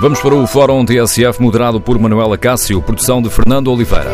Vamos 0.00 0.18
para 0.22 0.34
o 0.34 0.46
Fórum 0.46 0.82
TSF, 0.82 1.42
moderado 1.42 1.78
por 1.78 1.98
Manuela 1.98 2.38
Cássio, 2.38 2.80
produção 2.80 3.20
de 3.20 3.28
Fernando 3.28 3.70
Oliveira. 3.70 4.10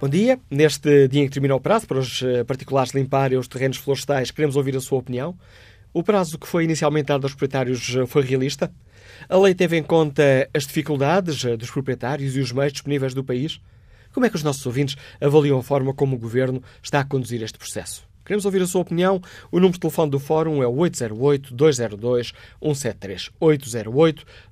Bom 0.00 0.08
dia. 0.08 0.38
Neste 0.48 1.08
dia 1.08 1.22
em 1.22 1.26
que 1.26 1.32
termina 1.32 1.56
o 1.56 1.60
prazo 1.60 1.88
para 1.88 1.98
os 1.98 2.22
eh, 2.22 2.44
particulares 2.44 2.94
limparem 2.94 3.36
os 3.36 3.48
terrenos 3.48 3.76
florestais, 3.76 4.30
queremos 4.30 4.54
ouvir 4.54 4.76
a 4.76 4.80
sua 4.80 5.00
opinião. 5.00 5.36
O 5.92 6.04
prazo 6.04 6.38
que 6.38 6.46
foi 6.46 6.62
inicialmente 6.62 7.06
dado 7.06 7.24
aos 7.24 7.32
proprietários 7.32 7.96
eh, 7.96 8.06
foi 8.06 8.22
realista? 8.22 8.72
A 9.28 9.36
lei 9.36 9.52
teve 9.52 9.76
em 9.76 9.82
conta 9.82 10.48
as 10.54 10.64
dificuldades 10.64 11.44
eh, 11.44 11.56
dos 11.56 11.72
proprietários 11.72 12.36
e 12.36 12.38
os 12.38 12.52
meios 12.52 12.72
disponíveis 12.72 13.12
do 13.12 13.24
país? 13.24 13.60
Como 14.16 14.24
é 14.24 14.30
que 14.30 14.36
os 14.36 14.42
nossos 14.42 14.64
ouvintes 14.64 14.96
avaliam 15.20 15.58
a 15.58 15.62
forma 15.62 15.92
como 15.92 16.16
o 16.16 16.18
Governo 16.18 16.62
está 16.82 17.00
a 17.00 17.04
conduzir 17.04 17.42
este 17.42 17.58
processo? 17.58 18.02
Queremos 18.24 18.46
ouvir 18.46 18.62
a 18.62 18.66
sua 18.66 18.80
opinião. 18.80 19.20
O 19.52 19.56
número 19.56 19.74
de 19.74 19.80
telefone 19.80 20.10
do 20.10 20.18
Fórum 20.18 20.62
é 20.62 20.66
o 20.66 20.72
808-202-173. 20.72 23.30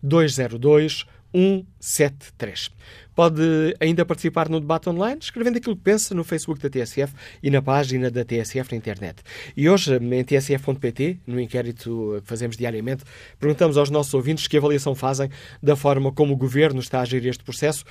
808-202-173. 0.05 2.71
Pode 3.15 3.43
ainda 3.81 4.05
participar 4.05 4.51
no 4.51 4.61
debate 4.61 4.91
online, 4.91 5.21
escrevendo 5.23 5.57
aquilo 5.57 5.77
que 5.77 5.83
pensa 5.83 6.15
no 6.15 6.25
Facebook 6.25 6.61
da 6.61 6.69
TSF 6.69 7.15
e 7.43 7.49
na 7.49 7.63
página 7.63 8.11
da 8.11 8.23
TSF 8.23 8.71
na 8.71 8.77
internet. 8.77 9.23
E 9.57 9.67
hoje, 9.67 9.97
em 9.97 10.25
tsf.pt, 10.25 11.21
no 11.27 11.41
inquérito 11.41 12.19
que 12.21 12.29
fazemos 12.29 12.59
diariamente, 12.59 13.03
perguntamos 13.41 13.79
aos 13.79 13.89
nossos 13.89 14.13
ouvintes 14.13 14.47
que 14.47 14.59
avaliação 14.59 14.95
fazem 14.95 15.31
da 15.63 15.75
forma 15.75 16.13
como 16.13 16.35
o 16.35 16.37
Governo 16.37 16.81
está 16.81 17.01
a 17.01 17.07
gerir 17.07 17.31
este 17.31 17.43
processo 17.43 17.87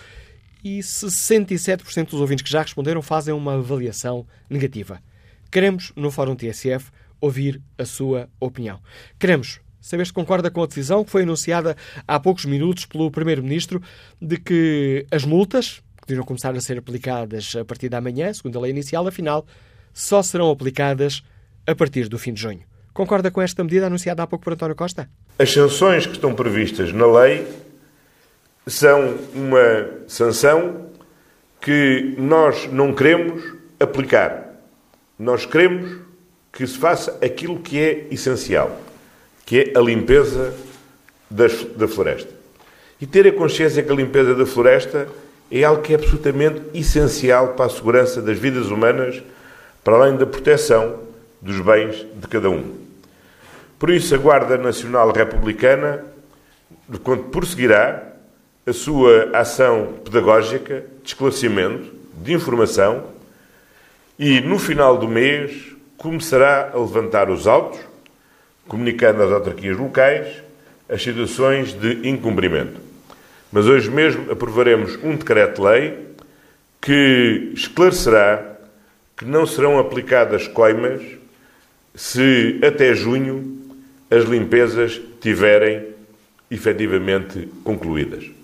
e 0.64 0.80
67% 0.80 2.10
dos 2.10 2.22
ouvintes 2.22 2.44
que 2.44 2.52
já 2.52 2.62
responderam 2.62 3.02
fazem 3.02 3.34
uma 3.34 3.56
avaliação 3.56 4.26
negativa. 4.50 5.02
Queremos, 5.52 5.92
no 5.96 6.10
Fórum 6.10 6.36
TSF, 6.36 6.92
ouvir 7.20 7.62
a 7.78 7.86
sua 7.86 8.30
opinião. 8.40 8.80
Queremos 9.20 9.60
saber 9.80 10.06
se 10.08 10.14
concorda 10.14 10.50
com 10.50 10.64
a 10.64 10.66
decisão 10.66 11.04
que 11.04 11.12
foi 11.12 11.24
anunciada 11.24 11.76
há 12.08 12.20
poucos 12.20 12.46
minutos 12.46 12.86
pelo 12.86 13.12
Primeiro-Ministro 13.12 13.82
de 14.22 14.38
que 14.38 15.06
as 15.12 15.26
multas, 15.26 15.82
que 16.02 16.08
deviam 16.08 16.26
começar 16.26 16.56
a 16.56 16.62
ser 16.62 16.78
aplicadas 16.78 17.54
a 17.56 17.66
partir 17.66 17.90
da 17.90 18.00
manhã, 18.00 18.34
segundo 18.34 18.58
a 18.58 18.62
lei 18.62 18.72
inicial, 18.72 19.06
afinal, 19.08 19.46
só 19.94 20.24
serão 20.24 20.50
aplicadas 20.50 21.22
a 21.68 21.76
partir 21.76 22.08
do 22.08 22.18
fim 22.18 22.34
de 22.34 22.42
junho. 22.42 22.62
Concorda 22.94 23.30
com 23.30 23.42
esta 23.42 23.64
medida 23.64 23.88
anunciada 23.88 24.24
há 24.24 24.28
pouco 24.28 24.46
por 24.46 24.54
António 24.54 24.76
Costa? 24.76 25.10
As 25.38 25.52
sanções 25.52 26.06
que 26.06 26.14
estão 26.14 26.34
previstas 26.34 26.94
na 26.94 27.06
lei 27.06 27.46
são 28.68 29.18
uma 29.34 29.90
sanção 30.08 30.88
que 31.62 32.16
nós 32.18 32.70
não 32.72 32.94
queremos 32.94 33.44
aplicar. 33.80 34.54
Nós 35.18 35.46
queremos 35.46 36.00
que 36.52 36.66
se 36.66 36.78
faça 36.78 37.18
aquilo 37.22 37.60
que 37.60 37.80
é 37.80 38.08
essencial 38.12 38.80
que 39.46 39.60
é 39.60 39.78
a 39.78 39.82
limpeza 39.82 40.54
das, 41.30 41.64
da 41.76 41.88
floresta. 41.88 42.32
E 43.00 43.06
ter 43.06 43.28
a 43.28 43.32
consciência 43.32 43.84
que 43.84 43.92
a 43.92 43.96
limpeza 43.96 44.34
da 44.34 44.46
floresta 44.46 45.08
é 45.52 45.64
algo 45.64 45.82
que 45.82 45.94
é 45.94 45.96
absolutamente 45.96 46.62
essencial 46.74 47.50
para 47.50 47.66
a 47.66 47.70
segurança 47.70 48.22
das 48.22 48.38
vidas 48.38 48.68
humanas, 48.68 49.22
para 49.84 49.96
além 49.96 50.16
da 50.16 50.26
proteção 50.26 51.00
dos 51.42 51.60
bens 51.60 52.06
de 52.16 52.28
cada 52.28 52.50
um. 52.50 52.64
Por 53.78 53.90
isso, 53.90 54.16
a 54.16 54.18
Guarda 54.18 54.58
Nacional 54.58 55.12
Republicana 55.12 56.06
prosseguirá 57.32 58.13
a 58.66 58.74
sua 58.74 59.30
ação 59.34 59.96
pedagógica, 60.04 60.86
de 61.04 61.10
esclarecimento, 61.10 61.92
de 62.22 62.34
informação 62.34 63.06
e, 64.18 64.40
no 64.42 64.58
final 64.58 64.98
do 64.98 65.08
mês, 65.08 65.74
começará 65.98 66.72
a 66.74 66.78
levantar 66.78 67.30
os 67.30 67.48
autos 67.48 67.80
comunicando 68.68 69.22
às 69.22 69.32
autarquias 69.32 69.78
locais 69.78 70.42
as 70.88 71.02
situações 71.02 71.74
de 71.74 72.08
incumprimento. 72.08 72.80
Mas 73.52 73.66
hoje 73.66 73.90
mesmo 73.90 74.32
aprovaremos 74.32 74.96
um 75.04 75.16
decreto-lei 75.16 75.98
que 76.82 77.52
esclarecerá 77.54 78.58
que 79.18 79.26
não 79.26 79.46
serão 79.46 79.80
aplicadas 79.80 80.48
coimas 80.48 81.02
se 81.96 82.60
até 82.64 82.94
junho 82.94 83.62
as 84.10 84.26
limpezas 84.26 85.00
tiverem 85.22 85.88
efetivamente 86.50 87.48
concluídas. 87.64 88.43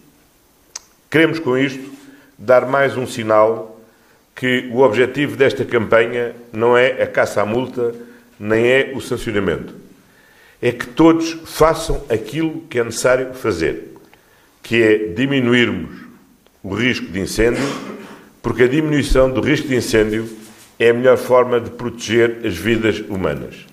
Queremos 1.10 1.40
com 1.40 1.58
isto 1.58 1.92
dar 2.38 2.68
mais 2.68 2.96
um 2.96 3.08
sinal 3.08 3.80
que 4.36 4.70
o 4.72 4.80
objetivo 4.80 5.36
desta 5.36 5.66
campanha 5.66 6.36
não 6.54 6.78
é 6.78 7.02
a 7.02 7.08
caça 7.08 7.42
à 7.42 7.46
multa, 7.46 7.94
nem 8.40 8.68
é 8.68 8.92
o 8.96 9.02
sancionamento 9.02 9.80
é 10.62 10.72
que 10.72 10.88
todos 10.88 11.38
façam 11.46 12.04
aquilo 12.10 12.62
que 12.70 12.80
é 12.80 12.84
necessário 12.84 13.34
fazer, 13.34 13.96
que 14.62 14.82
é 14.82 14.98
diminuirmos 15.14 15.90
o 16.62 16.74
risco 16.74 17.08
de 17.08 17.20
incêndio, 17.20 17.64
porque 18.42 18.64
a 18.64 18.68
diminuição 18.68 19.32
do 19.32 19.42
risco 19.42 19.68
de 19.68 19.76
incêndio 19.76 20.30
é 20.78 20.90
a 20.90 20.94
melhor 20.94 21.18
forma 21.18 21.60
de 21.60 21.70
proteger 21.70 22.40
as 22.46 22.58
vidas 22.58 23.00
humanas. 23.00 23.66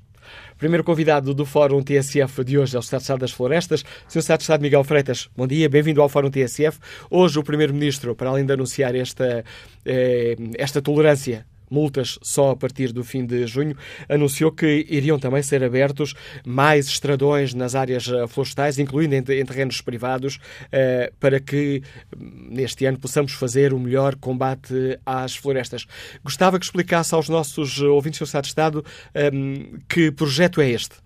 Primeiro 0.58 0.84
convidado 0.84 1.34
do 1.34 1.44
Fórum 1.44 1.82
TSF 1.82 2.44
de 2.44 2.60
hoje 2.60 2.76
é 2.76 2.80
o 2.80 2.82
Estado 2.82 3.00
de 3.00 3.04
Estado 3.04 3.22
das 3.22 3.32
Florestas, 3.32 3.84
Sr. 4.08 4.20
Estado 4.20 4.38
de 4.38 4.44
Estado 4.44 4.62
Miguel 4.62 4.84
Freitas. 4.84 5.28
Bom 5.36 5.48
dia, 5.48 5.68
bem-vindo 5.68 6.04
ao 6.04 6.08
Fórum 6.08 6.30
TSF. 6.30 6.78
Hoje 7.10 7.40
o 7.40 7.44
Primeiro-Ministro, 7.44 8.16
para 8.16 8.30
além 8.30 8.46
de 8.46 8.54
anunciar 8.54 8.94
esta, 8.94 9.44
eh, 9.84 10.36
esta 10.60 10.80
tolerância 10.80 11.48
multas 11.72 12.20
só 12.22 12.52
a 12.52 12.56
partir 12.56 12.92
do 12.92 13.04
fim 13.04 13.26
de 13.26 13.48
junho, 13.48 13.76
anunciou 14.10 14.52
que 14.52 14.86
iriam 14.90 15.18
também 15.18 15.42
ser 15.42 15.64
abertos 15.64 16.14
mais 16.46 16.88
estradões 16.88 17.54
nas 17.54 17.76
áreas 17.76 18.08
eh, 18.08 18.28
florestais, 18.28 18.78
incluindo 18.78 19.16
em, 19.16 19.24
terrenos 19.24 19.82
privados, 19.82 20.40
eh, 20.72 21.12
para 21.20 21.40
que 21.40 21.82
hum, 22.16 22.50
neste 22.52 22.86
ano 22.86 23.00
possamos 23.00 23.34
fazer 23.34 23.74
o 23.74 23.80
melhor 23.80 24.16
combate 24.16 25.00
às 25.06 25.36
florestas. 25.36 25.86
Gostava 26.24 26.60
que 26.60 26.66
explicasse 26.66 27.16
aos 27.16 27.30
nossos 27.30 27.82
ouvintes 27.82 28.20
do 28.20 28.26
Estado 28.26 28.44
de 28.44 28.48
Estado 28.50 28.86
hum, 29.34 29.80
que 29.88 30.12
projeto 30.12 30.62
é 30.62 30.70
este. 30.70 30.98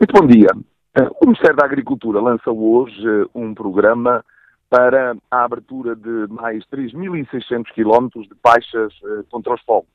Muito 0.00 0.12
bom 0.12 0.26
dia. 0.26 0.48
Eh, 0.96 1.08
o 1.20 1.26
Ministério 1.26 1.56
da 1.56 1.64
Agricultura 1.64 2.20
lança 2.20 2.50
hoje 2.50 3.26
um 3.34 3.54
programa 3.54 4.24
para 4.68 5.16
a 5.30 5.44
abertura 5.44 5.94
de 5.94 6.26
mais 6.28 6.64
3.600 6.66 7.64
quilómetros 7.72 8.26
de 8.28 8.34
faixas 8.42 8.92
uh, 9.02 9.24
contra 9.30 9.54
os 9.54 9.62
fogos. 9.62 9.88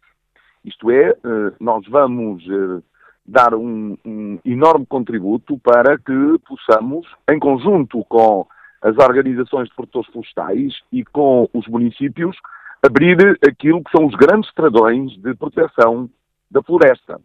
Isto 0.63 0.91
é, 0.91 1.11
uh, 1.11 1.55
nós 1.59 1.85
vamos 1.87 2.45
uh, 2.47 2.83
dar 3.25 3.53
um, 3.53 3.97
um, 4.05 4.39
enorme 4.45 4.85
contributo 4.85 5.57
para 5.59 5.97
que 5.97 6.39
possamos, 6.47 7.07
em 7.29 7.39
conjunto 7.39 8.03
com 8.05 8.47
as 8.81 8.97
organizações 8.97 9.67
de 9.67 9.75
produtores 9.75 10.09
florestais 10.11 10.73
e 10.91 11.03
com 11.03 11.49
os 11.53 11.67
municípios, 11.67 12.37
abrir 12.81 13.37
aquilo 13.45 13.83
que 13.83 13.91
são 13.91 14.05
os 14.05 14.15
grandes 14.15 14.53
tradões 14.53 15.11
de 15.17 15.35
proteção 15.35 16.09
da 16.49 16.63
floresta. 16.63 17.19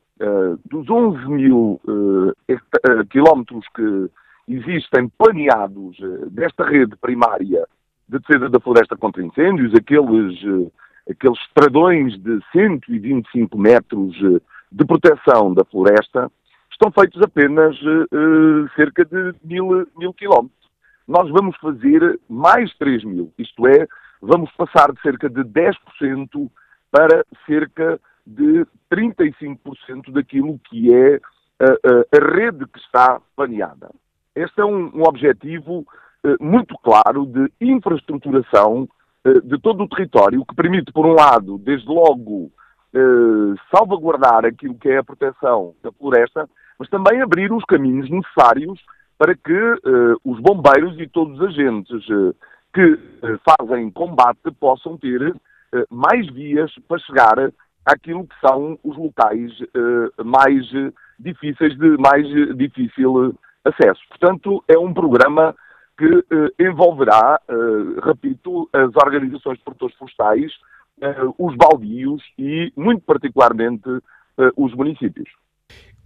dos 0.64 0.90
11 0.90 1.28
mil 1.28 1.80
quilómetros 3.08 3.64
que 3.72 4.10
existem 4.48 5.08
planeados 5.08 5.98
eh, 6.00 6.26
desta 6.30 6.64
rede 6.64 6.96
primária 6.96 7.66
de 8.08 8.18
defesa 8.18 8.48
da 8.48 8.60
floresta 8.60 8.96
contra 8.96 9.22
incêndios, 9.22 9.74
aqueles, 9.74 10.38
eh, 10.44 11.10
aqueles 11.10 11.38
estradões 11.40 12.18
de 12.18 12.38
125 12.52 13.58
metros 13.58 14.14
eh, 14.16 14.40
de 14.70 14.84
proteção 14.84 15.54
da 15.54 15.64
floresta, 15.64 16.30
estão 16.70 16.90
feitos 16.90 17.22
apenas 17.22 17.76
cerca 18.74 19.04
de 19.04 19.32
mil, 19.44 19.86
mil 19.96 20.12
quilómetros. 20.12 20.68
Nós 21.06 21.30
vamos 21.30 21.56
fazer 21.58 22.18
mais 22.28 22.74
3 22.78 23.04
mil, 23.04 23.32
isto 23.38 23.64
é, 23.68 23.86
vamos 24.20 24.50
passar 24.56 24.90
de 24.92 25.00
cerca 25.00 25.30
de 25.30 25.42
10% 25.42 26.50
para 26.90 27.24
cerca 27.46 28.00
de 28.26 28.66
35% 28.92 30.12
daquilo 30.12 30.58
que 30.64 30.92
é 30.92 31.20
a, 31.60 31.66
a, 31.66 32.18
a, 32.18 32.34
rede 32.34 32.66
que 32.66 32.78
está 32.78 33.20
planeada. 33.36 33.90
Este 34.34 34.60
é 34.60 34.64
um, 34.64 34.90
um 34.94 35.02
objetivo 35.04 35.86
eh, 36.24 36.34
muito 36.40 36.74
claro 36.82 37.24
de 37.26 37.52
infraestruturação 37.60 38.88
eh, 39.24 39.40
de 39.44 39.58
todo 39.60 39.84
o 39.84 39.88
território, 39.88 40.44
que 40.44 40.56
permite, 40.56 40.92
por 40.92 41.06
um 41.06 41.12
lado, 41.12 41.56
desde 41.58 41.86
logo, 41.86 42.50
eh, 42.92 43.54
salvaguardar 43.70 44.44
aquilo 44.44 44.74
que 44.74 44.88
é 44.88 44.98
a 44.98 45.04
proteção 45.04 45.74
da 45.82 45.92
floresta, 45.92 46.48
mas 46.78 46.88
também 46.88 47.22
abrir 47.22 47.52
os 47.52 47.64
caminhos 47.64 48.10
necessários 48.10 48.80
para 49.16 49.36
que 49.36 49.58
os 50.24 50.40
bombeiros 50.40 50.98
e 50.98 51.06
todos 51.06 51.38
os 51.38 51.46
agentes 51.46 52.04
que 52.74 52.98
fazem 53.48 53.88
combate 53.92 54.50
possam 54.58 54.98
ter 54.98 55.32
mais 55.88 56.28
vias 56.34 56.72
para 56.88 56.98
chegar 56.98 57.52
àquilo 57.86 58.26
que 58.26 58.34
são 58.44 58.76
os 58.82 58.96
locais 58.96 59.52
mais 60.24 60.68
difíceis 61.16 61.78
de 61.78 61.96
mais 61.96 62.26
difícil 62.56 63.32
acesso. 63.64 64.00
Portanto, 64.08 64.62
é 64.68 64.78
um 64.78 64.92
programa 64.92 65.54
que 65.96 66.04
eh, 66.06 66.68
envolverá, 66.68 67.40
eh, 67.48 67.54
repito, 68.02 68.68
as 68.72 68.90
organizações 68.96 69.58
de 69.58 69.64
produtores 69.64 69.96
florestais, 69.96 70.52
eh, 71.00 71.16
os 71.38 71.56
baldios 71.56 72.22
e, 72.38 72.72
muito 72.76 73.02
particularmente, 73.02 73.88
os 74.56 74.74
municípios. 74.74 75.28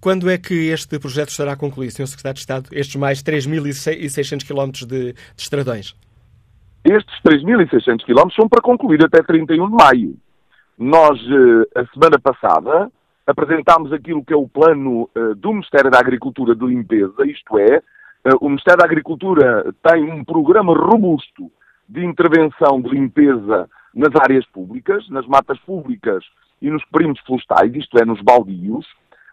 Quando 0.02 0.28
é 0.28 0.36
que 0.36 0.68
este 0.68 0.98
projeto 0.98 1.30
estará 1.30 1.56
concluído, 1.56 1.92
Sr. 1.92 2.06
Secretário 2.06 2.34
de 2.34 2.40
Estado, 2.40 2.68
estes 2.72 2.96
mais 2.96 3.22
3.600 3.22 4.46
km 4.46 4.86
de, 4.86 5.14
de 5.14 5.16
estradões? 5.38 5.96
Estes 6.84 7.14
3.600 7.26 8.04
km 8.04 8.30
são 8.36 8.46
para 8.50 8.60
concluir 8.60 9.02
até 9.02 9.22
31 9.22 9.70
de 9.70 9.76
maio. 9.82 10.14
Nós, 10.76 11.18
a 11.74 11.86
semana 11.86 12.18
passada, 12.22 12.90
apresentámos 13.28 13.92
aquilo 13.92 14.24
que 14.24 14.32
é 14.32 14.36
o 14.36 14.48
plano 14.48 15.08
do 15.36 15.52
Ministério 15.52 15.90
da 15.90 16.00
Agricultura 16.00 16.54
de 16.56 16.64
limpeza, 16.64 17.26
isto 17.26 17.58
é, 17.58 17.82
eh, 18.24 18.34
o 18.40 18.48
Ministério 18.48 18.78
da 18.78 18.84
Agricultura 18.84 19.74
tem 19.82 20.10
um 20.10 20.24
programa 20.24 20.74
robusto 20.74 21.50
de 21.88 22.04
intervenção 22.04 22.80
de 22.80 22.88
limpeza 22.90 23.68
nas 23.94 24.14
áreas 24.20 24.46
públicas, 24.46 25.08
nas 25.08 25.26
matas 25.26 25.58
públicas 25.60 26.24
e 26.60 26.70
nos 26.70 26.84
perímetros 26.86 27.24
florestais, 27.24 27.74
isto 27.74 27.98
é, 27.98 28.04
nos 28.04 28.20
baldios. 28.20 28.86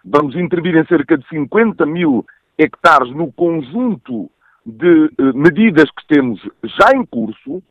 Vamos 0.04 0.36
intervir 0.36 0.76
em 0.76 0.86
cerca 0.86 1.18
de 1.18 1.28
50 1.28 1.86
mil 1.86 2.26
hectares 2.58 3.12
no 3.12 3.32
conjunto 3.34 4.30
de 4.66 5.12
eh, 5.18 5.34
medidas 5.34 5.90
que 5.92 6.08
temos 6.08 6.40
já 6.64 6.92
em 6.96 7.06
curso 7.06 7.62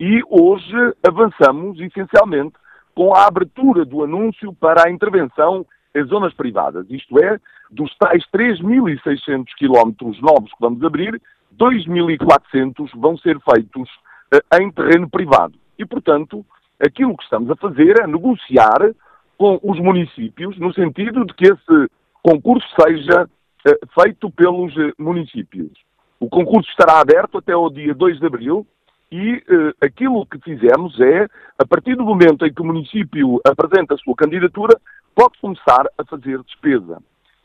e 0.00 0.20
hoje 0.28 0.94
avançamos 1.06 1.78
essencialmente 1.80 2.54
com 2.94 3.14
a 3.14 3.26
abertura 3.26 3.84
do 3.84 4.04
anúncio 4.04 4.52
para 4.54 4.86
a 4.86 4.90
intervenção 4.90 5.66
em 5.94 6.04
zonas 6.04 6.32
privadas, 6.34 6.86
isto 6.90 7.18
é, 7.22 7.38
dos 7.70 7.94
tais 7.96 8.24
3.600 8.34 9.44
quilómetros 9.56 10.20
novos 10.20 10.50
que 10.50 10.60
vamos 10.60 10.82
abrir, 10.82 11.20
2.400 11.58 12.90
vão 12.94 13.16
ser 13.18 13.38
feitos 13.40 13.88
uh, 14.32 14.60
em 14.60 14.70
terreno 14.70 15.08
privado. 15.08 15.54
E, 15.78 15.84
portanto, 15.84 16.44
aquilo 16.80 17.16
que 17.16 17.24
estamos 17.24 17.50
a 17.50 17.56
fazer 17.56 18.00
é 18.00 18.06
negociar 18.06 18.94
com 19.36 19.60
os 19.62 19.78
municípios, 19.78 20.58
no 20.58 20.72
sentido 20.72 21.24
de 21.26 21.34
que 21.34 21.44
esse 21.44 21.90
concurso 22.22 22.66
seja 22.80 23.24
uh, 23.24 24.02
feito 24.02 24.30
pelos 24.30 24.74
uh, 24.76 24.92
municípios. 24.98 25.72
O 26.18 26.28
concurso 26.28 26.70
estará 26.70 27.00
aberto 27.00 27.38
até 27.38 27.54
o 27.54 27.68
dia 27.68 27.94
2 27.94 28.18
de 28.18 28.26
abril 28.26 28.66
e 29.12 29.44
aquilo 29.84 30.24
que 30.24 30.38
fizemos 30.38 30.98
é, 30.98 31.28
a 31.58 31.66
partir 31.66 31.94
do 31.94 32.02
momento 32.02 32.46
em 32.46 32.52
que 32.52 32.62
o 32.62 32.64
município 32.64 33.38
apresenta 33.46 33.94
a 33.94 33.98
sua 33.98 34.14
candidatura, 34.16 34.74
pode 35.14 35.38
começar 35.38 35.84
a 35.98 36.04
fazer 36.04 36.42
despesa. 36.42 36.96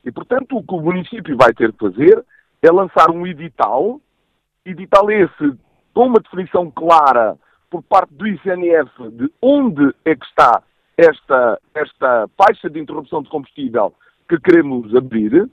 E, 0.05 0.09
portanto, 0.09 0.55
o 0.55 0.63
que 0.63 0.73
o 0.73 0.81
município 0.81 1.35
vai 1.35 1.53
ter 1.53 1.73
de 1.73 1.77
fazer 1.77 2.23
é 2.61 2.71
lançar 2.71 3.11
um 3.11 3.27
edital, 3.27 3.99
edital 4.65 5.11
esse 5.11 5.57
com 5.93 6.07
uma 6.07 6.21
definição 6.21 6.71
clara 6.71 7.37
por 7.69 7.83
parte 7.83 8.13
do 8.13 8.25
ICNF 8.25 9.09
de 9.11 9.29
onde 9.41 9.93
é 10.05 10.15
que 10.15 10.25
está 10.25 10.63
esta, 10.95 11.59
esta 11.75 12.29
faixa 12.37 12.69
de 12.69 12.79
interrupção 12.79 13.21
de 13.21 13.29
combustível 13.29 13.93
que 14.29 14.39
queremos 14.39 14.95
abrir. 14.95 15.49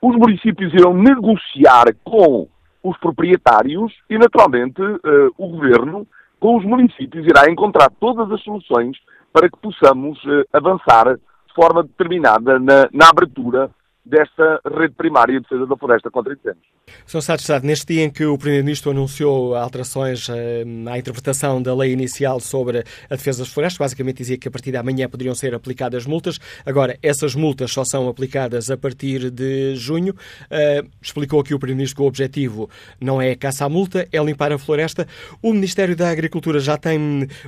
Os 0.00 0.16
municípios 0.16 0.72
irão 0.72 0.94
negociar 0.94 1.84
com 2.04 2.48
os 2.82 2.96
proprietários 2.98 3.92
e, 4.08 4.18
naturalmente, 4.18 4.80
uh, 4.80 5.32
o 5.36 5.48
governo, 5.48 6.06
com 6.38 6.56
os 6.56 6.64
municípios, 6.64 7.26
irá 7.26 7.50
encontrar 7.50 7.90
todas 8.00 8.30
as 8.30 8.40
soluções 8.42 8.96
para 9.32 9.48
que 9.48 9.58
possamos 9.58 10.22
uh, 10.24 10.44
avançar 10.52 11.18
forma 11.54 11.82
determinada 11.82 12.58
na, 12.60 12.88
na 12.92 13.08
abertura 13.08 13.70
desta 14.04 14.60
rede 14.64 14.94
primária 14.94 15.34
de 15.34 15.40
defesa 15.40 15.66
da 15.66 15.76
floresta 15.76 16.10
contra 16.10 16.32
incêndios. 16.32 16.77
Sr. 17.06 17.36
Estado 17.36 17.66
neste 17.66 17.94
dia 17.94 18.04
em 18.04 18.10
que 18.10 18.24
o 18.24 18.36
Primeiro-Ministro 18.36 18.90
anunciou 18.90 19.54
alterações 19.54 20.28
eh, 20.28 20.64
à 20.90 20.98
interpretação 20.98 21.60
da 21.62 21.74
lei 21.74 21.92
inicial 21.92 22.40
sobre 22.40 22.84
a 23.10 23.16
defesa 23.16 23.40
das 23.40 23.48
florestas, 23.48 23.78
basicamente 23.78 24.18
dizia 24.18 24.36
que 24.36 24.48
a 24.48 24.50
partir 24.50 24.70
de 24.70 24.76
amanhã 24.76 25.08
poderiam 25.08 25.34
ser 25.34 25.54
aplicadas 25.54 26.06
multas. 26.06 26.38
Agora, 26.64 26.98
essas 27.02 27.34
multas 27.34 27.72
só 27.72 27.84
são 27.84 28.08
aplicadas 28.08 28.70
a 28.70 28.76
partir 28.76 29.30
de 29.30 29.74
junho. 29.76 30.14
Uh, 30.44 30.88
explicou 31.00 31.40
aqui 31.40 31.54
o 31.54 31.58
Primeiro-Ministro 31.58 31.96
que 31.96 32.02
o 32.02 32.06
objetivo 32.06 32.68
não 33.00 33.20
é 33.20 33.34
caça 33.34 33.64
à 33.64 33.68
multa, 33.68 34.06
é 34.12 34.22
limpar 34.22 34.52
a 34.52 34.58
floresta. 34.58 35.06
O 35.42 35.52
Ministério 35.52 35.96
da 35.96 36.10
Agricultura 36.10 36.60
já 36.60 36.76
tem 36.76 36.98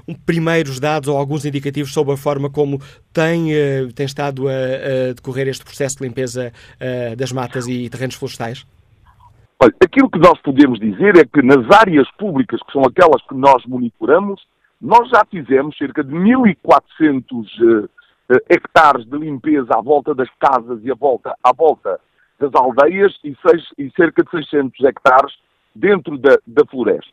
um, 0.06 0.14
primeiros 0.14 0.81
dados 0.81 1.08
ou 1.08 1.16
alguns 1.16 1.44
indicativos 1.44 1.93
sobre 1.93 2.14
a 2.14 2.16
forma 2.16 2.48
como 2.50 2.81
tem, 3.12 3.52
uh, 3.52 3.93
tem 3.93 4.06
estado 4.06 4.48
a, 4.48 4.52
a 4.52 5.12
decorrer 5.14 5.48
este 5.48 5.64
processo 5.64 5.96
de 5.96 6.04
limpeza 6.04 6.52
das 7.16 7.32
matas 7.32 7.66
e 7.66 7.88
terrenos 7.88 8.14
florestais? 8.14 8.64
Olha, 9.62 9.74
aquilo 9.84 10.08
que 10.08 10.18
nós 10.18 10.40
podemos 10.40 10.80
dizer 10.80 11.18
é 11.18 11.24
que 11.26 11.42
nas 11.42 11.70
áreas 11.70 12.10
públicas, 12.12 12.58
que 12.62 12.72
são 12.72 12.80
aquelas 12.80 13.20
que 13.28 13.34
nós 13.34 13.62
monitoramos, 13.66 14.40
nós 14.80 15.06
já 15.10 15.22
fizemos 15.30 15.76
cerca 15.76 16.02
de 16.02 16.14
1.400 16.14 17.28
uh, 17.28 17.84
uh, 17.84 17.88
hectares 18.48 19.04
de 19.04 19.18
limpeza 19.18 19.68
à 19.76 19.82
volta 19.82 20.14
das 20.14 20.30
casas 20.38 20.80
e 20.82 20.90
à 20.90 20.94
volta, 20.94 21.36
à 21.44 21.52
volta 21.52 22.00
das 22.38 22.54
aldeias 22.54 23.12
e, 23.22 23.36
seis, 23.46 23.62
e 23.76 23.90
cerca 23.94 24.24
de 24.24 24.30
600 24.30 24.82
hectares 24.82 25.34
dentro 25.74 26.16
da, 26.16 26.38
da 26.46 26.64
floresta. 26.64 27.12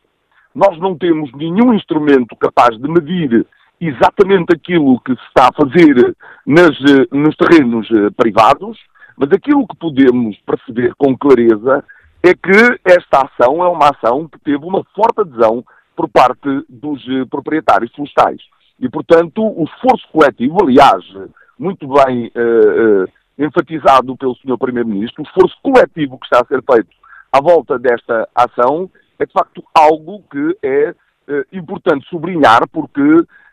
Nós 0.54 0.78
não 0.78 0.96
temos 0.96 1.30
nenhum 1.34 1.74
instrumento 1.74 2.34
capaz 2.34 2.78
de 2.78 2.88
medir 2.88 3.46
exatamente 3.78 4.54
aquilo 4.54 4.98
que 5.00 5.14
se 5.14 5.22
está 5.28 5.48
a 5.48 5.52
fazer 5.52 6.16
nas, 6.46 6.70
eh, 6.80 7.06
nos 7.12 7.36
terrenos 7.36 7.86
privados, 8.16 8.78
mas 9.16 9.30
aquilo 9.30 9.68
que 9.68 9.76
podemos 9.76 10.36
perceber 10.46 10.94
com 10.96 11.16
clareza 11.16 11.84
é 12.22 12.34
que 12.34 12.80
esta 12.84 13.26
ação 13.26 13.62
é 13.64 13.68
uma 13.68 13.90
ação 13.90 14.28
que 14.28 14.38
teve 14.40 14.64
uma 14.64 14.84
forte 14.94 15.20
adesão 15.20 15.64
por 15.96 16.08
parte 16.08 16.48
dos 16.68 17.02
eh, 17.08 17.24
proprietários 17.28 17.92
florestais. 17.92 18.40
E, 18.78 18.88
portanto, 18.88 19.42
o 19.42 19.64
esforço 19.64 20.06
coletivo, 20.12 20.62
aliás, 20.62 21.04
muito 21.58 21.88
bem 21.88 22.30
uh, 22.36 23.04
uh, 23.04 23.08
enfatizado 23.36 24.16
pelo 24.16 24.36
Sr. 24.36 24.56
Primeiro-Ministro, 24.56 25.22
o 25.22 25.26
esforço 25.26 25.56
coletivo 25.60 26.18
que 26.18 26.26
está 26.26 26.40
a 26.40 26.46
ser 26.46 26.62
feito 26.62 26.88
à 27.32 27.40
volta 27.40 27.76
desta 27.78 28.28
ação 28.34 28.88
é, 29.18 29.26
de 29.26 29.32
facto, 29.32 29.64
algo 29.74 30.22
que 30.30 30.56
é 30.62 30.90
uh, 30.90 31.44
importante 31.52 32.08
sublinhar, 32.08 32.68
porque 32.68 33.02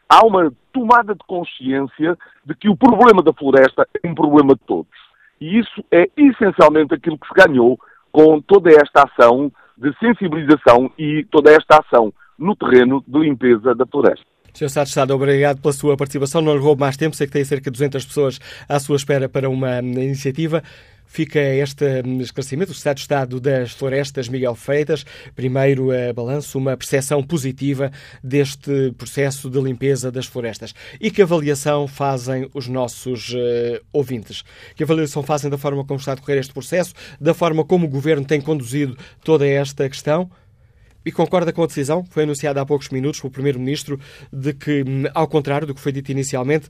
há 0.07 0.24
uma 0.24 0.53
tomada 0.72 1.15
de 1.15 1.24
consciência 1.25 2.15
de 2.45 2.53
que 2.53 2.69
o 2.69 2.77
problema 2.77 3.24
da 3.24 3.34
floresta 3.34 3.88
é 4.03 4.07
um 4.07 4.13
problema 4.13 4.53
de 4.53 4.62
todos. 4.62 4.93
E 5.41 5.57
isso 5.57 5.84
é 5.91 6.07
essencialmente 6.15 6.93
aquilo 6.93 7.17
que 7.17 7.27
se 7.27 7.34
ganhou 7.34 7.79
com 8.15 8.39
toda 8.39 8.69
esta 8.69 9.03
ação 9.03 9.51
de 9.77 9.93
sensibilização 10.00 10.89
e 10.98 11.25
toda 11.29 11.51
esta 11.51 11.81
ação 11.81 12.13
no 12.39 12.55
terreno 12.55 13.03
de 13.05 13.19
limpeza 13.19 13.75
da 13.75 13.86
floresta. 13.86 14.25
Sr. 14.53 14.67
Estado 14.67 14.86
de 14.86 14.89
Estado, 14.89 15.13
obrigado 15.13 15.62
pela 15.62 15.74
sua 15.74 15.98
participação. 15.98 16.41
Não 16.41 16.53
lhe 16.53 16.62
roubo 16.62 16.79
mais 16.79 16.95
tempo, 16.95 17.13
sei 17.13 17.27
que 17.27 17.34
tem 17.34 17.43
cerca 17.43 17.65
de 17.65 17.72
200 17.72 18.05
pessoas 18.05 18.39
à 18.69 18.79
sua 18.79 18.95
espera 18.95 19.27
para 19.27 19.50
uma 19.50 19.79
iniciativa. 19.79 20.63
Fica 21.15 21.39
este 21.39 21.86
esclarecimento, 22.19 22.74
o 22.74 22.75
Estado 22.75 22.98
Estado 22.98 23.39
das 23.39 23.72
Florestas, 23.72 24.27
Miguel 24.27 24.53
Freitas. 24.53 25.05
Primeiro, 25.34 25.89
a 25.89 26.12
balanço, 26.12 26.57
uma 26.57 26.75
percepção 26.75 27.24
positiva 27.24 27.89
deste 28.22 28.91
processo 28.98 29.50
de 29.50 29.62
limpeza 29.62 30.12
das 30.12 30.25
florestas. 30.25 30.75
E 31.00 31.10
que 31.10 31.22
avaliação 31.22 31.88
fazem 31.88 32.50
os 32.53 32.67
nossos 32.67 33.29
uh, 33.29 33.81
ouvintes? 33.93 34.43
Que 34.75 34.84
avaliação 34.84 35.24
fazem 35.24 35.50
da 35.50 35.57
forma 35.57 35.86
como 35.86 36.01
está 36.01 36.12
a 36.12 36.15
decorrer 36.15 36.38
este 36.38 36.51
processo, 36.51 36.93
da 37.17 37.34
forma 37.34 37.63
como 37.63 37.86
o 37.86 37.89
Governo 37.89 38.25
tem 38.25 38.41
conduzido 38.41 38.98
toda 39.24 39.48
esta 39.48 39.88
questão? 39.88 40.29
E 41.05 41.13
concorda 41.13 41.53
com 41.53 41.63
a 41.63 41.65
decisão, 41.65 42.03
foi 42.10 42.24
anunciada 42.24 42.60
há 42.60 42.65
poucos 42.65 42.89
minutos 42.89 43.22
pelo 43.22 43.31
Primeiro-Ministro, 43.31 43.98
de 44.34 44.51
que, 44.51 44.84
ao 45.13 45.29
contrário 45.29 45.65
do 45.65 45.74
que 45.74 45.79
foi 45.79 45.93
dito 45.93 46.12
inicialmente, 46.12 46.67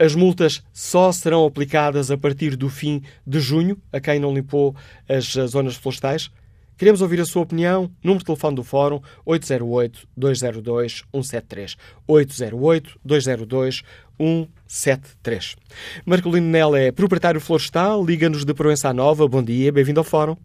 as 0.00 0.14
multas 0.14 0.64
só 0.72 1.12
serão 1.12 1.44
aplicadas 1.44 2.10
a 2.10 2.16
partir 2.16 2.56
do 2.56 2.68
fim 2.68 3.02
de 3.26 3.38
junho 3.38 3.76
a 3.92 4.00
quem 4.00 4.18
não 4.18 4.32
limpou 4.32 4.74
as 5.08 5.26
zonas 5.26 5.76
florestais? 5.76 6.30
Queremos 6.78 7.02
ouvir 7.02 7.20
a 7.20 7.26
sua 7.26 7.42
opinião. 7.42 7.90
Número 8.02 8.20
de 8.20 8.24
telefone 8.24 8.56
do 8.56 8.64
Fórum 8.64 9.02
808-202-173. 9.26 11.76
808-202-173. 12.08 13.84
173. 14.20 15.56
Marcolino 16.04 16.46
Nel 16.46 16.76
é 16.76 16.92
proprietário 16.92 17.40
florestal, 17.40 18.04
liga-nos 18.04 18.44
de 18.44 18.52
Proença 18.52 18.92
Nova. 18.92 19.26
Bom 19.26 19.42
dia, 19.42 19.72
bem-vindo 19.72 20.00
ao 20.00 20.04
Fórum. 20.04 20.36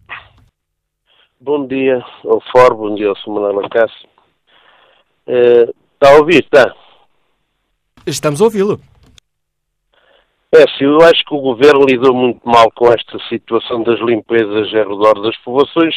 Bom 1.42 1.68
dia 1.68 2.02
ao 2.24 2.42
Fórum, 2.52 2.78
bom 2.78 2.96
dia 2.96 3.10
ao 3.10 3.16
Sr. 3.18 3.30
Manuel 3.30 3.66
Acácio. 3.66 4.08
Uh, 5.28 5.74
está 5.94 6.16
a 6.16 6.20
ouvir, 6.20 6.44
está? 6.44 6.74
Estamos 8.08 8.42
a 8.42 8.46
ouvi-lo. 8.46 8.80
Sim, 10.78 10.86
eu 10.86 11.02
acho 11.02 11.24
que 11.26 11.34
o 11.34 11.42
Governo 11.42 11.86
lidou 11.86 12.14
muito 12.14 12.42
mal 12.48 12.72
com 12.72 12.88
esta 12.88 13.20
situação 13.30 13.84
das 13.84 14.00
limpezas 14.00 14.74
ao 14.74 14.90
redor 14.90 15.22
das 15.22 15.36
povoações, 15.38 15.96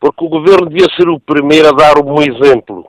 porque 0.00 0.24
o 0.24 0.28
Governo 0.28 0.68
devia 0.68 0.88
ser 0.96 1.08
o 1.08 1.20
primeiro 1.20 1.68
a 1.68 1.72
dar 1.72 1.98
um 1.98 2.20
exemplo 2.22 2.88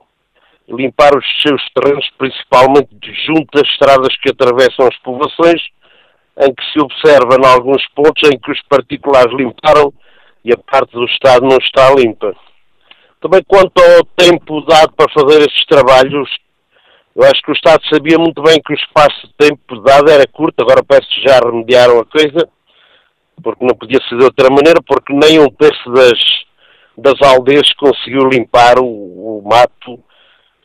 limpar 0.68 1.16
os 1.16 1.24
seus 1.42 1.62
terrenos, 1.74 2.08
principalmente 2.16 2.88
junto 3.26 3.58
às 3.58 3.68
estradas 3.68 4.16
que 4.16 4.30
atravessam 4.30 4.86
as 4.86 4.96
povoações, 4.98 5.60
em 6.38 6.54
que 6.54 6.64
se 6.72 6.80
observa 6.80 7.36
em 7.36 7.46
alguns 7.46 7.86
pontos 7.88 8.30
em 8.30 8.38
que 8.38 8.50
os 8.50 8.62
particulares 8.68 9.32
limparam 9.34 9.92
e 10.44 10.52
a 10.52 10.56
parte 10.56 10.92
do 10.92 11.04
Estado 11.04 11.46
não 11.46 11.58
está 11.58 11.92
limpa. 11.94 12.34
Também 13.20 13.42
quanto 13.46 13.72
ao 13.78 14.04
tempo 14.16 14.60
dado 14.62 14.92
para 14.94 15.12
fazer 15.12 15.40
esses 15.40 15.64
trabalhos, 15.66 16.30
eu 17.14 17.24
acho 17.24 17.42
que 17.42 17.50
o 17.50 17.54
Estado 17.54 17.82
sabia 17.92 18.18
muito 18.18 18.42
bem 18.42 18.60
que 18.64 18.72
o 18.72 18.76
espaço 18.76 19.26
de 19.26 19.34
tempo 19.34 19.80
dado 19.80 20.10
era 20.10 20.26
curto, 20.26 20.60
agora 20.60 20.82
parece 20.82 21.08
que 21.08 21.28
já 21.28 21.38
remediaram 21.40 22.00
a 22.00 22.04
coisa, 22.04 22.48
porque 23.42 23.64
não 23.64 23.74
podia 23.74 23.98
ser 24.08 24.16
de 24.16 24.24
outra 24.24 24.48
maneira, 24.48 24.80
porque 24.86 25.12
nem 25.12 25.40
um 25.40 25.50
terço 25.50 25.90
das, 25.90 26.18
das 26.96 27.20
aldeias 27.22 27.72
conseguiu 27.74 28.28
limpar 28.28 28.78
o, 28.78 28.86
o 28.86 29.42
mato 29.44 29.98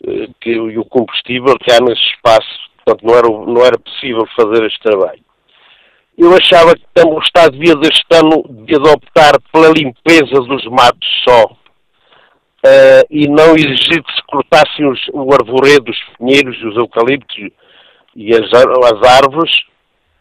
eh, 0.06 0.28
que, 0.40 0.52
e 0.52 0.78
o 0.78 0.86
combustível 0.86 1.56
que 1.58 1.72
há 1.72 1.80
nesse 1.80 2.02
espaço. 2.16 2.66
Portanto, 2.84 3.06
não 3.06 3.16
era, 3.16 3.28
não 3.28 3.66
era 3.66 3.80
possível 3.80 4.28
fazer 4.36 4.66
este 4.66 4.80
trabalho. 4.82 5.24
Eu 6.18 6.34
achava 6.34 6.76
que 6.76 7.02
o 7.06 7.20
Estado 7.20 7.58
devia 7.58 7.76
deste 7.76 8.06
ano 8.14 8.44
devia 8.48 8.80
de 8.80 8.90
optar 8.90 9.34
pela 9.52 9.70
limpeza 9.70 10.42
dos 10.42 10.64
matos 10.66 11.08
só 11.28 11.65
uh, 12.64 13.06
e 13.10 13.28
não 13.28 13.56
exigir 13.56 14.04
que 14.04 14.14
se 14.14 14.22
cortassem 14.28 14.88
os, 14.88 15.00
o 15.14 15.34
arvoredo, 15.34 15.92
os 15.92 16.00
pinheiros, 16.18 16.62
os 16.64 16.76
eucaliptos 16.76 17.50
e 18.16 18.34
as, 18.34 18.50
as 18.54 19.24
árvores, 19.24 19.52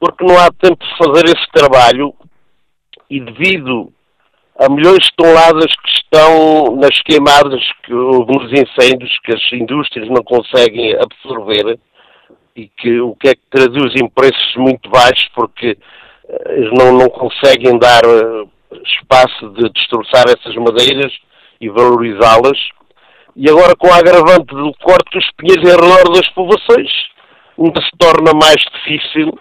porque 0.01 0.25
não 0.25 0.39
há 0.39 0.51
tempo 0.51 0.85
de 0.85 0.97
fazer 0.99 1.25
esse 1.27 1.47
trabalho. 1.53 2.15
E 3.09 3.21
devido 3.21 3.93
a 4.59 4.69
milhões 4.69 5.05
de 5.05 5.17
toneladas 5.17 5.67
que 5.77 5.89
estão 5.89 6.77
nas 6.77 7.01
queimadas, 7.03 7.61
que, 7.85 7.93
nos 7.93 8.53
incêndios 8.53 9.19
que 9.25 9.35
as 9.35 9.53
indústrias 9.53 10.09
não 10.09 10.23
conseguem 10.23 10.95
absorver 10.95 11.79
e 12.57 12.69
que 12.69 13.01
o 13.01 13.17
que 13.17 13.29
é 13.29 13.35
que 13.35 13.43
traduz 13.51 13.93
em 14.01 14.09
preços 14.09 14.55
muito 14.57 14.89
baixos 14.89 15.29
porque 15.35 15.77
eh, 16.29 16.55
eles 16.57 16.71
não, 16.79 16.97
não 16.97 17.09
conseguem 17.09 17.77
dar 17.79 18.03
eh, 18.05 18.47
espaço 18.85 19.51
de 19.51 19.69
destroçar 19.71 20.25
essas 20.29 20.55
madeiras 20.55 21.13
e 21.65 21.69
valorizá-las. 21.69 22.59
E 23.37 23.49
agora 23.49 23.75
com 23.77 23.93
a 23.93 23.97
agravante 23.97 24.55
do 24.55 24.73
corte 24.83 25.11
dos 25.13 25.31
pinheiros 25.37 25.65
em 25.65 25.75
redor 25.75 26.13
das 26.13 26.29
povoações, 26.31 26.91
ainda 27.59 27.81
se 27.83 27.91
torna 27.99 28.33
mais 28.33 28.63
difícil 28.75 29.39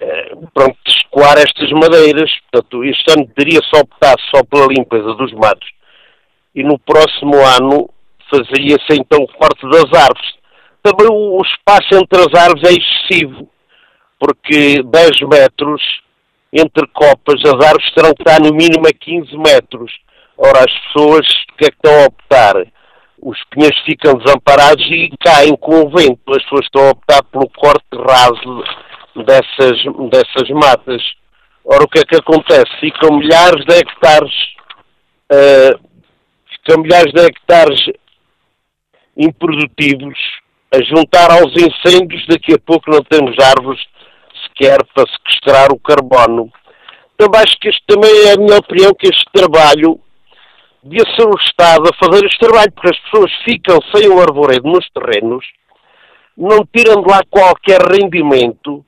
eh, 0.00 0.32
pronto, 0.54 0.76
escoar 0.86 1.38
estas 1.38 1.70
madeiras. 1.70 2.30
Portanto, 2.50 2.84
este 2.84 3.12
ano 3.12 3.28
teria 3.36 3.60
só 3.74 3.80
optar 3.80 4.14
só 4.34 4.44
pela 4.44 4.66
limpeza 4.66 5.14
dos 5.14 5.32
matos 5.32 5.68
e 6.54 6.62
no 6.62 6.78
próximo 6.78 7.36
ano 7.60 7.90
fazeria-se 8.30 8.92
então 8.92 9.22
o 9.22 9.28
corte 9.28 9.68
das 9.70 10.00
árvores. 10.00 10.34
Também 10.82 11.08
o 11.10 11.42
espaço 11.42 11.94
entre 11.94 12.20
as 12.20 12.42
árvores 12.42 12.70
é 12.70 12.74
excessivo, 12.74 13.48
porque 14.18 14.82
10 14.82 15.20
metros 15.28 15.82
entre 16.52 16.86
copas, 16.88 17.40
as 17.44 17.66
árvores 17.66 17.90
terão 17.92 18.14
que 18.14 18.22
estar 18.22 18.40
no 18.40 18.54
mínimo 18.54 18.86
a 18.86 18.92
15 18.92 19.36
metros. 19.36 19.92
Ora, 20.38 20.60
as 20.60 20.72
pessoas 20.86 21.26
que 21.56 21.64
é 21.64 21.70
que 21.70 21.76
estão 21.76 22.02
a 22.02 22.06
optar? 22.06 22.54
Os 23.20 23.38
pinheiros 23.50 23.78
ficam 23.84 24.14
desamparados 24.14 24.84
e 24.86 25.10
caem 25.24 25.56
com 25.56 25.80
o 25.80 25.90
vento. 25.90 26.20
As 26.28 26.42
pessoas 26.42 26.64
estão 26.64 26.86
a 26.86 26.90
optar 26.90 27.22
pelo 27.24 27.48
corte 27.48 27.86
raso 27.92 28.64
dessas, 29.24 29.82
dessas 30.10 30.48
matas. 30.50 31.02
Ora, 31.64 31.84
o 31.84 31.88
que 31.88 31.98
é 31.98 32.04
que 32.04 32.16
acontece? 32.16 32.70
Ficam 32.78 33.18
milhares 33.18 33.64
de 33.64 33.74
hectares, 33.74 34.32
uh, 35.32 35.80
ficam 36.50 36.82
milhares 36.82 37.12
de 37.12 37.20
hectares 37.22 37.80
improdutivos 39.16 40.18
a 40.72 40.82
juntar 40.84 41.30
aos 41.32 41.52
incêndios. 41.56 42.26
Daqui 42.28 42.54
a 42.54 42.58
pouco 42.58 42.90
não 42.90 43.02
temos 43.02 43.34
árvores 43.42 43.80
sequer 44.44 44.78
para 44.94 45.10
sequestrar 45.10 45.72
o 45.72 45.80
carbono. 45.80 46.52
Também 47.16 47.40
acho 47.40 47.58
que 47.58 47.68
este 47.68 47.82
também 47.86 48.10
é 48.28 48.34
a 48.34 48.36
minha 48.36 48.58
opinião 48.58 48.92
que 48.94 49.08
este 49.08 49.24
trabalho 49.32 49.98
devia 50.86 51.04
ser 51.16 51.26
o 51.26 51.38
Estado 51.38 51.88
a 51.88 52.04
fazer 52.04 52.24
este 52.24 52.38
trabalho, 52.38 52.72
porque 52.72 52.90
as 52.90 52.98
pessoas 53.00 53.32
ficam 53.44 53.78
sem 53.94 54.08
o 54.08 54.20
arvoredo 54.20 54.68
nos 54.68 54.88
terrenos, 54.90 55.44
não 56.36 56.66
tiram 56.74 57.02
de 57.02 57.10
lá 57.10 57.20
qualquer 57.28 57.80
rendimento, 57.80 58.84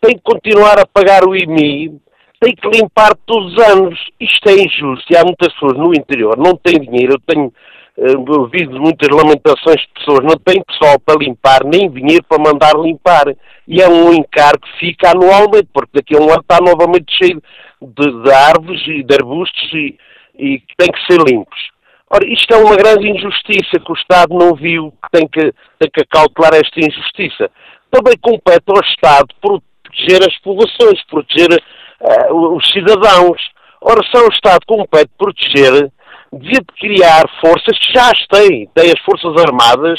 têm 0.00 0.16
que 0.16 0.22
continuar 0.22 0.78
a 0.78 0.86
pagar 0.86 1.24
o 1.26 1.36
IMI, 1.36 2.00
têm 2.40 2.54
que 2.54 2.68
limpar 2.68 3.14
todos 3.26 3.52
os 3.52 3.62
anos. 3.62 3.98
Isto 4.18 4.48
é 4.48 4.54
injusto 4.54 5.12
e 5.12 5.16
há 5.16 5.24
muitas 5.24 5.52
pessoas 5.52 5.76
no 5.76 5.94
interior, 5.94 6.36
não 6.38 6.56
têm 6.56 6.80
dinheiro, 6.80 7.14
eu 7.14 7.20
tenho 7.26 7.52
uh, 7.96 8.40
ouvido 8.40 8.80
muitas 8.80 9.08
lamentações 9.08 9.80
de 9.80 9.88
pessoas, 9.94 10.20
não 10.20 10.36
têm 10.44 10.62
pessoal 10.64 10.98
para 10.98 11.18
limpar, 11.18 11.64
nem 11.64 11.90
dinheiro 11.90 12.24
para 12.28 12.42
mandar 12.42 12.74
limpar. 12.76 13.34
E 13.66 13.80
é 13.80 13.88
um 13.88 14.12
encargo 14.12 14.60
que 14.60 14.78
fica 14.78 15.10
anualmente, 15.10 15.68
porque 15.72 15.90
daqui 15.94 16.16
a 16.16 16.20
um 16.20 16.30
ano 16.30 16.40
está 16.40 16.58
novamente 16.60 17.14
cheio 17.16 17.42
de, 17.80 18.22
de 18.22 18.32
árvores 18.32 18.80
e 18.86 19.02
de 19.02 19.14
arbustos 19.14 19.72
e, 19.72 19.96
e 20.34 20.60
que 20.60 20.76
têm 20.76 20.90
que 20.90 21.06
ser 21.06 21.20
limpos. 21.22 21.72
Ora, 22.10 22.26
isto 22.26 22.52
é 22.52 22.58
uma 22.58 22.76
grande 22.76 23.08
injustiça 23.08 23.80
que 23.80 23.90
o 23.90 23.94
Estado 23.94 24.34
não 24.36 24.54
viu, 24.54 24.92
que 25.02 25.10
tem 25.18 25.26
que, 25.26 25.52
tem 25.78 25.90
que 25.90 26.02
acautelar 26.02 26.52
esta 26.54 26.78
injustiça. 26.78 27.50
Também 27.90 28.14
compete 28.20 28.64
ao 28.68 28.80
Estado 28.80 29.28
proteger 29.40 30.20
as 30.28 30.38
populações, 30.40 31.02
proteger 31.08 31.62
uh, 32.00 32.54
os 32.54 32.70
cidadãos. 32.70 33.40
Ora, 33.80 34.00
se 34.04 34.18
o 34.18 34.28
Estado 34.28 34.60
compete 34.66 35.10
proteger, 35.16 35.90
devia 36.32 36.60
de 36.60 36.74
criar 36.78 37.22
forças 37.40 37.78
que 37.78 37.92
já 37.94 38.10
as 38.10 38.26
tem. 38.26 38.68
Tem 38.74 38.92
as 38.92 39.00
Forças 39.04 39.34
Armadas, 39.42 39.98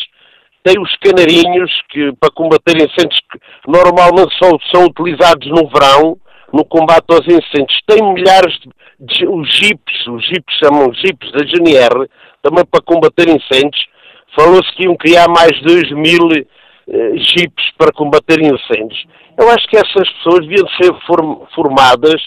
tem 0.63 0.80
os 0.80 0.96
canarinhos 0.98 1.72
que, 1.90 2.12
para 2.20 2.32
combater 2.32 2.75
incêndios 2.78 3.20
que 3.32 3.40
normalmente 3.68 4.34
são, 4.42 4.58
são 4.72 4.86
utilizados 4.86 5.48
no 5.48 5.68
verão, 5.68 6.18
no 6.53 6.63
combate 6.63 7.05
aos 7.10 7.25
incêndios. 7.25 7.81
Tem 7.88 8.13
milhares 8.13 8.53
de, 9.00 9.27
os 9.27 9.50
jipes, 9.55 10.07
os 10.07 10.24
jipes 10.25 10.55
chamam 10.63 10.93
jipes 10.93 11.31
da 11.31 11.43
GNR, 11.43 12.07
também 12.43 12.63
para 12.63 12.83
combater 12.86 13.27
incêndios. 13.27 13.86
Falou-se 14.36 14.72
que 14.75 14.83
iam 14.83 14.95
criar 14.95 15.27
mais 15.27 15.51
de 15.51 15.63
2 15.63 15.91
mil 15.91 16.29
eh, 16.31 17.17
jipes 17.17 17.72
para 17.77 17.91
combater 17.91 18.39
incêndios. 18.39 19.03
Eu 19.38 19.50
acho 19.50 19.67
que 19.67 19.77
essas 19.77 20.07
pessoas 20.13 20.48
deviam 20.48 20.67
ser 20.79 20.93
form 21.07 21.45
formadas 21.55 22.22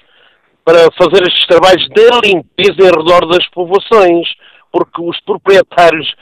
para 0.64 0.88
fazer 0.99 1.23
estes 1.23 1.47
trabalhos 1.47 1.87
de 1.88 2.28
limpeza 2.28 2.80
em 2.80 2.99
redor 2.99 3.25
das 3.28 3.49
povoações, 3.50 4.26
porque 4.73 5.00
os 5.00 5.21
proprietários 5.21 6.12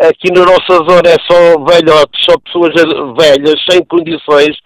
aqui 0.00 0.32
na 0.32 0.44
nossa 0.44 0.74
zona 0.74 1.08
é 1.08 1.16
só 1.30 1.64
velhotes, 1.64 2.24
só 2.28 2.36
pessoas 2.40 2.74
velhas, 3.16 3.64
sem 3.70 3.84
condições, 3.84 4.56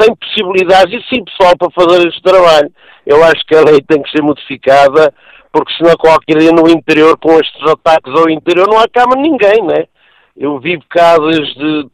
sem 0.00 0.14
possibilidades 0.14 0.92
e 0.92 1.08
sem 1.08 1.24
pessoal 1.24 1.56
para 1.56 1.70
fazer 1.70 2.06
este 2.08 2.22
trabalho. 2.22 2.70
Eu 3.06 3.22
acho 3.24 3.44
que 3.46 3.56
a 3.56 3.62
lei 3.62 3.80
tem 3.80 4.02
que 4.02 4.10
ser 4.10 4.22
modificada, 4.22 5.12
porque 5.52 5.72
senão 5.74 5.94
qualquer 5.96 6.38
dia 6.38 6.52
no 6.52 6.68
interior, 6.68 7.16
com 7.18 7.32
estes 7.32 7.62
ataques 7.70 8.12
ao 8.18 8.28
interior, 8.28 8.68
não 8.68 8.78
acaba 8.78 9.16
ninguém, 9.16 9.62
né? 9.64 9.86
Eu 10.36 10.58
vivo 10.58 10.82
desde, 11.30 11.88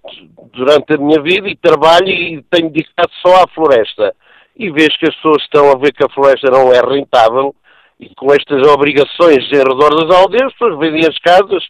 durante 0.52 0.94
a 0.94 0.98
minha 0.98 1.20
vida 1.22 1.48
e 1.48 1.56
trabalho 1.56 2.08
e 2.08 2.44
tenho 2.50 2.70
dedicado 2.70 3.10
só 3.24 3.42
à 3.42 3.48
floresta. 3.48 4.14
E 4.56 4.70
vejo 4.70 4.98
que 4.98 5.08
as 5.08 5.14
pessoas 5.16 5.42
estão 5.42 5.70
a 5.70 5.78
ver 5.78 5.92
que 5.92 6.04
a 6.04 6.08
floresta 6.08 6.50
não 6.50 6.72
é 6.72 6.80
rentável 6.80 7.54
e 7.98 8.14
com 8.14 8.32
estas 8.32 8.66
obrigações 8.68 9.44
em 9.52 9.56
redor 9.56 9.90
das 9.96 10.16
aldeias, 10.16 10.46
as 10.46 10.52
pessoas 10.52 10.78
vendem 10.78 11.00
as 11.00 11.18
casas 11.18 11.64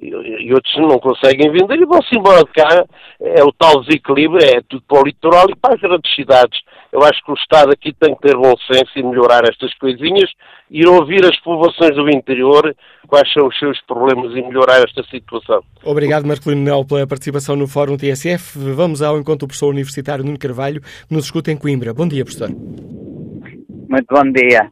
e, 0.00 0.52
outros 0.52 0.76
não 0.76 0.98
conseguem 0.98 1.50
vender 1.52 1.80
e 1.80 1.86
vão-se 1.86 2.16
embora 2.16 2.44
de 2.44 2.52
cá. 2.52 2.84
É 3.20 3.42
o 3.42 3.52
tal 3.52 3.82
desequilíbrio, 3.82 4.44
é 4.44 4.60
tudo 4.68 4.82
para 4.88 5.00
o 5.00 5.04
litoral 5.04 5.46
e 5.48 5.56
para 5.56 5.74
as 5.74 5.80
grandes 5.80 6.14
cidades. 6.14 6.60
Eu 6.92 7.02
acho 7.02 7.24
que 7.24 7.30
o 7.30 7.34
Estado 7.34 7.72
aqui 7.72 7.92
tem 7.92 8.14
que 8.14 8.22
ter 8.22 8.36
bom 8.36 8.54
senso 8.70 8.90
e 8.96 9.02
melhorar 9.02 9.42
estas 9.48 9.72
coisinhas, 9.78 10.30
ir 10.70 10.86
ouvir 10.86 11.24
as 11.24 11.38
povoações 11.40 11.94
do 11.94 12.08
interior, 12.08 12.74
quais 13.06 13.32
são 13.32 13.46
os 13.46 13.58
seus 13.58 13.80
problemas 13.82 14.32
e 14.32 14.42
melhorar 14.42 14.82
esta 14.82 15.02
situação. 15.04 15.62
Obrigado, 15.84 16.26
Marcolino 16.26 16.62
Nel, 16.62 16.84
pela 16.84 17.06
participação 17.06 17.56
no 17.56 17.66
Fórum 17.66 17.96
TSF. 17.96 18.58
Vamos 18.74 19.02
ao 19.02 19.18
encontro 19.18 19.46
do 19.46 19.48
professor 19.48 19.70
universitário 19.70 20.24
Nuno 20.24 20.38
Carvalho, 20.38 20.80
que 20.80 21.14
nos 21.14 21.24
escuta 21.26 21.50
em 21.50 21.56
Coimbra. 21.56 21.94
Bom 21.94 22.06
dia, 22.06 22.24
professor. 22.24 22.50
Muito 22.50 24.06
bom 24.10 24.32
dia. 24.32 24.70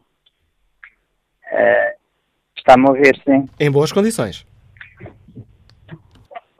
Uh, 1.52 2.02
Está-me 2.56 2.86
a 2.86 2.90
ouvir, 2.90 3.20
sim? 3.24 3.48
Em 3.58 3.70
boas 3.70 3.90
condições. 3.90 4.46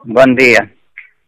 Bom 0.05 0.35
dia. 0.35 0.69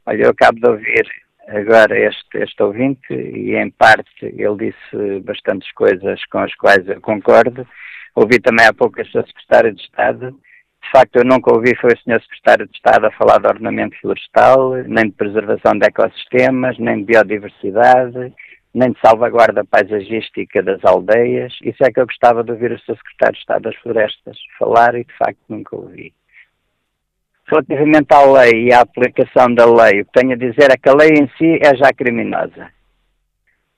Olha, 0.06 0.24
eu 0.24 0.32
acabo 0.32 0.60
de 0.60 0.68
ouvir 0.68 1.08
agora 1.48 1.98
este, 1.98 2.40
este 2.40 2.62
ouvinte 2.62 3.14
e 3.14 3.56
em 3.56 3.72
parte 3.72 4.06
ele 4.22 4.58
disse 4.58 5.22
bastantes 5.22 5.72
coisas 5.72 6.22
com 6.26 6.40
as 6.40 6.54
quais 6.56 6.86
eu 6.86 7.00
concordo. 7.00 7.66
Ouvi 8.14 8.38
também 8.38 8.66
há 8.66 8.74
pouco 8.74 9.00
a 9.00 9.06
sua 9.06 9.26
secretária 9.26 9.72
de 9.72 9.82
Estado. 9.82 10.32
De 10.32 10.92
facto, 10.92 11.16
eu 11.16 11.24
nunca 11.24 11.54
ouvi 11.54 11.74
foi 11.80 11.94
o 11.94 11.98
senhor 12.00 12.22
secretário 12.24 12.68
de 12.68 12.76
Estado 12.76 13.06
a 13.06 13.12
falar 13.12 13.40
de 13.40 13.48
ordenamento 13.48 13.98
florestal, 14.02 14.74
nem 14.88 15.06
de 15.06 15.16
preservação 15.16 15.80
de 15.80 15.88
ecossistemas, 15.88 16.78
nem 16.78 16.98
de 16.98 17.06
biodiversidade, 17.06 18.34
nem 18.74 18.92
de 18.92 19.00
salvaguarda 19.00 19.64
paisagística 19.64 20.62
das 20.62 20.84
aldeias. 20.84 21.54
Isso 21.64 21.82
é 21.82 21.94
que 21.94 22.02
eu 22.02 22.06
gostava 22.06 22.44
de 22.44 22.52
ouvir 22.52 22.74
o 22.74 22.80
Sr. 22.80 22.98
Secretário 22.98 23.36
de 23.36 23.40
Estado 23.40 23.62
das 23.62 23.76
Florestas 23.78 24.38
falar 24.60 24.96
e, 24.96 25.06
de 25.06 25.18
facto, 25.18 25.40
nunca 25.48 25.78
ouvi. 25.78 26.14
Relativamente 27.48 28.12
à 28.12 28.26
lei 28.26 28.68
e 28.68 28.74
à 28.74 28.82
aplicação 28.82 29.54
da 29.54 29.66
lei, 29.66 30.02
o 30.02 30.06
que 30.06 30.12
tenho 30.14 30.34
a 30.34 30.36
dizer 30.36 30.72
é 30.72 30.78
que 30.78 30.90
a 30.90 30.96
lei 30.96 31.10
em 31.10 31.30
si 31.38 31.60
é 31.62 31.76
já 31.76 31.94
criminosa. 31.94 32.70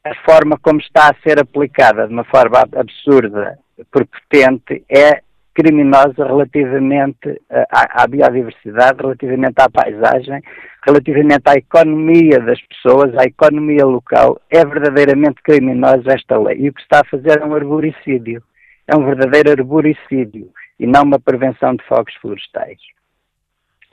A 0.06 0.16
forma 0.24 0.58
como 0.58 0.80
está 0.80 1.10
a 1.10 1.16
ser 1.22 1.38
aplicada 1.40 2.08
de 2.08 2.14
uma 2.14 2.24
forma 2.24 2.60
absurda, 2.76 3.60
prepotente, 3.92 4.86
é 4.90 5.22
criminosa 5.54 6.26
relativamente 6.26 7.42
à, 7.70 8.04
à, 8.04 8.08
biodiversidade, 8.08 9.02
relativamente 9.02 9.56
à 9.60 9.70
paisagem, 9.70 10.42
relativamente 10.86 11.44
à 11.48 11.56
economia 11.56 12.40
das 12.40 12.62
pessoas, 12.62 13.18
à 13.18 13.24
economia 13.24 13.84
local. 13.84 14.40
É 14.50 14.64
verdadeiramente 14.64 15.42
criminosa 15.44 16.14
esta 16.14 16.38
lei. 16.38 16.58
E 16.60 16.70
o 16.70 16.74
que 16.74 16.82
está 16.82 17.02
a 17.02 17.10
fazer 17.10 17.42
é 17.42 17.46
um 17.46 17.56
arboricídio. 17.56 18.42
É 18.88 18.96
um 18.96 19.04
verdadeiro 19.04 19.52
arboricídio 19.52 20.50
e 20.80 20.88
não 20.88 21.02
uma 21.02 21.20
prevenção 21.20 21.76
de 21.76 21.84
fogos 21.86 22.14
florestais. 22.22 22.80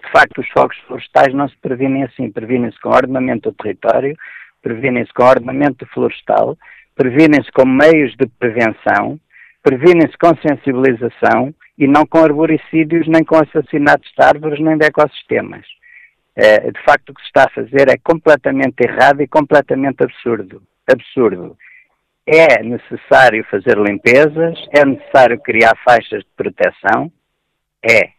De 0.05 0.11
facto, 0.11 0.41
os 0.41 0.49
fogos 0.49 0.77
florestais 0.87 1.35
não 1.35 1.49
se 1.49 1.57
previnem 1.57 2.05
assim. 2.05 2.31
Previnem-se 2.31 2.81
com 2.81 2.91
ordenamento 2.91 3.51
do 3.51 3.57
território, 3.57 4.17
previnem-se 4.63 5.13
com 5.13 5.25
ordenamento 5.25 5.87
florestal, 5.87 6.57
previnem-se 6.95 7.51
com 7.53 7.67
meios 7.67 8.15
de 8.17 8.27
prevenção, 8.39 9.19
previnem-se 9.63 10.17
com 10.19 10.37
sensibilização 10.37 11.55
e 11.79 11.87
não 11.89 12.07
com 12.07 12.19
arboricídios, 12.19 13.07
nem 13.09 13.25
com 13.25 13.37
assassinatos 13.37 14.11
de 14.17 14.25
árvores, 14.25 14.61
nem 14.61 14.77
de 14.77 14.87
ecossistemas. 14.87 15.67
É, 16.37 16.71
de 16.71 16.83
facto, 16.83 17.11
o 17.11 17.15
que 17.15 17.21
se 17.23 17.29
está 17.29 17.45
a 17.45 17.51
fazer 17.51 17.89
é 17.89 17.97
completamente 17.97 18.81
errado 18.81 19.23
e 19.23 19.29
completamente 19.29 20.03
absurdo. 20.03 20.63
Absurdo. 20.91 21.57
É 22.27 22.63
necessário 22.63 23.45
fazer 23.51 23.77
limpezas, 23.79 24.59
é 24.73 24.85
necessário 24.85 25.39
criar 25.41 25.77
faixas 25.85 26.21
de 26.21 26.31
proteção? 26.37 27.13
É. 27.83 28.14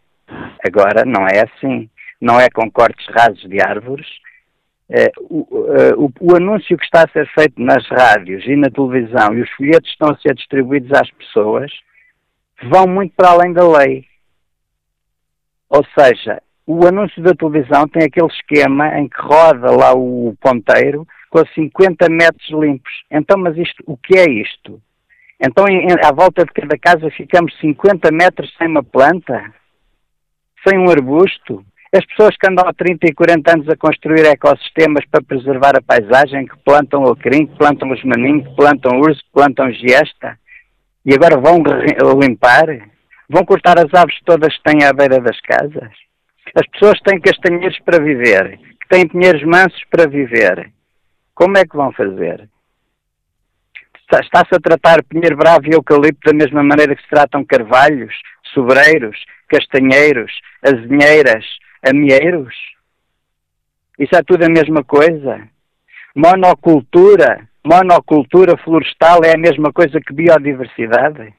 Agora, 0.65 1.05
não 1.05 1.27
é 1.27 1.43
assim. 1.43 1.89
Não 2.21 2.39
é 2.39 2.49
com 2.49 2.69
cortes 2.71 3.05
rasos 3.07 3.41
de 3.49 3.61
árvores, 3.61 4.07
Uh, 4.87 5.09
o, 5.31 5.39
uh, 5.41 6.13
o, 6.19 6.35
anúncio 6.35 6.77
que 6.77 6.85
está 6.85 7.05
a 7.05 7.11
ser 7.11 7.27
feito 7.33 7.59
nas 7.59 7.83
rádios 7.87 8.45
e 8.45 8.55
na 8.55 8.69
televisão 8.69 9.33
e 9.33 9.41
os 9.41 9.49
folhetos 9.53 9.89
estão 9.89 10.11
a 10.11 10.17
ser 10.17 10.35
distribuídos 10.35 10.91
às 10.93 11.09
pessoas 11.09 11.71
vão 12.63 12.87
muito 12.87 13.13
para 13.15 13.31
além 13.31 13.53
da 13.53 13.67
lei. 13.67 14.05
Ou 15.69 15.83
seja, 15.97 16.41
o 16.65 16.85
anúncio 16.85 17.21
da 17.21 17.33
televisão 17.33 17.87
tem 17.87 18.03
aquele 18.03 18.27
esquema 18.27 18.97
em 18.99 19.07
que 19.07 19.21
roda 19.21 19.71
lá 19.71 19.93
o 19.93 20.35
ponteiro 20.39 21.05
com 21.29 21.45
50 21.53 22.09
metros 22.09 22.49
limpos. 22.49 22.91
Então, 23.11 23.37
mas 23.37 23.57
isto, 23.57 23.83
o 23.85 23.97
que 23.97 24.17
é 24.17 24.29
isto? 24.29 24.81
Então, 25.39 25.65
em, 25.67 25.87
à 26.03 26.11
volta 26.13 26.45
de 26.45 26.51
cada 26.51 26.77
casa 26.77 27.09
ficamos 27.11 27.57
50 27.59 28.09
metros 28.11 28.53
sem 28.57 28.67
uma 28.67 28.83
planta? 28.83 29.53
Sem 30.67 30.79
um 30.79 30.89
arbusto? 30.89 31.63
As 31.93 32.03
pessoas 32.05 32.35
que 32.35 32.49
andam 32.49 32.67
há 32.67 32.73
30 32.73 33.07
e 33.07 33.13
40 33.13 33.53
anos 33.53 33.69
a 33.69 33.77
construir 33.77 34.25
ecossistemas 34.25 35.05
para 35.09 35.23
preservar 35.23 35.77
a 35.77 35.81
paisagem, 35.81 36.47
que 36.47 36.57
plantam 36.65 37.03
alecrim, 37.05 37.45
que 37.45 37.55
plantam 37.57 37.91
os 37.91 38.03
maninhos, 38.03 38.47
que 38.47 38.55
plantam 38.55 38.99
urso, 38.99 39.21
que 39.23 39.31
plantam 39.31 39.71
giesta, 39.71 40.37
e 41.05 41.13
agora 41.13 41.37
vão 41.37 41.61
limpar? 42.19 42.65
Vão 43.29 43.45
cortar 43.45 43.77
as 43.77 43.93
árvores 43.93 44.19
todas 44.25 44.55
que 44.57 44.63
têm 44.63 44.83
à 44.83 44.91
beira 44.91 45.21
das 45.21 45.39
casas? 45.41 45.91
As 46.55 46.67
pessoas 46.67 46.99
têm 47.01 47.21
castanheiros 47.21 47.79
para 47.85 48.03
viver, 48.03 48.57
que 48.57 48.87
têm 48.89 49.07
pinheiros 49.07 49.43
mansos 49.43 49.81
para 49.89 50.07
viver. 50.07 50.71
Como 51.33 51.57
é 51.57 51.63
que 51.63 51.77
vão 51.77 51.91
fazer? 51.91 52.49
Está-se 54.11 54.55
a 54.55 54.59
tratar 54.59 55.03
pinheiro 55.03 55.37
bravo 55.37 55.65
e 55.67 55.73
eucalipto 55.73 56.31
da 56.31 56.33
mesma 56.33 56.63
maneira 56.63 56.95
que 56.95 57.01
se 57.01 57.09
tratam 57.09 57.43
carvalhos, 57.45 58.13
sobreiros, 58.53 59.17
castanheiros, 59.47 60.31
azinheiras, 60.61 61.45
amieiros? 61.81 62.55
Isso 63.97 64.15
é 64.15 64.21
tudo 64.23 64.43
a 64.43 64.49
mesma 64.49 64.83
coisa. 64.83 65.47
Monocultura, 66.15 67.47
monocultura 67.63 68.57
florestal 68.57 69.23
é 69.23 69.33
a 69.33 69.39
mesma 69.39 69.71
coisa 69.71 69.99
que 69.99 70.13
biodiversidade? 70.13 71.33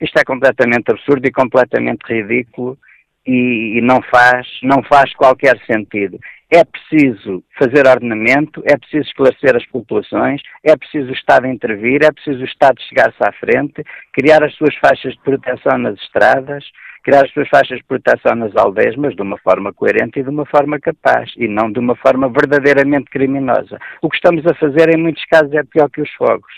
Isto 0.00 0.18
é 0.18 0.24
completamente 0.24 0.90
absurdo 0.90 1.26
e 1.26 1.32
completamente 1.32 2.02
ridículo 2.08 2.78
e, 3.26 3.78
e, 3.78 3.80
não, 3.82 4.00
faz, 4.02 4.46
não 4.62 4.82
faz 4.82 5.14
qualquer 5.14 5.60
sentido. 5.66 6.18
É 6.52 6.64
preciso 6.64 7.44
fazer 7.56 7.86
ordenamento, 7.86 8.60
é 8.66 8.76
preciso 8.76 9.08
esclarecer 9.08 9.54
as 9.54 9.64
populações, 9.66 10.42
é 10.64 10.76
preciso 10.76 11.10
o 11.10 11.14
Estado 11.14 11.46
intervir, 11.46 12.02
é 12.02 12.10
preciso 12.10 12.40
o 12.40 12.44
Estado 12.44 12.80
chegar-se 12.88 13.22
à 13.22 13.32
frente, 13.32 13.84
criar 14.12 14.42
as 14.42 14.52
suas 14.56 14.74
faixas 14.76 15.12
de 15.14 15.20
proteção 15.20 15.78
nas 15.78 15.94
estradas, 16.00 16.64
criar 17.04 17.24
as 17.24 17.32
suas 17.32 17.48
faixas 17.48 17.78
de 17.78 17.84
proteção 17.84 18.34
nas 18.34 18.54
aldeias, 18.56 18.96
mas 18.96 19.14
de 19.14 19.22
uma 19.22 19.38
forma 19.38 19.72
coerente 19.72 20.18
e 20.18 20.24
de 20.24 20.28
uma 20.28 20.44
forma 20.44 20.80
capaz, 20.80 21.30
e 21.36 21.46
não 21.46 21.70
de 21.70 21.78
uma 21.78 21.94
forma 21.94 22.28
verdadeiramente 22.28 23.10
criminosa. 23.10 23.78
O 24.02 24.10
que 24.10 24.16
estamos 24.16 24.44
a 24.44 24.54
fazer, 24.54 24.92
em 24.92 25.00
muitos 25.00 25.24
casos, 25.26 25.52
é 25.52 25.62
pior 25.62 25.88
que 25.88 26.02
os 26.02 26.10
fogos. 26.14 26.52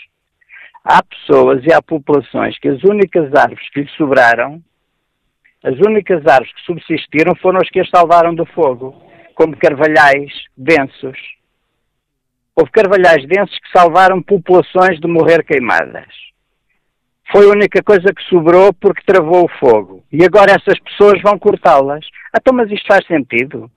Há 0.83 1.03
pessoas 1.03 1.63
e 1.63 1.71
há 1.71 1.81
populações 1.83 2.57
que 2.57 2.67
as 2.67 2.83
únicas 2.83 3.31
árvores 3.35 3.69
que 3.69 3.81
lhe 3.81 3.89
sobraram, 3.89 4.59
as 5.63 5.77
únicas 5.79 6.25
árvores 6.25 6.51
que 6.53 6.61
subsistiram 6.61 7.35
foram 7.35 7.59
as 7.61 7.69
que 7.69 7.79
as 7.79 7.89
salvaram 7.89 8.33
do 8.35 8.45
fogo, 8.47 8.93
como 9.33 9.57
carvalhais 9.57 10.31
densos. 10.57 11.17
Houve 12.55 12.71
carvalhais 12.71 13.27
densos 13.27 13.57
que 13.59 13.71
salvaram 13.77 14.21
populações 14.21 14.99
de 14.99 15.07
morrer 15.07 15.43
queimadas 15.43 16.23
foi 17.33 17.45
a 17.45 17.49
única 17.49 17.81
coisa 17.81 18.13
que 18.13 18.23
sobrou 18.29 18.71
porque 18.73 19.01
travou 19.05 19.45
o 19.45 19.59
fogo. 19.59 20.03
E 20.11 20.23
agora 20.23 20.51
essas 20.51 20.79
pessoas 20.79 21.19
vão 21.23 21.37
cortá-las. 21.39 22.05
Então, 22.35 22.53
mas 22.53 22.69
isto 22.71 22.85
faz 22.87 23.05
sentido? 23.07 23.69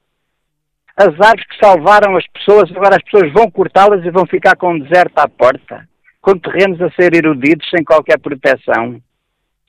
As 0.95 1.09
árvores 1.09 1.47
que 1.47 1.59
salvaram 1.59 2.17
as 2.17 2.27
pessoas, 2.29 2.71
agora 2.71 2.97
as 2.97 3.03
pessoas 3.03 3.33
vão 3.33 3.51
cortá-las 3.51 4.05
e 4.05 4.11
vão 4.11 4.27
ficar 4.27 4.57
com 4.57 4.73
um 4.73 4.79
deserto 4.79 5.19
à 5.19 5.29
porta, 5.29 5.89
com 6.21 6.39
terrenos 6.39 6.81
a 6.83 6.91
ser 6.91 7.15
erudidos 7.15 7.69
sem 7.71 7.83
qualquer 7.83 8.19
proteção. 8.19 9.01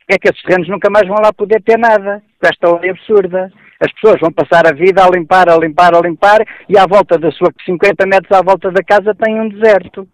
É 0.10 0.18
que 0.18 0.30
esses 0.30 0.42
terrenos 0.42 0.70
nunca 0.70 0.90
mais 0.90 1.08
vão 1.08 1.18
lá 1.22 1.32
poder 1.34 1.62
ter 1.62 1.78
nada, 1.78 2.22
esta 2.42 2.80
lei 2.80 2.92
absurda. 2.92 3.52
As 3.80 3.92
pessoas 3.94 4.20
vão 4.20 4.32
passar 4.32 4.68
a 4.68 4.74
vida 4.74 5.04
a 5.04 5.10
limpar, 5.10 5.50
a 5.50 5.58
limpar, 5.58 5.96
a 5.96 6.02
limpar, 6.02 6.46
e 6.68 6.78
à 6.78 6.86
volta 6.88 7.18
da 7.18 7.32
sua 7.32 7.52
50 7.66 8.06
metros 8.08 8.32
à 8.32 8.42
volta 8.42 8.72
da 8.72 8.84
casa 8.84 9.14
tem 9.16 9.40
um 9.40 9.50
deserto 9.50 10.08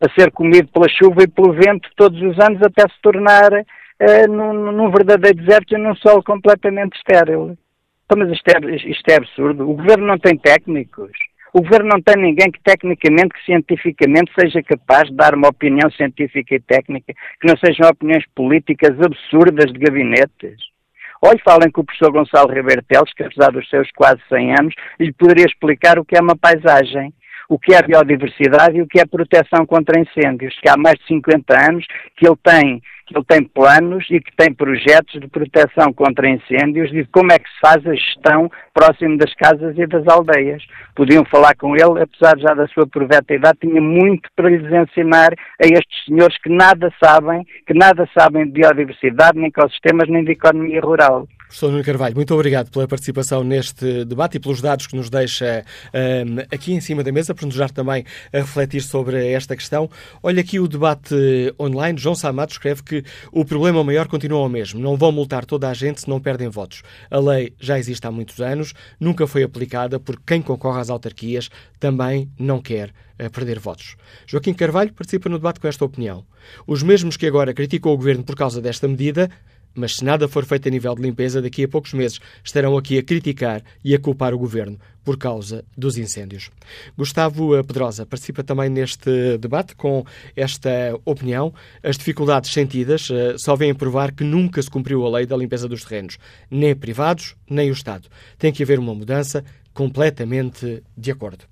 a 0.00 0.20
ser 0.20 0.30
comido 0.32 0.68
pela 0.68 0.88
chuva 0.88 1.22
e 1.22 1.28
pelo 1.28 1.52
vento 1.52 1.88
todos 1.96 2.20
os 2.20 2.38
anos 2.38 2.60
até 2.62 2.82
se 2.82 3.00
tornar 3.02 3.52
uh, 3.52 4.30
num, 4.30 4.72
num, 4.72 4.90
verdadeiro 4.90 5.38
deserto 5.38 5.74
e 5.74 5.78
num 5.78 5.94
solo 5.96 6.22
completamente 6.22 6.96
estéril. 6.96 7.56
Então, 8.04 8.18
mas 8.18 8.30
isto 8.30 8.48
é, 8.48 8.90
isto 8.90 9.08
é 9.08 9.16
absurdo. 9.16 9.68
O 9.68 9.74
governo 9.74 10.06
não 10.06 10.18
tem 10.18 10.36
técnicos. 10.36 11.12
O 11.54 11.62
governo 11.62 11.90
não 11.94 12.02
tem 12.02 12.16
ninguém 12.16 12.50
que 12.50 12.60
tecnicamente, 12.62 13.28
que 13.28 13.44
cientificamente 13.44 14.32
seja 14.38 14.62
capaz 14.62 15.08
de 15.08 15.14
dar 15.14 15.34
uma 15.34 15.48
opinião 15.48 15.88
científica 15.92 16.56
e 16.56 16.60
técnica, 16.60 17.14
que 17.40 17.46
não 17.46 17.56
sejam 17.56 17.88
opiniões 17.88 18.24
políticas 18.34 18.90
absurdas 19.00 19.72
de 19.72 19.78
gabinetes. 19.78 20.73
Olhe, 21.22 21.40
falem 21.44 21.70
com 21.70 21.80
o 21.80 21.84
professor 21.84 22.12
Gonçalo 22.12 22.52
Ribeiro 22.52 22.82
Teles, 22.88 23.12
que 23.14 23.22
apesar 23.22 23.50
dos 23.50 23.68
seus 23.68 23.90
quase 23.92 24.20
100 24.28 24.50
anos, 24.60 24.74
lhe 24.98 25.12
poderia 25.12 25.46
explicar 25.46 25.98
o 25.98 26.04
que 26.04 26.16
é 26.16 26.20
uma 26.20 26.36
paisagem 26.36 27.12
o 27.48 27.58
que 27.58 27.74
é 27.74 27.82
biodiversidade 27.82 28.76
e 28.76 28.82
o 28.82 28.86
que 28.86 29.00
é 29.00 29.04
proteção 29.04 29.66
contra 29.66 30.00
incêndios, 30.00 30.58
que 30.60 30.68
há 30.68 30.76
mais 30.76 30.98
de 30.98 31.06
50 31.06 31.70
anos 31.70 31.86
que 32.16 32.26
ele 32.26 32.36
tem, 32.42 32.82
que 33.06 33.16
ele 33.16 33.24
tem 33.26 33.44
planos 33.44 34.06
e 34.10 34.20
que 34.20 34.34
tem 34.36 34.52
projetos 34.52 35.20
de 35.20 35.28
proteção 35.28 35.92
contra 35.92 36.28
incêndios 36.28 36.90
e 36.90 37.02
de 37.02 37.04
como 37.06 37.32
é 37.32 37.38
que 37.38 37.48
se 37.48 37.60
faz 37.60 37.86
a 37.86 37.94
gestão 37.94 38.50
próximo 38.72 39.18
das 39.18 39.32
casas 39.34 39.76
e 39.76 39.86
das 39.86 40.06
aldeias. 40.08 40.62
Podiam 40.94 41.24
falar 41.24 41.54
com 41.56 41.74
ele, 41.74 42.02
apesar 42.02 42.38
já 42.38 42.54
da 42.54 42.66
sua 42.68 42.86
proveta 42.86 43.34
idade, 43.34 43.58
tinha 43.60 43.80
muito 43.80 44.28
para 44.34 44.48
lhes 44.48 44.64
ensinar 44.72 45.32
a 45.32 45.66
estes 45.66 46.04
senhores 46.06 46.36
que 46.38 46.48
nada 46.48 46.92
sabem, 47.02 47.44
que 47.66 47.74
nada 47.74 48.08
sabem 48.16 48.46
de 48.46 48.52
biodiversidade, 48.52 49.38
nem 49.38 49.48
ecossistemas, 49.48 50.08
nem 50.08 50.24
de 50.24 50.32
economia 50.32 50.80
rural. 50.80 51.26
Professor 51.54 51.70
Nuno 51.70 51.84
Carvalho, 51.84 52.16
muito 52.16 52.34
obrigado 52.34 52.68
pela 52.68 52.88
participação 52.88 53.44
neste 53.44 54.04
debate 54.04 54.38
e 54.38 54.40
pelos 54.40 54.60
dados 54.60 54.88
que 54.88 54.96
nos 54.96 55.08
deixa 55.08 55.64
um, 55.94 56.40
aqui 56.52 56.72
em 56.72 56.80
cima 56.80 57.04
da 57.04 57.12
mesa, 57.12 57.32
para 57.32 57.46
nos 57.46 57.54
ajudar 57.54 57.70
também 57.70 58.04
a 58.32 58.38
refletir 58.38 58.82
sobre 58.82 59.28
esta 59.30 59.54
questão. 59.54 59.88
Olha 60.20 60.40
aqui 60.40 60.58
o 60.58 60.66
debate 60.66 61.14
online. 61.56 61.96
João 61.96 62.16
Samato 62.16 62.54
escreve 62.54 62.82
que 62.82 63.04
o 63.30 63.44
problema 63.44 63.84
maior 63.84 64.08
continua 64.08 64.40
o 64.40 64.48
mesmo. 64.48 64.80
Não 64.80 64.96
vão 64.96 65.12
multar 65.12 65.44
toda 65.44 65.68
a 65.68 65.74
gente 65.74 66.00
se 66.00 66.08
não 66.08 66.20
perdem 66.20 66.48
votos. 66.48 66.82
A 67.08 67.20
lei 67.20 67.54
já 67.60 67.78
existe 67.78 68.04
há 68.04 68.10
muitos 68.10 68.40
anos, 68.40 68.74
nunca 68.98 69.24
foi 69.24 69.44
aplicada 69.44 70.00
porque 70.00 70.24
quem 70.26 70.42
concorre 70.42 70.80
às 70.80 70.90
autarquias 70.90 71.50
também 71.78 72.28
não 72.36 72.60
quer 72.60 72.92
eh, 73.16 73.28
perder 73.28 73.60
votos. 73.60 73.94
Joaquim 74.26 74.54
Carvalho 74.54 74.92
participa 74.92 75.28
no 75.28 75.38
debate 75.38 75.60
com 75.60 75.68
esta 75.68 75.84
opinião. 75.84 76.24
Os 76.66 76.82
mesmos 76.82 77.16
que 77.16 77.26
agora 77.26 77.54
criticam 77.54 77.92
o 77.92 77.96
governo 77.96 78.24
por 78.24 78.34
causa 78.34 78.60
desta 78.60 78.88
medida 78.88 79.30
mas 79.74 79.96
se 79.96 80.04
nada 80.04 80.28
for 80.28 80.44
feito 80.44 80.68
a 80.68 80.70
nível 80.70 80.94
de 80.94 81.02
limpeza, 81.02 81.42
daqui 81.42 81.64
a 81.64 81.68
poucos 81.68 81.92
meses 81.92 82.20
estarão 82.42 82.76
aqui 82.76 82.98
a 82.98 83.02
criticar 83.02 83.62
e 83.84 83.94
a 83.94 83.98
culpar 83.98 84.32
o 84.34 84.38
governo 84.38 84.78
por 85.04 85.18
causa 85.18 85.64
dos 85.76 85.98
incêndios. 85.98 86.50
Gustavo 86.96 87.62
Pedrosa 87.64 88.06
participa 88.06 88.42
também 88.42 88.70
neste 88.70 89.36
debate 89.38 89.74
com 89.74 90.04
esta 90.34 90.98
opinião. 91.04 91.52
As 91.82 91.98
dificuldades 91.98 92.52
sentidas 92.52 93.10
uh, 93.10 93.36
só 93.36 93.54
vêm 93.54 93.74
provar 93.74 94.12
que 94.12 94.24
nunca 94.24 94.62
se 94.62 94.70
cumpriu 94.70 95.04
a 95.04 95.10
lei 95.10 95.26
da 95.26 95.36
limpeza 95.36 95.68
dos 95.68 95.84
terrenos, 95.84 96.18
nem 96.50 96.74
privados, 96.74 97.36
nem 97.48 97.70
o 97.70 97.74
Estado. 97.74 98.08
Tem 98.38 98.52
que 98.52 98.62
haver 98.62 98.78
uma 98.78 98.94
mudança 98.94 99.44
completamente 99.74 100.82
de 100.96 101.10
acordo. 101.10 101.44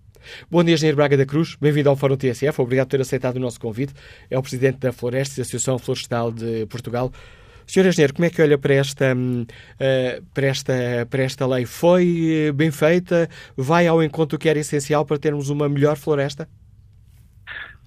Bom 0.50 0.62
dia, 0.62 0.74
Engenheiro 0.74 0.96
Braga 0.96 1.16
da 1.16 1.26
Cruz. 1.26 1.56
Bem-vindo 1.60 1.88
ao 1.88 1.96
Fórum 1.96 2.16
TSF. 2.16 2.60
Obrigado 2.60 2.86
por 2.86 2.92
ter 2.92 3.00
aceitado 3.00 3.36
o 3.36 3.40
nosso 3.40 3.58
convite. 3.58 3.92
É 4.30 4.38
o 4.38 4.42
Presidente 4.42 4.78
da 4.78 4.92
Florestes, 4.92 5.40
Associação 5.40 5.78
Florestal 5.78 6.30
de 6.30 6.64
Portugal. 6.66 7.12
Senhor 7.66 7.86
Engenheiro, 7.86 8.14
como 8.14 8.26
é 8.26 8.30
que 8.30 8.42
olha 8.42 8.58
para 8.58 8.74
esta, 8.74 9.14
hum, 9.14 9.44
eh, 9.78 10.20
para 10.34 10.46
esta, 10.46 10.72
para 11.10 11.22
esta 11.22 11.46
lei? 11.46 11.64
Foi 11.64 12.48
eh, 12.48 12.52
bem 12.52 12.70
feita? 12.70 13.28
Vai 13.56 13.86
ao 13.86 14.02
encontro 14.02 14.38
que 14.38 14.48
era 14.48 14.58
essencial 14.58 15.04
para 15.04 15.18
termos 15.18 15.50
uma 15.50 15.68
melhor 15.68 15.96
floresta? 15.96 16.48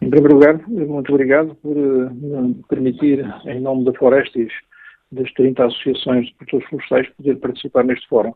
Em 0.02 0.10
primeiro 0.10 0.36
lugar, 0.36 0.62
muito 0.68 1.12
obrigado 1.12 1.56
por 1.56 1.76
uh, 1.76 2.64
permitir, 2.70 3.26
em 3.46 3.60
nome 3.60 3.86
da 3.86 3.94
Florestes, 3.94 4.52
das 5.12 5.32
30 5.34 5.66
associações 5.66 6.28
de 6.28 6.36
produtores 6.36 6.68
florestais, 6.68 7.10
poder 7.16 7.36
participar 7.38 7.84
neste 7.86 8.08
fórum. 8.08 8.34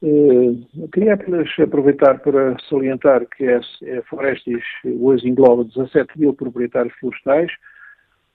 Uh, 0.00 0.88
queria 0.92 1.14
apenas 1.14 1.48
aproveitar 1.58 2.20
para 2.20 2.56
salientar 2.68 3.26
que 3.26 3.46
a, 3.46 3.58
a 3.58 4.02
Florestes 4.08 4.62
hoje 4.84 5.28
engloba 5.28 5.64
17 5.64 6.18
mil 6.18 6.32
proprietários 6.32 6.94
florestais, 6.98 7.50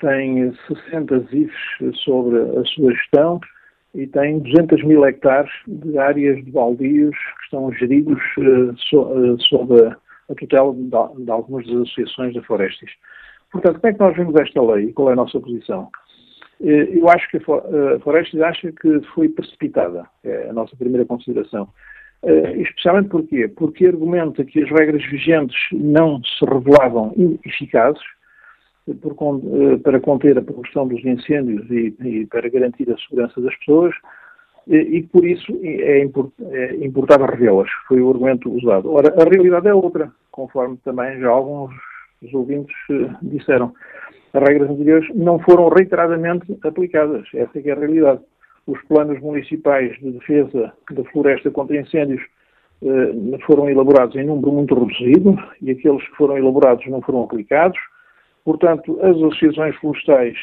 tem 0.04 0.54
60 0.68 1.20
ZIFs 1.32 2.04
sobre 2.04 2.38
a 2.60 2.66
sua 2.66 2.92
gestão 2.92 3.40
e 3.96 4.06
tem 4.06 4.40
200 4.40 4.84
mil 4.84 5.06
hectares 5.06 5.50
de 5.66 5.98
áreas 5.98 6.44
de 6.44 6.52
baldios 6.52 7.16
que 7.16 7.44
estão 7.46 7.72
geridos 7.72 8.22
so, 8.90 9.02
uh, 9.02 9.42
sob 9.44 9.74
a, 9.82 10.36
tutela 10.36 10.74
de, 10.74 11.24
de, 11.24 11.32
algumas 11.32 11.66
das 11.66 11.84
associações 11.84 12.34
da 12.34 12.44
Florestes. 12.44 12.92
Portanto, 13.50 13.80
como 13.80 13.90
é 13.90 13.94
que 13.94 14.00
nós 14.00 14.18
vemos 14.18 14.36
esta 14.36 14.62
lei 14.62 14.86
e 14.86 14.94
qual 14.94 15.10
é 15.10 15.14
a 15.14 15.16
nossa 15.16 15.40
posição? 15.40 15.90
Uh, 16.60 16.68
eu 16.68 17.08
acho 17.08 17.30
que 17.30 17.38
a 17.38 18.00
Florestes 18.02 18.42
acha 18.42 18.74
que 18.74 19.02
foi 19.16 19.30
precipitada, 19.30 20.06
é 20.26 20.50
a 20.50 20.54
nossa 20.54 20.76
primeira 20.76 21.06
consideração. 21.06 21.70
especialmente 22.58 23.08
porquê? 23.08 23.48
Porque 23.48 23.88
argumenta 23.88 24.44
que 24.44 24.64
as 24.64 24.70
regras 24.70 25.04
vigentes 25.06 25.58
não 25.72 26.22
se 26.24 26.44
revelavam 26.46 27.14
eficazes, 27.46 28.04
por, 28.86 29.14
eh, 29.14 29.78
para 29.78 30.00
conter 30.00 30.38
a 30.38 30.42
progressão 30.42 30.88
dos 30.88 31.04
incêndios 31.06 31.70
e, 31.70 31.96
e, 32.02 32.26
para 32.28 32.50
garantir 32.50 32.92
a 32.92 32.98
segurança 32.98 33.40
das 33.40 33.56
pessoas 33.58 33.96
e, 34.68 34.76
e 34.76 35.04
por 35.04 35.26
isso 35.26 35.58
é, 35.64 36.04
import, 36.04 36.32
é 36.52 36.76
importável 36.86 37.28
revê-las. 37.28 37.70
Foi 37.88 38.02
o 38.02 38.10
argumento 38.10 38.52
usado. 38.52 38.92
Ora, 38.92 39.14
a 39.22 39.24
realidade 39.24 39.68
é 39.68 39.74
outra, 39.74 40.12
conforme 40.32 40.78
também 40.84 41.20
já 41.20 41.30
alguns 41.30 41.74
ouvintes 42.34 42.76
eh, 42.90 43.10
disseram. 43.22 43.74
As 44.34 44.42
regras 44.42 44.70
anteriores 44.70 45.08
não 45.16 45.40
foram 45.40 45.70
reiteradamente 45.70 46.58
aplicadas. 46.64 47.28
Essa 47.34 47.60
é, 47.60 47.70
é 47.70 47.72
a 47.72 47.76
realidade. 47.76 48.22
Os 48.66 48.82
planos 48.84 49.20
municipais 49.20 49.98
de 50.00 50.12
defesa 50.12 50.74
da 50.92 51.04
floresta 51.06 51.52
contra 51.52 51.78
incêndios 51.78 52.22
eh, 52.82 53.38
foram 53.46 53.70
elaborados 53.70 54.16
em 54.16 54.26
número 54.26 54.52
muito 54.52 54.74
reduzido 54.74 55.38
e 55.62 55.72
aqueles 55.72 56.06
que 56.10 56.16
foram 56.16 56.38
elaborados 56.38 56.86
não 56.88 57.02
foram 57.02 57.24
aplicados 57.24 57.78
Portanto, 58.44 59.00
as 59.02 59.16
associações 59.16 59.76
florestais 59.78 60.38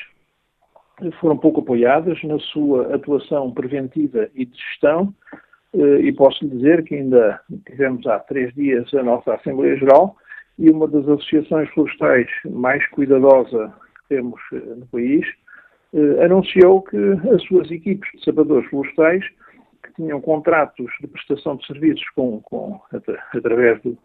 foram 1.20 1.36
pouco 1.36 1.60
apoiadas 1.60 2.22
na 2.24 2.38
sua 2.38 2.94
atuação 2.94 3.52
preventiva 3.52 4.28
e 4.34 4.44
de 4.44 4.56
gestão, 4.56 5.14
eh, 5.74 6.00
e 6.00 6.12
posso 6.12 6.46
dizer 6.46 6.82
que 6.84 6.94
ainda 6.94 7.40
tivemos 7.66 8.06
há 8.06 8.18
três 8.18 8.52
dias 8.54 8.92
a 8.94 9.02
nossa 9.02 9.34
Assembleia 9.34 9.76
Geral 9.76 10.16
e 10.58 10.70
uma 10.70 10.86
das 10.86 11.08
associações 11.08 11.70
florestais 11.70 12.28
mais 12.44 12.86
cuidadosa 12.90 13.72
que 13.94 14.16
temos 14.16 14.40
eh, 14.52 14.56
no 14.56 14.86
país 14.86 15.26
eh, 15.94 16.24
anunciou 16.24 16.82
que 16.82 16.96
as 17.34 17.42
suas 17.44 17.70
equipes 17.70 18.10
de 18.12 18.24
sapadores 18.24 18.68
florestais, 18.68 19.24
que 19.82 19.94
tinham 19.94 20.20
contratos 20.20 20.90
de 21.00 21.06
prestação 21.06 21.56
de 21.56 21.66
serviços 21.66 22.06
com, 22.10 22.40
com 22.42 22.80
através 23.34 23.80
do, 23.82 23.96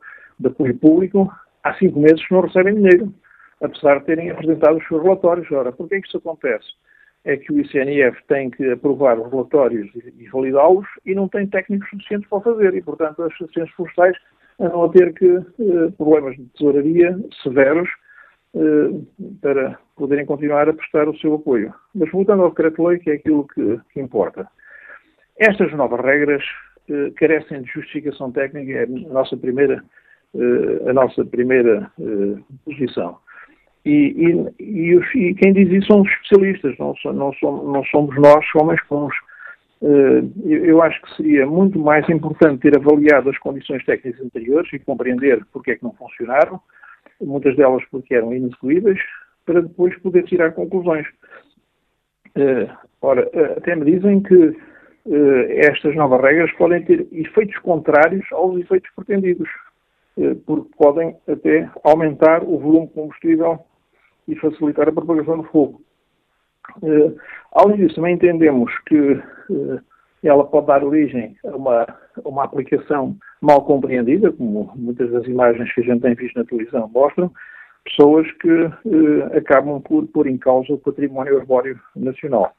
apoio 0.47 0.77
público, 0.77 1.31
há 1.63 1.73
cinco 1.75 1.99
meses 1.99 2.23
não 2.31 2.41
recebem 2.41 2.75
dinheiro 2.75 3.13
apesar 3.61 3.99
de 3.99 4.05
terem 4.05 4.31
apresentado 4.31 4.77
os 4.77 4.87
seus 4.87 5.01
relatórios. 5.03 5.51
Ora, 5.51 5.71
por 5.71 5.87
que 5.87 5.97
isso 5.97 6.17
acontece? 6.17 6.65
É 7.23 7.37
que 7.37 7.51
o 7.51 7.59
ICNF 7.59 8.21
tem 8.27 8.51
que 8.51 8.71
aprovar 8.71 9.19
os 9.19 9.31
relatórios 9.31 9.89
e 9.95 10.27
validá-los 10.29 10.85
e 11.05 11.15
não 11.15 11.27
tem 11.27 11.47
técnicos 11.47 11.89
suficientes 11.89 12.29
para 12.29 12.37
o 12.37 12.41
fazer. 12.41 12.75
E, 12.75 12.81
portanto, 12.81 13.23
as 13.23 13.33
associações 13.33 13.71
florestais 13.71 14.17
andam 14.59 14.83
a 14.83 14.89
ter 14.89 15.13
que 15.13 15.27
eh, 15.27 15.91
problemas 15.97 16.35
de 16.35 16.45
tesouraria 16.49 17.17
severos 17.41 17.89
eh, 18.55 19.29
para 19.41 19.77
poderem 19.95 20.25
continuar 20.25 20.69
a 20.69 20.73
prestar 20.73 21.09
o 21.09 21.17
seu 21.17 21.35
apoio. 21.35 21.73
Mas 21.93 22.09
voltando 22.11 22.43
ao 22.43 22.49
decreto-lei, 22.49 22.99
que 22.99 23.09
é 23.09 23.13
aquilo 23.15 23.47
que, 23.47 23.79
que, 23.91 23.99
importa. 23.99 24.47
Estas 25.37 25.73
novas 25.73 25.99
regras 25.99 26.43
eh, 26.89 27.11
carecem 27.17 27.63
de 27.63 27.71
justificação 27.71 28.31
técnica, 28.31 28.71
é 28.71 28.83
a 28.83 29.13
nossa 29.13 29.35
primeira, 29.35 29.83
eh, 30.35 30.89
a 30.89 30.93
nossa 30.93 31.25
primeira 31.25 31.91
eh, 31.99 32.41
posição. 32.63 33.17
E, 33.85 34.51
e, 34.59 34.63
e, 34.63 34.95
os, 34.95 35.05
e, 35.13 35.35
quem 35.35 35.53
diz 35.53 35.69
isso 35.69 35.87
são 35.87 36.01
os 36.01 36.09
especialistas, 36.09 36.75
não, 36.79 36.95
não, 37.13 37.31
somos, 37.33 37.71
não 37.71 37.83
somos 37.85 38.15
nós, 38.17 38.43
homens 38.55 38.81
comuns. 38.83 39.13
Uh, 39.79 40.33
eu 40.43 40.81
acho 40.81 40.99
que 41.03 41.15
seria 41.17 41.45
muito 41.45 41.77
mais 41.77 42.09
importante 42.09 42.61
ter 42.61 42.75
avaliado 42.75 43.29
as 43.29 43.37
condições 43.37 43.85
técnicas 43.85 44.25
anteriores 44.25 44.73
e 44.73 44.79
compreender 44.79 45.45
porque 45.53 45.71
é 45.71 45.75
que 45.75 45.83
não 45.83 45.93
funcionaram, 45.93 46.59
muitas 47.21 47.55
delas 47.55 47.83
porque 47.91 48.15
eram 48.15 48.33
inexecuíveis, 48.33 48.99
para 49.45 49.61
depois 49.61 49.95
poder 49.99 50.23
tirar 50.23 50.53
conclusões. 50.53 51.05
Uh, 52.35 52.67
ora, 53.03 53.29
uh, 53.35 53.57
até 53.57 53.75
me 53.75 53.85
dizem 53.85 54.21
que 54.21 54.57
estas 55.57 55.95
novas 55.95 56.19
regras 56.19 56.51
podem 56.53 56.83
ter 56.83 57.07
efeitos 57.11 57.55
contrários 57.59 58.25
aos 58.31 58.59
efeitos 58.59 58.89
pretendidos, 58.95 59.47
porque 60.47 60.67
podem 60.75 61.15
até 61.27 61.69
aumentar 61.83 62.41
o 62.41 62.57
volume 62.57 62.87
de 62.87 62.93
combustível 62.93 63.63
e 64.27 64.35
facilitar 64.35 64.87
a 64.87 64.91
propagação 64.91 65.37
do 65.37 65.43
fogo. 65.45 65.81
Uh, 66.81 67.15
além 67.51 67.77
disso, 67.77 67.95
também 67.95 68.15
entendemos 68.15 68.71
que 68.87 69.11
uh, 69.49 69.81
ela 70.23 70.45
pode 70.45 70.67
dar 70.67 70.83
origem 70.83 71.35
a 71.45 71.55
uma, 71.55 71.87
uma 72.23 72.43
aplicação 72.43 73.15
mal 73.41 73.63
compreendida, 73.63 74.31
como 74.31 74.71
muitas 74.75 75.11
das 75.11 75.25
imagens 75.25 75.71
que 75.73 75.81
a 75.81 75.83
gente 75.83 76.01
tem 76.01 76.15
visto 76.15 76.37
na 76.37 76.45
televisão 76.45 76.89
mostram, 76.93 77.31
pessoas 77.83 78.29
que 78.33 78.49
uh, 78.51 79.37
acabam 79.37 79.79
por 79.81 80.07
pôr 80.07 80.27
em 80.27 80.37
causa 80.37 80.73
o 80.73 80.79
património 80.79 81.37
arbóreo 81.37 81.79
nacional. 81.95 82.55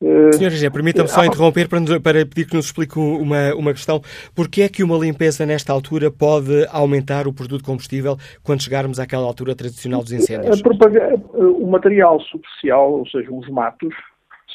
Uh, 0.00 0.32
Senhor 0.32 0.50
José, 0.50 0.70
permita-me 0.70 1.08
só 1.08 1.22
uh, 1.22 1.24
interromper 1.24 1.68
para, 1.68 1.80
para, 2.00 2.24
pedir 2.24 2.46
que 2.46 2.54
nos 2.54 2.66
explique 2.66 2.96
uma, 2.98 3.52
uma 3.54 3.72
questão. 3.72 4.00
Porquê 4.34 4.62
é 4.62 4.68
que 4.68 4.84
uma 4.84 4.96
limpeza 4.96 5.44
nesta 5.44 5.72
altura 5.72 6.08
pode 6.08 6.66
aumentar 6.70 7.26
o 7.26 7.32
produto 7.32 7.58
de 7.58 7.64
combustível 7.64 8.16
quando 8.44 8.62
chegarmos 8.62 9.00
àquela 9.00 9.24
altura 9.24 9.56
tradicional 9.56 10.00
dos 10.00 10.12
incêndios? 10.12 10.62
o 11.34 11.66
material 11.66 12.20
superficial, 12.20 12.92
ou 12.92 13.06
seja, 13.08 13.28
os 13.32 13.48
matos, 13.48 13.92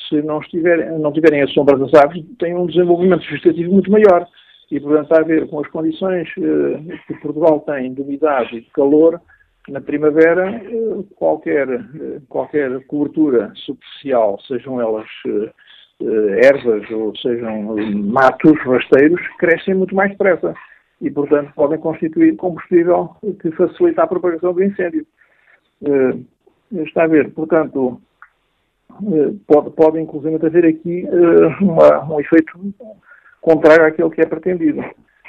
se 0.08 0.21
não, 0.21 0.39
estiver, 0.39 0.97
não 0.97 1.12
tiverem 1.12 1.41
a 1.41 1.47
sombra 1.47 1.77
das 1.77 1.93
árvores, 1.93 2.23
têm 2.39 2.56
um 2.56 2.65
desenvolvimento 2.65 3.25
vegetativo 3.29 3.73
muito 3.73 3.91
maior. 3.91 4.25
E, 4.71 4.79
portanto, 4.79 5.13
a 5.13 5.21
ver 5.23 5.47
com 5.49 5.60
as 5.60 5.67
condições 5.67 6.27
uh, 6.38 6.97
que 7.06 7.13
Portugal 7.21 7.60
tem 7.60 7.93
de 7.93 8.01
umidade 8.01 8.56
e 8.56 8.62
de 8.62 8.69
calor, 8.71 9.21
na 9.69 9.80
primavera, 9.80 10.49
eh, 10.49 11.04
qualquer, 11.15 11.69
eh, 11.69 12.21
qualquer 12.28 12.84
cobertura 12.86 13.52
superficial, 13.56 14.39
sejam 14.47 14.82
elas 14.82 15.08
eh, 15.26 16.45
ervas 16.45 16.89
ou 16.91 17.15
sejam 17.15 17.63
matos 17.95 18.60
rasteiros, 18.63 19.21
crescem 19.38 19.73
muito 19.73 19.95
mais 19.95 20.12
depressa 20.12 20.54
e, 20.99 21.10
portanto, 21.10 21.54
podem 21.56 21.80
constituir 21.80 22.36
combustível 22.36 23.15
que 23.41 23.52
facilita 23.52 24.04
a 24.04 24.08
propagação 24.08 24.54
do 24.54 24.63
incêndio. 24.63 25.06
Está 26.71 27.04
a 27.04 27.08
ver, 27.08 27.32
portanto, 27.32 28.02
pode, 29.47 29.69
pode 29.71 29.99
inclusive 29.99 30.45
haver 30.45 30.65
aqui 30.65 31.06
uma, 31.62 32.04
um 32.13 32.19
efeito 32.19 32.52
contrário 33.41 33.86
àquele 33.86 34.10
que 34.10 34.21
é 34.21 34.26
pretendido. 34.26 34.84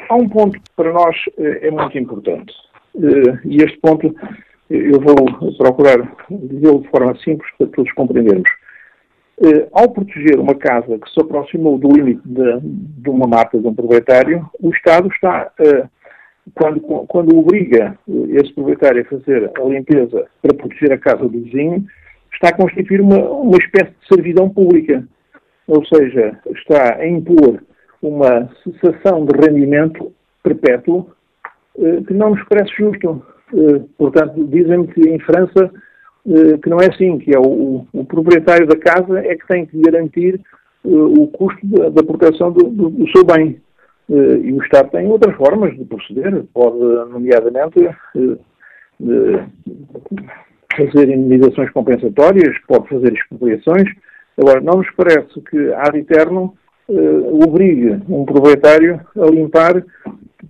Há 0.09 0.15
um 0.17 0.29
ponto 0.29 0.59
que 0.59 0.71
para 0.77 0.93
nós 0.93 1.17
é 1.39 1.71
muito 1.71 1.97
importante, 1.99 2.53
e 2.97 3.57
este 3.57 3.79
ponto 3.79 4.15
eu 4.71 5.01
vou 5.01 5.53
procurar 5.57 5.97
dizê-lo 6.31 6.81
de 6.81 6.89
forma 6.89 7.15
simples 7.19 7.49
para 7.59 7.67
todos 7.69 7.93
compreendermos. 7.93 8.49
Uh, 9.37 9.67
ao 9.73 9.91
proteger 9.91 10.39
uma 10.39 10.55
casa 10.55 10.99
que 10.99 11.11
se 11.11 11.21
aproximou 11.21 11.77
do 11.77 11.89
limite 11.89 12.23
de, 12.25 12.61
de 12.63 13.11
uma 13.11 13.27
mata 13.27 13.59
de 13.59 13.67
um 13.67 13.75
proprietário, 13.75 14.49
o 14.61 14.71
Estado 14.71 15.09
está, 15.09 15.51
quando, 16.55 16.81
quando 16.81 17.37
obriga 17.37 17.99
esse 18.29 18.53
proprietário 18.53 19.03
a 19.03 19.05
fazer 19.05 19.51
a 19.57 19.65
limpeza 19.65 20.27
para 20.43 20.55
proteger 20.55 20.93
a 20.93 20.99
casa 20.99 21.23
do 21.23 21.31
vizinho, 21.31 21.85
está 22.33 22.49
a 22.49 22.57
constituir 22.57 23.01
uma, 23.01 23.19
uma 23.19 23.57
espécie 23.59 23.93
de 23.93 24.09
servidão 24.09 24.49
pública. 24.51 25.07
Ou 25.67 25.85
seja, 25.87 26.39
está 26.55 26.97
a 26.97 27.09
impor 27.09 27.63
uma 28.03 28.51
cessação 28.63 29.25
de 29.25 29.33
rendimento 29.41 30.13
perpétuo 30.43 31.09
que 32.07 32.15
não 32.15 32.31
nos 32.31 32.43
parece 32.45 32.73
justo. 32.77 33.23
portanto, 33.99 34.45
dizem-me 34.47 34.87
que 34.89 35.01
em 35.09 35.19
França 35.21 35.71
eh, 36.27 36.57
que 36.63 36.71
não 36.71 36.79
é 36.81 36.87
assim, 36.89 37.19
que 37.19 37.35
é 37.35 37.39
o, 37.39 37.87
o, 37.93 38.05
proprietário 38.07 38.67
da 38.67 38.77
casa 38.77 39.19
é 39.19 39.37
que 39.37 39.47
tem 39.47 39.67
que 39.67 39.79
garantir 39.79 40.41
o 40.83 41.29
custo 41.29 41.67
da, 41.67 41.91
da 41.91 42.03
proteção 42.03 42.51
do, 42.53 42.65
do, 42.65 42.91
do, 42.91 43.09
seu 43.11 43.25
bem. 43.25 43.61
E 44.07 44.53
o 44.53 44.63
Estado 44.63 44.91
tem 44.91 45.07
outras 45.07 45.35
formas 45.35 45.75
de 45.75 45.85
proceder, 45.87 46.45
pode, 46.53 46.79
nomeadamente, 47.11 47.89
fazer 50.77 51.09
indenizações 51.09 51.71
compensatórias, 51.71 52.55
pode 52.69 52.87
fazer 52.91 53.15
expropriações. 53.15 53.91
Agora, 54.39 54.61
não 54.61 54.79
nos 54.79 54.91
parece 54.91 55.41
que, 55.49 55.73
ad 55.73 55.99
eterno, 55.99 56.55
obrigue 57.47 58.03
um 58.11 58.27
proprietário 58.27 59.01
a 59.17 59.27
limpar 59.31 59.83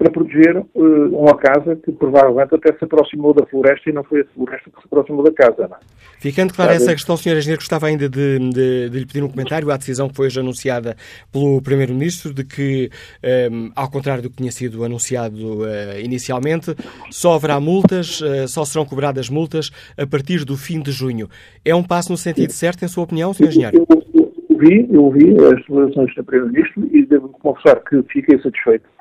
para 0.05 0.11
proteger 0.11 0.57
uh, 0.59 1.19
uma 1.19 1.37
casa 1.37 1.77
que 1.77 1.91
provavelmente 1.93 2.55
até 2.55 2.77
se 2.77 2.85
aproximou 2.85 3.33
da 3.33 3.47
floresta 3.47 3.89
e 3.89 3.93
não 3.93 4.05
foi 4.05 4.21
a 4.21 4.25
floresta 4.35 4.71
que 4.71 4.81
se 4.81 4.87
aproximou 4.87 5.25
da 5.25 5.33
casa. 5.33 5.69
Não? 5.69 5.77
É? 5.77 5.81
Ficando 6.19 6.53
clara 6.53 6.75
essa 6.75 6.93
questão, 6.93 7.17
Sr. 7.17 7.39
Engenheiro, 7.39 7.61
gostava 7.61 7.87
ainda 7.87 8.09
de, 8.09 8.39
de, 8.39 8.91
de, 8.91 8.99
lhe 8.99 9.07
pedir 9.07 9.23
um 9.23 9.29
comentário 9.29 9.71
à 9.71 9.77
decisão 9.77 10.09
que 10.09 10.17
foi 10.17 10.27
hoje 10.27 10.41
anunciada 10.41 10.97
pelo 11.33 11.61
Primeiro-Ministro 11.63 12.35
de 12.35 12.45
que, 12.45 12.91
um, 13.23 13.27
ehm, 13.29 13.71
ao 13.75 13.91
contrário 13.91 14.23
do 14.23 14.29
que 14.29 14.37
tinha 14.37 14.53
sido 14.53 14.85
anunciado 14.85 15.63
uh, 15.63 15.99
inicialmente, 16.03 16.75
só 17.11 17.35
haverá 17.35 17.59
multas, 17.59 18.21
uh, 18.21 18.47
só 18.47 18.65
serão 18.65 18.85
cobradas 18.85 19.31
multas 19.31 19.71
a 19.97 20.07
partir 20.07 20.45
do 20.45 20.57
fim 20.57 20.81
de 20.81 20.93
junho. 20.93 21.29
É 21.65 21.75
um 21.75 21.83
passo 21.83 22.11
no 22.11 22.19
sentido 22.19 22.53
certo, 22.53 22.85
em 22.85 22.89
sua 22.89 23.05
opinião, 23.05 23.33
Sr. 23.33 23.49
Engenheiro? 23.49 23.87
Eu, 23.89 24.03
eu, 24.15 24.33
eu 24.51 24.59
vi, 24.59 24.89
eu 24.91 25.11
vi 25.11 25.31
as 25.45 25.57
declarações 25.61 26.15
do 26.15 26.25
Primeiro-Ministro 26.25 26.89
e 26.93 27.07
devo 27.07 27.29
confessar 27.29 27.83
que 27.85 28.03
fiquei 28.05 28.39
satisfeito 28.41 28.94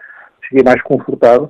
fiquei 0.54 0.64
mais 0.64 0.82
confortável, 0.84 1.50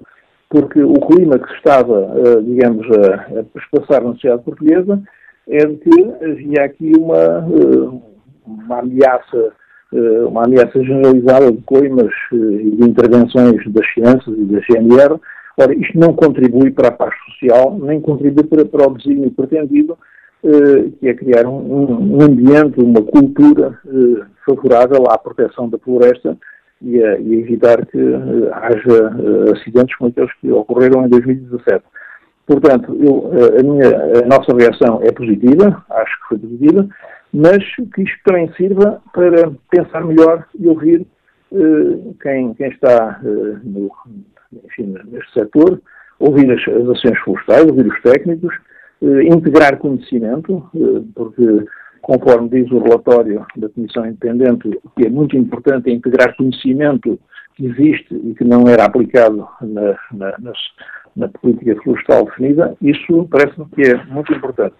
porque 0.49 0.81
o 0.81 0.93
clima 0.93 1.37
que 1.37 1.49
se 1.49 1.55
estava, 1.55 2.13
eh, 2.15 2.41
digamos, 2.41 2.87
a, 2.91 3.39
a 3.39 3.79
passar 3.79 4.01
na 4.01 4.13
sociedade 4.13 4.43
portuguesa 4.43 5.01
é 5.47 5.65
de 5.65 5.75
que 5.75 6.03
havia 6.23 6.63
aqui 6.63 6.93
uma, 6.97 7.17
eh, 7.17 7.99
uma 8.45 8.79
ameaça 8.79 9.51
eh, 9.93 10.25
uma 10.25 10.45
ameaça 10.45 10.81
generalizada 10.81 11.51
de 11.51 11.61
coimas 11.63 12.11
e 12.31 12.71
de 12.71 12.89
intervenções 12.89 13.61
das 13.73 13.85
finanças 13.87 14.33
e 14.37 14.45
da 14.45 14.59
GNR. 14.61 15.19
Ora, 15.59 15.75
isto 15.75 15.99
não 15.99 16.13
contribui 16.13 16.71
para 16.71 16.87
a 16.87 16.91
paz 16.91 17.13
social, 17.25 17.77
nem 17.79 17.99
contribui 17.99 18.43
para, 18.43 18.65
para 18.65 18.87
o 18.87 18.97
desígnio 18.97 19.29
pretendido, 19.31 19.95
que 20.99 21.07
é 21.07 21.13
criar 21.13 21.45
um, 21.45 22.15
um 22.15 22.21
ambiente, 22.23 22.81
uma 22.81 23.03
cultura 23.03 23.79
favorável 24.45 25.05
à 25.09 25.17
proteção 25.17 25.69
da 25.69 25.77
floresta 25.77 26.35
e, 26.83 27.01
a, 27.01 27.17
e 27.17 27.39
evitar 27.39 27.85
que 27.85 27.97
uh, 27.97 28.53
haja 28.53 29.15
uh, 29.15 29.53
acidentes 29.53 29.95
como 29.95 30.09
aqueles 30.09 30.33
que 30.39 30.51
ocorreram 30.51 31.05
em 31.05 31.09
2017. 31.09 31.83
Portanto, 32.45 32.93
eu, 32.99 33.31
eh, 33.33 33.61
a, 33.61 33.63
minha, 33.63 33.87
a 34.21 34.27
nossa 34.27 34.53
reação 34.53 34.99
é 35.01 35.13
positiva, 35.13 35.81
acho 35.89 36.19
que 36.19 36.27
foi 36.27 36.37
positiva, 36.39 36.85
mas 37.33 37.63
que 37.95 38.01
isto 38.01 38.19
também 38.25 38.51
sirva 38.57 39.01
para 39.13 39.49
pensar 39.71 40.03
melhor 40.03 40.45
e 40.59 40.67
ouvir 40.67 41.07
quem, 42.21 42.53
quem, 42.55 42.67
está 42.67 43.21
no, 43.63 43.89
enfim, 44.65 44.93
neste 45.05 45.31
setor, 45.31 45.81
ouvir 46.19 46.51
as, 46.51 46.59
as 46.67 46.89
ações 46.89 47.17
florestais, 47.19 47.65
ouvir 47.65 47.87
os 47.87 48.01
técnicos, 48.01 48.53
integrar 49.01 49.77
conhecimento, 49.77 50.69
porque 51.15 51.65
conforme 52.03 52.49
diz 52.49 52.69
o 52.69 52.79
relatório 52.79 53.45
da 53.55 53.69
Comissão 53.69 54.05
Independente, 54.05 54.77
que 54.95 55.07
é 55.07 55.09
muito 55.09 55.35
importante 55.37 55.89
é 55.89 55.93
integrar 55.93 56.35
conhecimento 56.35 57.17
que 57.55 57.65
existe 57.65 58.13
e 58.13 58.35
que 58.35 58.43
não 58.43 58.67
era 58.67 58.85
aplicado 58.85 59.47
na, 59.61 59.97
na, 60.11 60.53
na 61.15 61.27
política 61.29 61.75
florestal 61.81 62.25
definida, 62.25 62.75
isso 62.81 63.27
parece-me 63.31 63.65
que 63.67 63.81
é 63.83 64.03
muito 64.05 64.33
importante. 64.33 64.75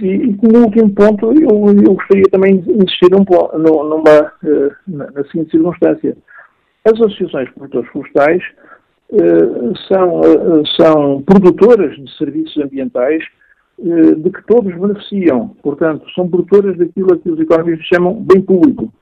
E, 0.00 0.06
e 0.06 0.38
no 0.42 0.60
último 0.66 0.90
ponto, 0.94 1.32
eu, 1.32 1.66
eu 1.84 1.94
gostaria 1.94 2.24
também 2.30 2.58
de 2.60 2.70
insistir 2.70 3.12
um, 3.12 3.24
numa, 3.58 4.32
eh, 4.44 4.70
na, 4.86 5.10
na 5.10 5.24
seguinte 5.24 5.50
circunstância. 5.50 6.16
As 6.84 6.92
associações 6.92 7.48
de 7.48 7.54
produtores 7.54 7.90
florestais 7.90 8.42
uh, 9.10 9.76
são, 9.88 10.20
uh, 10.20 10.66
são 10.80 11.22
produtoras 11.22 11.96
de 11.96 12.16
serviços 12.16 12.56
ambientais 12.62 13.24
eh, 13.24 13.28
de 13.78 14.30
que 14.30 14.42
todos 14.46 14.74
beneficiam. 14.74 15.48
Portanto, 15.62 16.04
são 16.14 16.28
produtoras 16.28 16.76
daquilo 16.76 17.18
que 17.18 17.30
os 17.30 17.38
economistas 17.38 17.86
chamam 17.86 18.14
bem 18.14 18.42
público. 18.42 18.92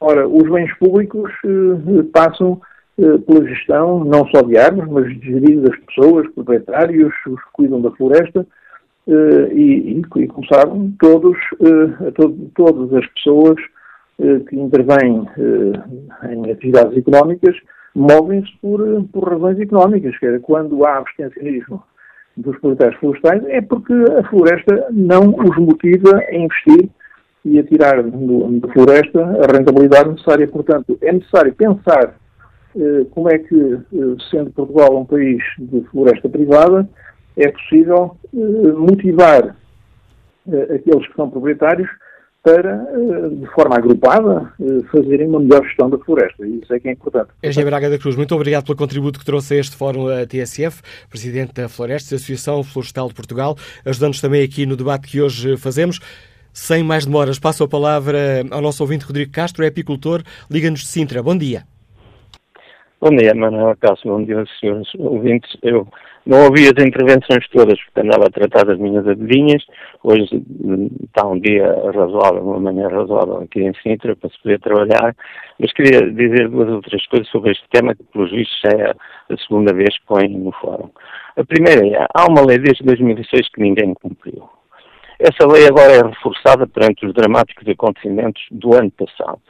Ora, 0.00 0.26
os 0.26 0.50
bens 0.50 0.72
públicos 0.78 1.30
eh, 1.44 2.02
passam 2.12 2.60
eh, 2.98 3.18
pela 3.18 3.46
gestão 3.46 4.04
não 4.04 4.26
só 4.28 4.42
de 4.42 4.56
árvores, 4.56 4.90
mas 4.90 5.20
de 5.20 5.26
gerir 5.26 5.60
das 5.60 5.76
pessoas, 5.80 6.26
proprietários, 6.34 7.12
os 7.26 7.40
que 7.44 7.52
cuidam 7.52 7.80
da 7.80 7.90
floresta, 7.92 8.46
e, 9.06 10.00
e, 10.16 10.26
como 10.28 10.46
sabem, 10.46 10.96
todos, 10.98 11.36
to, 12.14 12.50
todas 12.54 12.90
as 12.94 13.06
pessoas 13.08 13.56
que 14.48 14.56
intervêm 14.56 15.28
em 16.30 16.50
atividades 16.50 16.96
económicas 16.96 17.54
movem-se 17.94 18.50
por, 18.62 18.80
por 19.12 19.28
razões 19.28 19.60
económicas, 19.60 20.16
quer 20.16 20.40
quando 20.40 20.86
há 20.86 20.96
abstencionismo 20.96 21.82
dos 22.36 22.58
proprietários 22.58 22.98
florestais 22.98 23.44
é 23.46 23.60
porque 23.60 23.92
a 23.92 24.24
floresta 24.28 24.86
não 24.90 25.30
os 25.30 25.56
motiva 25.56 26.18
a 26.18 26.34
investir 26.34 26.88
e 27.44 27.58
a 27.58 27.62
tirar 27.62 28.02
da 28.02 28.72
floresta 28.72 29.20
a 29.20 29.52
rentabilidade 29.52 30.10
necessária. 30.10 30.48
Portanto, 30.48 30.98
é 31.02 31.12
necessário 31.12 31.54
pensar 31.54 32.14
eh, 32.76 33.06
como 33.10 33.28
é 33.30 33.38
que, 33.38 33.74
eh, 33.74 34.16
sendo 34.30 34.50
Portugal 34.50 34.98
um 34.98 35.04
país 35.04 35.42
de 35.58 35.82
floresta 35.90 36.28
privada, 36.28 36.88
é 37.36 37.50
possível 37.50 38.16
eh, 38.34 38.72
motivar 38.72 39.56
eh, 40.48 40.74
aqueles 40.74 41.06
que 41.06 41.14
são 41.14 41.30
proprietários 41.30 41.88
para, 42.44 42.86
eh, 42.92 43.28
de 43.30 43.46
forma 43.54 43.74
agrupada, 43.74 44.52
eh, 44.60 44.82
fazerem 44.92 45.26
uma 45.26 45.40
melhor 45.40 45.64
gestão 45.64 45.88
da 45.88 45.96
floresta. 45.98 46.46
E 46.46 46.60
isso 46.60 46.74
é 46.74 46.78
que 46.78 46.88
é 46.88 46.92
importante. 46.92 47.30
Engenheiro 47.42 47.70
Braga 47.70 47.88
da 47.88 47.98
Cruz, 47.98 48.14
muito 48.16 48.34
obrigado 48.34 48.66
pelo 48.66 48.76
contributo 48.76 49.18
que 49.18 49.24
trouxe 49.24 49.54
a 49.54 49.56
este 49.56 49.74
Fórum 49.74 50.06
TSF, 50.28 50.82
Presidente 51.08 51.54
da 51.54 51.70
Floresta, 51.70 52.14
Associação 52.14 52.62
Florestal 52.62 53.08
de 53.08 53.14
Portugal, 53.14 53.56
ajudando-nos 53.86 54.20
também 54.20 54.44
aqui 54.44 54.66
no 54.66 54.76
debate 54.76 55.08
que 55.08 55.22
hoje 55.22 55.56
fazemos. 55.56 55.98
Sem 56.52 56.84
mais 56.84 57.06
demoras, 57.06 57.38
passo 57.38 57.64
a 57.64 57.68
palavra 57.68 58.44
ao 58.50 58.60
nosso 58.60 58.82
ouvinte 58.82 59.06
Rodrigo 59.06 59.32
Castro, 59.32 59.64
é 59.64 59.68
apicultor, 59.68 60.22
liga-nos 60.50 60.80
de 60.80 60.86
Sintra. 60.86 61.22
Bom 61.22 61.36
dia. 61.36 61.64
Bom 63.00 63.10
dia, 63.10 63.34
Manuel 63.34 63.74
Cássio, 63.80 64.10
bom 64.10 64.22
dia, 64.22 64.44
senhores 64.60 64.88
ouvintes. 64.98 65.56
Eu 65.62 65.88
não 66.26 66.44
ouvi 66.44 66.64
as 66.64 66.84
intervenções 66.84 67.46
todas, 67.52 67.78
porque 67.84 68.00
andava 68.00 68.26
a 68.26 68.30
tratar 68.30 68.64
das 68.64 68.78
minhas 68.78 69.06
adivinhas. 69.06 69.62
Hoje 70.02 70.42
está 71.04 71.26
um 71.26 71.38
dia 71.38 71.66
razoável, 71.94 72.42
uma 72.42 72.60
manhã 72.60 72.88
razoável 72.88 73.42
aqui 73.42 73.62
em 73.62 73.74
Sintra, 73.82 74.16
para 74.16 74.30
se 74.30 74.42
poder 74.42 74.58
trabalhar. 74.60 75.14
Mas 75.58 75.72
queria 75.72 76.10
dizer 76.10 76.48
duas 76.48 76.70
ou 76.70 76.80
três 76.80 77.06
coisas 77.08 77.28
sobre 77.28 77.52
este 77.52 77.64
tema, 77.70 77.94
que, 77.94 78.02
pelos 78.04 78.30
vistos, 78.30 78.60
é 78.64 78.90
a 78.90 79.36
segunda 79.36 79.74
vez 79.74 79.98
que 79.98 80.06
põe 80.06 80.28
no 80.28 80.52
fórum. 80.52 80.90
A 81.36 81.44
primeira 81.44 81.86
é, 81.86 82.06
há 82.14 82.26
uma 82.26 82.40
lei 82.46 82.58
desde 82.58 82.84
2006 82.84 83.48
que 83.50 83.60
ninguém 83.60 83.92
cumpriu. 83.94 84.48
Essa 85.18 85.46
lei 85.46 85.66
agora 85.66 85.92
é 85.92 86.02
reforçada 86.02 86.66
perante 86.66 87.06
os 87.06 87.12
dramáticos 87.12 87.68
acontecimentos 87.68 88.42
do 88.50 88.74
ano 88.74 88.90
passado. 88.90 89.40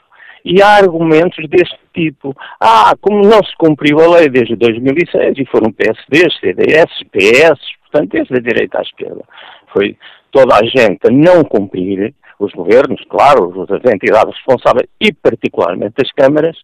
E 0.45 0.61
há 0.63 0.77
argumentos 0.77 1.49
deste 1.49 1.79
tipo. 1.95 2.37
Ah, 2.61 2.95
como 3.01 3.23
não 3.23 3.43
se 3.43 3.57
cumpriu 3.57 3.99
a 4.01 4.19
lei 4.19 4.29
desde 4.29 4.57
2006 4.57 5.39
e 5.39 5.47
foram 5.47 5.73
PSDs, 5.73 6.39
CDS, 6.39 6.93
PS, 7.11 7.61
portanto, 7.83 8.11
desde 8.11 8.37
a 8.37 8.41
direita 8.41 8.79
à 8.79 8.83
esquerda. 8.83 9.25
Foi 9.73 9.97
toda 10.31 10.57
a 10.57 10.65
gente 10.65 11.07
a 11.07 11.11
não 11.11 11.45
cumprir, 11.45 12.15
os 12.39 12.53
governos, 12.53 13.01
claro, 13.09 13.63
as 13.63 13.93
entidades 13.93 14.35
responsáveis 14.35 14.89
e 15.01 15.13
particularmente 15.13 15.95
as 16.03 16.11
câmaras, 16.13 16.57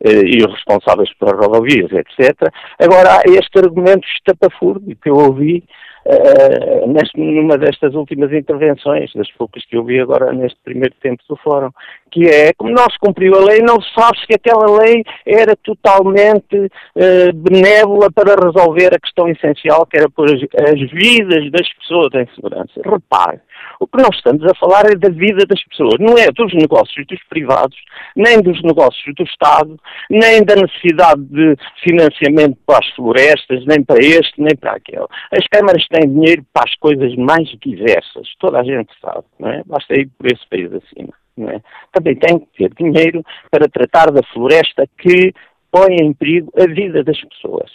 eh, 0.00 0.22
e 0.24 0.38
os 0.38 0.52
responsáveis 0.52 1.12
pelas 1.14 1.36
rodovias, 1.36 1.90
etc. 1.92 2.52
Agora, 2.78 3.18
há 3.18 3.22
este 3.26 3.58
argumento 3.58 4.06
estapafúrdio 4.16 4.96
que 4.96 5.10
eu 5.10 5.16
ouvi 5.16 5.64
uh, 6.06 6.86
numa 7.16 7.58
destas 7.58 7.94
últimas 7.94 8.32
intervenções, 8.32 9.12
das 9.14 9.30
poucas 9.32 9.64
que 9.64 9.76
eu 9.76 9.84
vi 9.84 10.00
agora 10.00 10.32
neste 10.32 10.58
primeiro 10.64 10.94
tempo 11.00 11.22
do 11.28 11.36
fórum, 11.36 11.70
que 12.10 12.26
é 12.26 12.52
como 12.54 12.72
não 12.72 12.84
se 12.90 12.98
cumpriu 12.98 13.34
a 13.34 13.44
lei, 13.44 13.60
não 13.60 13.80
se 13.80 13.92
sabe 13.94 14.18
se 14.18 14.34
aquela 14.34 14.78
lei 14.78 15.04
era 15.26 15.54
totalmente 15.56 16.56
uh, 16.56 17.32
benévola 17.34 18.10
para 18.10 18.34
resolver 18.34 18.94
a 18.94 19.00
questão 19.00 19.28
essencial, 19.28 19.86
que 19.86 19.98
era 19.98 20.10
pôr 20.10 20.26
as, 20.26 20.40
as 20.70 20.90
vidas 20.90 21.50
das 21.50 21.72
pessoas 21.74 22.08
em 22.14 22.26
segurança. 22.34 22.80
Repare, 22.84 23.40
o 23.80 23.86
que 23.86 23.98
nós 23.98 24.14
estamos 24.16 24.44
a 24.44 24.54
falar 24.54 24.86
é 24.86 24.96
da 24.96 25.08
vida 25.08 25.44
das 25.46 25.62
pessoas, 25.64 25.94
não 25.98 26.16
é 26.18 26.30
dos 26.32 26.52
negócios 26.54 27.06
dos 27.06 27.22
privados, 27.28 27.76
nem 28.16 28.40
dos 28.40 28.60
negócios 28.62 29.14
do 29.14 29.22
Estado, 29.22 29.78
nem 30.10 30.42
da 30.42 30.56
necessidade 30.56 31.22
de 31.22 31.56
financiamento 31.82 32.56
para 32.66 32.78
as 32.78 32.88
florestas, 32.94 33.64
nem 33.66 33.82
para 33.82 33.98
este, 33.98 34.40
nem 34.40 34.56
para 34.56 34.72
aquele. 34.72 35.06
As 35.30 35.46
câmaras 35.48 35.86
têm 35.88 36.08
dinheiro 36.08 36.44
para 36.52 36.64
as 36.64 36.74
coisas 36.76 37.14
mais 37.16 37.48
diversas, 37.60 38.28
toda 38.38 38.60
a 38.60 38.64
gente 38.64 38.92
sabe, 39.00 39.24
não 39.38 39.50
é? 39.50 39.62
Basta 39.64 39.94
ir 39.94 40.08
por 40.18 40.26
esse 40.26 40.46
país 40.48 40.72
acima. 40.72 41.12
Não 41.36 41.50
é? 41.50 41.60
Também 41.92 42.16
tem 42.16 42.40
que 42.40 42.46
ter 42.56 42.74
dinheiro 42.74 43.24
para 43.50 43.68
tratar 43.68 44.10
da 44.10 44.22
floresta 44.32 44.88
que 44.98 45.32
põe 45.70 45.94
em 46.02 46.12
perigo 46.12 46.52
a 46.58 46.66
vida 46.66 47.04
das 47.04 47.20
pessoas. 47.20 47.70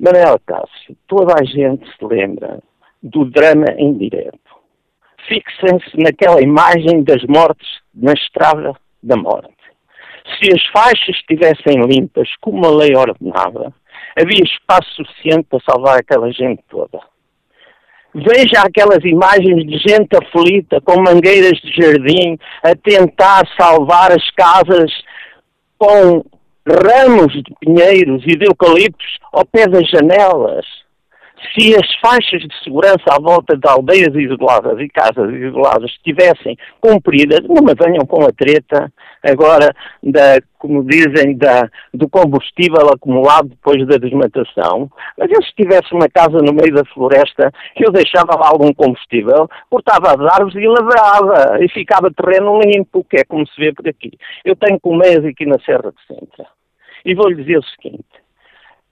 Manuel 0.00 0.40
Cássio, 0.46 0.96
toda 1.06 1.34
a 1.38 1.44
gente 1.44 1.84
se 1.96 2.04
lembra 2.04 2.60
do 3.02 3.24
drama 3.26 3.66
em 3.76 3.96
direto. 3.98 4.38
Fixem-se 5.26 5.96
naquela 5.98 6.40
imagem 6.40 7.02
das 7.02 7.22
mortes 7.24 7.68
na 7.94 8.12
estrada 8.12 8.74
da 9.02 9.16
morte. 9.16 9.52
Se 10.38 10.52
as 10.52 10.64
faixas 10.66 11.16
estivessem 11.16 11.80
limpas, 11.86 12.28
como 12.40 12.64
a 12.64 12.70
lei 12.70 12.94
ordenava, 12.94 13.74
havia 14.16 14.44
espaço 14.44 14.90
suficiente 14.94 15.46
para 15.48 15.60
salvar 15.60 15.98
aquela 15.98 16.30
gente 16.30 16.62
toda. 16.68 17.00
Veja 18.26 18.62
aquelas 18.62 19.04
imagens 19.04 19.64
de 19.64 19.78
gente 19.78 20.16
aflita 20.16 20.80
com 20.80 21.00
mangueiras 21.00 21.58
de 21.60 21.72
jardim 21.72 22.36
a 22.64 22.74
tentar 22.74 23.46
salvar 23.56 24.10
as 24.10 24.28
casas 24.32 24.90
com 25.78 26.24
ramos 26.66 27.32
de 27.32 27.54
pinheiros 27.60 28.22
e 28.26 28.36
de 28.36 28.46
eucaliptos 28.46 29.18
ao 29.32 29.46
pé 29.46 29.68
das 29.68 29.88
janelas. 29.88 30.66
Se 31.54 31.74
as 31.76 31.86
faixas 32.00 32.42
de 32.42 32.64
segurança 32.64 33.04
à 33.08 33.20
volta 33.20 33.56
de 33.56 33.68
aldeias 33.68 34.12
isoladas 34.14 34.80
e 34.80 34.88
casas 34.88 35.32
isoladas 35.32 35.90
estivessem 35.90 36.56
cumpridas, 36.80 37.40
não 37.46 37.62
me 37.62 37.74
venham 37.74 38.04
com 38.04 38.24
a 38.24 38.32
treta 38.32 38.92
agora, 39.22 39.74
da, 40.02 40.40
como 40.58 40.84
dizem, 40.84 41.36
da, 41.36 41.68
do 41.92 42.08
combustível 42.08 42.88
acumulado 42.92 43.48
depois 43.48 43.86
da 43.86 43.96
desmatação, 43.96 44.90
mas 45.16 45.30
eu 45.30 45.42
se 45.42 45.54
tivesse 45.54 45.92
uma 45.92 46.08
casa 46.08 46.38
no 46.38 46.52
meio 46.52 46.74
da 46.74 46.84
floresta, 46.86 47.52
eu 47.76 47.90
deixava 47.92 48.36
lá 48.38 48.48
algum 48.48 48.72
combustível, 48.72 49.48
cortava 49.70 50.12
as 50.12 50.32
árvores 50.34 50.54
e 50.56 50.66
lavrava, 50.66 51.64
e 51.64 51.68
ficava 51.68 52.10
terreno 52.10 52.60
limpo, 52.60 53.04
que 53.04 53.18
é 53.18 53.24
como 53.24 53.46
se 53.46 53.60
vê 53.60 53.72
por 53.72 53.88
aqui. 53.88 54.12
Eu 54.44 54.56
tenho 54.56 54.80
colmeias 54.80 55.24
aqui 55.24 55.46
na 55.46 55.58
Serra 55.60 55.92
de 55.92 56.06
Sintra, 56.06 56.46
e 57.04 57.14
vou-lhe 57.14 57.36
dizer 57.36 57.58
o 57.58 57.64
seguinte, 57.64 58.04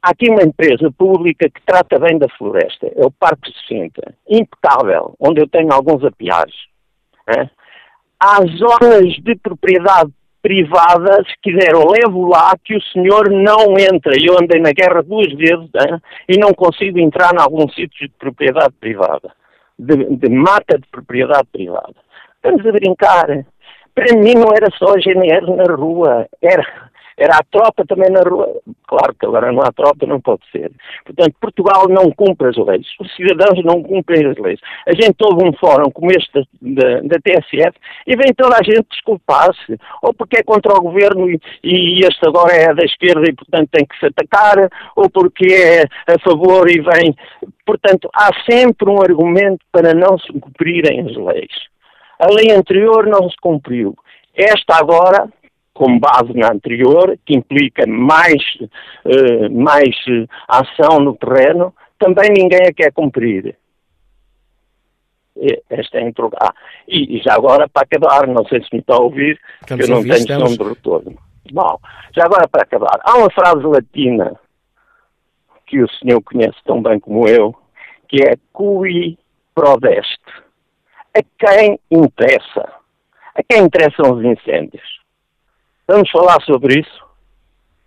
Há 0.07 0.11
aqui 0.11 0.31
uma 0.31 0.45
empresa 0.45 0.89
pública 0.97 1.51
que 1.51 1.61
trata 1.67 1.99
bem 1.99 2.17
da 2.17 2.29
floresta, 2.29 2.87
é 2.95 3.05
o 3.05 3.11
Parque 3.11 3.51
de 3.51 3.67
Sintra, 3.67 4.15
impecável, 4.29 5.17
onde 5.19 5.41
eu 5.41 5.49
tenho 5.49 5.73
alguns 5.73 6.05
apiares. 6.05 6.55
É? 7.27 7.51
Há 8.19 8.39
zonas 8.47 9.15
de 9.23 9.37
propriedade 9.37 10.11
privada, 10.47 11.25
se 11.25 11.35
quiser, 11.43 11.73
eu 11.73 11.89
levo 11.91 12.29
lá 12.29 12.55
que 12.65 12.77
o 12.77 12.83
senhor 12.93 13.29
não 13.31 13.77
entra. 13.79 14.13
Eu 14.17 14.39
andei 14.41 14.61
na 14.61 14.71
guerra 14.71 15.03
duas 15.03 15.33
vezes 15.33 15.69
e 16.29 16.39
não 16.39 16.55
consigo 16.55 16.99
entrar 17.01 17.35
em 17.35 17.41
algum 17.41 17.69
sítio 17.69 18.07
de 18.07 18.15
propriedade 18.17 18.73
privada, 18.79 19.33
de, 19.77 19.97
de 20.17 20.29
mata 20.29 20.79
de 20.79 20.87
propriedade 20.89 21.49
privada. 21.53 21.95
Estamos 22.37 22.65
a 22.65 22.73
brincar. 22.73 23.27
Para 23.93 24.17
mim 24.17 24.35
não 24.35 24.53
era 24.55 24.69
só 24.79 24.95
GNR 24.95 25.57
na 25.57 25.75
rua, 25.75 26.29
era 26.41 26.65
era 27.17 27.39
a 27.39 27.45
tropa 27.51 27.85
também 27.87 28.11
na 28.11 28.21
rua. 28.21 28.61
Claro 28.87 29.15
que 29.19 29.27
agora 29.27 29.51
não 29.51 29.63
há 29.63 29.73
tropa, 29.73 30.07
não 30.07 30.21
pode 30.21 30.43
ser. 30.53 30.71
Portanto, 31.05 31.35
Portugal 31.41 31.89
não 31.89 32.11
cumpre 32.13 32.49
as 32.49 32.57
leis. 32.57 32.87
Os 33.01 33.15
cidadãos 33.17 33.65
não 33.65 33.83
cumprem 33.83 34.27
as 34.27 34.37
leis. 34.37 34.61
A 34.87 34.93
gente 34.93 35.17
ouve 35.23 35.49
um 35.49 35.53
fórum 35.55 35.91
como 35.91 36.11
este 36.11 36.47
da, 36.61 37.01
da 37.01 37.17
TSF 37.19 37.77
e 38.07 38.17
vem 38.17 38.35
toda 38.37 38.57
a 38.57 38.63
gente 38.63 38.87
desculpar-se. 38.91 39.79
Ou 40.03 40.13
porque 40.13 40.41
é 40.41 40.43
contra 40.43 40.75
o 40.75 40.83
governo 40.83 41.31
e, 41.31 41.41
e 41.65 42.01
este 42.01 42.27
agora 42.27 42.55
é 42.55 42.75
da 42.75 42.85
esquerda 42.85 43.27
e, 43.29 43.33
portanto, 43.33 43.71
tem 43.73 43.87
que 43.87 43.99
se 43.99 44.07
atacar, 44.07 44.69
ou 44.95 45.09
porque 45.09 45.47
é 45.53 45.85
a 46.13 46.19
favor 46.19 46.69
e 46.69 46.81
vem. 46.81 47.17
Portanto, 47.65 48.11
há 48.15 48.31
sempre 48.49 48.89
um 48.91 49.01
argumento 49.01 49.65
para 49.73 49.95
não 49.95 50.19
se 50.19 50.33
cumprirem 50.33 51.01
as 51.01 51.17
leis. 51.17 51.53
A 52.21 52.27
lei 52.33 52.51
anterior 52.55 53.07
não 53.07 53.29
se 53.29 53.37
cumpriu. 53.41 53.97
Esta 54.35 54.77
agora 54.77 55.29
com 55.77 55.99
base 55.99 56.33
na 56.33 56.53
anterior, 56.53 57.19
que 57.27 57.37
implica 57.37 57.87
mais, 57.87 58.43
uh, 59.05 59.51
mais 59.53 59.95
uh, 60.09 60.27
ação 60.49 61.01
no 61.01 61.15
terreno, 61.15 61.75
também 61.99 62.31
ninguém 62.31 62.67
a 62.67 62.73
quer 62.73 62.91
cumprir. 62.93 63.57
Esta 65.69 65.99
é 65.99 66.09
a 66.09 66.13
ah, 66.41 66.55
e, 66.89 67.19
e, 67.19 67.23
já 67.23 67.35
agora, 67.35 67.69
para 67.69 67.83
acabar, 67.83 68.27
não 68.27 68.43
sei 68.47 68.63
se 68.63 68.69
me 68.73 68.81
está 68.81 68.95
a 68.95 69.01
ouvir, 69.01 69.39
Estamos 69.61 69.85
que 69.85 69.91
eu 69.91 69.95
não 69.95 69.99
ouvir, 69.99 70.13
tenho 70.13 70.23
estamos... 70.23 70.55
som 70.55 70.65
de 70.65 70.69
retorno. 70.71 71.19
Bom, 71.53 71.79
já 72.17 72.25
agora 72.25 72.49
para 72.49 72.63
acabar, 72.63 72.99
há 73.03 73.19
uma 73.19 73.31
frase 73.31 73.63
latina 73.63 74.35
que 75.67 75.83
o 75.83 75.89
senhor 75.99 76.23
conhece 76.23 76.57
tão 76.65 76.83
bem 76.83 76.99
como 76.99 77.29
eu, 77.29 77.55
que 78.09 78.17
é 78.25 78.37
cui 78.51 79.19
prodeste. 79.55 80.25
A 81.15 81.21
quem 81.39 81.79
interessa? 81.91 82.73
A 83.35 83.43
quem 83.43 83.65
interessam 83.65 84.15
os 84.15 84.25
incêndios? 84.25 84.97
Vamos 85.89 86.11
falar 86.11 86.41
sobre 86.43 86.81
isso. 86.81 87.07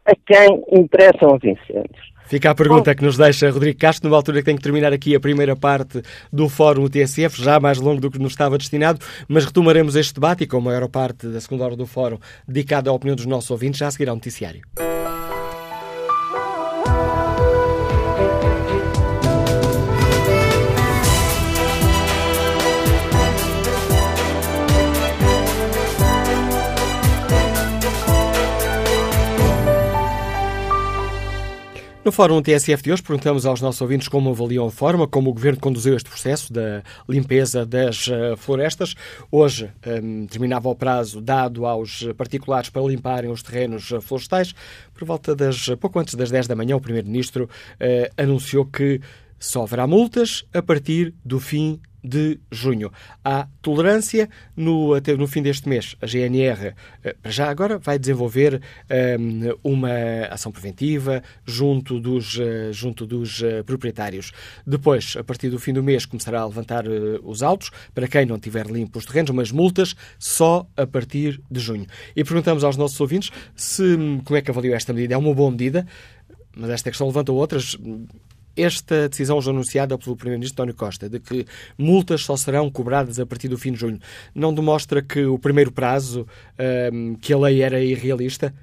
A 0.06 0.14
quem 0.26 0.64
interessam 0.72 1.36
os 1.36 1.44
incêndios? 1.44 2.10
Fica 2.30 2.52
a 2.52 2.56
pergunta 2.56 2.94
que 2.94 3.04
nos 3.04 3.18
deixa 3.18 3.50
Rodrigo 3.50 3.80
Castro, 3.80 4.08
numa 4.08 4.16
altura 4.16 4.38
que 4.38 4.46
tem 4.46 4.56
que 4.56 4.62
terminar 4.62 4.94
aqui 4.94 5.16
a 5.16 5.20
primeira 5.20 5.56
parte 5.56 6.04
do 6.32 6.48
Fórum 6.48 6.88
TSF, 6.88 7.42
já 7.42 7.60
mais 7.60 7.80
longo 7.80 8.00
do 8.00 8.12
que 8.12 8.20
nos 8.20 8.34
estava 8.34 8.56
destinado, 8.56 9.00
mas 9.28 9.46
retomaremos 9.46 9.96
este 9.96 10.14
debate 10.14 10.44
e 10.44 10.48
com 10.48 10.58
a 10.58 10.62
maior 10.62 10.88
parte 10.90 11.26
da 11.28 11.42
segunda 11.42 11.66
hora 11.66 11.76
do 11.76 11.88
Fórum 11.88 12.20
dedicada 12.48 12.92
à 12.92 12.94
opinião 12.94 13.16
dos 13.16 13.26
nossos 13.26 13.50
ouvintes, 13.50 13.80
já 13.80 13.88
a 13.88 13.92
seguir 13.92 14.10
ao 14.10 14.16
noticiário. 14.16 14.62
No 32.10 32.14
Fórum 32.14 32.42
TSF 32.42 32.82
de 32.82 32.92
hoje, 32.92 33.04
perguntamos 33.04 33.46
aos 33.46 33.62
nossos 33.62 33.80
ouvintes 33.82 34.08
como 34.08 34.32
avaliam 34.32 34.66
a 34.66 34.72
forma 34.72 35.08
como 35.08 35.30
o 35.30 35.34
Governo 35.34 35.60
conduziu 35.60 35.96
este 35.96 36.10
processo 36.10 36.52
da 36.52 36.82
limpeza 37.08 37.68
das 37.68 38.08
uh, 38.08 38.36
florestas. 38.36 38.96
Hoje 39.32 39.70
um, 39.86 40.26
terminava 40.26 40.68
o 40.70 40.76
prazo 40.76 41.22
dado 41.22 41.68
aos 41.68 42.08
particulares 42.18 42.68
para 42.72 42.82
limparem 42.82 43.30
os 43.30 43.44
terrenos 43.44 43.92
uh, 43.92 44.02
florestais. 44.02 44.56
Por 44.92 45.06
volta 45.06 45.36
das, 45.36 45.68
pouco 45.80 46.00
antes 46.00 46.16
das 46.16 46.32
10 46.32 46.48
da 46.48 46.56
manhã, 46.56 46.76
o 46.78 46.82
Primeiro-Ministro 46.82 47.44
uh, 47.44 47.48
anunciou 48.18 48.66
que 48.66 49.00
só 49.38 49.62
haverá 49.62 49.86
multas 49.86 50.44
a 50.52 50.64
partir 50.64 51.14
do 51.24 51.40
fim 51.40 51.80
de 52.04 52.40
junho. 52.52 52.92
Há 53.24 53.48
tolerância 53.62 54.30
no, 54.56 54.94
até 54.94 55.16
no 55.16 55.28
fim 55.28 55.42
deste 55.42 55.68
mês. 55.68 55.96
A 56.02 56.08
GNR, 56.08 56.74
eh, 57.04 57.16
já 57.26 57.50
agora, 57.50 57.78
vai 57.78 58.00
desenvolver 58.00 58.62
um, 58.90 58.94
ehm, 58.94 59.56
uma 59.64 59.90
ação 60.30 60.52
preventiva 60.52 61.22
junto 61.46 62.00
dos, 62.00 62.38
uh, 62.38 62.72
junto 62.72 63.06
dos 63.06 63.42
uh, 63.42 63.64
proprietários. 63.66 64.32
Depois, 64.66 65.16
a 65.18 65.24
partir 65.24 65.50
do 65.50 65.60
fim 65.60 65.74
do 65.74 65.84
mês, 65.84 66.06
começará 66.06 66.42
a 66.42 66.46
levantar 66.46 66.86
os 67.24 67.44
autos 67.44 67.72
para 67.94 68.08
quem 68.08 68.26
não 68.26 68.40
tiver 68.40 68.66
limpo 68.68 69.00
os 69.00 69.06
terrenos, 69.06 69.32
mas 69.32 69.52
multas 69.52 69.96
só 70.18 70.68
a 70.76 70.88
partir 70.88 71.42
de 71.50 71.60
junho. 71.60 71.86
E 72.16 72.24
perguntamos 72.24 72.64
aos 72.64 72.78
nossos 72.78 73.00
ouvintes 73.00 73.32
se, 73.56 73.98
como 74.24 74.38
é 74.38 74.42
que 74.42 74.52
avaliou 74.52 74.76
esta 74.76 74.94
medida. 74.94 75.14
É 75.14 75.18
uma 75.18 75.34
boa 75.34 75.52
medida, 75.52 75.86
mas 76.56 76.70
esta 76.70 76.90
questão 76.90 77.08
levanta 77.08 77.32
outras 77.32 77.78
esta 78.62 79.10
decisão 79.10 79.42
já 79.42 79.52
anunciada 79.52 79.98
pelo 79.98 80.16
Primeiro-Ministro 80.16 80.62
António 80.62 80.76
Costa, 80.76 81.10
de 81.10 81.20
que 81.20 81.46
multas 81.78 82.22
só 82.24 82.36
serão 82.36 82.70
cobradas 82.70 83.20
a 83.20 83.26
partir 83.26 83.48
do 83.48 83.58
fim 83.58 83.72
de 83.72 83.80
junho, 83.80 84.00
não 84.34 84.54
demonstra 84.54 85.02
que 85.02 85.26
o 85.26 85.38
primeiro 85.38 85.72
prazo, 85.72 86.28
um, 86.94 87.16
que 87.16 87.34
a 87.34 87.38
lei 87.38 87.62
era 87.62 87.82
irrealista 87.82 88.54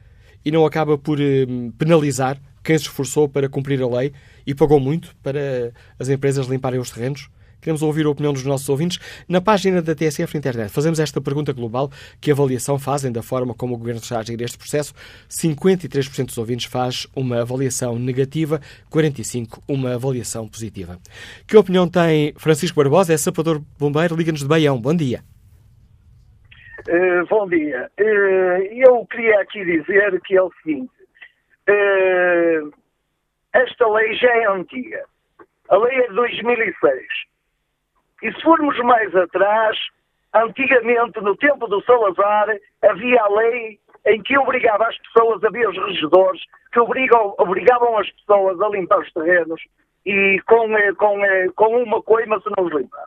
e 0.44 0.50
não 0.50 0.64
acaba 0.64 0.96
por 0.96 1.18
um, 1.20 1.70
penalizar 1.72 2.40
quem 2.62 2.76
se 2.76 2.84
esforçou 2.84 3.28
para 3.28 3.48
cumprir 3.48 3.80
a 3.80 3.86
lei 3.86 4.12
e 4.46 4.54
pagou 4.54 4.80
muito 4.80 5.14
para 5.22 5.72
as 5.98 6.08
empresas 6.08 6.46
limparem 6.46 6.80
os 6.80 6.90
terrenos? 6.90 7.28
Queremos 7.60 7.82
ouvir 7.82 8.06
a 8.06 8.10
opinião 8.10 8.32
dos 8.32 8.44
nossos 8.44 8.68
ouvintes. 8.68 8.98
Na 9.28 9.40
página 9.40 9.82
da 9.82 9.94
TSF 9.94 10.34
na 10.34 10.38
internet 10.38 10.70
fazemos 10.70 11.00
esta 11.00 11.20
pergunta 11.20 11.52
global: 11.52 11.90
que 12.20 12.30
avaliação 12.30 12.78
fazem 12.78 13.10
da 13.10 13.22
forma 13.22 13.54
como 13.54 13.74
o 13.74 13.78
Governo 13.78 14.00
está 14.00 14.16
a 14.16 14.20
agir 14.20 14.40
este 14.40 14.58
processo? 14.58 14.94
53% 15.28 16.26
dos 16.26 16.38
ouvintes 16.38 16.66
faz 16.66 17.06
uma 17.14 17.40
avaliação 17.40 17.98
negativa, 17.98 18.60
45% 18.90 19.60
uma 19.68 19.94
avaliação 19.94 20.48
positiva. 20.48 20.98
Que 21.46 21.56
opinião 21.56 21.88
tem 21.88 22.32
Francisco 22.36 22.80
Barbosa? 22.80 23.12
É 23.12 23.16
sapador 23.16 23.60
bombeiro, 23.78 24.16
liga-nos 24.16 24.40
de 24.40 24.48
Baião. 24.48 24.80
Bom 24.80 24.94
dia. 24.94 25.22
Uh, 26.88 27.26
bom 27.28 27.48
dia. 27.48 27.90
Uh, 27.98 28.62
eu 28.70 29.04
queria 29.06 29.40
aqui 29.40 29.64
dizer 29.64 30.20
que 30.20 30.36
é 30.36 30.42
o 30.42 30.52
seguinte: 30.62 30.92
uh, 31.68 32.72
esta 33.52 33.88
lei 33.88 34.14
já 34.14 34.30
é 34.30 34.46
antiga. 34.46 35.04
A 35.68 35.76
lei 35.78 35.96
é 35.98 36.08
de 36.08 36.14
2006. 36.14 37.06
E 38.22 38.32
se 38.32 38.42
formos 38.42 38.78
mais 38.80 39.14
atrás, 39.14 39.76
antigamente, 40.34 41.20
no 41.20 41.36
tempo 41.36 41.66
do 41.66 41.82
Salazar, 41.82 42.48
havia 42.82 43.22
a 43.22 43.28
lei 43.28 43.78
em 44.06 44.22
que 44.22 44.38
obrigava 44.38 44.86
as 44.86 44.96
pessoas, 44.98 45.42
havia 45.44 45.68
os 45.68 45.76
regedores, 45.76 46.42
que 46.72 46.80
obrigam, 46.80 47.34
obrigavam 47.38 47.98
as 47.98 48.10
pessoas 48.10 48.60
a 48.60 48.68
limpar 48.68 49.00
os 49.00 49.12
terrenos 49.12 49.60
e 50.04 50.40
com, 50.46 50.68
com, 50.96 51.20
com 51.54 51.82
uma 51.82 52.02
coima 52.02 52.40
se 52.40 52.48
não 52.56 52.64
os 52.64 52.72
limpar. 52.72 53.06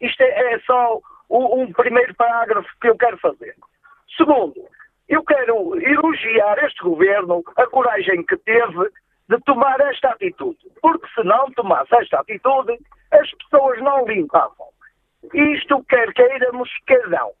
Isto 0.00 0.22
é, 0.22 0.54
é 0.54 0.58
só 0.60 1.00
um 1.30 1.72
primeiro 1.72 2.14
parágrafo 2.14 2.68
que 2.80 2.88
eu 2.88 2.96
quero 2.96 3.16
fazer. 3.18 3.54
Segundo, 4.16 4.54
eu 5.08 5.24
quero 5.24 5.76
elogiar 5.80 6.62
este 6.64 6.82
governo 6.82 7.42
a 7.56 7.66
coragem 7.66 8.22
que 8.24 8.36
teve 8.36 8.90
de 9.28 9.38
tomar 9.40 9.80
esta 9.80 10.10
atitude. 10.10 10.58
Porque 10.80 11.06
se 11.14 11.22
não 11.24 11.50
tomasse 11.52 11.94
esta 11.96 12.20
atitude, 12.20 12.78
as 13.12 13.30
pessoas 13.32 13.80
não 13.82 14.06
limpavam. 14.06 14.68
Isto 15.32 15.82
quer 15.84 16.12
queiramos, 16.12 16.70
quer 16.86 17.08
não. 17.08 17.32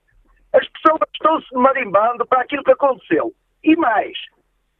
As 0.52 0.66
pessoas 0.68 1.00
estão-se 1.12 1.54
marimbando 1.54 2.26
para 2.26 2.42
aquilo 2.42 2.64
que 2.64 2.72
aconteceu. 2.72 3.32
E 3.62 3.76
mais, 3.76 4.16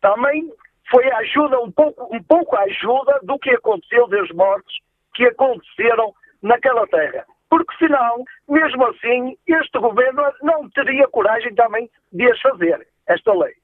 também 0.01 0.51
foi 0.91 1.11
ajuda, 1.13 1.61
um 1.61 1.71
pouco, 1.71 2.15
um 2.15 2.23
pouco 2.23 2.57
ajuda 2.57 3.21
do 3.23 3.39
que 3.39 3.51
aconteceu 3.51 4.07
das 4.09 4.31
mortes 4.31 4.77
que 5.15 5.25
aconteceram 5.27 6.15
naquela 6.43 6.87
terra 6.87 7.27
porque 7.55 7.77
senão, 7.79 8.25
mesmo 8.49 8.85
assim, 8.87 9.37
este 9.47 9.79
governo 9.79 10.25
não 10.43 10.69
teria 10.71 11.07
coragem 11.07 11.55
também 11.55 11.89
de 12.13 12.29
as 12.29 12.41
fazer, 12.41 12.85
esta 13.07 13.33
lei. 13.33 13.55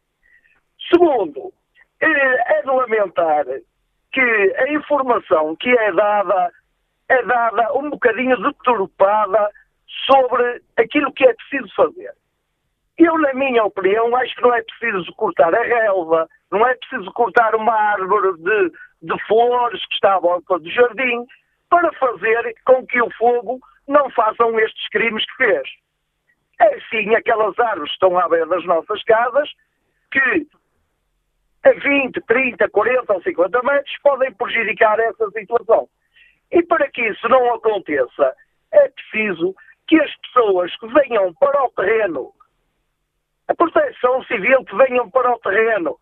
Segundo, 0.88 1.52
é 2.06 2.62
de 2.62 2.68
lamentar 2.68 3.44
que 4.12 4.20
a 4.20 4.72
informação 4.72 5.56
que 5.56 5.70
é 5.70 5.92
dada 5.92 6.50
é 7.08 7.22
dada 7.24 7.72
um 7.74 7.90
bocadinho 7.90 8.36
deturpada 8.40 9.50
sobre 10.06 10.62
aquilo 10.76 11.12
que 11.12 11.26
é 11.26 11.34
preciso 11.34 11.74
fazer. 11.74 12.12
Eu, 12.96 13.18
na 13.18 13.32
minha 13.34 13.64
opinião, 13.64 14.14
acho 14.16 14.34
que 14.36 14.42
não 14.42 14.54
é 14.54 14.62
preciso 14.62 15.12
cortar 15.14 15.54
a 15.54 15.62
relva, 15.62 16.28
não 16.52 16.66
é 16.66 16.74
preciso 16.74 17.10
cortar 17.12 17.54
uma 17.54 17.72
árvore 17.72 18.36
de, 18.38 18.72
de 19.02 19.26
flores 19.26 19.84
que 19.86 19.94
está 19.94 20.14
à 20.16 20.20
volta 20.20 20.58
do 20.58 20.70
jardim, 20.70 21.26
para 21.68 21.90
fazer 21.94 22.54
com 22.64 22.86
que 22.86 23.00
o 23.00 23.10
fogo 23.12 23.58
não 23.88 24.10
façam 24.10 24.58
estes 24.60 24.88
crimes 24.90 25.24
que 25.24 25.36
fez. 25.36 25.68
Assim, 26.60 27.14
aquelas 27.14 27.58
árvores 27.58 27.90
estão 27.92 28.18
à 28.18 28.28
beira 28.28 28.46
das 28.46 28.64
nossas 28.66 29.02
casas 29.04 29.48
que 30.12 30.46
a 31.62 31.72
20, 31.72 32.20
30, 32.22 32.68
40 32.70 33.12
ou 33.12 33.22
50 33.22 33.62
metros 33.62 33.98
podem 34.02 34.32
prejudicar 34.32 34.98
essa 34.98 35.30
situação. 35.30 35.88
E 36.50 36.62
para 36.62 36.90
que 36.90 37.02
isso 37.02 37.28
não 37.28 37.54
aconteça, 37.54 38.34
é 38.72 38.88
preciso 38.88 39.54
que 39.86 40.00
as 40.00 40.16
pessoas 40.16 40.74
que 40.76 40.86
venham 40.86 41.32
para 41.34 41.64
o 41.64 41.70
terreno, 41.70 42.32
a 43.48 43.54
proteção 43.54 44.22
civil 44.24 44.64
que 44.64 44.76
venham 44.76 45.10
para 45.10 45.32
o 45.32 45.38
terreno, 45.40 45.96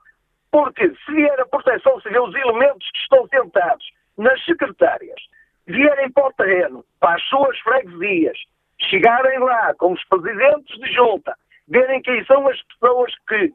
porque 0.50 0.88
se 0.88 1.12
vier 1.12 1.40
a 1.40 1.46
proteção 1.46 2.00
civil, 2.00 2.24
os 2.24 2.34
elementos 2.34 2.90
que 2.90 2.98
estão 2.98 3.26
sentados 3.28 3.84
nas 4.16 4.42
secretárias, 4.44 5.20
vierem 5.66 6.10
para 6.10 6.28
o 6.28 6.32
terreno, 6.32 6.84
para 7.00 7.16
as 7.16 7.22
suas 7.24 7.58
freguesias, 7.60 8.38
chegarem 8.80 9.38
lá 9.38 9.74
com 9.74 9.92
os 9.92 10.04
presidentes 10.04 10.78
de 10.78 10.92
junta, 10.92 11.34
verem 11.68 12.00
quem 12.02 12.24
são 12.24 12.46
as 12.48 12.60
pessoas 12.62 13.12
que, 13.28 13.52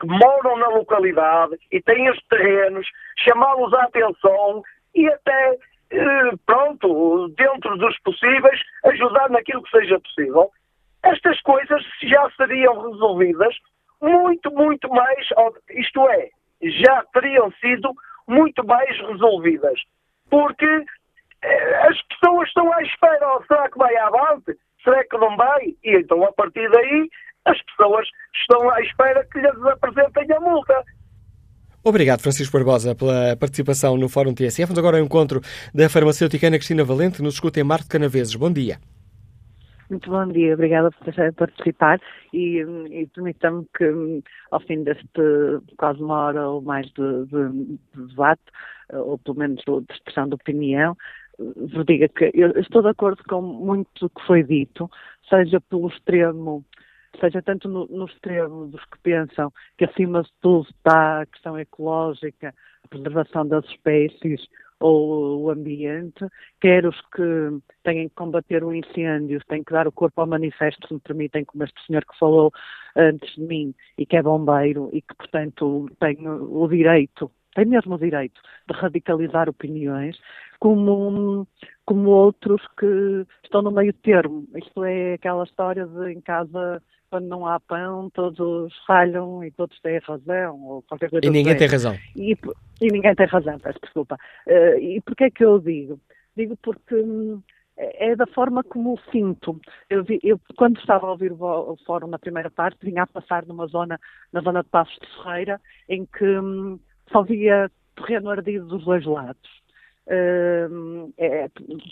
que 0.00 0.06
moram 0.06 0.56
na 0.58 0.68
localidade 0.68 1.56
e 1.72 1.80
têm 1.80 2.10
os 2.10 2.18
terrenos, 2.28 2.86
chamá-los 3.18 3.72
à 3.74 3.84
atenção 3.84 4.62
e 4.94 5.08
até, 5.08 5.58
eh, 5.90 6.30
pronto, 6.44 7.28
dentro 7.36 7.76
dos 7.78 7.98
possíveis, 8.00 8.60
ajudar 8.84 9.30
naquilo 9.30 9.62
que 9.62 9.70
seja 9.70 9.98
possível. 10.00 10.50
Estas 11.02 11.40
coisas 11.42 11.82
já 12.02 12.30
seriam 12.36 12.90
resolvidas 12.90 13.54
muito, 14.00 14.50
muito 14.50 14.88
mais, 14.90 15.26
isto 15.70 16.08
é, 16.08 16.30
já 16.62 17.04
teriam 17.12 17.50
sido 17.52 17.92
muito 18.26 18.66
mais 18.66 18.98
resolvidas. 19.00 19.80
Porque 20.28 20.84
eh, 21.42 21.88
as 21.88 22.02
pessoas 22.02 22.48
estão 22.48 22.72
à 22.72 22.82
espera, 22.82 23.34
ou 23.34 23.44
será 23.46 23.70
que 23.70 23.78
vai 23.78 23.96
avante? 23.96 24.56
Será 24.82 25.04
que 25.04 25.16
não 25.16 25.36
vai? 25.36 25.74
E 25.84 25.96
então, 25.96 26.24
a 26.24 26.32
partir 26.32 26.68
daí, 26.70 27.08
as 27.46 27.62
pessoas 27.62 28.06
estão 28.34 28.68
à 28.70 28.80
espera 28.80 29.24
que 29.32 29.38
lhes 29.38 29.62
apresentem 29.64 30.32
a 30.36 30.40
multa. 30.40 30.84
Obrigado, 31.82 32.20
Francisco 32.20 32.52
Barbosa, 32.52 32.96
pela 32.96 33.36
participação 33.36 33.96
no 33.96 34.08
Fórum 34.08 34.34
TSF. 34.34 34.64
Vamos 34.64 34.78
agora 34.78 34.98
ao 34.98 35.04
encontro 35.04 35.40
da 35.72 35.88
farmacêutica 35.88 36.48
Ana 36.48 36.56
Cristina 36.56 36.84
Valente, 36.84 37.18
que 37.18 37.22
nos 37.22 37.34
escuta 37.34 37.60
em 37.60 37.64
Marco 37.64 37.84
de 37.84 37.90
Canaveses. 37.90 38.34
Bom 38.34 38.52
dia. 38.52 38.78
Muito 39.88 40.10
bom 40.10 40.26
dia, 40.26 40.54
obrigada 40.54 40.90
por 40.90 41.32
participar 41.34 42.00
e, 42.32 42.58
e 42.90 43.06
permita-me 43.14 43.64
que 43.78 44.20
ao 44.50 44.58
fim 44.58 44.82
deste 44.82 45.06
quase 45.78 46.02
uma 46.02 46.24
hora 46.24 46.48
ou 46.48 46.60
mais 46.60 46.86
de, 46.86 47.26
de, 47.26 47.78
de 47.94 48.06
debate, 48.08 48.42
ou 48.92 49.16
pelo 49.18 49.38
menos 49.38 49.62
de 49.64 49.94
expressão 49.94 50.26
de 50.26 50.34
opinião, 50.34 50.96
vos 51.38 51.84
diga 51.86 52.08
que 52.08 52.32
eu 52.34 52.50
estou 52.58 52.82
de 52.82 52.88
acordo 52.88 53.22
com 53.28 53.40
muito 53.40 53.88
do 54.00 54.10
que 54.10 54.26
foi 54.26 54.42
dito, 54.42 54.90
seja 55.28 55.60
pelo 55.60 55.88
extremo, 55.88 56.64
seja 57.18 57.42
tanto 57.42 57.68
no, 57.68 57.86
no 57.86 58.06
extremo 58.06 58.66
dos 58.66 58.84
que 58.86 58.98
pensam 59.02 59.52
que 59.76 59.84
acima 59.84 60.22
de 60.22 60.30
tudo 60.40 60.68
está 60.68 61.22
a 61.22 61.26
questão 61.26 61.58
ecológica, 61.58 62.54
a 62.84 62.88
preservação 62.88 63.46
das 63.46 63.64
espécies 63.66 64.46
ou 64.78 65.42
o 65.42 65.50
ambiente, 65.50 66.26
quer 66.60 66.84
os 66.84 67.00
que 67.14 67.60
têm 67.82 68.08
que 68.08 68.14
combater 68.14 68.62
o 68.62 68.74
incêndio, 68.74 69.40
têm 69.48 69.64
que 69.64 69.72
dar 69.72 69.88
o 69.88 69.92
corpo 69.92 70.20
ao 70.20 70.26
manifesto, 70.26 70.86
se 70.86 70.94
me 70.94 71.00
permitem, 71.00 71.44
como 71.44 71.64
este 71.64 71.80
senhor 71.86 72.04
que 72.04 72.18
falou 72.18 72.52
antes 72.94 73.34
de 73.34 73.42
mim 73.42 73.74
e 73.96 74.04
que 74.04 74.16
é 74.16 74.22
bombeiro 74.22 74.90
e 74.92 75.00
que, 75.00 75.14
portanto, 75.14 75.88
tem 75.98 76.28
o 76.28 76.68
direito 76.68 77.30
tem 77.56 77.64
mesmo 77.64 77.94
o 77.94 77.98
direito 77.98 78.38
de 78.68 78.76
radicalizar 78.78 79.48
opiniões, 79.48 80.18
como, 80.60 81.48
como 81.86 82.10
outros 82.10 82.60
que 82.78 83.26
estão 83.42 83.62
no 83.62 83.70
meio 83.70 83.94
termo. 83.94 84.46
Isto 84.54 84.84
é 84.84 85.14
aquela 85.14 85.44
história 85.44 85.86
de 85.86 86.12
em 86.12 86.20
casa, 86.20 86.82
quando 87.10 87.26
não 87.26 87.46
há 87.46 87.58
pão, 87.60 88.10
todos 88.10 88.72
falham 88.86 89.42
e 89.44 89.50
todos 89.50 89.78
têm 89.80 89.98
razão, 89.98 90.60
ou 90.62 90.82
qualquer 90.82 91.10
coisa 91.10 91.26
E 91.26 91.30
ninguém 91.30 91.56
tem 91.56 91.68
razão. 91.68 91.96
E, 92.14 92.36
e, 92.80 92.92
ninguém 92.92 93.14
tem 93.14 93.26
razão, 93.26 93.58
peço 93.58 93.78
desculpa. 93.82 94.16
Uh, 94.46 94.78
e 94.78 95.00
porquê 95.00 95.24
é 95.24 95.30
que 95.30 95.44
eu 95.44 95.58
digo? 95.58 96.00
Digo 96.36 96.56
porque 96.58 96.94
hum, 96.94 97.40
é 97.76 98.16
da 98.16 98.26
forma 98.26 98.64
como 98.64 98.94
o 98.94 99.10
sinto. 99.10 99.60
Eu, 99.88 100.04
vi, 100.04 100.18
eu, 100.22 100.40
quando 100.56 100.78
estava 100.78 101.06
a 101.06 101.10
ouvir 101.10 101.32
o, 101.32 101.76
fórum 101.86 102.06
na 102.06 102.18
primeira 102.18 102.50
parte, 102.50 102.78
vinha 102.82 103.02
a 103.02 103.06
passar 103.06 103.44
numa 103.46 103.66
zona, 103.66 104.00
na 104.32 104.40
zona 104.40 104.62
de 104.62 104.68
Passos 104.68 104.98
de 105.00 105.22
Ferreira, 105.22 105.60
em 105.88 106.06
que 106.06 106.38
hum, 106.38 106.78
só 107.10 107.22
via 107.22 107.70
terreno 107.94 108.30
ardido 108.30 108.66
dos 108.66 108.84
dois 108.84 109.04
lados. 109.04 109.66
Uh, 110.06 111.12
é, 111.18 111.48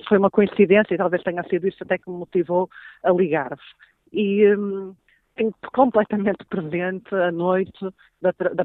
foi 0.09 0.19
uma 0.19 0.31
coincidência 0.31 0.95
e 0.95 0.99
talvez 0.99 1.23
tenha 1.23 1.43
sido 1.45 1.67
isso 1.67 1.83
até 1.83 1.99
que 1.99 2.09
me 2.09 2.17
motivou 2.17 2.71
a 3.03 3.11
ligar-vos. 3.11 3.65
E 4.13 4.55
um, 4.55 4.55
tenho 4.55 4.95
completamente 5.73 6.45
presente 6.45 7.15
a 7.15 7.33
noite 7.33 7.85
da, 8.23 8.33
da, 8.39 8.65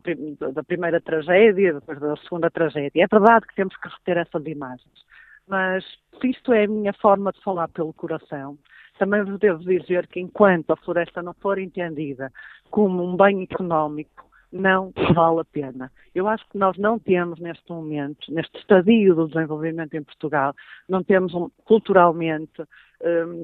da, 0.51 0.63
primeira 0.63 1.01
tragédia, 1.01 1.73
depois 1.73 1.99
da 1.99 2.15
segunda 2.17 2.49
tragédia. 2.49 3.03
É 3.03 3.07
verdade 3.07 3.47
que 3.47 3.55
temos 3.55 3.75
que 3.77 3.87
reter 3.87 4.17
essas 4.17 4.45
imagens, 4.45 5.05
mas 5.47 5.83
isto 6.23 6.53
é 6.53 6.65
a 6.65 6.67
minha 6.67 6.93
forma 6.93 7.31
de 7.31 7.41
falar 7.41 7.67
pelo 7.69 7.93
coração, 7.93 8.57
também 8.99 9.23
vos 9.23 9.39
devo 9.39 9.59
dizer 9.59 10.07
que 10.07 10.19
enquanto 10.19 10.71
a 10.71 10.75
floresta 10.75 11.23
não 11.23 11.33
for 11.33 11.57
entendida 11.57 12.31
como 12.69 13.03
um 13.03 13.15
bem 13.15 13.43
económico, 13.43 14.29
não 14.51 14.91
vale 15.13 15.39
a 15.39 15.45
pena. 15.45 15.91
Eu 16.13 16.27
acho 16.27 16.47
que 16.49 16.57
nós 16.57 16.77
não 16.77 16.99
temos 16.99 17.39
neste 17.39 17.71
momento, 17.71 18.31
neste 18.31 18.57
estadio 18.57 19.15
do 19.15 19.27
desenvolvimento 19.27 19.93
em 19.93 20.03
Portugal, 20.03 20.53
não 20.87 21.03
temos 21.03 21.33
um, 21.33 21.49
culturalmente, 21.65 22.63
um, 23.03 23.43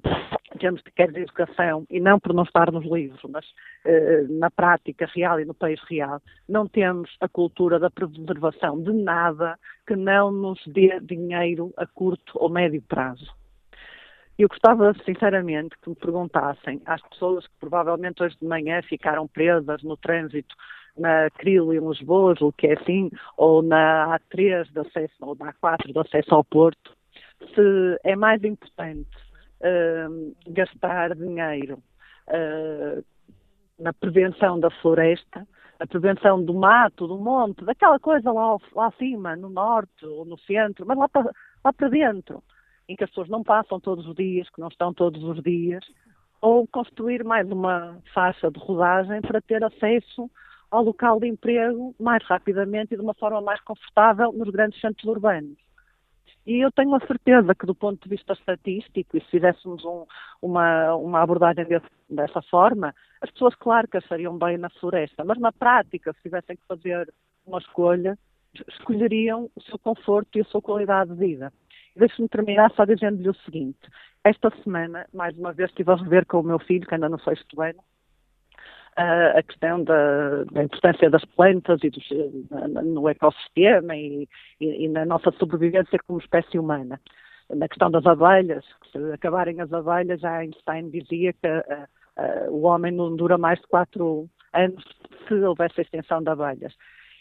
temos 0.59 0.81
de 0.83 0.91
quer 0.91 1.11
de 1.11 1.21
educação, 1.21 1.85
e 1.89 1.99
não 1.99 2.19
por 2.19 2.33
não 2.33 2.43
estar 2.43 2.71
nos 2.71 2.85
livros, 2.85 3.19
mas 3.29 3.45
uh, 3.45 4.39
na 4.39 4.49
prática 4.49 5.09
real 5.13 5.39
e 5.39 5.45
no 5.45 5.53
país 5.53 5.79
real, 5.89 6.21
não 6.47 6.67
temos 6.67 7.15
a 7.19 7.27
cultura 7.27 7.79
da 7.79 7.89
preservação 7.89 8.81
de 8.81 8.93
nada 8.93 9.57
que 9.85 9.95
não 9.95 10.31
nos 10.31 10.61
dê 10.67 10.99
dinheiro 11.01 11.73
a 11.77 11.85
curto 11.85 12.33
ou 12.35 12.49
médio 12.49 12.81
prazo. 12.81 13.33
Eu 14.37 14.49
gostava, 14.49 14.93
sinceramente, 15.05 15.77
que 15.81 15.89
me 15.89 15.95
perguntassem 15.95 16.81
às 16.85 17.01
pessoas 17.09 17.47
que 17.47 17.53
provavelmente 17.59 18.21
hoje 18.21 18.35
de 18.41 18.45
manhã 18.45 18.81
ficaram 18.81 19.27
presas 19.27 19.81
no 19.81 19.95
trânsito 19.95 20.53
na 20.97 21.29
Crilo 21.29 21.73
em 21.73 21.79
Lisboa, 21.79 22.35
o 22.41 22.51
que 22.51 22.67
é 22.67 22.73
assim, 22.73 23.09
ou 23.37 23.61
na 23.61 24.17
A3 24.17 24.71
de 24.71 24.79
acesso, 24.79 25.15
ou 25.21 25.35
na 25.35 25.53
A4 25.53 25.91
de 25.91 25.99
acesso 25.99 26.33
ao 26.35 26.43
Porto, 26.43 26.91
se 27.53 27.99
é 28.03 28.15
mais 28.15 28.43
importante 28.43 29.09
gastar 30.47 31.15
dinheiro 31.15 31.81
uh, 32.27 33.03
na 33.79 33.93
prevenção 33.93 34.59
da 34.59 34.69
floresta, 34.69 35.47
a 35.79 35.87
prevenção 35.87 36.43
do 36.43 36.53
mato, 36.53 37.07
do 37.07 37.17
monte, 37.17 37.65
daquela 37.65 37.99
coisa 37.99 38.31
lá, 38.31 38.57
lá 38.73 38.87
acima, 38.87 39.35
no 39.35 39.49
norte 39.49 40.05
ou 40.05 40.25
no 40.25 40.37
centro, 40.39 40.85
mas 40.85 40.97
lá 40.97 41.09
para, 41.09 41.31
lá 41.63 41.73
para 41.73 41.89
dentro 41.89 42.41
em 42.87 42.95
que 42.95 43.03
as 43.03 43.09
pessoas 43.09 43.29
não 43.29 43.43
passam 43.43 43.79
todos 43.79 44.07
os 44.07 44.15
dias, 44.15 44.49
que 44.49 44.61
não 44.61 44.67
estão 44.67 44.93
todos 44.93 45.23
os 45.23 45.41
dias, 45.41 45.83
ou 46.41 46.67
construir 46.67 47.23
mais 47.23 47.49
uma 47.49 47.99
faixa 48.13 48.51
de 48.51 48.59
rodagem 48.59 49.21
para 49.21 49.41
ter 49.41 49.63
acesso 49.63 50.29
ao 50.69 50.83
local 50.83 51.19
de 51.19 51.27
emprego 51.27 51.95
mais 51.99 52.23
rapidamente 52.25 52.93
e 52.93 52.97
de 52.97 53.03
uma 53.03 53.13
forma 53.15 53.41
mais 53.41 53.59
confortável 53.61 54.31
nos 54.31 54.49
grandes 54.49 54.79
centros 54.79 55.05
urbanos. 55.05 55.64
E 56.45 56.63
eu 56.63 56.71
tenho 56.71 56.93
a 56.93 56.99
certeza 56.99 57.55
que, 57.55 57.65
do 57.65 57.73
ponto 57.73 58.03
de 58.03 58.09
vista 58.09 58.33
estatístico, 58.33 59.17
e 59.17 59.21
se 59.21 59.27
fizéssemos 59.31 59.83
um, 59.83 60.05
uma, 60.41 60.95
uma 60.95 61.21
abordagem 61.21 61.65
desse, 61.65 61.87
dessa 62.09 62.41
forma, 62.43 62.93
as 63.19 63.31
pessoas, 63.31 63.55
claro 63.55 63.87
que 63.87 63.97
achariam 63.97 64.37
bem 64.37 64.57
na 64.57 64.69
floresta, 64.69 65.23
mas 65.23 65.39
na 65.39 65.51
prática, 65.51 66.13
se 66.13 66.21
tivessem 66.21 66.55
que 66.55 66.67
fazer 66.67 67.11
uma 67.47 67.57
escolha, 67.57 68.17
escolheriam 68.67 69.49
o 69.55 69.61
seu 69.61 69.79
conforto 69.79 70.37
e 70.37 70.41
a 70.41 70.45
sua 70.45 70.61
qualidade 70.61 71.11
de 71.11 71.17
vida. 71.17 71.51
Deixe-me 71.95 72.29
terminar 72.29 72.71
só 72.71 72.85
dizendo-lhe 72.85 73.29
o 73.29 73.35
seguinte. 73.35 73.79
Esta 74.23 74.51
semana, 74.63 75.07
mais 75.13 75.35
uma 75.37 75.51
vez, 75.51 75.69
estive 75.69 75.91
a 75.91 75.95
rever 75.95 76.25
com 76.25 76.41
o 76.41 76.43
meu 76.43 76.59
filho, 76.59 76.85
que 76.85 76.93
anda 76.93 77.09
no 77.09 77.19
sexto 77.21 77.61
ano, 77.61 77.79
a 78.95 79.43
questão 79.43 79.83
da, 79.83 80.43
da, 80.45 80.63
importância 80.63 81.09
das 81.09 81.25
plantas 81.25 81.83
e 81.83 81.89
dos, 81.89 82.07
no 82.83 83.09
ecossistema 83.09 83.95
e, 83.95 84.27
e, 84.59 84.85
e, 84.85 84.87
na 84.87 85.05
nossa 85.05 85.31
sobrevivência 85.31 85.99
como 86.07 86.19
espécie 86.19 86.57
humana. 86.57 86.99
Na 87.49 87.67
questão 87.67 87.91
das 87.91 88.05
abelhas, 88.05 88.63
se 88.91 88.97
acabarem 89.13 89.59
as 89.61 89.71
abelhas, 89.71 90.21
já 90.21 90.37
Einstein 90.37 90.89
dizia 90.89 91.33
que 91.33 91.47
uh, 91.47 92.47
uh, 92.47 92.51
o 92.51 92.61
homem 92.63 92.91
não 92.91 93.15
dura 93.15 93.37
mais 93.37 93.59
de 93.59 93.67
quatro 93.67 94.29
anos 94.53 94.83
se 95.27 95.33
houvesse 95.33 95.81
extensão 95.81 96.23
de 96.23 96.29
abelhas 96.29 96.73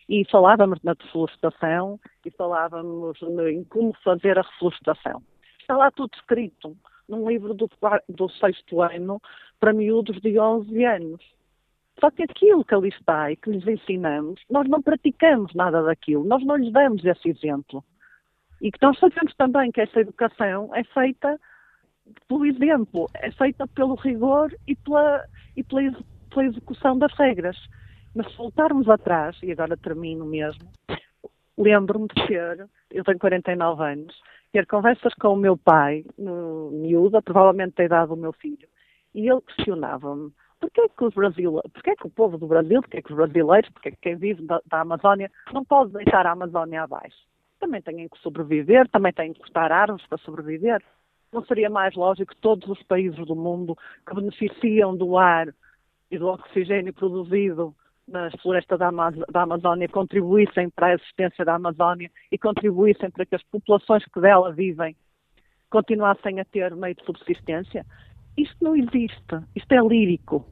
e 0.09 0.25
falávamos 0.31 0.79
na 0.83 0.95
deflorestação 0.95 1.99
e 2.25 2.31
falávamos 2.31 3.19
em 3.51 3.65
como 3.65 3.95
fazer 4.03 4.39
a 4.39 4.43
reflorestação. 4.43 5.23
Está 5.61 5.77
lá 5.77 5.91
tudo 5.91 6.11
escrito 6.15 6.77
num 7.09 7.29
livro 7.29 7.55
do, 7.55 7.69
do 8.09 8.29
sexto 8.31 8.83
ano 8.83 9.21
para 9.59 9.73
miúdos 9.73 10.21
de 10.21 10.39
11 10.39 10.85
anos. 10.85 11.35
Só 12.01 12.11
que 12.11 12.23
aquilo 12.23 12.65
que 12.65 12.75
ali 12.75 12.89
está 12.89 13.31
e 13.31 13.37
que 13.37 13.51
lhes 13.51 13.67
ensinamos, 13.67 14.43
nós 14.51 14.69
não 14.69 14.83
praticamos 14.83 15.55
nada 15.55 15.83
daquilo, 15.83 16.25
nós 16.25 16.45
não 16.45 16.57
lhes 16.57 16.73
damos 16.73 17.05
esse 17.05 17.29
exemplo. 17.29 17.85
E 18.61 18.71
que 18.71 18.79
nós 18.83 18.99
sabemos 18.99 19.35
também 19.35 19.71
que 19.71 19.81
essa 19.81 20.01
educação 20.01 20.75
é 20.75 20.83
feita 20.85 21.39
pelo 22.29 22.45
exemplo, 22.47 23.09
é 23.15 23.31
feita 23.33 23.67
pelo 23.69 23.95
rigor 23.95 24.55
e 24.67 24.77
pela, 24.77 25.25
e 25.57 25.63
pela, 25.63 25.83
pela 26.31 26.45
execução 26.45 26.99
das 26.99 27.13
regras. 27.15 27.57
Mas 28.15 28.31
se 28.31 28.37
voltarmos 28.37 28.89
atrás, 28.89 29.37
e 29.43 29.53
agora 29.53 29.77
termino 29.77 30.25
mesmo, 30.25 30.71
lembro-me 31.57 32.09
de 32.09 32.27
ter, 32.27 32.69
eu 32.91 33.05
tenho 33.05 33.19
49 33.19 33.83
anos, 33.83 34.15
ter 34.53 34.67
conversas 34.67 35.15
com 35.15 35.29
o 35.29 35.37
meu 35.37 35.57
pai, 35.57 36.05
no, 36.19 36.71
miúda, 36.71 37.21
provavelmente 37.23 37.75
da 37.77 37.85
idade 37.85 38.09
do 38.09 38.17
meu 38.17 38.33
filho, 38.33 38.69
e 39.15 39.29
ele 39.29 39.41
questionava-me 39.41 40.33
porquê 40.65 40.81
é 40.83 40.89
que 40.89 41.15
brasileiros, 41.15 41.73
porquê 41.73 41.91
é 41.91 41.97
que 41.97 42.07
o 42.07 42.11
povo 42.11 42.39
do 42.39 42.47
Brasil, 42.47 42.81
porquê 42.81 42.99
é 42.99 43.03
que 43.03 43.11
os 43.11 43.17
brasileiros, 43.17 43.71
porquê 43.71 43.89
é 43.89 43.93
que 43.93 43.99
quem 44.01 44.17
vive 44.17 44.43
da, 44.47 44.61
da 44.67 44.81
Amazónia 44.81 45.31
não 45.53 45.65
pode 45.65 45.93
deixar 45.93 46.27
a 46.27 46.33
Amazónia 46.33 46.83
abaixo? 46.83 47.17
Também 47.61 47.83
têm 47.83 48.09
que 48.09 48.19
sobreviver, 48.19 48.89
também 48.89 49.13
têm 49.13 49.33
que 49.33 49.41
cortar 49.41 49.73
árvores 49.73 50.07
para 50.07 50.19
sobreviver. 50.19 50.83
Não 51.33 51.45
seria 51.45 51.71
mais 51.71 51.95
lógico 51.95 52.35
que 52.35 52.41
todos 52.41 52.69
os 52.69 52.83
países 52.85 53.25
do 53.27 53.35
mundo 53.35 53.77
que 54.07 54.15
beneficiam 54.15 54.97
do 54.97 55.17
ar 55.17 55.49
e 56.11 56.19
do 56.19 56.29
oxigênio 56.29 56.93
produzido 56.93 57.75
nas 58.07 58.33
florestas 58.43 58.79
da, 58.79 58.89
Amaz 58.89 59.17
da 59.31 59.43
Amazónia 59.43 59.89
contribuíssem 59.89 60.69
para 60.71 60.89
a 60.89 60.95
existência 60.95 61.45
da 61.45 61.55
Amazónia 61.55 62.11
e 62.31 62.39
contribuíssem 62.39 63.11
para 63.11 63.25
que 63.25 63.35
as 63.35 63.43
populações 63.45 64.05
que 64.05 64.21
dela 64.21 64.53
vivem 64.53 64.95
continuassem 65.71 66.39
a 66.39 66.45
ter 66.45 66.75
meio 66.77 66.95
de 66.95 67.05
subsistência. 67.05 67.85
Isto 68.37 68.57
não 68.63 68.77
existe, 68.77 69.41
isto 69.55 69.73
é 69.73 69.81
lírico. 69.81 70.45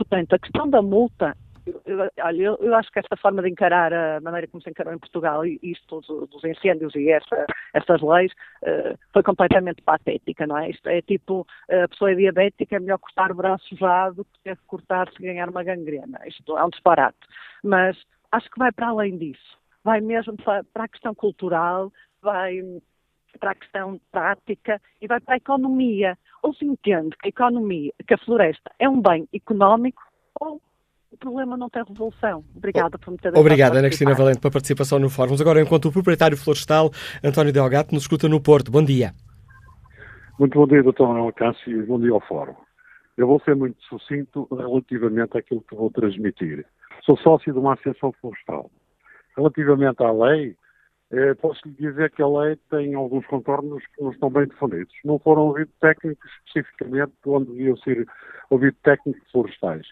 Portanto, 0.00 0.32
a 0.32 0.38
questão 0.38 0.66
da 0.66 0.80
multa 0.80 1.36
eu, 1.84 1.98
olha, 2.24 2.42
eu, 2.42 2.56
eu, 2.58 2.74
acho 2.74 2.90
que 2.90 2.98
esta 2.98 3.16
forma 3.18 3.42
de 3.42 3.50
encarar 3.50 3.92
a 3.92 4.18
maneira 4.20 4.48
como 4.48 4.62
se 4.62 4.70
encarou 4.70 4.94
em 4.94 4.98
Portugal, 4.98 5.44
e 5.44 5.60
isto 5.62 6.00
dos, 6.00 6.30
dos 6.30 6.42
incêndios 6.42 6.94
e 6.94 7.10
essa, 7.10 7.46
essas 7.74 8.00
leis, 8.00 8.32
uh, 8.62 8.98
foi 9.12 9.22
completamente 9.22 9.82
patética, 9.82 10.46
não 10.46 10.56
é? 10.56 10.70
Isto 10.70 10.88
é 10.88 11.02
tipo, 11.02 11.46
a 11.68 11.86
pessoa 11.86 12.12
é 12.12 12.14
diabética, 12.14 12.76
é 12.76 12.80
melhor 12.80 12.98
cortar 12.98 13.30
o 13.30 13.34
braço 13.34 13.76
já 13.76 14.08
do 14.08 14.24
que 14.24 14.56
cortar 14.66 15.12
se 15.12 15.22
ganhar 15.22 15.50
uma 15.50 15.62
gangrena. 15.62 16.18
Isto 16.26 16.56
é 16.56 16.64
um 16.64 16.70
disparate. 16.70 17.18
Mas 17.62 17.96
acho 18.32 18.50
que 18.50 18.58
vai 18.58 18.72
para 18.72 18.88
além 18.88 19.18
disso. 19.18 19.58
Vai 19.84 20.00
mesmo 20.00 20.34
para 20.72 20.84
a 20.84 20.88
questão 20.88 21.14
cultural, 21.14 21.92
vai 22.22 22.62
para 23.38 23.52
a 23.52 23.54
questão 23.54 24.00
prática 24.10 24.80
e 25.00 25.06
vai 25.06 25.20
para 25.20 25.34
a 25.34 25.36
economia. 25.36 26.18
Ou 26.42 26.54
se 26.54 26.64
entende 26.64 27.16
que 27.16 27.26
a 27.26 27.28
economia, 27.28 27.92
que 28.06 28.14
a 28.14 28.18
floresta 28.18 28.70
é 28.78 28.88
um 28.88 29.00
bem 29.00 29.28
económico 29.32 30.02
ou 30.40 30.60
o 31.10 31.16
problema 31.16 31.56
não 31.56 31.68
tem 31.68 31.82
resolução. 31.82 32.44
Obrigada 32.56 32.98
por 32.98 33.10
me 33.10 33.18
ter 33.18 33.36
Obrigada, 33.36 33.78
Ana 33.78 33.88
Cristina 33.88 34.14
Valente, 34.14 34.40
pela 34.40 34.52
participação 34.52 34.98
no 34.98 35.10
fórum. 35.10 35.34
Agora, 35.40 35.60
enquanto 35.60 35.86
o 35.86 35.92
proprietário 35.92 36.36
florestal, 36.36 36.90
António 37.22 37.52
Delgato, 37.52 37.92
nos 37.92 38.04
escuta 38.04 38.28
no 38.28 38.40
Porto. 38.40 38.70
Bom 38.70 38.84
dia. 38.84 39.12
Muito 40.38 40.58
bom 40.58 40.66
dia, 40.66 40.82
doutor 40.82 41.08
Manuel 41.08 41.32
Cássio, 41.32 41.82
e 41.82 41.84
bom 41.84 42.00
dia 42.00 42.12
ao 42.12 42.20
fórum. 42.20 42.54
Eu 43.16 43.26
vou 43.26 43.40
ser 43.40 43.54
muito 43.54 43.82
sucinto 43.82 44.48
relativamente 44.50 45.36
àquilo 45.36 45.62
que 45.68 45.74
vou 45.74 45.90
transmitir. 45.90 46.64
Sou 47.04 47.16
sócio 47.18 47.52
de 47.52 47.58
uma 47.58 47.74
associação 47.74 48.12
florestal. 48.20 48.70
Relativamente 49.36 50.02
à 50.02 50.10
lei, 50.10 50.56
posso 51.40 51.60
lhe 51.66 51.74
dizer 51.74 52.10
que 52.12 52.22
a 52.22 52.28
lei 52.28 52.56
tem 52.70 52.94
alguns 52.94 53.26
contornos 53.26 53.84
que 53.86 54.02
não 54.02 54.12
estão 54.12 54.30
bem 54.30 54.46
definidos. 54.46 54.94
Não 55.04 55.18
foram 55.18 55.42
ouvidos 55.42 55.74
técnicos 55.80 56.30
especificamente 56.46 57.12
onde 57.26 57.50
deviam 57.50 57.76
ser 57.78 58.06
ouvidos 58.50 58.80
técnicos 58.82 59.30
florestais 59.30 59.86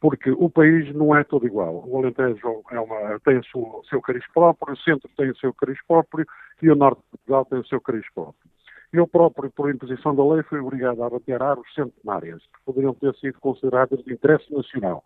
porque 0.00 0.30
o 0.30 0.48
país 0.48 0.92
não 0.94 1.14
é 1.14 1.22
todo 1.22 1.46
igual. 1.46 1.84
O 1.86 1.98
Alentejo 1.98 2.62
é 2.70 2.80
uma, 2.80 3.20
tem 3.20 3.38
o 3.38 3.44
seu, 3.44 3.82
seu 3.88 4.00
cariz 4.00 4.24
próprio, 4.32 4.72
o 4.72 4.78
centro 4.78 5.08
tem 5.16 5.30
o 5.30 5.36
seu 5.36 5.52
cariz 5.52 5.78
próprio 5.86 6.26
e 6.62 6.70
o 6.70 6.74
norte 6.74 7.02
de 7.02 7.10
Portugal 7.10 7.44
tem 7.44 7.58
o 7.58 7.66
seu 7.66 7.80
cariz 7.80 8.06
próprio. 8.14 8.50
Eu 8.92 9.06
próprio, 9.06 9.50
por 9.50 9.70
imposição 9.70 10.16
da 10.16 10.26
lei, 10.26 10.42
fui 10.42 10.58
obrigado 10.58 11.04
a 11.04 11.10
bater 11.10 11.40
árvores 11.40 11.72
centenárias, 11.74 12.42
que 12.42 12.64
poderiam 12.64 12.94
ter 12.94 13.14
sido 13.16 13.38
consideradas 13.38 14.02
de 14.02 14.12
interesse 14.12 14.52
nacional, 14.52 15.04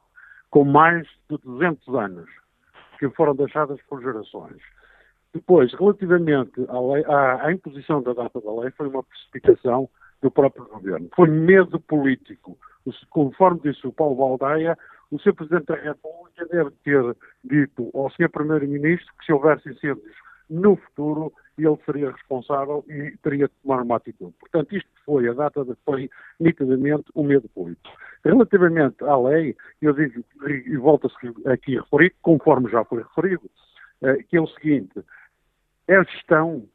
com 0.49 0.65
mais 0.65 1.07
de 1.29 1.37
200 1.45 1.95
anos, 1.95 2.31
que 2.99 3.11
foram 3.11 3.35
deixadas 3.35 3.79
por 3.83 4.01
gerações. 4.01 4.57
Depois, 5.35 5.73
relativamente 5.75 6.65
à, 6.69 6.81
lei, 6.81 7.05
à, 7.07 7.47
à 7.47 7.53
imposição 7.53 8.03
da 8.03 8.13
data 8.13 8.41
da 8.41 8.61
lei, 8.61 8.71
foi 8.71 8.89
uma 8.89 9.03
precipitação 9.03 9.89
do 10.23 10.31
próprio 10.31 10.65
governo. 10.67 11.09
Foi 11.15 11.29
medo 11.29 11.81
político 11.81 12.57
conforme 13.11 13.61
disse 13.61 13.87
o 13.87 13.93
Paulo 13.93 14.17
Baldaia, 14.17 14.77
o 15.11 15.19
Sr. 15.19 15.35
Presidente 15.35 15.67
da 15.67 15.77
República 15.77 16.47
deve 16.47 16.71
ter 16.83 17.17
dito 17.43 17.91
ao 17.95 18.11
Sr. 18.11 18.29
Primeiro-Ministro 18.31 19.13
que 19.19 19.27
se 19.27 19.33
houvesse 19.33 19.69
incêndios 19.71 20.15
no 20.51 20.77
futuro, 20.77 21.33
ele 21.57 21.79
seria 21.87 22.11
responsável 22.11 22.85
e 22.89 23.17
teria 23.23 23.49
de 23.49 23.55
tomar 23.63 23.83
uma 23.83 23.97
atitude. 23.97 24.35
Portanto, 24.39 24.77
isto 24.77 24.89
foi 25.07 25.29
a 25.29 25.33
data 25.33 25.65
de 25.65 25.75
foi 25.85 26.11
nitidamente 26.39 27.05
o 27.15 27.23
um 27.23 27.25
medo 27.25 27.49
político. 27.49 27.89
Relativamente 28.25 29.03
à 29.05 29.17
lei, 29.17 29.57
eu 29.81 29.93
digo, 29.95 30.23
e 30.47 30.77
volto-se 30.77 31.17
aqui 31.47 31.79
a 31.79 31.83
referir, 31.83 32.15
conforme 32.21 32.71
já 32.71 32.85
foi 32.85 33.03
referido, 33.03 33.51
eh, 34.03 34.23
que 34.29 34.37
é 34.37 34.41
o 34.41 34.47
seguinte, 34.49 35.03
a 35.89 36.03
gestão 36.05 36.67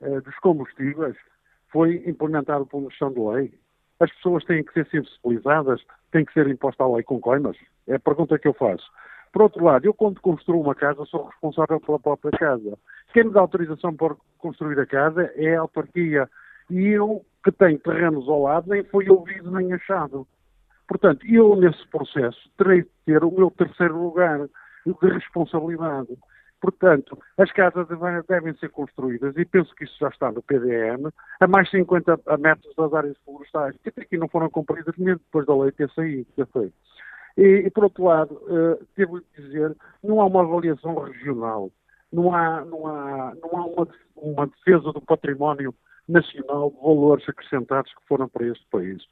eh, 0.00 0.20
dos 0.20 0.36
combustíveis 0.38 1.16
foi 1.70 2.02
implementada 2.06 2.64
por 2.64 2.78
uma 2.78 2.90
gestão 2.90 3.12
de 3.12 3.20
lei 3.20 3.64
as 4.00 4.12
pessoas 4.12 4.44
têm 4.44 4.62
que 4.62 4.72
ser 4.72 4.86
sensibilizadas, 4.88 5.80
têm 6.10 6.24
que 6.24 6.32
ser 6.32 6.48
imposta 6.48 6.82
a 6.82 6.88
lei 6.88 7.02
com 7.02 7.20
coimas? 7.20 7.56
É 7.86 7.94
a 7.94 8.00
pergunta 8.00 8.38
que 8.38 8.48
eu 8.48 8.54
faço. 8.54 8.84
Por 9.32 9.42
outro 9.42 9.64
lado, 9.64 9.84
eu 9.84 9.94
quando 9.94 10.20
construo 10.20 10.60
uma 10.60 10.74
casa 10.74 11.04
sou 11.06 11.26
responsável 11.26 11.80
pela 11.80 11.98
própria 11.98 12.30
casa. 12.32 12.78
Quem 13.12 13.24
me 13.24 13.32
dá 13.32 13.40
autorização 13.40 13.94
para 13.94 14.14
construir 14.38 14.78
a 14.78 14.86
casa 14.86 15.32
é 15.36 15.56
a 15.56 15.60
autarquia. 15.60 16.28
E 16.70 16.88
eu, 16.88 17.24
que 17.42 17.52
tenho 17.52 17.78
terrenos 17.78 18.28
ao 18.28 18.42
lado, 18.42 18.70
nem 18.70 18.84
fui 18.84 19.08
ouvido 19.08 19.50
nem 19.50 19.72
achado. 19.72 20.26
Portanto, 20.88 21.26
eu 21.26 21.56
nesse 21.56 21.86
processo 21.88 22.50
terei 22.56 22.82
de 22.82 22.88
ter 23.06 23.24
o 23.24 23.30
meu 23.30 23.50
terceiro 23.50 23.96
lugar 23.98 24.46
de 24.86 25.08
responsabilidade. 25.08 26.16
Portanto, 26.64 27.18
as 27.36 27.52
casas 27.52 27.86
devem 28.26 28.54
ser 28.54 28.70
construídas, 28.70 29.36
e 29.36 29.44
penso 29.44 29.74
que 29.74 29.84
isso 29.84 29.98
já 30.00 30.08
está 30.08 30.32
no 30.32 30.42
PDM, 30.42 31.12
a 31.38 31.46
mais 31.46 31.68
50 31.70 32.18
metros 32.38 32.74
das 32.74 32.94
áreas 32.94 33.18
florestais, 33.22 33.76
que 33.82 33.90
até 33.90 34.00
aqui 34.00 34.16
não 34.16 34.28
foram 34.28 34.48
cumpridas 34.48 34.96
mesmo 34.96 35.20
depois 35.26 35.44
da 35.44 35.54
lei 35.54 35.72
ter 35.72 35.90
saído. 35.90 36.26
Ter 36.34 36.46
feito. 36.46 36.72
E, 37.36 37.66
e, 37.66 37.70
por 37.70 37.84
outro 37.84 38.04
lado, 38.04 38.32
uh, 38.44 38.82
devo 38.96 39.20
dizer, 39.36 39.76
não 40.02 40.22
há 40.22 40.24
uma 40.24 40.40
avaliação 40.40 40.94
regional, 41.00 41.70
não 42.10 42.34
há, 42.34 42.64
não 42.64 42.86
há, 42.86 43.34
não 43.42 43.58
há 43.58 43.66
uma, 43.66 43.88
uma 44.16 44.46
defesa 44.46 44.90
do 44.90 45.02
património 45.02 45.74
nacional 46.08 46.70
de 46.70 46.80
valores 46.80 47.28
acrescentados 47.28 47.92
que 47.92 48.08
foram 48.08 48.26
para 48.26 48.46
este 48.46 48.66
país. 48.70 49.02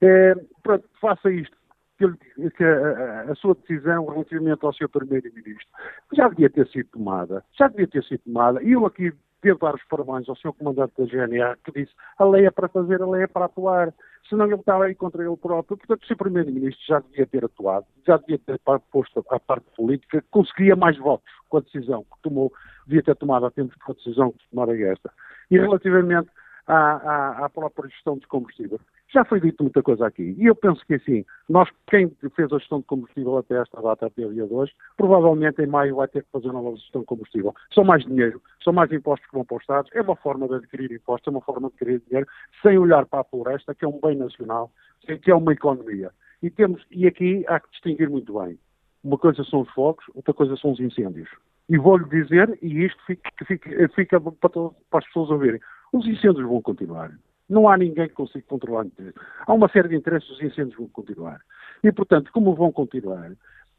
É, 0.00 0.34
pronto, 0.62 0.88
faça 1.02 1.30
isto 1.30 1.54
que, 1.98 2.50
que 2.50 2.64
a, 2.64 3.30
a, 3.30 3.34
sua 3.34 3.54
decisão 3.54 4.06
relativamente 4.06 4.64
ao 4.64 4.74
seu 4.74 4.88
primeiro-ministro 4.88 5.66
já 6.12 6.28
devia 6.28 6.50
ter 6.50 6.66
sido 6.68 6.88
tomada, 6.90 7.44
já 7.52 7.68
devia 7.68 7.86
ter 7.86 8.04
sido 8.04 8.20
tomada, 8.20 8.62
e 8.62 8.72
eu 8.72 8.84
aqui 8.86 9.12
devo 9.42 9.58
dar 9.60 9.74
os 9.74 9.84
parabéns 9.84 10.28
ao 10.28 10.36
seu 10.36 10.52
comandante 10.54 10.94
da 10.98 11.04
GNA 11.04 11.56
que 11.62 11.72
disse 11.72 11.92
a 12.18 12.24
lei 12.24 12.46
é 12.46 12.50
para 12.50 12.68
fazer, 12.68 13.02
a 13.02 13.06
lei 13.06 13.24
é 13.24 13.26
para 13.26 13.44
atuar, 13.44 13.92
senão 14.28 14.46
ele 14.46 14.54
estava 14.54 14.84
aí 14.84 14.94
contra 14.94 15.22
ele 15.22 15.36
próprio, 15.36 15.76
portanto 15.76 16.02
o 16.02 16.06
seu 16.06 16.16
primeiro-ministro 16.16 16.82
já 16.86 16.98
devia 17.00 17.26
ter 17.26 17.44
atuado, 17.44 17.86
já 18.06 18.16
devia 18.16 18.38
ter 18.38 18.58
posto 18.90 19.24
a 19.30 19.38
parte 19.38 19.66
política, 19.76 20.24
conseguia 20.30 20.74
mais 20.74 20.96
votos 20.96 21.30
com 21.48 21.58
a 21.58 21.60
decisão 21.60 22.02
que 22.04 22.22
tomou, 22.22 22.52
devia 22.86 23.02
ter 23.02 23.14
tomado 23.16 23.46
a 23.46 23.50
tempo 23.50 23.74
com 23.84 23.92
a 23.92 23.94
decisão 23.94 24.32
que 24.32 24.48
tomara 24.50 24.76
esta. 24.80 25.12
E 25.50 25.58
relativamente 25.58 26.30
à, 26.66 26.74
à, 26.74 27.44
à 27.44 27.50
própria 27.50 27.88
gestão 27.90 28.16
de 28.16 28.26
combustível. 28.26 28.80
Já 29.12 29.24
foi 29.24 29.40
dito 29.40 29.62
muita 29.62 29.82
coisa 29.82 30.06
aqui. 30.06 30.34
E 30.38 30.46
eu 30.46 30.54
penso 30.54 30.84
que, 30.86 30.94
assim, 30.94 31.24
nós, 31.48 31.68
quem 31.88 32.10
fez 32.34 32.52
a 32.52 32.58
gestão 32.58 32.80
de 32.80 32.86
combustível 32.86 33.38
até 33.38 33.60
esta 33.60 33.80
data, 33.80 34.06
até 34.06 34.26
o 34.26 34.32
dia 34.32 34.46
de 34.46 34.52
hoje, 34.52 34.72
provavelmente 34.96 35.62
em 35.62 35.66
maio 35.66 35.96
vai 35.96 36.08
ter 36.08 36.22
que 36.22 36.30
fazer 36.30 36.48
uma 36.48 36.62
nova 36.62 36.76
gestão 36.76 37.02
de 37.02 37.06
combustível. 37.06 37.54
São 37.72 37.84
mais 37.84 38.04
dinheiro, 38.04 38.42
são 38.62 38.72
mais 38.72 38.90
impostos 38.90 39.28
que 39.28 39.34
vão 39.34 39.44
para 39.44 39.56
os 39.56 39.62
Estados. 39.62 39.90
É 39.94 40.02
uma 40.02 40.16
forma 40.16 40.48
de 40.48 40.54
adquirir 40.54 40.90
impostos, 40.90 41.28
é 41.28 41.30
uma 41.30 41.42
forma 41.42 41.68
de 41.68 41.74
adquirir 41.74 42.02
dinheiro, 42.06 42.26
sem 42.62 42.76
olhar 42.78 43.06
para 43.06 43.20
a 43.20 43.24
floresta, 43.24 43.74
que 43.74 43.84
é 43.84 43.88
um 43.88 44.00
bem 44.00 44.16
nacional, 44.16 44.70
que 45.22 45.30
é 45.30 45.34
uma 45.34 45.52
economia. 45.52 46.10
E, 46.42 46.50
temos, 46.50 46.84
e 46.90 47.06
aqui 47.06 47.44
há 47.48 47.60
que 47.60 47.70
distinguir 47.70 48.10
muito 48.10 48.38
bem. 48.38 48.58
Uma 49.02 49.18
coisa 49.18 49.44
são 49.44 49.60
os 49.60 49.70
fogos, 49.70 50.04
outra 50.14 50.34
coisa 50.34 50.56
são 50.56 50.72
os 50.72 50.80
incêndios. 50.80 51.28
E 51.68 51.78
vou-lhe 51.78 52.04
dizer, 52.08 52.58
e 52.60 52.84
isto 52.84 53.02
fica, 53.06 53.30
fica, 53.46 53.88
fica 53.94 54.20
para, 54.20 54.50
para, 54.50 54.98
as 54.98 55.06
pessoas 55.06 55.30
ouvirem, 55.30 55.60
os 55.92 56.06
incêndios 56.06 56.46
vão 56.46 56.60
continuar. 56.60 57.10
Não 57.48 57.68
há 57.68 57.76
ninguém 57.76 58.08
que 58.08 58.14
consiga 58.14 58.44
controlar. 58.46 58.86
Há 59.46 59.52
uma 59.52 59.68
série 59.68 59.88
de 59.88 59.96
interesses, 59.96 60.30
os 60.30 60.40
incêndios 60.40 60.76
vão 60.76 60.88
continuar. 60.88 61.40
E, 61.82 61.92
portanto, 61.92 62.30
como 62.32 62.54
vão 62.54 62.72
continuar, 62.72 63.32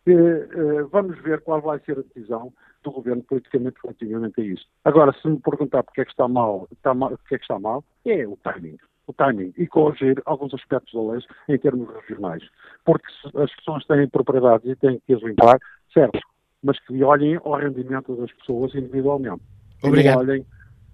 eh, 0.08 0.12
eh, 0.12 0.84
vamos 0.92 1.20
ver 1.24 1.42
qual 1.42 1.60
vai 1.62 1.80
ser 1.80 1.98
a 1.98 2.04
decisão 2.04 2.54
do 2.84 2.92
governo 2.92 3.24
politicamente 3.24 3.78
relativamente 3.84 4.40
a 4.40 4.44
isso. 4.44 4.66
Agora, 4.84 5.12
se 5.20 5.28
me 5.28 5.40
perguntar 5.40 5.82
porque 5.82 6.02
é 6.02 6.06
que 6.06 6.12
está 6.12 6.28
mal, 6.28 6.68
está 6.72 6.94
mal 6.94 7.18
porque 7.18 7.36
é 7.36 7.38
que 7.40 7.44
está 7.44 7.58
mal, 7.58 7.84
é 8.06 8.28
o 8.28 8.38
timing. 8.38 8.78
O 9.08 9.14
timing 9.14 9.54
e 9.58 9.68
corrigir 9.68 10.22
alguns 10.26 10.54
aspectos 10.54 10.94
da 10.94 11.14
lei 11.14 11.22
em 11.50 11.58
termos 11.58 11.90
regionais. 11.96 12.44
Porque 12.84 13.08
as 13.36 13.56
pessoas 13.56 13.86
têm 13.86 14.08
propriedades 14.08 14.68
e 14.70 14.76
têm 14.76 15.02
que 15.06 15.14
as 15.14 15.22
limpar, 15.22 15.60
certo, 15.92 16.20
mas 16.64 16.80
que 16.80 17.04
olhem 17.04 17.40
ao 17.44 17.56
rendimento 17.56 18.16
das 18.16 18.32
pessoas 18.34 18.74
individualmente. 18.76 19.42
Obrigado. 19.84 20.20
olhem 20.20 20.46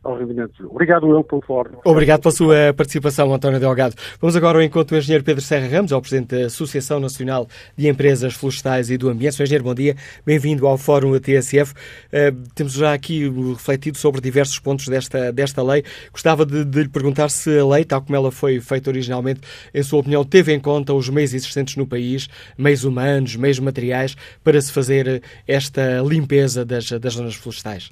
ao 0.04 0.18
rendimento. 0.18 0.68
Obrigado 0.70 1.08
eu 1.10 1.24
pelo 1.24 1.42
fórum. 1.42 1.78
Obrigado 1.86 2.22
pela 2.22 2.32
sua 2.32 2.74
participação, 2.76 3.34
António 3.34 3.60
Delgado. 3.60 3.96
Vamos 4.20 4.36
agora 4.36 4.58
ao 4.58 4.64
encontro 4.64 4.96
do 4.96 5.00
engenheiro 5.00 5.24
Pedro 5.24 5.44
Serra 5.44 5.68
Ramos, 5.68 5.94
ao 5.94 6.02
presidente 6.02 6.36
da 6.36 6.48
Associação 6.48 7.00
Nacional 7.00 7.48
de 7.78 7.88
Empresas 7.88 8.34
Florestais 8.34 8.90
e 8.90 8.98
do 8.98 9.10
Ambiente. 9.10 9.36
Sr. 9.36 9.44
engenheiro, 9.44 9.64
bom 9.64 9.76
dia. 9.76 9.96
Bem-vindo 10.26 10.66
ao 10.66 10.78
Fórum 10.78 11.12
da 11.12 11.20
TSF. 11.20 11.74
Uh, 11.74 12.50
temos 12.56 12.74
já 12.74 12.94
aqui 12.94 13.30
refletido 13.30 13.98
sobre 13.98 14.22
diversos 14.22 14.58
pontos 14.58 14.88
desta, 14.88 15.32
desta 15.32 15.62
lei. 15.62 15.84
Gostava 16.12 16.46
de, 16.46 16.66
de, 16.66 16.84
lhe 16.84 16.90
perguntar 16.90 17.30
se 17.30 17.60
a 17.60 17.66
lei, 17.66 17.86
tal 17.86 18.02
como 18.02 18.16
ela 18.16 18.32
foi 18.32 18.60
feita 18.60 18.90
originalmente, 18.90 19.42
em 19.74 19.84
sua 19.84 20.00
opinião, 20.00 20.24
teve 20.24 20.52
em 20.52 20.60
conta 20.60 20.94
os 20.94 21.10
meios 21.10 21.34
existentes 21.34 21.76
no 21.76 21.86
país, 21.86 22.28
meios 22.58 22.84
humanos, 22.84 23.36
meios 23.36 23.60
materiais, 23.60 24.16
para 24.44 24.60
se 24.60 24.72
fazer 24.72 25.22
esta 25.48 26.02
limpeza 26.02 26.66
das, 26.66 26.90
das 26.90 27.14
zonas 27.14 27.36
florestais. 27.36 27.92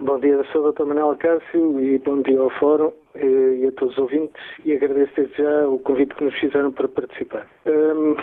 Bom 0.00 0.18
dia, 0.18 0.42
sou 0.50 0.66
o 0.66 0.72
Dr. 0.72 0.86
Manuel 0.86 1.16
Cássio 1.18 1.80
e 1.80 1.98
bom 1.98 2.20
dia 2.22 2.40
ao 2.40 2.50
Fórum 2.50 2.92
eh, 3.14 3.58
e 3.60 3.66
a 3.68 3.72
todos 3.72 3.94
os 3.94 4.02
ouvintes 4.02 4.42
e 4.64 4.72
agradeço 4.72 5.12
desde 5.14 5.36
já 5.40 5.68
o 5.68 5.78
convite 5.78 6.16
que 6.16 6.24
nos 6.24 6.34
fizeram 6.34 6.72
para 6.72 6.88
participar. 6.88 7.46
Um, 7.64 8.16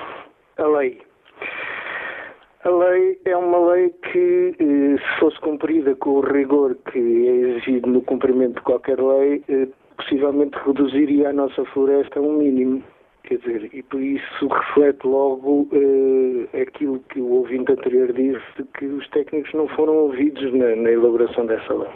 a 0.58 0.68
lei. 0.68 1.02
A 2.66 2.70
lei 2.70 3.18
é 3.24 3.38
uma 3.38 3.72
lei 3.72 3.90
que, 4.12 4.54
eh, 4.60 4.98
se 4.98 5.20
fosse 5.22 5.40
cumprida 5.40 5.96
com 5.96 6.10
o 6.10 6.20
rigor 6.20 6.76
que 6.92 7.00
é 7.00 7.32
exigido 7.32 7.88
no 7.88 8.02
cumprimento 8.02 8.56
de 8.56 8.62
qualquer 8.64 9.00
lei, 9.02 9.42
eh, 9.48 9.70
possivelmente 9.96 10.58
reduziria 10.66 11.30
a 11.30 11.34
nossa 11.34 11.64
floresta 11.68 12.20
a 12.20 12.22
um 12.22 12.34
mínimo. 12.34 12.84
Quer 13.24 13.38
dizer, 13.38 13.70
e 13.72 13.84
por 13.84 14.02
isso 14.02 14.48
reflete 14.48 15.06
logo 15.06 15.68
uh, 15.72 16.50
aquilo 16.60 17.00
que 17.10 17.20
o 17.22 17.28
ouvinte 17.34 17.72
anterior 17.72 18.12
disse, 18.12 18.64
que 18.78 18.86
os 18.86 19.08
técnicos 19.10 19.54
não 19.54 19.68
foram 19.70 19.96
ouvidos 19.96 20.52
na, 20.54 20.76
na, 20.76 20.92
elaboração 20.92 21.46
dessa 21.46 21.74
lei. 21.74 21.92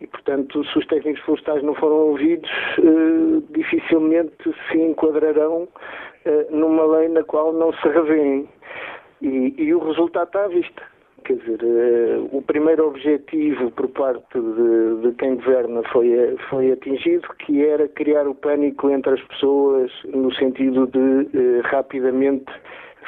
E, 0.00 0.06
portanto, 0.06 0.64
se 0.64 0.78
os 0.78 0.86
técnicos 0.86 1.22
florestais 1.22 1.62
não 1.62 1.74
foram 1.74 1.96
ouvidos, 2.08 2.50
uh, 2.78 3.42
dificilmente 3.50 4.54
se 4.70 4.78
enquadrarão 4.78 5.62
uh, 6.26 6.56
numa 6.56 6.84
lei 6.98 7.08
na 7.08 7.24
qual 7.24 7.52
não 7.52 7.72
se 7.72 7.88
revêem. 7.88 8.48
E, 9.22 9.54
e 9.56 9.74
o 9.74 9.78
resultado 9.78 10.26
está 10.26 10.44
à 10.44 10.48
vista. 10.48 10.91
Quer 11.24 11.36
dizer, 11.36 11.62
uh, 11.62 12.28
o 12.36 12.42
primeiro 12.42 12.88
objetivo 12.88 13.70
por 13.72 13.88
parte 13.88 14.40
de, 14.40 15.02
de, 15.02 15.12
quem 15.16 15.36
governa 15.36 15.82
foi, 15.92 16.36
foi 16.50 16.72
atingido, 16.72 17.28
que 17.38 17.64
era 17.64 17.86
criar 17.88 18.26
o 18.26 18.34
pânico 18.34 18.90
entre 18.90 19.14
as 19.14 19.22
pessoas 19.22 19.90
no 20.06 20.34
sentido 20.34 20.86
de 20.88 20.98
uh, 20.98 21.62
rapidamente 21.64 22.52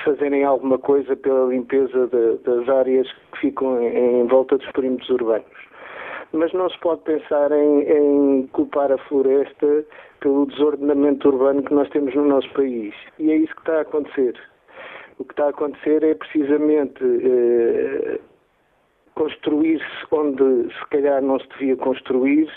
fazerem 0.05 0.45
alguma 0.45 0.79
coisa 0.79 1.17
pela 1.17 1.49
limpeza 1.49 2.07
de, 2.07 2.37
das 2.45 2.69
áreas 2.69 3.11
que 3.33 3.41
ficam 3.41 3.81
em, 3.81 4.21
em, 4.21 4.27
volta 4.27 4.59
dos 4.59 4.71
perímetros 4.73 5.09
urbanos. 5.11 5.47
Mas 6.33 6.53
não 6.53 6.69
se 6.69 6.79
pode 6.81 7.03
pensar 7.03 7.53
em, 7.53 7.83
em 7.83 8.47
culpar 8.49 8.91
a 8.91 8.99
floresta 8.99 9.85
pelo 10.21 10.47
desordenamento 10.47 11.29
urbano 11.29 11.63
que 11.63 11.75
nós 11.75 11.89
temos 11.91 12.15
no 12.15 12.27
nosso 12.27 12.51
país. 12.55 12.95
E 13.19 13.31
é 13.31 13.37
isso 13.37 13.55
que 13.55 13.61
está 13.61 13.79
a 13.79 13.83
acontecer. 13.83 14.35
O 15.19 15.25
que 15.25 15.33
está 15.33 15.47
a 15.47 15.51
acontecer 15.51 16.03
é 16.03 16.15
precisamente 16.15 17.03
eh, 17.03 18.21
construir-se 19.15 20.07
onde 20.11 20.73
se 20.75 20.87
calhar 20.91 21.23
não 21.23 21.39
se 21.39 21.49
devia 21.51 21.77
construir 21.77 22.51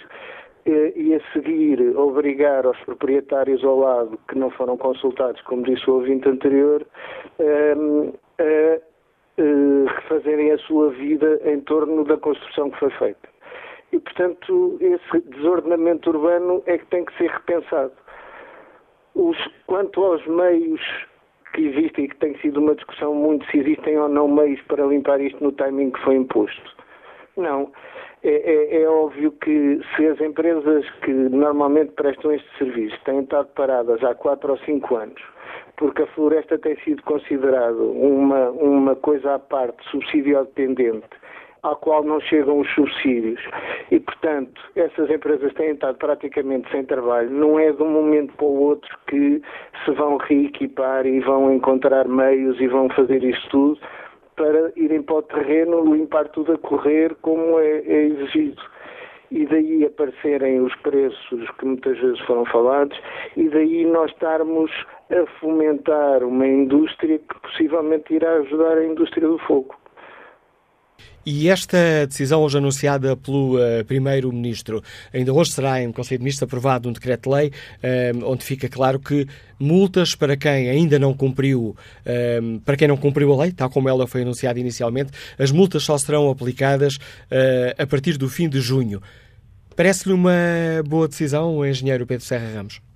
eh, 0.66 0.92
e 0.96 1.14
a 1.14 1.20
seguir 1.34 1.80
obrigar 1.96 2.66
os 2.66 2.78
proprietários 2.80 3.64
ao 3.64 3.80
lado 3.80 4.20
que 4.28 4.38
não 4.38 4.50
foram 4.52 4.76
consultados, 4.76 5.40
como 5.42 5.64
disse 5.64 5.88
o 5.90 5.96
ouvinte 5.96 6.28
anterior, 6.28 6.86
eh, 7.40 8.82
a 9.40 9.92
refazerem 10.02 10.52
a 10.52 10.58
sua 10.58 10.90
vida 10.90 11.40
em 11.46 11.62
torno 11.62 12.04
da 12.04 12.18
construção 12.18 12.72
que 12.72 12.80
foi 12.80 12.90
feita. 12.92 13.30
E, 13.92 14.00
portanto, 14.00 14.78
esse 14.82 15.22
desordenamento 15.30 16.10
urbano 16.10 16.64
é 16.66 16.78
que 16.78 16.86
tem 16.88 17.06
que 17.06 17.16
ser 17.18 17.30
repensado. 17.30 17.94
Os, 19.16 19.38
quanto 19.66 20.04
aos 20.04 20.26
meios 20.28 20.82
que 21.58 22.02
e 22.04 22.08
que 22.08 22.16
tem 22.18 22.38
sido 22.38 22.60
uma 22.60 22.76
discussão 22.76 23.16
muito 23.16 23.46
se 23.50 23.58
existem 23.58 23.98
ou 23.98 24.08
não 24.08 24.28
meios 24.28 24.62
para 24.68 24.86
limpar 24.86 25.20
isto 25.20 25.44
no 25.44 25.52
timing 25.52 25.92
que 25.92 26.00
foi 26.04 26.16
imposto. 26.16 26.76
Não. 27.36 27.72
É, 28.24 28.30
é, 28.30 28.82
é, 28.82 28.90
óbvio 28.90 29.32
que 29.32 29.80
se 29.96 30.08
as 30.08 30.20
empresas 30.22 30.90
que 31.02 31.12
normalmente 31.12 31.92
prestam 31.94 32.32
este 32.32 32.48
serviço 32.58 32.98
têm 33.06 33.22
estado 33.22 33.48
paradas 33.56 34.04
há 34.04 34.14
4 34.16 34.52
ou 34.52 34.58
5 34.60 34.96
anos, 34.96 35.22
porque 35.78 36.02
a 36.02 36.08
floresta 36.08 36.58
tem 36.58 36.76
sido 36.82 37.02
considerada 37.04 37.78
uma, 37.78 38.50
uma 38.50 38.96
coisa 38.96 39.36
à 39.36 39.40
parte, 39.40 39.84
subsídio 39.90 40.44
dependente, 40.46 41.08
à 41.72 41.76
qual 41.76 42.04
não 42.04 42.20
chegam 42.20 42.60
os 42.60 42.70
subsídios. 42.74 43.42
E, 43.92 44.00
portanto, 44.00 44.62
essas 44.76 45.10
empresas 45.10 45.54
têm 45.54 45.72
estado 45.72 45.98
praticamente 45.98 46.70
sem 46.72 46.84
trabalho. 46.86 47.30
Não 47.30 47.60
é 47.60 47.72
de 47.72 47.82
um 47.82 47.90
momento 47.90 48.34
para 48.34 48.46
o 48.46 48.60
outro 48.60 48.98
que 49.08 49.42
se 49.84 49.92
vão 49.92 50.18
reequipar 50.18 51.06
e 51.06 51.20
vão 51.20 51.54
encontrar 51.54 52.08
meios 52.08 52.60
e 52.60 52.68
vão 52.68 52.90
fazer 52.90 53.24
isso 53.24 53.48
tudo 53.50 53.80
para 54.36 54.72
irem 54.76 55.02
para 55.02 55.16
o 55.16 55.22
terreno, 55.24 55.96
limpar 55.96 56.28
tudo 56.30 56.54
a 56.54 56.58
correr 56.60 57.16
como 57.22 57.60
é, 57.60 57.80
é 57.80 58.06
exigido 58.06 58.62
e 59.32 59.46
daí 59.46 59.86
aparecerem 59.86 60.62
os 60.62 60.74
preços 60.76 61.50
que 61.58 61.66
muitas 61.66 61.98
vezes 62.00 62.20
foram 62.22 62.46
falados, 62.46 62.98
e 63.36 63.50
daí 63.50 63.86
nós 63.86 64.12
estarmos 64.12 64.72
a 65.10 65.26
fomentar 65.40 66.24
uma 66.24 66.48
indústria 66.48 67.20
que 67.20 67.40
possivelmente 67.42 68.14
irá 68.14 68.34
ajudar 68.36 68.78
a 68.78 68.86
indústria 68.86 69.28
do 69.28 69.38
fogo. 69.40 69.76
E 71.30 71.50
esta 71.50 72.08
decisão 72.08 72.42
hoje 72.42 72.58
anunciada 72.58 73.14
pelo 73.18 73.58
uh, 73.58 73.84
Primeiro-Ministro, 73.84 74.82
ainda 75.14 75.34
hoje 75.34 75.52
será 75.52 75.84
em 75.84 75.92
Conselho 75.92 76.20
de 76.20 76.24
Ministros 76.24 76.48
aprovado 76.48 76.88
um 76.88 76.94
decreto-lei 76.94 77.50
uh, 77.50 78.32
onde 78.32 78.46
fica 78.46 78.70
claro 78.70 78.98
que 78.98 79.28
multas 79.60 80.16
para 80.16 80.38
quem 80.38 80.70
ainda 80.70 80.98
não 80.98 81.14
cumpriu, 81.14 81.76
uh, 82.06 82.60
para 82.62 82.78
quem 82.78 82.88
não 82.88 82.96
cumpriu 82.96 83.34
a 83.34 83.44
lei, 83.44 83.52
tal 83.52 83.70
como 83.70 83.90
ela 83.90 84.08
foi 84.08 84.22
anunciada 84.22 84.58
inicialmente, 84.58 85.12
as 85.38 85.52
multas 85.52 85.84
só 85.84 85.98
serão 85.98 86.30
aplicadas 86.30 86.98
a 87.78 87.86
partir 87.86 88.18
do 88.18 88.30
fim 88.30 88.48
de 88.48 88.62
junho. 88.62 89.02
Parece-lhe 89.76 90.14
uma 90.14 90.32
boa 90.88 91.10
decisão, 91.10 91.66
engenheiro 91.66 92.08
Pedro 92.08 92.24
Serra 92.24 92.56
Ramos? 92.56 92.87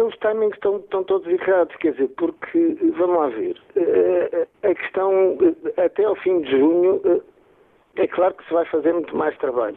Os 0.00 0.16
timings 0.18 0.54
estão, 0.54 0.76
estão 0.76 1.02
todos 1.02 1.26
errados, 1.26 1.74
quer 1.76 1.92
dizer, 1.92 2.08
porque, 2.16 2.76
vamos 2.96 3.16
lá 3.18 3.26
ver, 3.28 3.60
a 4.62 4.74
questão, 4.74 5.36
até 5.76 6.04
ao 6.04 6.14
fim 6.16 6.40
de 6.42 6.52
junho, 6.52 7.22
é 7.96 8.06
claro 8.06 8.34
que 8.34 8.46
se 8.46 8.54
vai 8.54 8.64
fazer 8.66 8.92
muito 8.92 9.16
mais 9.16 9.36
trabalho. 9.38 9.76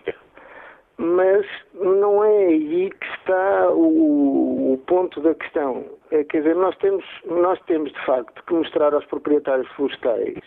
Mas 0.97 1.45
não 1.73 2.23
é 2.23 2.45
aí 2.45 2.91
que 2.91 3.07
está 3.17 3.71
o, 3.71 4.73
o 4.73 4.77
ponto 4.85 5.19
da 5.21 5.33
questão. 5.33 5.85
É, 6.11 6.23
quer 6.23 6.39
dizer, 6.39 6.55
nós 6.55 6.77
temos, 6.77 7.03
nós 7.25 7.59
temos 7.61 7.91
de 7.91 8.05
facto 8.05 8.43
que 8.45 8.53
mostrar 8.53 8.93
aos 8.93 9.05
proprietários 9.05 9.67
florestais 9.71 10.37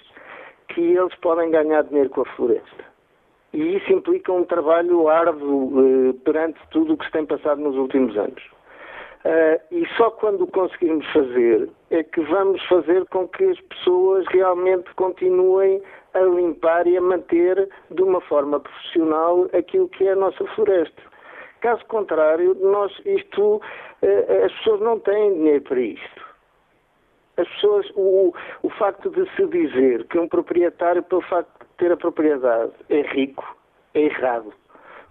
que 0.69 0.81
eles 0.81 1.15
podem 1.17 1.51
ganhar 1.51 1.83
dinheiro 1.83 2.11
com 2.11 2.21
a 2.21 2.37
floresta. 2.37 2.85
E 3.53 3.77
isso 3.77 3.93
implica 3.93 4.33
um 4.33 4.45
trabalho 4.45 5.09
árduo 5.09 5.73
eh, 5.81 6.13
perante 6.25 6.59
tudo 6.71 6.95
o 6.95 6.97
que 6.97 7.05
se 7.07 7.13
tem 7.13 7.27
passado 7.27 7.61
nos 7.61 7.77
últimos 7.77 8.17
anos. 8.17 8.54
Uh, 9.25 9.59
e 9.71 9.87
só 9.97 10.11
quando 10.11 10.45
o 10.45 10.47
conseguirmos 10.47 11.07
fazer 11.11 11.71
é 11.91 12.03
que 12.03 12.21
vamos 12.21 12.63
fazer 12.67 13.07
com 13.07 13.27
que 13.27 13.45
as 13.45 13.59
pessoas 13.63 14.27
realmente 14.27 14.93
continuem 14.97 15.83
a 16.13 16.21
limpar 16.21 16.87
e 16.87 16.99
a 16.99 17.01
manter 17.01 17.67
de 17.91 18.03
uma 18.03 18.21
forma 18.21 18.61
profissional 18.61 19.49
aquilo 19.57 19.89
que 19.89 20.07
é 20.07 20.13
a 20.13 20.17
nossa 20.17 20.45
floresta. 20.49 21.03
Caso 21.63 21.83
contrário, 21.87 22.55
nós 22.61 22.93
isto, 23.07 23.57
uh, 23.57 24.45
as 24.45 24.53
pessoas 24.59 24.81
não 24.83 25.01
têm 25.01 25.33
dinheiro 25.33 25.63
para 25.63 25.81
isto. 25.81 26.25
As 27.39 27.49
pessoas, 27.49 27.91
o, 27.97 28.31
o 28.63 28.71
facto 28.71 29.09
de 29.09 29.27
se 29.37 29.47
dizer 29.47 30.05
que 30.09 30.19
um 30.19 30.29
proprietário, 30.29 31.03
pelo 31.03 31.23
facto 31.23 31.51
de 31.61 31.77
ter 31.79 31.91
a 31.91 31.97
propriedade, 31.97 32.73
é 32.91 33.01
rico, 33.01 33.57
é 33.95 34.03
errado. 34.03 34.53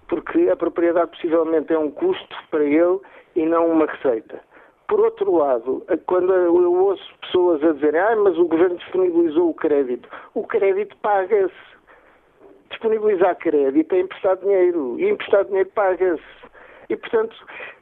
Porque 0.07 0.49
a 0.49 0.55
propriedade 0.55 1.09
possivelmente 1.09 1.74
é 1.74 1.80
um 1.80 1.89
custo 1.89 2.36
para 2.51 2.64
ele 2.64 2.99
e 3.36 3.46
não 3.46 3.72
uma 3.72 3.86
receita. 3.86 4.42
Por 4.88 5.00
outro 5.00 5.36
lado, 5.36 5.86
quando 6.06 6.34
eu 6.34 6.74
ouço 6.74 7.04
pessoas 7.22 7.64
a 7.64 7.72
dizerem 7.72 8.00
ah, 8.00 8.16
mas 8.16 8.38
o 8.38 8.46
governo 8.46 8.78
disponibilizou 8.78 9.50
o 9.50 9.54
crédito, 9.54 10.08
o 10.34 10.46
crédito 10.46 10.96
paga-se. 10.98 11.74
Disponibilizar 12.70 13.36
crédito 13.38 13.94
é 13.94 14.00
emprestar 14.00 14.38
dinheiro 14.38 15.00
e 15.00 15.10
emprestar 15.10 15.46
dinheiro 15.46 15.70
paga-se. 15.74 16.24
E, 16.90 16.98
portanto, 16.98 17.36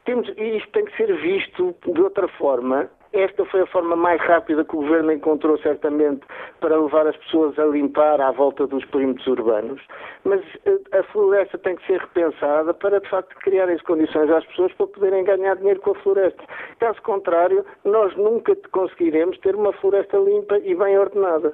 temos, 0.05 0.27
e 0.37 0.57
isto 0.57 0.69
tem 0.71 0.85
que 0.85 0.95
ser 0.95 1.13
visto 1.17 1.75
de 1.85 2.01
outra 2.01 2.27
forma 2.27 2.89
esta 3.13 3.43
foi 3.45 3.61
a 3.61 3.67
forma 3.67 3.95
mais 3.95 4.21
rápida 4.21 4.63
que 4.63 4.75
o 4.75 4.81
Governo 4.81 5.11
encontrou, 5.11 5.57
certamente, 5.59 6.21
para 6.59 6.77
levar 6.77 7.07
as 7.07 7.17
pessoas 7.17 7.57
a 7.59 7.65
limpar 7.65 8.21
à 8.21 8.31
volta 8.31 8.65
dos 8.65 8.85
perímetros 8.85 9.27
urbanos. 9.27 9.81
Mas 10.23 10.41
eh, 10.65 10.79
a 10.97 11.03
floresta 11.03 11.57
tem 11.57 11.75
que 11.75 11.85
ser 11.87 11.99
repensada 11.99 12.73
para, 12.73 12.99
de 13.01 13.09
facto, 13.09 13.35
criar 13.37 13.69
as 13.69 13.81
condições 13.81 14.29
às 14.29 14.45
pessoas 14.45 14.71
para 14.73 14.87
poderem 14.87 15.23
ganhar 15.25 15.55
dinheiro 15.57 15.81
com 15.81 15.91
a 15.91 15.95
floresta. 15.95 16.43
Caso 16.79 17.01
contrário, 17.01 17.65
nós 17.83 18.15
nunca 18.15 18.55
conseguiremos 18.71 19.37
ter 19.39 19.55
uma 19.55 19.73
floresta 19.73 20.17
limpa 20.17 20.57
e 20.59 20.73
bem 20.73 20.97
ordenada. 20.97 21.53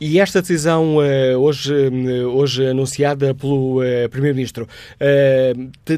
E 0.00 0.20
esta 0.20 0.40
decisão 0.40 0.98
uh, 0.98 1.38
hoje, 1.40 1.74
uh, 1.74 2.38
hoje 2.38 2.64
anunciada 2.68 3.34
pelo 3.34 3.80
uh, 3.80 4.08
Primeiro-Ministro 4.08 4.66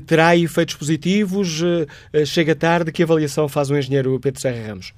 terá 0.09 0.35
efeitos 0.35 0.75
positivos? 0.75 1.63
chega 2.25 2.55
tarde? 2.57 2.93
Que 2.93 3.03
avaliação 3.03 3.47
faz 3.47 3.71
o 3.71 3.77
engenheiro 3.77 4.19
Pedro 4.19 4.41
Serra 4.41 4.69
Ramos? 4.69 4.95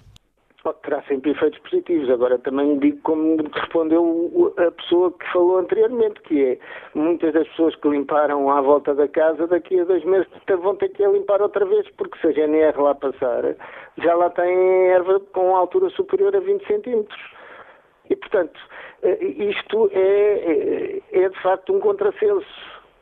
Terá 0.85 1.03
sempre 1.09 1.33
efeitos 1.33 1.59
positivos. 1.61 2.09
Agora 2.11 2.39
também 2.39 2.79
digo 2.79 2.99
como 3.03 3.39
respondeu 3.53 4.55
a 4.57 4.71
pessoa 4.71 5.13
que 5.13 5.33
falou 5.33 5.59
anteriormente, 5.59 6.21
que 6.23 6.41
é 6.41 6.59
muitas 6.95 7.33
das 7.33 7.49
pessoas 7.49 7.75
que 7.75 7.89
limparam 7.89 8.51
à 8.51 8.61
volta 8.61 8.95
da 8.95 9.09
casa 9.09 9.49
daqui 9.49 9.81
a 9.81 9.85
dois 9.85 10.05
meses 10.05 10.29
vão 10.63 10.77
ter 10.77 10.91
que 10.91 11.05
limpar 11.05 11.43
outra 11.43 11.65
vez, 11.67 11.89
porque 11.97 12.19
se 12.21 12.29
a 12.29 12.33
GNR 12.33 12.81
lá 12.81 12.95
passar, 12.95 13.57
já 13.99 14.15
lá 14.15 14.31
tem 14.31 14.87
erva 14.91 15.19
com 15.33 15.57
altura 15.57 15.91
superior 15.91 16.37
a 16.37 16.41
20 16.41 16.67
centímetros. 16.69 17.21
E, 18.13 18.17
portanto, 18.17 18.61
eh, 18.61 18.92
isto 19.03 19.91
é, 19.93 21.01
é, 21.13 21.23
é 21.25 21.29
de 21.29 21.43
facto 21.43 21.75
um 21.75 21.81
contrassenso. 21.81 22.47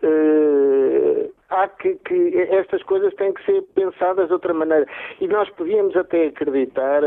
Uh, 0.03 1.31
há 1.51 1.69
que, 1.69 1.95
que, 1.97 2.39
estas 2.51 2.83
coisas 2.85 3.13
têm 3.15 3.35
que 3.35 3.45
ser 3.45 3.63
pensadas 3.75 4.29
de 4.29 4.33
outra 4.33 4.55
maneira. 4.55 4.87
E 5.21 5.29
nós 5.29 5.49
podíamos 5.51 5.95
até 5.97 6.27
acreditar 6.27 7.03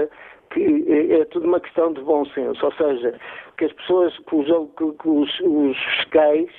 que 0.51 0.85
é 1.11 1.25
tudo 1.25 1.47
uma 1.47 1.59
questão 1.59 1.91
de 1.93 2.01
bom 2.01 2.23
senso, 2.25 2.63
ou 2.63 2.71
seja, 2.73 3.19
que 3.57 3.65
as 3.65 3.73
pessoas, 3.73 4.15
que 4.19 4.35
os, 4.35 4.47
que 4.75 5.09
os, 5.09 5.39
os 5.39 5.77
fiscais 5.95 6.49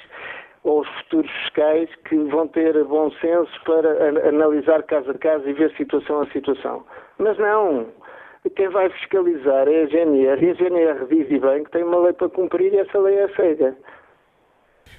ou 0.64 0.80
os 0.80 0.88
futuros 0.88 1.30
fiscais 1.30 1.88
que 2.08 2.16
vão 2.16 2.48
ter 2.48 2.82
bom 2.84 3.10
senso 3.20 3.52
para 3.64 4.28
analisar 4.28 4.82
caso 4.84 5.10
a 5.10 5.14
caso 5.14 5.48
e 5.48 5.52
ver 5.52 5.70
situação 5.76 6.22
a 6.22 6.26
situação. 6.26 6.84
Mas 7.18 7.38
não, 7.38 7.86
quem 8.50 8.68
vai 8.68 8.90
fiscalizar 8.90 9.68
é 9.68 9.84
a 9.84 9.86
GNR 9.86 10.44
e 10.44 10.50
a 10.50 10.54
GNR 10.54 11.06
diz 11.08 11.30
e 11.30 11.38
bem 11.38 11.64
que 11.64 11.70
tem 11.70 11.82
uma 11.82 11.98
lei 11.98 12.12
para 12.12 12.28
cumprir 12.28 12.72
e 12.72 12.78
essa 12.78 12.98
lei 12.98 13.16
é 13.16 13.28
cega. 13.34 13.76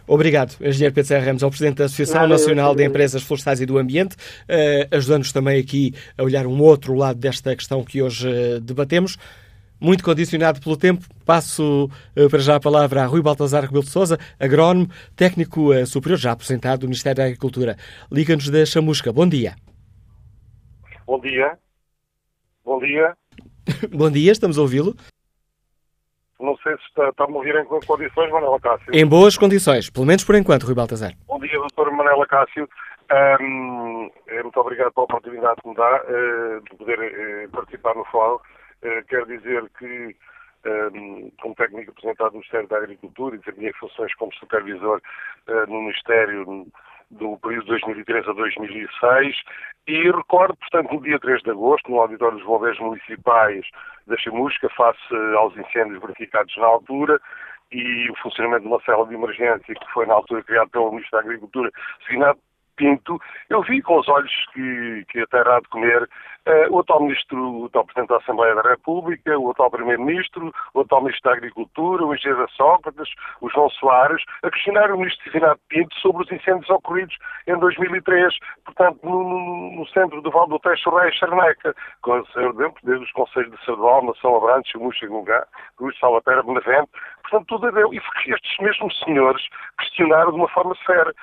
Obrigado, 0.07 0.55
Engenheiro 0.61 0.93
Pedro 0.93 1.07
Serra 1.07 1.25
Ramos, 1.25 1.43
ao 1.43 1.49
Presidente 1.49 1.77
da 1.77 1.85
Associação 1.85 2.21
Nada, 2.21 2.33
Nacional 2.33 2.75
de 2.75 2.83
Empresas 2.83 3.23
Florestais 3.23 3.59
e 3.61 3.65
do 3.65 3.77
Ambiente, 3.77 4.15
uh, 4.15 4.95
ajudando-nos 4.95 5.31
também 5.31 5.59
aqui 5.59 5.93
a 6.15 6.23
olhar 6.23 6.45
um 6.45 6.61
outro 6.61 6.93
lado 6.93 7.19
desta 7.19 7.55
questão 7.55 7.83
que 7.83 8.01
hoje 8.01 8.27
uh, 8.27 8.59
debatemos. 8.59 9.17
Muito 9.81 10.03
condicionado 10.03 10.61
pelo 10.61 10.77
tempo, 10.77 11.03
passo 11.25 11.89
uh, 12.15 12.29
para 12.29 12.39
já 12.39 12.55
a 12.55 12.59
palavra 12.59 13.01
a 13.01 13.05
Rui 13.05 13.21
Baltazar 13.21 13.63
Rebelo 13.63 13.83
de 13.83 13.89
Sousa, 13.89 14.17
agrónomo, 14.39 14.87
técnico 15.15 15.73
superior, 15.87 16.17
já 16.17 16.31
aposentado 16.31 16.81
do 16.81 16.87
Ministério 16.87 17.17
da 17.17 17.25
Agricultura. 17.25 17.75
Liga-nos 18.11 18.49
da 18.49 18.63
Chamusca. 18.65 19.11
Bom 19.11 19.27
dia. 19.27 19.55
Bom 21.05 21.19
dia. 21.19 21.57
Bom 22.63 22.79
dia. 22.79 23.15
Bom 23.91 24.09
dia, 24.09 24.31
estamos 24.31 24.57
a 24.57 24.61
ouvi-lo. 24.61 24.95
Não 26.39 26.55
sei 26.57 26.75
se 26.77 26.83
está, 26.83 27.09
está 27.09 27.23
a 27.23 27.27
me 27.27 27.35
ouvir 27.35 27.55
em 27.55 27.65
condições, 27.65 28.29
Manela 28.29 28.59
Cássio. 28.59 28.93
Em 28.93 29.05
boas 29.05 29.37
condições, 29.37 29.89
pelo 29.89 30.05
menos 30.05 30.23
por 30.23 30.35
enquanto, 30.35 30.63
Rui 30.63 30.75
Baltazar. 30.75 31.13
Bom 31.27 31.39
dia, 31.39 31.57
doutor 31.57 31.91
Manela 31.91 32.25
Cássio. 32.27 32.67
Um, 33.39 34.09
muito 34.43 34.59
obrigado 34.59 34.91
pela 34.93 35.05
oportunidade 35.05 35.61
que 35.61 35.69
me 35.69 35.75
dá 35.75 36.01
uh, 36.03 36.61
de 36.61 36.75
poder 36.77 36.99
uh, 36.99 37.49
participar 37.51 37.95
no 37.95 38.03
fórum. 38.05 38.35
Uh, 38.83 39.05
quero 39.07 39.25
dizer 39.27 39.63
que, 39.79 40.15
um, 40.65 41.31
como 41.41 41.55
técnico 41.55 41.91
apresentado 41.91 42.31
no 42.31 42.39
Ministério 42.39 42.67
da 42.67 42.77
Agricultura 42.77 43.35
e 43.35 43.39
desempenhei 43.39 43.73
funções 43.73 44.13
como 44.15 44.33
supervisor 44.33 45.01
no 45.67 45.81
Ministério 45.81 46.67
do 47.15 47.37
período 47.39 47.65
de 47.65 47.71
2003 47.71 48.27
a 48.27 48.33
2006 48.33 49.37
e 49.87 50.11
recordo, 50.11 50.55
portanto, 50.55 50.93
no 50.93 51.01
dia 51.01 51.19
3 51.19 51.41
de 51.43 51.51
agosto, 51.51 51.89
no 51.91 52.01
auditório 52.01 52.37
dos 52.37 52.45
bombeiros 52.45 52.79
municipais 52.79 53.65
da 54.07 54.17
Chamusca, 54.17 54.69
face 54.69 55.15
aos 55.37 55.55
incêndios 55.57 56.01
verificados 56.01 56.55
na 56.57 56.65
altura 56.65 57.19
e 57.71 58.09
o 58.09 58.15
funcionamento 58.17 58.61
de 58.63 58.67
uma 58.67 58.81
célula 58.81 59.07
de 59.07 59.15
emergência 59.15 59.75
que 59.75 59.93
foi 59.93 60.05
na 60.05 60.13
altura 60.13 60.43
criada 60.43 60.69
pelo 60.69 60.91
Ministro 60.91 61.17
da 61.17 61.23
Agricultura, 61.23 61.71
designado 61.99 62.39
Pinto, 62.75 63.19
eu 63.49 63.61
vi 63.61 63.81
com 63.81 63.99
os 63.99 64.07
olhos 64.07 64.31
que, 64.53 65.05
que 65.09 65.19
a 65.19 65.59
de 65.59 65.67
comer 65.69 66.03
uh, 66.03 66.75
o 66.75 66.79
atual 66.79 67.01
Ministro, 67.01 67.61
o 67.61 67.65
atual 67.65 67.85
Presidente 67.85 68.09
da 68.09 68.17
Assembleia 68.17 68.55
da 68.55 68.61
República, 68.61 69.37
o 69.37 69.51
atual 69.51 69.71
Primeiro-Ministro, 69.71 70.53
o 70.73 70.81
atual 70.81 71.01
Ministro 71.01 71.31
da 71.31 71.37
Agricultura, 71.37 72.05
o 72.05 72.13
engenheiro 72.13 72.47
Sócrates, 72.51 73.09
o 73.41 73.49
João 73.49 73.69
Soares, 73.69 74.23
a 74.43 74.49
questionar 74.49 74.91
o 74.91 74.97
Ministro 74.97 75.23
Divinado 75.25 75.59
Pinto 75.69 75.95
sobre 75.99 76.23
os 76.23 76.31
incêndios 76.31 76.69
ocorridos 76.69 77.17
em 77.47 77.57
2003, 77.57 78.37
portanto, 78.65 78.99
no, 79.03 79.75
no 79.75 79.87
centro 79.87 80.21
do 80.21 80.31
Val 80.31 80.47
do 80.47 80.59
Teixo, 80.59 80.89
Rei 80.89 81.11
Charneca, 81.11 81.75
com 82.01 82.19
o 82.19 82.25
Sr. 82.27 82.53
Dentro, 82.53 82.79
desde 82.83 83.05
os 83.05 83.11
Conselhos 83.11 83.51
de 83.51 83.65
Saudal, 83.65 84.15
São 84.21 84.35
Abrantes, 84.35 84.71
Chamuxa, 84.71 85.07
Gungá, 85.07 85.45
Cruz, 85.77 85.97
Salvatera, 85.99 86.43
Benavente, 86.43 86.89
portanto, 87.23 87.47
tudo 87.47 87.67
a 87.67 87.71
deu. 87.71 87.93
E 87.93 88.01
estes 88.27 88.57
mesmos 88.59 88.97
senhores 88.99 89.43
questionaram 89.79 90.31
de 90.31 90.37
uma 90.37 90.49
forma 90.49 90.75
séria. 90.85 91.13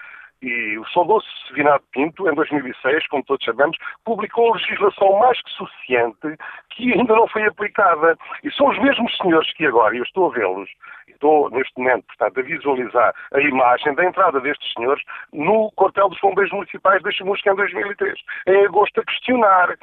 E 0.42 0.76
o 0.76 0.86
saudoso 0.88 1.26
Sevinado 1.46 1.84
Pinto, 1.92 2.28
em 2.28 2.34
2006, 2.34 3.06
como 3.08 3.24
todos 3.24 3.44
sabemos, 3.44 3.76
publicou 4.04 4.52
legislação 4.52 5.18
mais 5.20 5.40
que 5.40 5.50
suficiente 5.50 6.36
que 6.70 6.92
ainda 6.92 7.14
não 7.14 7.28
foi 7.28 7.46
aplicada. 7.46 8.18
E 8.42 8.50
são 8.52 8.68
os 8.68 8.78
mesmos 8.80 9.16
senhores 9.18 9.52
que 9.54 9.66
agora, 9.66 9.94
e 9.94 9.98
eu 9.98 10.04
estou 10.04 10.30
a 10.30 10.34
vê-los, 10.34 10.68
estou 11.08 11.48
neste 11.50 11.78
momento, 11.78 12.04
portanto, 12.06 12.40
a 12.40 12.42
visualizar 12.42 13.14
a 13.32 13.40
imagem 13.40 13.94
da 13.94 14.04
entrada 14.04 14.40
destes 14.40 14.72
senhores 14.72 15.02
no 15.32 15.70
quartel 15.76 16.08
dos 16.08 16.20
bombeiros 16.20 16.52
municipais 16.52 17.00
de 17.02 17.12
Chamusca 17.12 17.52
em 17.52 17.54
2003, 17.54 18.18
em 18.48 18.64
agosto, 18.66 19.00
a 19.00 19.04
questionar 19.04 19.76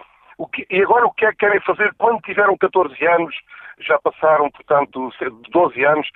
que, 0.48 0.66
e 0.70 0.82
agora 0.82 1.06
o 1.06 1.14
que 1.14 1.26
é 1.26 1.32
que 1.32 1.38
querem 1.38 1.60
fazer 1.62 1.94
quando 1.98 2.22
tiveram 2.22 2.58
14 2.58 3.06
anos, 3.08 3.36
já 3.80 3.98
passaram, 4.00 4.50
portanto, 4.52 5.12
12 5.52 5.86
anos, 5.86 6.10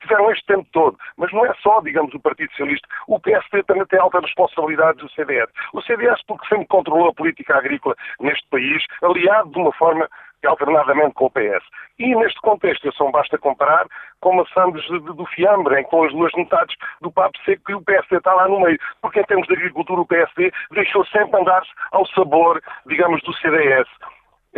tiveram 0.00 0.30
este 0.30 0.44
tempo 0.46 0.66
todo. 0.72 0.98
Mas 1.16 1.32
não 1.32 1.44
é 1.46 1.54
só, 1.62 1.80
digamos, 1.80 2.14
o 2.14 2.20
Partido 2.20 2.50
Socialista. 2.50 2.88
O 3.06 3.20
PSD 3.20 3.62
também 3.64 3.86
tem 3.86 3.98
alta 3.98 4.20
responsabilidade 4.20 4.98
do 4.98 5.10
CDS. 5.10 5.50
O 5.72 5.82
CDS, 5.82 6.22
porque 6.26 6.46
sempre 6.48 6.66
controlou 6.66 7.08
a 7.08 7.14
política 7.14 7.56
agrícola 7.56 7.94
neste 8.20 8.46
país, 8.48 8.84
aliado 9.02 9.50
de 9.50 9.58
uma 9.58 9.72
forma 9.72 10.08
alternadamente 10.46 11.14
com 11.14 11.26
o 11.26 11.30
PS. 11.30 11.64
E 11.98 12.14
neste 12.14 12.40
contexto, 12.40 12.92
só 12.92 13.10
basta 13.10 13.38
comparar 13.38 13.86
com 14.20 14.34
maçãs 14.34 14.72
do 14.88 15.26
fiambre, 15.26 15.76
que 15.76 15.82
estão 15.82 16.04
as 16.04 16.12
duas 16.12 16.32
metades 16.34 16.76
do 17.00 17.10
papo 17.10 17.38
seco 17.44 17.70
e 17.70 17.74
o 17.74 17.82
PSD 17.82 18.16
está 18.16 18.34
lá 18.34 18.48
no 18.48 18.60
meio. 18.60 18.78
Porque 19.00 19.20
em 19.20 19.24
termos 19.24 19.46
de 19.46 19.54
agricultura, 19.54 20.00
o 20.00 20.06
PSD 20.06 20.52
deixou 20.72 21.04
sempre 21.06 21.40
andar-se 21.40 21.70
ao 21.92 22.06
sabor, 22.08 22.62
digamos, 22.86 23.22
do 23.22 23.32
CDS. 23.34 23.88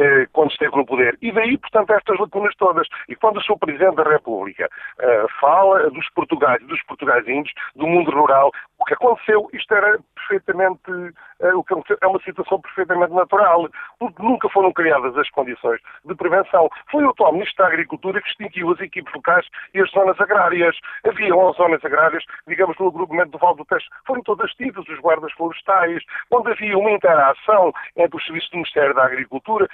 Eh, 0.01 0.29
quando 0.33 0.53
esteve 0.53 0.77
no 0.77 0.87
poder. 0.87 1.19
E 1.21 1.33
daí, 1.33 1.59
portanto, 1.59 1.91
estas 1.93 2.21
lacunas 2.21 2.55
todas. 2.55 2.87
E 3.09 3.17
quando 3.17 3.39
o 3.39 3.43
Sr. 3.43 3.59
Presidente 3.59 3.97
da 3.97 4.05
República 4.05 4.71
uh, 5.01 5.29
fala 5.41 5.91
dos 5.91 6.09
portugais, 6.11 6.65
dos 6.69 6.81
portugazinhos, 6.85 7.51
do 7.75 7.85
mundo 7.85 8.13
rural, 8.13 8.53
o 8.79 8.85
que 8.85 8.95
aconteceu, 8.95 9.51
isto 9.53 9.75
era 9.75 9.99
perfeitamente, 10.15 10.89
uh, 10.89 11.59
o 11.59 11.65
que 11.65 11.75
é 12.01 12.07
uma 12.07 12.21
situação 12.21 12.61
perfeitamente 12.61 13.13
natural, 13.13 13.69
porque 13.99 14.23
nunca 14.23 14.49
foram 14.51 14.73
criadas 14.73 15.19
as 15.19 15.29
condições 15.31 15.81
de 16.05 16.15
prevenção. 16.15 16.71
Foi 16.93 17.03
o 17.03 17.11
atual 17.11 17.33
Ministro 17.33 17.65
da 17.65 17.69
Agricultura 17.69 18.23
que 18.23 18.29
extinguiu 18.29 18.71
as 18.71 18.79
equipes 18.79 19.13
locais 19.13 19.47
e 19.75 19.81
as 19.81 19.91
zonas 19.91 20.21
agrárias. 20.21 20.77
Havia 21.05 21.35
11 21.35 21.57
zonas 21.57 21.85
agrárias, 21.85 22.23
digamos, 22.47 22.79
no 22.79 22.87
agrupamento 22.87 23.33
do 23.33 23.39
Val 23.39 23.57
do 23.57 23.65
Teste, 23.65 23.91
foram 24.07 24.23
todas 24.23 24.55
tidas, 24.55 24.87
os 24.87 25.01
guardas 25.01 25.33
florestais, 25.33 26.05
onde 26.31 26.53
havia 26.53 26.79
uma 26.79 26.93
interação 26.93 27.73
entre 27.97 28.17
os 28.17 28.25
serviços 28.25 28.51
do 28.51 28.59
Ministério 28.59 28.95
da 28.95 29.05
Agricultura, 29.05 29.69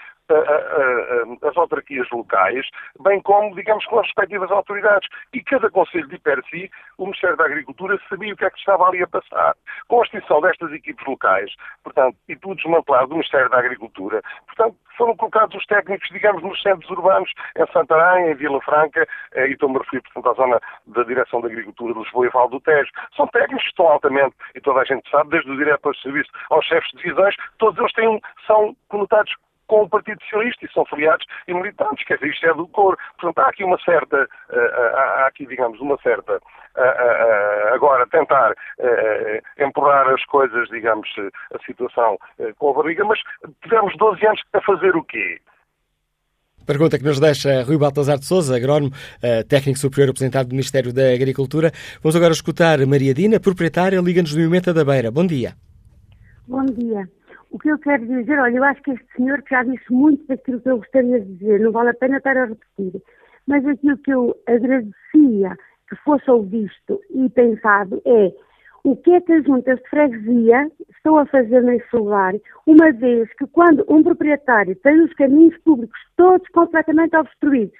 as 1.42 1.56
autarquias 1.56 2.08
locais, 2.10 2.66
bem 3.00 3.20
como, 3.22 3.54
digamos, 3.54 3.84
com 3.86 3.98
as 3.98 4.06
respectivas 4.06 4.50
autoridades. 4.50 5.08
E 5.32 5.42
cada 5.42 5.70
Conselho 5.70 6.08
de 6.08 6.18
per 6.18 6.42
si, 6.50 6.70
o 6.98 7.04
Ministério 7.04 7.36
da 7.36 7.44
Agricultura 7.44 7.98
sabia 8.08 8.32
o 8.32 8.36
que 8.36 8.44
é 8.44 8.50
que 8.50 8.58
estava 8.58 8.88
ali 8.88 9.02
a 9.02 9.06
passar. 9.06 9.54
Com 9.88 10.00
a 10.00 10.04
extinção 10.04 10.40
destas 10.40 10.72
equipes 10.72 11.04
locais, 11.06 11.52
portanto, 11.82 12.16
e 12.28 12.36
tudo 12.36 12.56
desmantelado 12.56 13.08
do 13.08 13.14
Ministério 13.14 13.50
da 13.50 13.58
Agricultura, 13.58 14.22
portanto, 14.46 14.76
foram 14.96 15.16
colocados 15.16 15.56
os 15.56 15.66
técnicos, 15.66 16.08
digamos, 16.10 16.42
nos 16.42 16.60
centros 16.62 16.88
urbanos, 16.90 17.30
em 17.56 17.66
Santarém, 17.72 18.30
em 18.30 18.34
Vila 18.34 18.60
Franca, 18.60 19.06
eh, 19.32 19.48
e 19.48 19.52
estou-me 19.52 19.76
a 19.76 19.80
referir, 19.80 20.02
portanto, 20.02 20.30
à 20.30 20.34
zona 20.34 20.60
da 20.86 21.02
Direção 21.02 21.40
da 21.40 21.48
Agricultura 21.48 21.92
de 21.92 22.00
Lisboa 22.00 22.26
e 22.26 22.30
Val 22.30 22.48
do 22.48 22.60
Tejo. 22.60 22.90
São 23.16 23.26
técnicos 23.28 23.64
que 23.64 23.70
estão 23.70 23.88
altamente, 23.88 24.36
e 24.54 24.60
toda 24.60 24.80
a 24.80 24.84
gente 24.84 25.08
sabe, 25.10 25.30
desde 25.30 25.50
o 25.50 25.56
diretor 25.56 25.92
de 25.94 26.02
serviço 26.02 26.30
aos 26.50 26.64
chefes 26.64 26.90
de 26.92 26.98
divisões, 26.98 27.34
todos 27.58 27.78
eles 27.78 27.92
têm, 27.92 28.20
são 28.46 28.76
conotados 28.88 29.34
com 29.66 29.82
o 29.82 29.88
Partido 29.88 30.20
Socialista 30.22 30.64
e 30.64 30.72
são 30.72 30.84
filiados 30.86 31.24
e 31.48 31.54
militantes, 31.54 32.04
quer 32.06 32.14
dizer, 32.16 32.30
isto 32.30 32.46
é 32.46 32.54
do 32.54 32.66
cor. 32.68 32.96
Portanto, 33.18 33.44
há 33.44 33.50
aqui 33.50 33.64
uma 33.64 33.78
certa, 33.84 34.22
uh, 34.22 34.96
há 34.96 35.26
aqui, 35.26 35.46
digamos, 35.46 35.80
uma 35.80 35.96
certa, 36.02 36.36
uh, 36.36 37.74
agora 37.74 38.06
tentar 38.06 38.54
empurrar 39.58 40.08
as 40.08 40.24
coisas, 40.26 40.68
digamos, 40.68 41.08
a 41.52 41.58
situação 41.64 42.18
com 42.58 42.70
a 42.70 42.82
barriga, 42.82 43.04
mas 43.04 43.20
tivemos 43.62 43.96
12 43.96 44.26
anos 44.26 44.42
a 44.52 44.60
fazer 44.60 44.96
o 44.96 45.04
quê? 45.04 45.40
Pergunta 46.66 46.98
que 46.98 47.04
nos 47.04 47.20
deixa 47.20 47.62
Rui 47.62 47.76
Baltazar 47.76 48.18
de 48.18 48.24
Souza, 48.24 48.56
agrónomo, 48.56 48.92
técnico 49.48 49.78
superior 49.78 50.08
representante 50.08 50.48
do 50.48 50.52
Ministério 50.52 50.92
da 50.92 51.12
Agricultura. 51.12 51.70
Vamos 52.02 52.16
agora 52.16 52.32
escutar 52.32 52.84
Maria 52.86 53.14
Dina, 53.14 53.38
proprietária, 53.38 54.00
Liga-nos 54.00 54.32
do 54.32 54.38
Movimento 54.38 54.72
da 54.72 54.84
Beira. 54.84 55.10
Bom 55.10 55.26
dia. 55.26 55.54
Bom 56.46 56.64
dia. 56.66 57.08
O 57.54 57.58
que 57.60 57.68
eu 57.68 57.78
quero 57.78 58.04
dizer, 58.04 58.36
olha, 58.40 58.56
eu 58.56 58.64
acho 58.64 58.82
que 58.82 58.90
este 58.90 59.06
senhor 59.14 59.40
já 59.48 59.62
disse 59.62 59.92
muito 59.92 60.26
daquilo 60.26 60.60
que 60.60 60.68
eu 60.68 60.78
gostaria 60.78 61.20
de 61.20 61.34
dizer, 61.36 61.60
não 61.60 61.70
vale 61.70 61.90
a 61.90 61.94
pena 61.94 62.16
estar 62.16 62.36
a 62.36 62.46
repetir. 62.46 63.00
Mas 63.46 63.64
aquilo 63.64 63.96
que 63.98 64.10
eu 64.10 64.36
agradecia 64.44 65.56
que 65.88 65.94
fosse 66.04 66.28
ouvido 66.28 67.00
e 67.10 67.28
pensado 67.28 68.02
é 68.04 68.32
o 68.82 68.96
que 68.96 69.12
é 69.12 69.20
que 69.20 69.34
as 69.34 69.44
juntas 69.44 69.78
de 69.78 69.88
freguesia 69.88 70.68
estão 70.96 71.16
a 71.16 71.26
fazer 71.26 71.62
nesse 71.62 71.86
lugar, 71.94 72.34
uma 72.66 72.90
vez 72.90 73.32
que 73.34 73.46
quando 73.46 73.84
um 73.88 74.02
proprietário 74.02 74.74
tem 74.82 75.00
os 75.02 75.14
caminhos 75.14 75.56
públicos 75.58 76.00
todos 76.16 76.48
completamente 76.48 77.16
obstruídos 77.16 77.78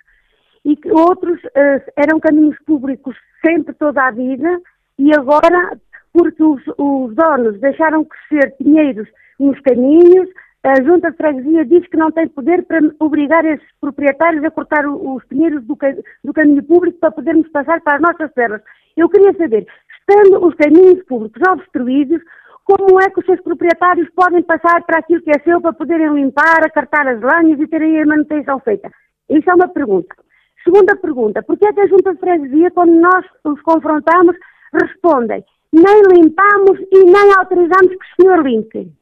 e 0.65 0.77
que 0.77 0.89
outros 0.93 1.43
uh, 1.43 1.93
eram 1.97 2.21
caminhos 2.21 2.57
públicos 2.65 3.17
sempre 3.45 3.75
toda 3.75 4.07
a 4.07 4.13
vida 4.13 4.57
e 5.01 5.13
agora, 5.13 5.77
porque 6.13 6.45
os, 6.45 6.63
os 6.79 7.13
donos 7.17 7.59
deixaram 7.59 8.05
crescer 8.05 8.55
pinheiros 8.57 9.09
nos 9.39 9.59
caminhos. 9.61 10.29
A 10.63 10.83
Junta 10.83 11.11
de 11.11 11.17
Freguesia 11.17 11.65
diz 11.67 11.87
que 11.89 11.97
não 11.97 12.11
tem 12.11 12.27
poder 12.29 12.65
para 12.65 12.81
obrigar 12.99 13.45
esses 13.45 13.67
proprietários 13.81 14.43
a 14.45 14.51
cortar 14.51 14.87
os 14.87 15.23
pinheiros 15.27 15.63
do, 15.65 15.77
do 16.25 16.33
caminho 16.33 16.63
público 16.63 16.99
para 16.99 17.11
podermos 17.11 17.49
passar 17.49 17.81
para 17.83 17.97
as 17.97 18.01
nossas 18.01 18.33
terras. 18.33 18.63
Eu 18.97 19.09
queria 19.11 19.35
saber, 19.35 19.67
estando 20.01 20.47
os 20.47 20.55
caminhos 20.55 21.05
públicos 21.05 21.43
obstruídos, 21.49 22.23
como 22.65 22.99
é 23.03 23.11
que 23.11 23.21
os 23.21 23.27
seus 23.27 23.41
proprietários 23.43 24.09
podem 24.17 24.43
passar 24.43 24.83
para 24.85 25.01
aquilo 25.01 25.21
que 25.21 25.31
é 25.31 25.39
seu 25.41 25.61
para 25.61 25.75
poderem 25.75 26.15
limpar, 26.15 26.65
acartar 26.65 27.07
as 27.09 27.21
lanhas 27.21 27.61
e 27.61 27.67
terem 27.67 28.01
a 28.01 28.07
manutenção 28.07 28.59
feita? 28.61 28.91
Isso 29.29 29.51
é 29.51 29.55
uma 29.55 29.69
pergunta. 29.69 30.17
Segunda 30.65 30.97
pergunta, 30.97 31.43
por 31.43 31.59
que 31.59 31.67
é 31.67 31.73
que 31.75 31.81
a 31.81 31.87
Junta 31.87 32.15
de 32.15 32.21
Freguesia, 32.21 32.71
quando 32.71 32.93
nós 32.93 33.27
os 33.45 33.61
confrontamos, 33.61 34.35
respondem 34.73 35.45
nem 35.75 36.03
limpamos 36.03 36.79
e 36.93 37.05
nem 37.05 37.33
autorizamos 37.37 37.89
que 37.89 37.97
o 37.97 38.23
senhor 38.23 38.47
limpe? 38.47 38.93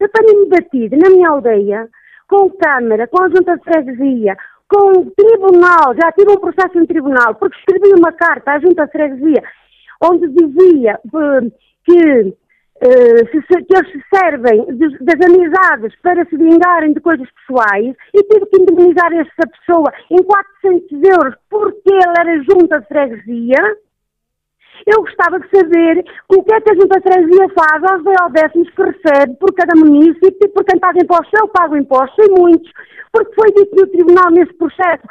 Eu 0.00 0.08
tenho-me 0.08 0.48
batido 0.48 0.96
na 0.96 1.10
minha 1.10 1.28
aldeia 1.28 1.88
com 2.26 2.50
Câmara, 2.50 3.06
com 3.06 3.22
a 3.22 3.28
Junta 3.28 3.56
de 3.56 3.64
Freguesia, 3.64 4.36
com 4.68 5.00
o 5.00 5.10
Tribunal, 5.10 5.94
já 6.00 6.10
tive 6.12 6.30
um 6.30 6.40
processo 6.40 6.78
em 6.78 6.86
tribunal, 6.86 7.34
porque 7.34 7.58
escrevi 7.58 7.92
uma 7.98 8.12
carta 8.12 8.52
à 8.52 8.60
Junta 8.60 8.86
de 8.86 8.92
Freguesia 8.92 9.42
onde 10.00 10.28
dizia 10.28 10.98
uh, 11.06 11.52
que, 11.84 12.20
uh, 12.22 13.30
se, 13.30 13.64
que 13.64 13.76
eles 13.76 13.92
se 13.92 14.02
servem 14.14 14.66
das 15.00 15.20
amizades 15.20 15.94
para 16.02 16.24
se 16.24 16.36
vingarem 16.36 16.94
de 16.94 17.00
coisas 17.00 17.28
pessoais 17.32 17.94
e 18.14 18.22
tive 18.24 18.46
que 18.46 18.62
indemnizar 18.62 19.12
essa 19.12 19.48
pessoa 19.58 19.92
em 20.10 20.22
400 20.22 20.90
euros 21.18 21.34
porque 21.50 21.92
ele 21.92 22.14
era 22.18 22.42
Junta 22.44 22.80
de 22.80 22.88
Freguesia 22.88 23.76
eu 24.86 25.02
gostava 25.02 25.38
de 25.40 25.48
saber 25.50 26.04
o 26.28 26.42
que 26.42 26.54
é 26.54 26.60
que 26.60 26.70
a 26.70 26.74
Junta 26.74 27.00
Freguesia 27.00 27.48
faz 27.50 27.82
aos 27.84 28.32
décimos 28.32 28.70
que 28.70 28.82
recebe 28.82 29.34
por 29.36 29.52
cada 29.54 29.78
município 29.78 30.38
e 30.42 30.48
por 30.48 30.64
quem 30.64 30.78
paga 30.78 31.02
impostos. 31.02 31.40
Eu 31.40 31.48
pago 31.48 31.76
impostos, 31.76 32.24
e 32.24 32.30
muitos, 32.30 32.70
porque 33.12 33.34
foi 33.34 33.52
dito 33.52 33.76
no 33.76 33.86
tribunal 33.88 34.30
nesse 34.30 34.52
processo 34.54 35.02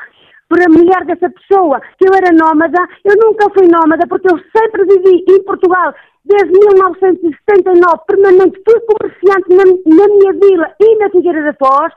por 0.50 0.60
a 0.60 0.70
mulher 0.70 1.06
dessa 1.06 1.30
pessoa 1.30 1.80
que 1.98 2.08
eu 2.10 2.14
era 2.14 2.34
nómada. 2.34 2.80
Eu 3.06 3.16
nunca 3.18 3.50
fui 3.52 3.68
nómada 3.68 4.06
porque 4.08 4.28
eu 4.32 4.40
sempre 4.56 4.84
vivi 4.86 5.24
em 5.30 5.44
Portugal 5.44 5.94
desde 6.26 6.52
1979, 6.52 8.04
permanente, 8.06 8.62
fui 8.64 8.80
comerciante 8.82 9.50
na, 9.50 9.64
na 9.66 10.08
minha 10.08 10.34
vila 10.34 10.72
e 10.80 10.96
na 10.98 11.10
Figueira 11.10 11.44
da 11.44 11.54
Foz 11.54 11.92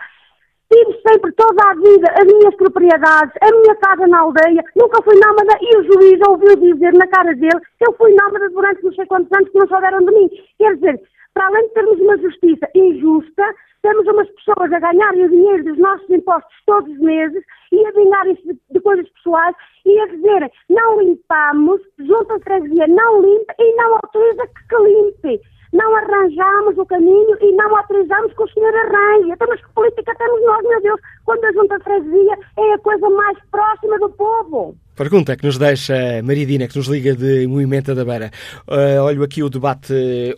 tive 0.73 1.01
sempre 1.07 1.33
toda 1.33 1.63
a 1.69 1.75
vida 1.75 2.09
as 2.17 2.27
minhas 2.27 2.55
propriedades, 2.57 3.35
a 3.43 3.51
minha 3.51 3.75
casa 3.77 4.07
na 4.07 4.21
aldeia, 4.21 4.65
nunca 4.75 5.03
fui 5.03 5.15
nómada 5.21 5.59
e 5.61 5.77
o 5.77 5.83
juiz 5.85 6.19
ouviu 6.27 6.57
dizer 6.57 6.93
na 6.95 7.07
cara 7.09 7.35
dele 7.35 7.61
que 7.79 7.87
eu 7.87 7.93
fui 7.95 8.15
nómada 8.15 8.49
durante 8.49 8.83
não 8.83 8.93
sei 8.95 9.05
quantos 9.07 9.31
anos 9.37 9.51
que 9.51 9.59
não 9.59 9.69
souberam 9.69 9.99
de 10.01 10.13
mim. 10.13 10.31
Quer 10.59 10.75
dizer, 10.77 11.01
para 11.35 11.47
além 11.47 11.67
de 11.69 11.75
termos 11.75 12.01
uma 12.01 12.19
justiça 12.19 12.69
injusta, 12.75 13.45
temos 13.83 14.07
umas 14.07 14.29
pessoas 14.31 14.73
a 14.73 14.79
ganharem 14.79 15.25
o 15.25 15.31
dinheiro 15.31 15.65
dos 15.65 15.79
nossos 15.79 16.09
impostos 16.09 16.55
todos 16.67 16.91
os 16.91 16.99
meses 17.01 17.45
e 17.73 17.87
a 17.87 17.91
vingarem-se 17.91 18.43
de, 18.47 18.59
de, 18.71 18.81
coisas 18.81 19.09
pessoais 19.11 19.55
e 19.85 19.99
a 20.01 20.07
dizerem 20.07 20.51
não 20.71 21.01
limpamos, 21.01 21.81
junto 21.99 22.33
a 22.33 22.41
freguesia 22.41 22.87
não 22.87 23.21
limpa 23.21 23.55
e 23.59 23.77
não 23.77 23.95
autoriza 23.95 24.47
que 24.47 24.77
limpe 24.77 25.41
não 25.73 25.97
arranjamos 25.97 26.77
o 26.77 26.87
caminho 26.87 27.37
e 27.41 27.53
não 27.53 27.77
autorizamos 27.77 28.33
que 28.35 28.43
o 28.43 28.49
senhor 28.49 28.75
arranje. 28.75 29.31
Então, 29.31 29.49
mas 29.49 29.61
que 29.61 29.73
política 29.73 30.15
temos 30.17 30.43
nós, 30.43 30.63
meu 30.63 30.81
Deus, 30.83 31.01
quando 31.25 31.45
a 31.45 31.53
Junta 31.53 31.79
de 31.79 31.85
Freguesia 31.85 32.39
é 32.59 32.73
a 32.75 32.79
coisa 32.79 33.09
mais 33.11 33.39
próxima 33.51 33.99
do 33.99 34.11
povo? 34.11 34.77
Pergunta 34.95 35.35
que 35.37 35.47
nos 35.47 35.57
deixa 35.57 36.23
Maridina, 36.23 36.69
que 36.69 36.77
nos 36.77 36.87
liga 36.87 37.17
de 37.17 37.47
Movimento 37.47 37.95
da 37.95 38.05
Beira. 38.05 38.31
Uh, 38.69 39.01
olho 39.03 39.23
aqui 39.23 39.43
o 39.43 39.49
debate 39.49 39.95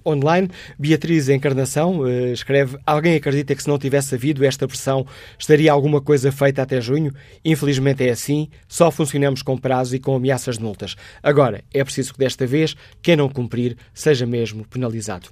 online. 0.07 0.49
Beatriz 0.79 1.29
Encarnação 1.29 1.99
uh, 1.99 2.33
escreve: 2.33 2.79
Alguém 2.87 3.17
acredita 3.17 3.53
que 3.53 3.63
se 3.65 3.69
não 3.69 3.81
tivesse 3.81 4.15
havido 4.15 4.45
esta 4.45 4.69
pressão, 4.69 5.05
estaria 5.37 5.73
alguma 5.73 6.01
coisa 6.01 6.31
feita 6.31 6.63
até 6.63 6.81
junho? 6.81 7.13
Infelizmente 7.45 8.07
é 8.07 8.11
assim, 8.11 8.49
só 8.69 8.93
funcionamos 8.93 9.43
com 9.43 9.59
prazo 9.59 9.97
e 9.97 9.99
com 9.99 10.15
ameaças 10.15 10.57
de 10.57 10.63
multas. 10.63 10.95
Agora, 11.21 11.65
é 11.75 11.83
preciso 11.83 12.13
que 12.13 12.21
desta 12.21 12.47
vez, 12.47 12.77
quem 13.03 13.17
não 13.17 13.29
cumprir, 13.29 13.77
seja 13.93 14.25
mesmo 14.25 14.65
penalizado. 14.65 15.31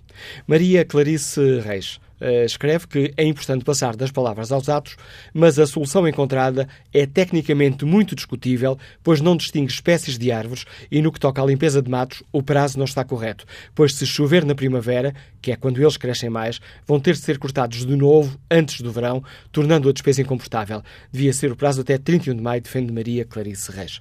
Maria 0.48 0.84
Clarice 0.84 1.60
Reis. 1.60 2.00
Eh, 2.24 2.44
escreve 2.44 2.86
que 2.86 3.12
é 3.16 3.24
importante 3.24 3.64
passar 3.64 3.96
das 3.96 4.12
palavras 4.12 4.52
aos 4.52 4.68
atos, 4.68 4.94
mas 5.34 5.58
a 5.58 5.66
solução 5.66 6.06
encontrada 6.06 6.68
é 6.94 7.04
tecnicamente 7.04 7.84
muito 7.84 8.14
discutível, 8.14 8.78
pois 9.02 9.20
não 9.20 9.36
distingue 9.36 9.72
espécies 9.72 10.16
de 10.16 10.30
árvores 10.30 10.64
e 10.88 11.02
no 11.02 11.10
que 11.10 11.18
toca 11.18 11.42
à 11.42 11.44
limpeza 11.44 11.82
de 11.82 11.90
matos, 11.90 12.22
o 12.30 12.40
prazo 12.40 12.78
não 12.78 12.84
está 12.84 13.02
correto, 13.02 13.44
pois 13.74 13.96
se 13.96 14.06
chover 14.06 14.44
na 14.44 14.54
primavera, 14.54 15.12
que 15.40 15.50
é 15.50 15.56
quando 15.56 15.82
eles 15.82 15.96
crescem 15.96 16.30
mais, 16.30 16.60
vão 16.86 17.00
ter 17.00 17.14
de 17.14 17.20
ser 17.22 17.38
cortados 17.38 17.84
de 17.84 17.96
novo 17.96 18.38
antes 18.48 18.82
do 18.82 18.92
verão, 18.92 19.24
tornando 19.50 19.88
a 19.88 19.92
despesa 19.92 20.22
incomportável. 20.22 20.80
Devia 21.10 21.32
ser 21.32 21.50
o 21.50 21.56
prazo 21.56 21.80
até 21.80 21.98
31 21.98 22.36
de 22.36 22.42
maio, 22.42 22.62
defende 22.62 22.92
Maria 22.92 23.24
Clarice 23.24 23.72
Reis. 23.72 24.00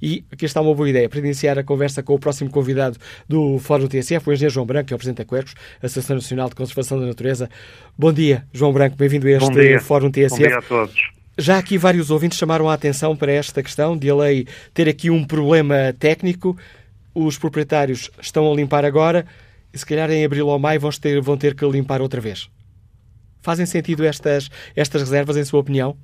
E 0.00 0.24
aqui 0.30 0.44
está 0.44 0.60
uma 0.60 0.74
boa 0.74 0.88
ideia 0.88 1.08
para 1.08 1.18
iniciar 1.18 1.58
a 1.58 1.64
conversa 1.64 2.02
com 2.02 2.14
o 2.14 2.18
próximo 2.18 2.50
convidado 2.50 2.98
do 3.28 3.58
Fórum 3.58 3.86
TSF, 3.86 4.28
o 4.28 4.32
engenheiro 4.32 4.54
João 4.54 4.66
Branco, 4.66 4.88
que 4.88 4.94
é 4.94 4.96
o 4.96 4.98
Presidente 4.98 5.18
da 5.18 5.24
Quercos, 5.24 5.54
Associação 5.82 6.16
Nacional 6.16 6.48
de 6.48 6.54
Conservação 6.54 6.98
da 7.00 7.06
Natureza. 7.06 7.48
Bom 7.96 8.12
dia, 8.12 8.44
João 8.52 8.72
Branco, 8.72 8.96
bem-vindo 8.96 9.26
a 9.26 9.30
este 9.30 9.78
Fórum 9.80 10.10
TSF. 10.10 10.40
Bom 10.40 10.48
dia 10.48 10.58
a 10.58 10.62
todos. 10.62 11.12
Já 11.38 11.56
aqui 11.56 11.78
vários 11.78 12.10
ouvintes 12.10 12.38
chamaram 12.38 12.68
a 12.68 12.74
atenção 12.74 13.16
para 13.16 13.32
esta 13.32 13.62
questão 13.62 13.96
de 13.96 14.10
a 14.10 14.14
lei 14.14 14.46
ter 14.74 14.88
aqui 14.88 15.08
um 15.08 15.24
problema 15.24 15.94
técnico. 15.98 16.56
Os 17.14 17.38
proprietários 17.38 18.10
estão 18.20 18.50
a 18.50 18.54
limpar 18.54 18.84
agora 18.84 19.26
e 19.72 19.78
se 19.78 19.86
calhar 19.86 20.10
em 20.10 20.24
abril 20.24 20.48
ou 20.48 20.58
maio 20.58 20.78
vão 20.78 20.90
ter, 20.90 21.20
vão 21.22 21.36
ter 21.36 21.54
que 21.54 21.64
limpar 21.64 22.02
outra 22.02 22.20
vez. 22.20 22.50
Fazem 23.40 23.64
sentido 23.64 24.04
estas, 24.04 24.50
estas 24.76 25.02
reservas, 25.02 25.36
em 25.36 25.44
sua 25.44 25.60
opinião? 25.60 25.96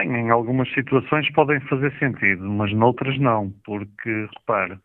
Bem, 0.00 0.16
em 0.16 0.30
algumas 0.30 0.72
situações 0.72 1.30
podem 1.32 1.60
fazer 1.60 1.92
sentido, 1.98 2.42
mas 2.48 2.72
noutras 2.72 3.18
não, 3.18 3.50
porque, 3.62 4.28
repare, 4.38 4.78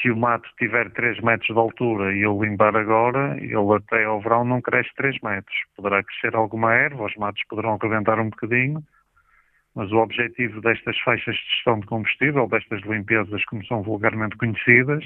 se 0.00 0.10
o 0.10 0.16
mato 0.16 0.48
tiver 0.58 0.90
3 0.92 1.20
metros 1.20 1.48
de 1.48 1.58
altura 1.58 2.16
e 2.16 2.22
eu 2.22 2.42
limpar 2.42 2.74
agora, 2.74 3.36
ele 3.36 3.74
até 3.76 4.04
ao 4.04 4.22
verão 4.22 4.42
não 4.42 4.62
cresce 4.62 4.88
3 4.96 5.20
metros. 5.22 5.54
Poderá 5.76 6.02
crescer 6.02 6.34
alguma 6.34 6.72
erva, 6.72 7.04
os 7.04 7.14
matos 7.16 7.42
poderão 7.46 7.76
rebentar 7.76 8.18
um 8.18 8.30
bocadinho, 8.30 8.82
mas 9.74 9.92
o 9.92 9.98
objetivo 9.98 10.62
destas 10.62 10.98
faixas 11.00 11.34
de 11.34 11.50
gestão 11.54 11.80
de 11.80 11.86
combustível, 11.86 12.48
destas 12.48 12.80
limpezas 12.84 13.44
como 13.44 13.62
são 13.66 13.82
vulgarmente 13.82 14.38
conhecidas, 14.38 15.04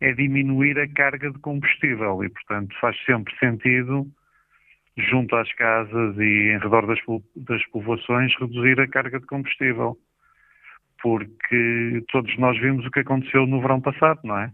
é 0.00 0.12
diminuir 0.14 0.80
a 0.80 0.88
carga 0.88 1.30
de 1.30 1.38
combustível 1.38 2.24
e, 2.24 2.28
portanto, 2.28 2.74
faz 2.80 2.96
sempre 3.04 3.32
sentido, 3.38 4.04
junto 4.96 5.36
às 5.36 5.52
casas 5.54 6.16
e 6.18 6.54
em 6.54 6.58
redor 6.58 6.86
das, 6.86 6.98
das 7.36 7.64
povoações, 7.66 8.34
reduzir 8.40 8.80
a 8.80 8.88
carga 8.88 9.20
de 9.20 9.26
combustível. 9.26 9.96
Porque 11.02 12.04
todos 12.10 12.36
nós 12.38 12.58
vimos 12.58 12.86
o 12.86 12.90
que 12.90 13.00
aconteceu 13.00 13.46
no 13.46 13.60
verão 13.60 13.80
passado, 13.80 14.20
não 14.24 14.38
é? 14.38 14.50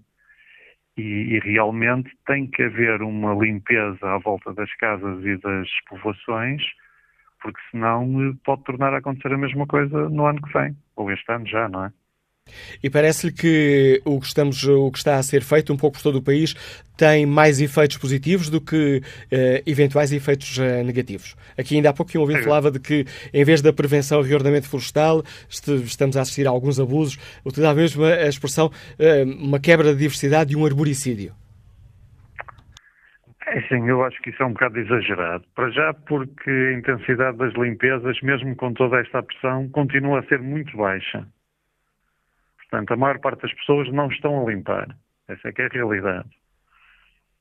E, 0.97 1.03
e, 1.03 1.39
realmente 1.39 2.11
tem 2.27 2.47
que 2.47 2.63
haver 2.63 3.01
uma 3.01 3.33
limpeza 3.35 4.07
à 4.07 4.19
volta 4.19 4.53
das 4.53 4.71
casas 4.75 5.25
e 5.25 5.39
das 5.39 5.69
povoações, 5.89 6.63
porque 7.41 7.61
senão 7.71 8.37
pode 8.45 8.65
tornar 8.65 8.93
a 8.93 8.99
acontecer 8.99 9.33
a 9.33 9.39
mesma 9.39 9.67
coisa 9.67 10.11
no 10.11 10.27
ano 10.27 10.43
que 10.43 10.53
vem, 10.53 10.77
ou 10.95 11.11
este 11.11 11.33
ano 11.33 11.47
já, 11.47 11.67
não 11.69 11.87
é? 11.87 11.93
E 12.83 12.91
parece-lhe 12.91 13.33
que 13.33 14.03
o 14.05 14.21
que, 14.21 14.27
estamos, 14.27 14.63
o 14.65 14.91
que 14.91 14.99
está 14.99 15.17
a 15.17 15.23
ser 15.23 15.43
feito 15.43 15.73
um 15.73 15.77
pouco 15.77 15.97
por 15.97 16.03
todo 16.03 16.17
o 16.17 16.23
país 16.23 16.55
tem 16.97 17.25
mais 17.27 17.61
efeitos 17.61 17.97
positivos 17.97 18.51
do 18.51 18.61
que 18.61 18.99
uh, 18.99 19.63
eventuais 19.67 20.13
efeitos 20.13 20.59
uh, 20.59 20.85
negativos. 20.85 21.37
Aqui 21.59 21.77
ainda 21.77 21.91
há 21.91 21.93
pouco 21.93 22.17
um 22.17 22.21
ouvinte 22.21 22.43
falava 22.43 22.71
de 22.71 22.79
que, 22.79 23.05
em 23.33 23.45
vez 23.45 23.63
da 23.63 23.73
prevenção 23.73 24.21
e 24.21 24.29
reordenamento 24.29 24.69
florestal, 24.69 25.23
estamos 25.49 26.17
a 26.17 26.23
assistir 26.23 26.47
a 26.47 26.51
alguns 26.51 26.79
abusos. 26.79 27.19
Utilizava 27.45 27.81
mesmo 27.81 28.05
a 28.05 28.29
expressão 28.29 28.67
uh, 28.67 29.45
uma 29.45 29.59
quebra 29.59 29.93
de 29.93 29.99
diversidade 29.99 30.53
e 30.53 30.57
um 30.57 30.65
arboricídio. 30.65 31.33
É 33.47 33.61
sim, 33.63 33.87
eu 33.87 34.03
acho 34.03 34.21
que 34.23 34.31
isso 34.31 34.43
é 34.43 34.47
um 34.47 34.53
bocado 34.53 34.79
exagerado. 34.79 35.45
Para 35.55 35.71
já 35.71 35.93
porque 35.93 36.51
a 36.51 36.79
intensidade 36.79 37.37
das 37.37 37.53
limpezas, 37.55 38.19
mesmo 38.23 38.57
com 38.57 38.73
toda 38.73 38.99
esta 39.01 39.23
pressão, 39.23 39.69
continua 39.69 40.21
a 40.21 40.23
ser 40.25 40.41
muito 40.41 40.75
baixa. 40.77 41.27
Portanto, 42.73 42.95
a 42.95 42.97
maior 42.97 43.19
parte 43.19 43.43
das 43.43 43.53
pessoas 43.53 43.93
não 43.93 44.09
estão 44.09 44.41
a 44.41 44.51
limpar. 44.51 44.97
Essa 45.29 45.49
é 45.49 45.53
que 45.53 45.61
é 45.61 45.67
a 45.67 45.69
realidade. 45.69 46.31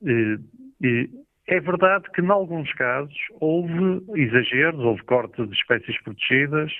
E, 0.02 0.38
e 0.82 1.10
é 1.48 1.58
verdade 1.58 2.04
que, 2.14 2.20
em 2.20 2.28
alguns 2.30 2.70
casos, 2.74 3.16
houve 3.40 4.02
exageros, 4.14 4.80
houve 4.80 5.02
corte 5.04 5.46
de 5.46 5.54
espécies 5.54 5.98
protegidas. 6.02 6.70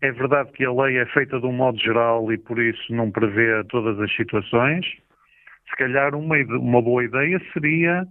É 0.00 0.10
verdade 0.10 0.52
que 0.52 0.64
a 0.64 0.72
lei 0.72 0.96
é 0.96 1.06
feita 1.06 1.38
de 1.38 1.44
um 1.44 1.52
modo 1.52 1.78
geral 1.78 2.32
e, 2.32 2.38
por 2.38 2.58
isso, 2.58 2.82
não 2.94 3.10
prevê 3.10 3.62
todas 3.64 4.00
as 4.00 4.16
situações. 4.16 4.86
Se 5.68 5.76
calhar, 5.76 6.14
uma, 6.14 6.36
uma 6.38 6.80
boa 6.80 7.04
ideia 7.04 7.38
seria 7.52 8.06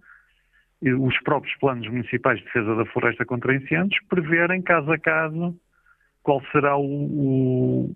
os 0.83 1.19
próprios 1.21 1.57
planos 1.57 1.87
municipais 1.87 2.37
de 2.37 2.45
defesa 2.45 2.75
da 2.75 2.85
floresta 2.85 3.25
contra 3.25 3.55
incêndios 3.55 3.99
preverem, 4.07 4.61
caso 4.61 4.91
a 4.91 4.99
caso, 4.99 5.59
qual 6.21 6.39
será 6.51 6.77
o, 6.77 6.85
o 6.85 7.95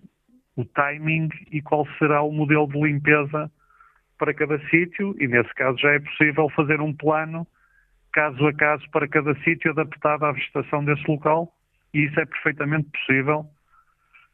o 0.56 0.64
timing 0.64 1.28
e 1.52 1.60
qual 1.60 1.86
será 1.98 2.22
o 2.22 2.32
modelo 2.32 2.66
de 2.66 2.80
limpeza 2.80 3.50
para 4.18 4.32
cada 4.34 4.58
sítio 4.68 5.14
e 5.20 5.28
nesse 5.28 5.52
caso 5.54 5.78
já 5.78 5.92
é 5.92 6.00
possível 6.00 6.48
fazer 6.50 6.80
um 6.80 6.94
plano 6.94 7.46
caso 8.12 8.46
a 8.46 8.54
caso 8.54 8.84
para 8.90 9.06
cada 9.06 9.34
sítio 9.42 9.72
adaptado 9.72 10.24
à 10.24 10.32
vegetação 10.32 10.84
desse 10.84 11.06
local 11.06 11.52
e 11.92 12.04
isso 12.04 12.18
é 12.18 12.24
perfeitamente 12.24 12.88
possível 12.90 13.46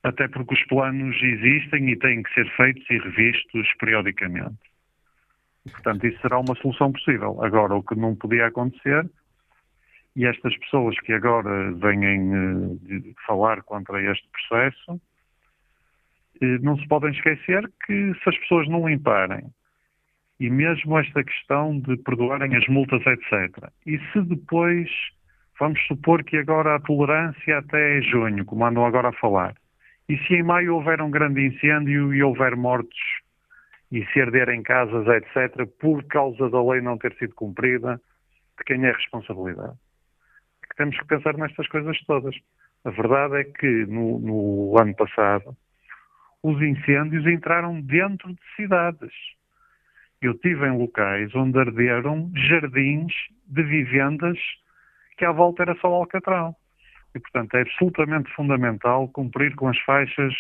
até 0.03 0.29
porque 0.29 0.55
os 0.55 0.65
planos 0.67 1.17
existem 1.23 1.91
e 1.91 1.97
têm 1.97 2.23
que 2.23 2.35
ser 2.35 2.49
feitos 2.57 2.85
e 2.91 2.99
revistos 2.99 3.69
periodicamente. 3.79 4.59
Portanto, 5.71 6.07
isso 6.07 6.21
será 6.21 6.41
uma 6.41 6.57
solução 6.57 6.91
possível. 6.91 7.43
Agora, 7.43 7.75
o 7.75 7.83
que 7.83 7.95
não 7.95 8.17
podia 8.17 8.47
acontecer, 8.47 9.09
e 10.17 10.27
estas 10.27 10.57
pessoas 10.59 10.99
que 11.01 11.13
agora 11.13 11.73
vêm 11.73 12.35
uh, 12.35 13.15
falar 13.27 13.63
contra 13.63 14.03
este 14.03 14.29
processo, 14.29 15.01
não 16.63 16.77
se 16.77 16.87
podem 16.89 17.11
esquecer 17.11 17.71
que 17.87 18.15
se 18.15 18.29
as 18.29 18.39
pessoas 18.39 18.69
não 18.69 18.89
limparem, 18.89 19.45
e 20.41 20.51
mesmo 20.51 20.99
esta 20.99 21.23
questão 21.23 21.79
de 21.79 21.97
perdoarem 21.99 22.57
as 22.57 22.67
multas, 22.67 23.01
etc. 23.07 23.71
E 23.87 23.99
se 24.13 24.21
depois, 24.23 24.91
vamos 25.59 25.81
supor 25.87 26.25
que 26.25 26.37
agora 26.37 26.77
a 26.77 26.81
tolerância 26.81 27.59
até 27.59 27.99
é 27.99 28.03
junho, 28.03 28.45
como 28.45 28.65
andam 28.65 28.85
agora 28.85 29.11
a 29.11 29.13
falar, 29.13 29.55
e 30.09 30.19
se 30.19 30.35
em 30.35 30.43
maio 30.43 30.75
houver 30.75 31.01
um 31.01 31.11
grande 31.11 31.47
incêndio 31.47 32.13
e 32.13 32.23
houver 32.23 32.57
mortos 32.57 32.99
e 33.93 34.05
se 34.07 34.21
arderem 34.21 34.63
casas, 34.63 35.07
etc., 35.07 35.67
por 35.79 36.03
causa 36.05 36.49
da 36.49 36.63
lei 36.63 36.81
não 36.81 36.99
ter 36.99 37.15
sido 37.19 37.35
cumprida, 37.35 38.01
de 38.59 38.65
quem 38.65 38.85
é 38.85 38.91
a 38.91 38.97
responsabilidade? 38.97 39.77
É 40.65 40.75
temos 40.77 40.99
que 40.99 41.07
pensar 41.07 41.37
nestas 41.37 41.69
coisas 41.69 41.99
todas. 42.07 42.35
A 42.85 42.91
verdade 42.91 43.37
é 43.37 43.45
que 43.45 43.87
no, 43.87 44.19
no 44.19 44.81
ano 44.81 44.95
passado 44.97 45.57
os 46.43 46.61
incêndios 46.61 47.27
entraram 47.27 47.81
dentro 47.81 48.33
de 48.33 48.41
cidades. 48.57 49.13
Eu 50.21 50.39
tive 50.39 50.67
em 50.67 50.79
locais 50.79 51.35
onde 51.35 51.59
arderam 51.59 52.31
jardins 52.35 53.13
de 53.47 53.63
vivendas 53.63 54.39
que 55.17 55.25
à 55.25 55.33
volta 55.33 55.63
era 55.63 55.75
só 55.77 55.89
alcatrão. 55.89 56.55
E, 57.15 57.21
portanto, 57.21 57.55
é 57.55 57.63
absolutamente 57.63 58.33
fundamental 58.33 59.09
cumprir 59.09 59.55
com 59.55 59.69
as 59.69 59.79
faixas 59.81 60.33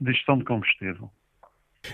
de 0.00 0.12
gestão 0.12 0.38
de 0.38 0.44
combustível. 0.44 1.10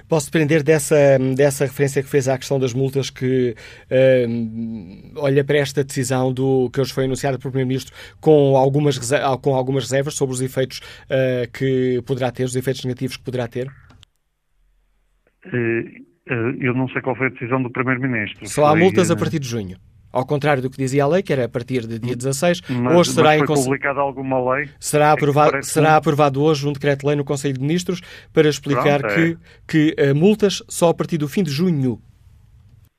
Posso 0.08 0.30
depender 0.30 0.62
dessa, 0.62 1.18
dessa 1.36 1.64
referência 1.64 2.02
que 2.02 2.08
fez 2.08 2.28
à 2.28 2.36
questão 2.36 2.58
das 2.58 2.72
multas 2.72 3.10
que 3.10 3.54
uh, 3.90 5.12
olha 5.16 5.44
para 5.44 5.58
esta 5.58 5.84
decisão 5.84 6.32
do 6.32 6.70
que 6.70 6.80
hoje 6.80 6.92
foi 6.92 7.04
anunciada 7.04 7.38
pelo 7.38 7.50
Primeiro-Ministro 7.50 7.94
com 8.20 8.56
algumas, 8.56 8.98
com 9.40 9.54
algumas 9.54 9.84
reservas 9.84 10.14
sobre 10.14 10.34
os 10.34 10.40
efeitos 10.40 10.78
uh, 10.78 11.50
que 11.52 12.02
poderá 12.06 12.30
ter, 12.30 12.44
os 12.44 12.56
efeitos 12.56 12.84
negativos 12.84 13.16
que 13.16 13.24
poderá 13.24 13.48
ter? 13.48 13.68
Uh, 15.46 16.12
eu 16.60 16.74
não 16.74 16.88
sei 16.88 17.02
qual 17.02 17.16
foi 17.16 17.26
a 17.26 17.30
decisão 17.30 17.62
do 17.62 17.70
Primeiro-Ministro. 17.70 18.48
Só 18.48 18.66
há 18.66 18.76
multas 18.76 19.10
a 19.10 19.16
partir 19.16 19.38
de 19.38 19.48
junho. 19.48 19.76
Ao 20.12 20.26
contrário 20.26 20.62
do 20.62 20.68
que 20.68 20.76
dizia 20.76 21.04
a 21.04 21.08
lei, 21.08 21.22
que 21.22 21.32
era 21.32 21.46
a 21.46 21.48
partir 21.48 21.86
de 21.86 21.98
dia 21.98 22.14
16, 22.14 22.60
mas, 22.68 22.96
hoje 22.96 23.12
será 23.12 23.38
mas 23.38 23.46
foi 23.46 23.56
publicada 23.56 24.00
alguma 24.00 24.54
lei. 24.54 24.68
Será 24.78 25.06
é 25.06 25.12
aprovado, 25.12 25.56
é 25.56 25.62
será 25.62 25.96
aprovado 25.96 26.42
hoje 26.42 26.68
um 26.68 26.72
decreto-lei 26.72 27.16
no 27.16 27.24
Conselho 27.24 27.54
de 27.54 27.60
Ministros 27.60 28.00
para 28.32 28.48
explicar 28.48 29.00
Pronto, 29.00 29.14
é. 29.14 29.36
que, 29.66 29.94
que 29.94 30.10
uh, 30.10 30.14
multas 30.14 30.62
só 30.68 30.90
a 30.90 30.94
partir 30.94 31.18
do 31.18 31.28
fim 31.28 31.42
de 31.42 31.50
junho. 31.50 31.98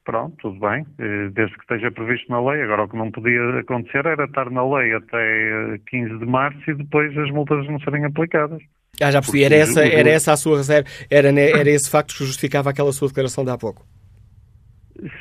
Pronto, 0.03 0.35
tudo 0.37 0.59
bem, 0.59 0.85
eh, 0.99 1.29
desde 1.31 1.55
que 1.55 1.61
esteja 1.61 1.89
previsto 1.89 2.29
na 2.29 2.41
lei. 2.41 2.61
Agora, 2.61 2.83
o 2.83 2.89
que 2.89 2.97
não 2.97 3.09
podia 3.09 3.59
acontecer 3.59 4.05
era 4.05 4.25
estar 4.25 4.49
na 4.49 4.61
lei 4.61 4.93
até 4.93 5.79
15 5.89 6.13
eh, 6.13 6.17
de 6.17 6.25
março 6.25 6.59
e 6.69 6.75
depois 6.75 7.17
as 7.17 7.31
multas 7.31 7.65
não 7.67 7.79
serem 7.79 8.03
aplicadas. 8.03 8.61
Ah, 9.01 9.11
já 9.11 9.21
percebi. 9.21 9.45
Era 9.45 9.55
essa, 9.55 9.85
era 9.85 10.09
essa 10.09 10.33
a 10.33 10.37
sua 10.37 10.57
reserva, 10.57 10.89
era, 11.09 11.29
era 11.29 11.69
esse 11.69 11.89
facto 11.89 12.15
que 12.17 12.25
justificava 12.25 12.69
aquela 12.69 12.91
sua 12.91 13.07
declaração 13.07 13.45
de 13.45 13.51
há 13.51 13.57
pouco. 13.57 13.85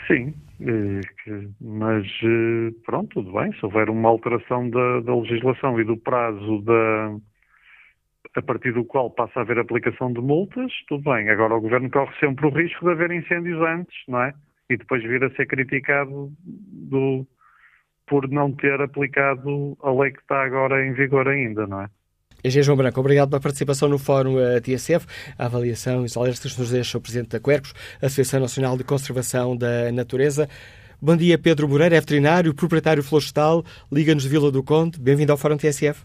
Sim, 0.06 0.34
eh, 0.60 1.00
mas 1.60 2.06
eh, 2.22 2.70
pronto, 2.84 3.08
tudo 3.14 3.32
bem. 3.32 3.52
Se 3.54 3.64
houver 3.64 3.90
uma 3.90 4.08
alteração 4.08 4.68
da, 4.70 5.00
da, 5.00 5.14
legislação 5.14 5.80
e 5.80 5.84
do 5.84 5.96
prazo 5.96 6.62
da, 6.62 7.16
a 8.36 8.42
partir 8.42 8.72
do 8.72 8.84
qual 8.84 9.10
passa 9.10 9.40
a 9.40 9.42
haver 9.42 9.58
aplicação 9.58 10.12
de 10.12 10.20
multas, 10.20 10.72
tudo 10.88 11.10
bem. 11.10 11.28
Agora 11.28 11.54
o 11.54 11.60
Governo 11.60 11.90
corre 11.90 12.14
sempre 12.20 12.46
o 12.46 12.50
risco 12.50 12.84
de 12.84 12.92
haver 12.92 13.10
incêndios 13.10 13.60
antes, 13.60 13.96
não 14.06 14.22
é? 14.22 14.32
E 14.70 14.76
depois 14.76 15.02
vir 15.02 15.24
a 15.24 15.30
ser 15.30 15.46
criticado 15.46 16.32
do, 16.44 17.26
por 18.06 18.28
não 18.28 18.52
ter 18.52 18.80
aplicado 18.80 19.76
a 19.82 19.90
lei 19.90 20.12
que 20.12 20.20
está 20.20 20.44
agora 20.44 20.86
em 20.86 20.92
vigor 20.92 21.26
ainda, 21.26 21.66
não 21.66 21.82
é? 21.82 21.88
Engenheiro 22.45 22.66
João 22.66 22.76
Branco, 22.76 22.99
obrigado 22.99 23.30
pela 23.30 23.40
participação 23.40 23.88
no 23.88 23.99
Fórum 23.99 24.40
eh, 24.40 24.61
TSF. 24.61 25.07
A 25.38 25.47
avaliação 25.47 26.03
e 26.03 26.07
os 26.07 26.16
alertas 26.16 26.53
que 26.53 26.61
nos 26.61 26.70
deixa 26.70 26.99
o 26.99 27.01
Presidente 27.01 27.30
da 27.30 27.38
Quercos, 27.38 27.72
Associação 28.03 28.40
Nacional 28.40 28.76
de 28.76 28.82
Conservação 28.82 29.57
da 29.57 29.93
Natureza. 29.93 30.49
Bom 31.01 31.16
dia, 31.16 31.38
Pedro 31.38 31.68
Moreira, 31.68 31.97
é 31.97 32.01
veterinário, 32.01 32.53
proprietário 32.53 33.03
florestal, 33.03 33.62
Liga-nos 33.93 34.24
Vila 34.24 34.51
do 34.51 34.61
Conde. 34.61 34.99
Bem-vindo 35.01 35.30
ao 35.30 35.38
Fórum 35.38 35.57
TSF. 35.57 36.05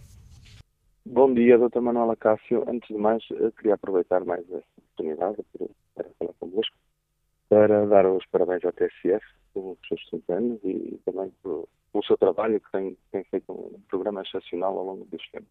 Bom 1.04 1.34
dia, 1.34 1.58
Dr. 1.58 1.80
Manuela 1.80 2.16
Cássio. 2.16 2.64
Antes 2.70 2.88
de 2.88 3.02
mais, 3.02 3.24
queria 3.58 3.74
aproveitar 3.74 4.24
mais 4.24 4.42
esta 4.42 4.64
oportunidade 4.78 5.38
para 5.96 6.06
falar 6.20 6.34
convosco, 6.40 6.76
para 7.50 7.86
dar 7.88 8.06
os 8.06 8.24
parabéns 8.28 8.64
ao 8.64 8.74
TSF 8.74 9.26
pelos 9.56 9.78
seus 9.88 10.08
5 10.10 10.34
anos 10.34 10.60
e 10.64 11.00
também 11.04 11.32
pelo, 11.42 11.68
seu 12.06 12.18
trabalho, 12.18 12.60
que 12.60 12.72
tem, 12.72 12.98
tem, 13.12 13.24
feito 13.24 13.52
um 13.52 13.80
programa 13.90 14.22
excepcional 14.22 14.78
ao 14.78 14.86
longo 14.86 15.06
deste 15.06 15.32
tempo. 15.32 15.48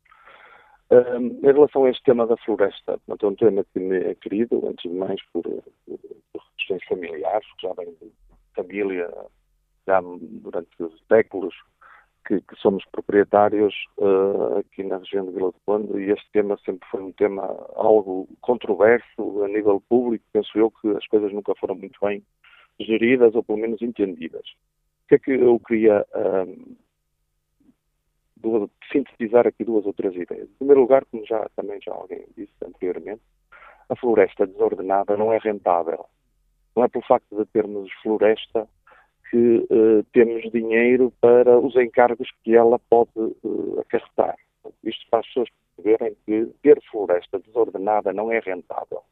Em 0.89 1.41
relação 1.41 1.85
a 1.85 1.91
este 1.91 2.03
tema 2.05 2.27
da 2.27 2.37
floresta, 2.37 3.01
é 3.09 3.27
um 3.27 3.35
tema 3.35 3.65
que 3.73 3.81
me 3.81 3.97
é 3.99 4.15
querido, 4.15 4.69
antes 4.69 4.89
de 4.89 4.97
mais, 4.97 5.21
por, 5.33 5.43
por 5.43 6.43
questões 6.57 6.85
familiares, 6.85 7.47
que 7.59 7.67
já 7.67 7.75
vem 7.75 7.91
de 8.01 8.13
família 8.55 9.13
já 9.87 10.01
durante 10.01 10.69
séculos, 11.09 11.55
que, 12.27 12.41
que 12.41 12.57
somos 12.57 12.85
proprietários 12.91 13.75
uh, 13.99 14.59
aqui 14.59 14.83
na 14.83 14.99
região 14.99 15.27
de 15.27 15.33
Vila 15.33 15.53
do 15.53 15.61
Conde 15.65 15.99
e 15.99 16.11
este 16.11 16.29
tema 16.33 16.59
sempre 16.65 16.87
foi 16.91 17.03
um 17.03 17.13
tema 17.13 17.43
algo 17.75 18.29
controverso 18.41 19.45
a 19.45 19.49
nível 19.49 19.81
público. 19.89 20.25
Penso 20.33 20.59
eu 20.59 20.71
que 20.71 20.89
as 20.89 21.07
coisas 21.07 21.33
nunca 21.33 21.55
foram 21.55 21.77
muito 21.77 21.99
bem 22.03 22.23
geridas 22.81 23.35
ou 23.35 23.45
pelo 23.45 23.59
menos 23.59 23.81
entendidas. 23.81 24.45
O 25.05 25.09
que 25.09 25.15
é 25.15 25.19
que 25.19 25.31
eu 25.31 25.61
queria 25.61 26.05
duas, 28.37 28.69
sintetizar 28.93 29.47
aqui 29.47 29.65
duas 29.65 29.87
ou 29.87 29.93
três 29.93 30.15
ideias? 30.15 30.49
Em 30.49 30.55
primeiro 30.59 30.81
lugar, 30.81 31.05
como 31.07 31.25
já 31.27 31.49
também 31.57 31.81
já 31.81 31.93
alguém 31.93 32.25
disse 32.37 32.53
anteriormente, 32.65 33.23
a 33.89 33.97
floresta 33.97 34.47
desordenada 34.47 35.17
não 35.17 35.33
é 35.33 35.39
rentável. 35.39 36.07
Não 36.75 36.85
é 36.85 36.89
pelo 36.89 37.05
facto 37.05 37.37
de 37.37 37.45
termos 37.47 37.91
floresta 38.03 38.69
que 39.31 39.67
uh, 39.71 40.05
temos 40.13 40.51
dinheiro 40.53 41.13
para 41.21 41.59
os 41.59 41.75
encargos 41.77 42.29
que 42.45 42.55
ela 42.55 42.79
pode 42.91 43.11
uh, 43.17 43.81
acarretar. 43.81 44.37
Isto 44.85 45.07
para 45.11 45.21
as 45.21 45.27
pessoas 45.27 45.49
perceberem 45.77 46.17
que 46.25 46.47
ter 46.63 46.81
floresta 46.91 47.39
desordenada 47.39 48.13
não 48.13 48.31
é 48.31 48.39
rentável. 48.39 49.03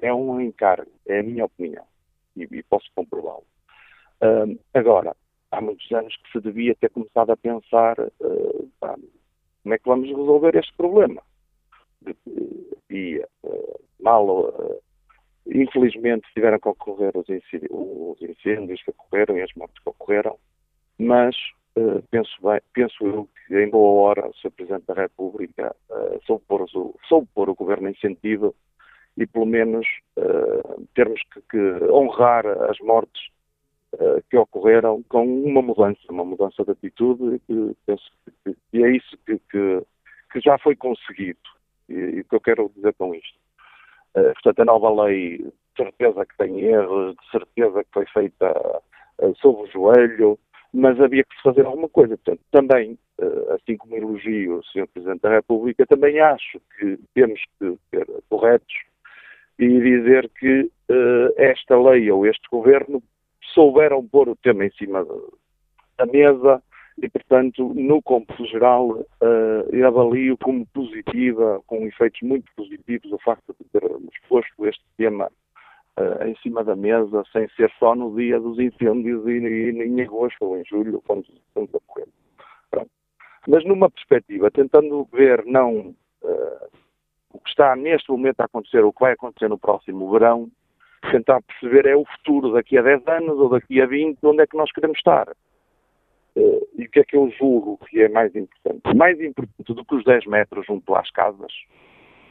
É 0.00 0.12
um 0.12 0.40
encargo, 0.40 0.90
é 1.06 1.20
a 1.20 1.22
minha 1.22 1.46
opinião, 1.46 1.84
e, 2.36 2.42
e 2.42 2.62
posso 2.64 2.86
comprová-lo. 2.94 3.44
Agora, 4.74 5.16
há 5.50 5.60
muitos 5.60 5.90
anos 5.92 6.14
que 6.16 6.32
se 6.32 6.40
devia 6.40 6.74
ter 6.74 6.90
começado 6.90 7.30
a 7.30 7.36
pensar 7.36 7.98
uh, 8.00 8.70
pá, 8.80 8.94
como 9.62 9.74
é 9.74 9.78
que 9.78 9.88
vamos 9.88 10.08
resolver 10.08 10.56
este 10.56 10.74
problema. 10.76 11.22
E 12.90 13.24
uh, 13.42 13.80
mal 14.00 14.52
Infelizmente 15.54 16.26
tiveram 16.34 16.58
que 16.58 16.68
ocorrer 16.68 17.12
os, 17.16 17.26
os 17.28 18.22
incêndios 18.22 18.82
que 18.82 18.90
ocorreram 18.90 19.38
e 19.38 19.42
as 19.42 19.54
mortes 19.54 19.80
que 19.80 19.88
ocorreram, 19.88 20.36
mas 20.98 21.36
uh, 21.78 22.02
penso, 22.10 22.30
bem, 22.42 22.60
penso 22.74 23.06
eu 23.06 23.28
que 23.46 23.56
em 23.56 23.70
boa 23.70 24.08
hora 24.08 24.28
o 24.28 24.34
Sr. 24.34 24.50
Presidente 24.50 24.86
da 24.86 24.94
República 24.94 25.74
uh, 25.88 26.20
soube, 26.26 26.44
pôr 26.48 26.62
o, 26.62 26.94
soube 27.08 27.28
pôr 27.32 27.48
o 27.48 27.54
Governo 27.54 27.88
em 27.88 27.94
sentido 27.94 28.56
e 29.16 29.24
pelo 29.24 29.46
menos 29.46 29.86
uh, 30.18 30.84
termos 30.96 31.20
que, 31.32 31.40
que, 31.42 31.84
honrar 31.92 32.44
as 32.68 32.78
mortes 32.80 33.28
uh, 34.00 34.22
que 34.30 34.36
ocorreram 34.36 35.02
com 35.08 35.24
uma 35.24 35.62
mudança, 35.62 36.00
uma 36.10 36.24
mudança 36.24 36.64
de 36.64 36.70
atitude 36.70 37.40
e 37.48 37.76
penso 37.86 38.10
que, 38.44 38.56
que 38.70 38.84
é 38.84 38.96
isso 38.96 39.18
que, 39.26 39.38
que, 39.50 40.40
já 40.40 40.58
foi 40.58 40.76
conseguido 40.76 41.38
e, 41.88 42.20
o 42.20 42.24
que 42.24 42.34
eu 42.34 42.40
quero 42.40 42.70
dizer 42.74 42.94
com 42.94 43.14
isto 43.14 43.38
eh, 44.16 44.32
portanto, 44.32 44.60
a 44.60 44.64
nova 44.64 45.04
lei, 45.04 45.38
de 45.38 45.52
certeza 45.76 46.24
que 46.24 46.36
tem 46.38 46.60
erros, 46.60 47.14
de 47.14 47.30
certeza 47.30 47.84
que 47.84 47.90
foi 47.92 48.06
feita 48.06 48.80
uh, 49.20 49.34
sob 49.36 49.62
o 49.62 49.66
joelho, 49.66 50.38
mas 50.72 50.98
havia 50.98 51.22
que 51.22 51.42
fazer 51.42 51.66
alguma 51.66 51.88
coisa. 51.88 52.16
Portanto, 52.16 52.40
também, 52.50 52.98
uh, 53.20 53.52
assim 53.52 53.76
como 53.76 53.94
elogio 53.94 54.58
o 54.58 54.64
Sr. 54.64 54.86
Presidente 54.88 55.20
da 55.20 55.30
República, 55.30 55.84
também 55.86 56.18
acho 56.18 56.58
que 56.78 56.98
temos 57.14 57.38
que 57.58 57.78
ser 57.90 58.06
corretos 58.30 58.74
e 59.58 59.68
dizer 59.68 60.30
que 60.38 60.62
uh, 60.62 61.32
esta 61.36 61.78
lei 61.78 62.10
ou 62.10 62.26
este 62.26 62.48
governo 62.50 63.02
souberam 63.56 64.06
pôr 64.06 64.28
o 64.28 64.36
tema 64.36 64.66
em 64.66 64.70
cima 64.72 65.04
da 65.96 66.04
mesa 66.04 66.62
e, 67.02 67.08
portanto, 67.08 67.72
no 67.74 68.02
cômputo 68.02 68.44
geral, 68.46 68.90
uh, 68.90 69.86
avalio 69.86 70.36
como 70.36 70.66
positiva, 70.66 71.62
com 71.66 71.86
efeitos 71.86 72.20
muito 72.20 72.50
positivos, 72.54 73.10
o 73.10 73.18
facto 73.18 73.56
de 73.58 73.68
termos 73.70 74.14
posto 74.28 74.66
este 74.66 74.84
tema 74.98 75.30
uh, 75.98 76.24
em 76.24 76.36
cima 76.36 76.62
da 76.62 76.76
mesa, 76.76 77.24
sem 77.32 77.48
ser 77.50 77.72
só 77.78 77.94
no 77.94 78.14
dia 78.14 78.38
dos 78.38 78.58
incêndios 78.58 79.26
e, 79.26 79.30
e 79.30 79.82
em 79.82 80.02
agosto 80.02 80.42
ou 80.42 80.58
em 80.58 80.64
julho, 80.64 81.02
quando 81.06 81.24
estamos 81.48 81.74
a 81.74 81.78
correr. 81.86 82.08
Mas 83.48 83.64
numa 83.64 83.88
perspectiva, 83.88 84.50
tentando 84.50 85.08
ver 85.12 85.44
não 85.46 85.94
uh, 86.22 86.68
o 87.32 87.38
que 87.38 87.50
está 87.50 87.74
neste 87.76 88.10
momento 88.10 88.40
a 88.40 88.44
acontecer, 88.44 88.84
o 88.84 88.92
que 88.92 89.00
vai 89.00 89.12
acontecer 89.12 89.48
no 89.48 89.58
próximo 89.58 90.10
verão, 90.10 90.50
tentar 91.10 91.40
perceber 91.42 91.86
é 91.86 91.96
o 91.96 92.04
futuro 92.04 92.52
daqui 92.52 92.78
a 92.78 92.82
10 92.82 93.06
anos 93.08 93.38
ou 93.38 93.48
daqui 93.48 93.80
a 93.80 93.86
20, 93.86 94.18
onde 94.24 94.42
é 94.42 94.46
que 94.46 94.56
nós 94.56 94.70
queremos 94.72 94.98
estar. 94.98 95.28
Uh, 96.36 96.68
e 96.76 96.84
o 96.84 96.90
que 96.90 97.00
é 97.00 97.04
que 97.04 97.16
eu 97.16 97.30
julgo 97.30 97.78
que 97.88 98.00
é 98.02 98.08
mais 98.08 98.34
importante? 98.36 98.94
Mais 98.94 99.20
importante 99.20 99.72
do 99.72 99.84
que 99.84 99.94
os 99.94 100.04
10 100.04 100.26
metros 100.26 100.66
junto 100.66 100.94
às 100.94 101.10
casas, 101.10 101.52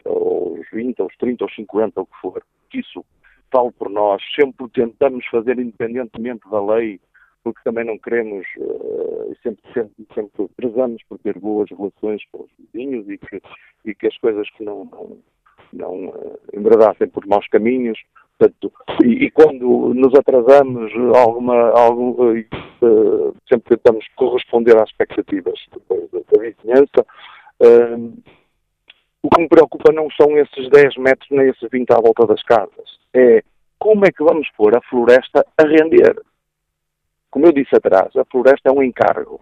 ou 0.04 0.60
os 0.60 0.70
20, 0.72 1.02
ou 1.02 1.08
os 1.08 1.18
30, 1.18 1.44
ou 1.44 1.50
os 1.50 1.56
50, 1.56 2.00
ou 2.00 2.04
o 2.04 2.08
que 2.08 2.22
for, 2.22 2.44
isso 2.74 3.04
falo 3.52 3.72
por 3.72 3.90
nós, 3.90 4.22
sempre 4.40 4.68
tentamos 4.70 5.26
fazer 5.28 5.58
independentemente 5.58 6.48
da 6.50 6.64
lei, 6.64 7.00
porque 7.44 7.62
também 7.64 7.86
não 7.86 7.98
queremos, 7.98 8.46
uh, 8.58 9.36
sempre, 9.42 9.64
sempre, 9.74 10.08
sempre 10.14 10.48
prezamos 10.56 11.02
por 11.08 11.18
ter 11.20 11.40
boas 11.40 11.70
relações 11.70 12.22
com 12.32 12.44
os 12.44 12.52
vizinhos 12.60 13.10
e 13.10 13.18
que, 13.18 13.42
e 13.86 13.96
que 13.96 14.08
as 14.08 14.18
coisas 14.18 14.50
que 14.52 14.64
não, 14.64 14.86
não, 14.86 15.18
não 15.76 16.08
uh, 16.08 17.12
por 17.12 17.26
maus 17.28 17.48
caminhos, 17.48 18.00
Portanto, 18.38 18.72
e, 19.04 19.26
e, 19.26 19.32
quando 19.32 19.94
nos 19.94 20.14
atrasamos, 20.14 20.92
alguma, 21.16 21.70
algum, 21.70 22.12
uh, 22.12 23.36
sempre 23.48 23.78
tentamos 23.78 24.06
corresponder 24.16 24.76
às 24.78 24.90
expectativas 24.90 25.58
da, 25.90 25.96
da 25.96 26.42
vizinhança. 26.42 27.06
Uh, 27.62 28.14
o 29.24 29.30
que 29.30 29.42
me 29.42 29.48
preocupa 29.48 29.92
não 29.94 30.08
são 30.12 30.38
esses 30.38 30.70
10 30.70 30.98
metros 30.98 31.30
nem 31.32 31.50
esses 31.50 31.70
20 31.72 31.92
à 31.92 32.02
volta 32.02 32.28
das 32.28 32.44
casas. 32.44 33.00
É 33.14 33.42
como 33.80 34.06
é 34.06 34.12
que 34.12 34.24
vamos 34.24 34.50
pôr 34.58 34.76
a 34.78 34.82
floresta 34.82 35.46
a 35.58 35.64
render. 35.64 36.22
Como 37.32 37.46
eu 37.46 37.54
disse 37.54 37.76
atrás, 37.76 38.16
a 38.18 38.26
floresta 38.26 38.70
é 38.70 38.72
um 38.72 38.84
encargo. 38.84 39.40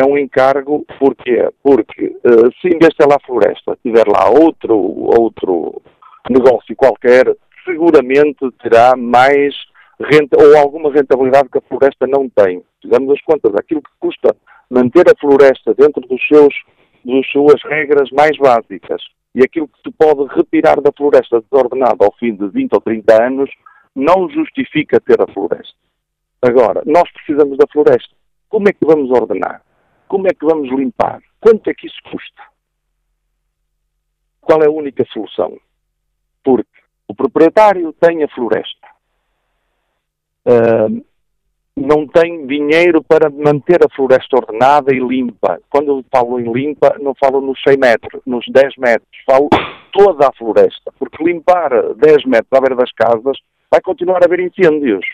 É 0.00 0.06
um 0.06 0.16
encargo 0.16 0.86
porquê? 0.96 1.48
porque 1.60 2.06
uh, 2.24 2.52
se 2.60 2.68
ter 2.78 3.06
lá 3.06 3.16
a 3.16 3.26
floresta 3.26 3.76
tiver 3.82 4.06
lá 4.06 4.30
outro, 4.30 4.76
outro 4.76 5.82
negócio 6.30 6.76
qualquer, 6.76 7.36
seguramente 7.64 8.38
terá 8.62 8.94
mais 8.96 9.54
renta, 10.00 10.36
ou 10.40 10.56
alguma 10.56 10.92
rentabilidade 10.92 11.48
que 11.48 11.58
a 11.58 11.62
floresta 11.62 12.06
não 12.06 12.28
tem. 12.28 12.62
Fizemos 12.80 13.12
as 13.12 13.20
contas, 13.22 13.52
aquilo 13.56 13.82
que 13.82 13.90
custa 13.98 14.36
manter 14.70 15.04
a 15.08 15.18
floresta 15.18 15.74
dentro 15.74 16.00
dos 16.02 16.24
seus, 16.28 16.54
das 17.04 17.26
suas 17.32 17.60
regras 17.64 18.08
mais 18.12 18.36
básicas 18.38 19.02
e 19.34 19.42
aquilo 19.42 19.66
que 19.66 19.80
se 19.84 19.90
pode 19.90 20.32
retirar 20.32 20.80
da 20.80 20.92
floresta 20.96 21.40
desordenada 21.40 22.04
ao 22.04 22.14
fim 22.20 22.36
de 22.36 22.48
20 22.48 22.72
ou 22.74 22.80
30 22.80 23.20
anos 23.20 23.50
não 23.96 24.30
justifica 24.30 25.00
ter 25.00 25.20
a 25.20 25.32
floresta. 25.32 25.74
Agora, 26.40 26.82
nós 26.86 27.10
precisamos 27.12 27.58
da 27.58 27.66
floresta. 27.72 28.14
Como 28.48 28.68
é 28.68 28.72
que 28.72 28.86
vamos 28.86 29.10
ordenar? 29.10 29.60
Como 30.08 30.26
é 30.26 30.30
que 30.30 30.44
vamos 30.44 30.68
limpar? 30.70 31.20
Quanto 31.40 31.68
é 31.68 31.74
que 31.74 31.86
isso 31.86 32.00
custa? 32.10 32.42
Qual 34.40 34.62
é 34.62 34.66
a 34.66 34.70
única 34.70 35.04
solução? 35.12 35.58
Porque 36.42 36.80
o 37.06 37.14
proprietário 37.14 37.92
tem 37.92 38.22
a 38.22 38.28
floresta. 38.28 38.88
Uh, 40.46 41.04
não 41.76 42.06
tem 42.06 42.46
dinheiro 42.46 43.02
para 43.04 43.30
manter 43.30 43.84
a 43.84 43.94
floresta 43.94 44.36
ordenada 44.36 44.92
e 44.92 44.98
limpa. 44.98 45.60
Quando 45.70 45.98
eu 45.98 46.04
falo 46.10 46.40
em 46.40 46.52
limpa, 46.52 46.96
não 46.98 47.14
falo 47.14 47.40
nos 47.40 47.60
100 47.62 47.76
metros, 47.76 48.22
nos 48.26 48.44
10 48.48 48.76
metros. 48.78 49.08
Falo 49.24 49.48
toda 49.92 50.28
a 50.28 50.32
floresta. 50.32 50.92
Porque 50.98 51.22
limpar 51.22 51.70
10 51.94 52.24
metros 52.24 52.52
à 52.52 52.60
beira 52.60 52.76
das 52.76 52.92
casas 52.92 53.38
vai 53.70 53.80
continuar 53.80 54.22
a 54.22 54.26
haver 54.26 54.40
incêndios. 54.40 55.04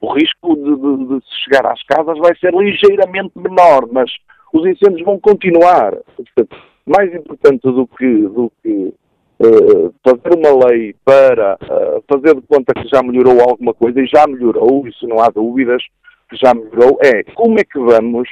O 0.00 0.14
risco 0.14 0.56
de, 0.56 0.76
de, 0.76 1.06
de 1.06 1.26
chegar 1.44 1.66
às 1.66 1.82
casas 1.82 2.18
vai 2.18 2.34
ser 2.38 2.54
ligeiramente 2.54 3.32
menor, 3.36 3.86
mas 3.92 4.10
os 4.52 4.66
incêndios 4.66 5.04
vão 5.04 5.18
continuar. 5.20 5.94
Portanto, 6.16 6.56
mais 6.86 7.14
importante 7.14 7.60
do 7.62 7.86
que, 7.86 8.22
do 8.22 8.52
que 8.62 8.94
uh, 9.40 9.94
fazer 10.02 10.36
uma 10.36 10.66
lei 10.66 10.94
para 11.04 11.56
uh, 11.62 12.04
fazer 12.10 12.34
de 12.34 12.42
conta 12.42 12.74
que 12.74 12.88
já 12.88 13.02
melhorou 13.02 13.40
alguma 13.40 13.74
coisa, 13.74 14.00
e 14.00 14.06
já 14.06 14.26
melhorou, 14.26 14.86
isso 14.86 15.06
não 15.06 15.20
há 15.20 15.28
dúvidas 15.28 15.82
que 16.28 16.36
já 16.36 16.54
melhorou, 16.54 16.98
é 17.02 17.22
como 17.34 17.58
é 17.58 17.64
que 17.64 17.78
vamos, 17.78 18.28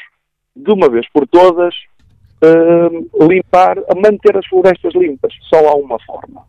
de 0.54 0.72
uma 0.72 0.88
vez 0.88 1.06
por 1.12 1.26
todas, 1.26 1.74
uh, 2.44 3.26
limpar, 3.26 3.76
manter 3.96 4.36
as 4.36 4.46
florestas 4.46 4.94
limpas. 4.94 5.32
Só 5.42 5.68
há 5.68 5.74
uma 5.74 5.98
forma, 6.04 6.44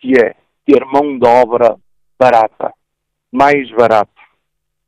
que 0.00 0.12
é 0.18 0.34
ter 0.64 0.84
mão 0.84 1.18
de 1.18 1.26
obra 1.26 1.76
barata, 2.18 2.72
mais 3.32 3.70
barata. 3.72 4.10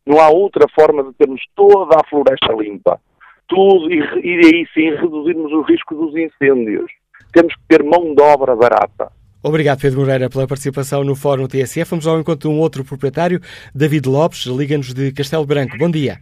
Não 0.08 0.18
há 0.20 0.28
outra 0.30 0.66
forma 0.74 1.04
de 1.04 1.12
termos 1.12 1.40
toda 1.54 1.96
a 1.96 2.08
floresta 2.08 2.52
limpa. 2.52 3.00
Tudo, 3.46 3.92
e, 3.92 3.98
e 3.98 4.46
aí 4.46 4.66
sim 4.74 4.90
reduzirmos 4.96 5.52
o 5.52 5.62
risco 5.62 5.94
dos 5.94 6.16
incêndios 6.16 6.90
temos 7.32 7.54
que 7.54 7.62
ter 7.68 7.82
mão 7.82 8.14
de 8.14 8.22
obra 8.22 8.54
barata. 8.56 9.12
Obrigado, 9.42 9.80
Pedro 9.80 10.00
Moreira, 10.00 10.28
pela 10.28 10.46
participação 10.46 11.04
no 11.04 11.14
Fórum 11.14 11.46
TSF. 11.46 11.90
Vamos 11.90 12.06
ao 12.06 12.18
encontro 12.18 12.48
de 12.48 12.54
um 12.54 12.58
outro 12.58 12.84
proprietário, 12.84 13.40
David 13.74 14.08
Lopes, 14.08 14.46
liga-nos 14.46 14.92
de 14.92 15.12
Castelo 15.12 15.46
Branco. 15.46 15.76
Bom 15.78 15.90
dia. 15.90 16.18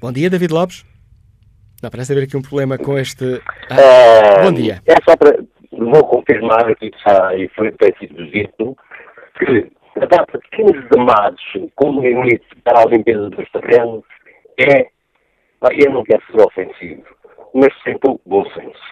Bom 0.00 0.10
dia, 0.10 0.28
David 0.28 0.52
Lopes. 0.52 0.84
Não, 1.80 1.90
parece 1.90 2.12
haver 2.12 2.24
aqui 2.24 2.36
um 2.36 2.42
problema 2.42 2.76
com 2.76 2.98
este. 2.98 3.40
Ah, 3.70 3.80
É, 3.80 4.42
bom 4.42 4.52
dia. 4.52 4.82
É 4.84 4.94
só 5.08 5.16
para. 5.16 5.44
Vou 5.84 6.06
confirmar 6.06 6.70
aqui 6.70 6.90
que 6.90 6.98
e 7.36 7.48
foi 7.48 7.72
tem 7.72 7.94
sido 7.98 8.26
dito 8.26 8.76
que 9.38 9.70
a 9.96 10.06
data 10.06 10.38
de 10.38 10.48
15 10.50 10.72
de 10.88 10.98
março, 10.98 11.72
como 11.76 12.00
limite 12.00 12.46
para 12.64 12.82
a 12.82 12.86
limpeza 12.86 13.30
dos 13.30 13.50
terrenos, 13.50 14.04
é. 14.58 14.88
Eu 15.70 15.92
não 15.92 16.02
quero 16.02 16.22
ser 16.26 16.42
ofensivo, 16.42 17.04
mas 17.54 17.72
sem 17.84 17.96
pouco 17.98 18.20
bom 18.26 18.44
senso. 18.50 18.82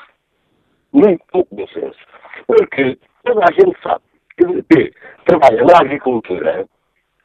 Muito 0.93 1.25
pouco 1.33 1.55
bom 1.55 1.67
senso. 1.69 1.99
Porque 2.47 2.97
toda 3.25 3.41
a 3.41 3.53
gente 3.53 3.77
sabe 3.83 4.05
que, 4.39 4.63
que 4.63 4.93
trabalha 5.25 5.65
na 5.65 5.79
agricultura 5.79 6.67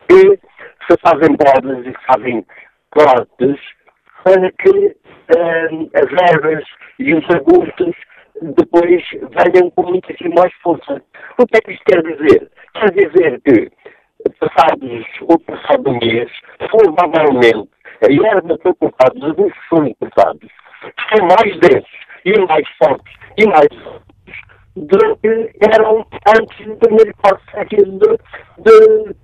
que 0.07 0.39
se 0.87 0.97
fazem 1.01 1.35
podas 1.37 1.85
e 1.85 1.91
se 1.91 2.05
fazem 2.07 2.45
cortes 2.89 3.59
para 4.23 4.51
que 4.51 4.97
eh, 5.35 5.69
as 5.93 6.33
ervas 6.33 6.63
e 6.97 7.13
os 7.13 7.29
arbustos 7.29 7.95
depois 8.41 9.03
venham 9.11 9.69
com 9.71 9.83
muitíssimo 9.83 10.35
mais 10.35 10.53
força. 10.61 11.01
O 11.37 11.45
que 11.45 11.57
é 11.57 11.61
que 11.61 11.71
isto 11.71 11.83
quer 11.85 12.01
dizer? 12.03 12.51
Quer 12.73 12.91
dizer 12.91 13.41
que, 13.41 13.71
passados 14.39 15.05
o 15.21 15.39
passado 15.39 15.91
mês, 15.99 16.31
provavelmente, 16.69 17.69
a 18.01 18.27
erva 18.27 18.57
que 18.57 18.73
cortados, 18.73 19.23
os 19.37 19.53
foram 19.69 19.93
cortados, 19.95 20.49
são 21.09 21.27
mais 21.27 21.59
densos 21.59 22.05
e 22.25 22.39
mais 22.39 22.67
fortes 22.77 23.13
e 23.37 23.45
mais 23.45 23.67
do 24.75 25.15
que 25.17 25.49
eram 25.73 26.05
antes 26.37 26.67
do 26.67 26.75
primeiro 26.75 27.13
corte 27.23 27.43
aqui 27.57 27.77
de, 27.77 28.17
de, 28.59 29.15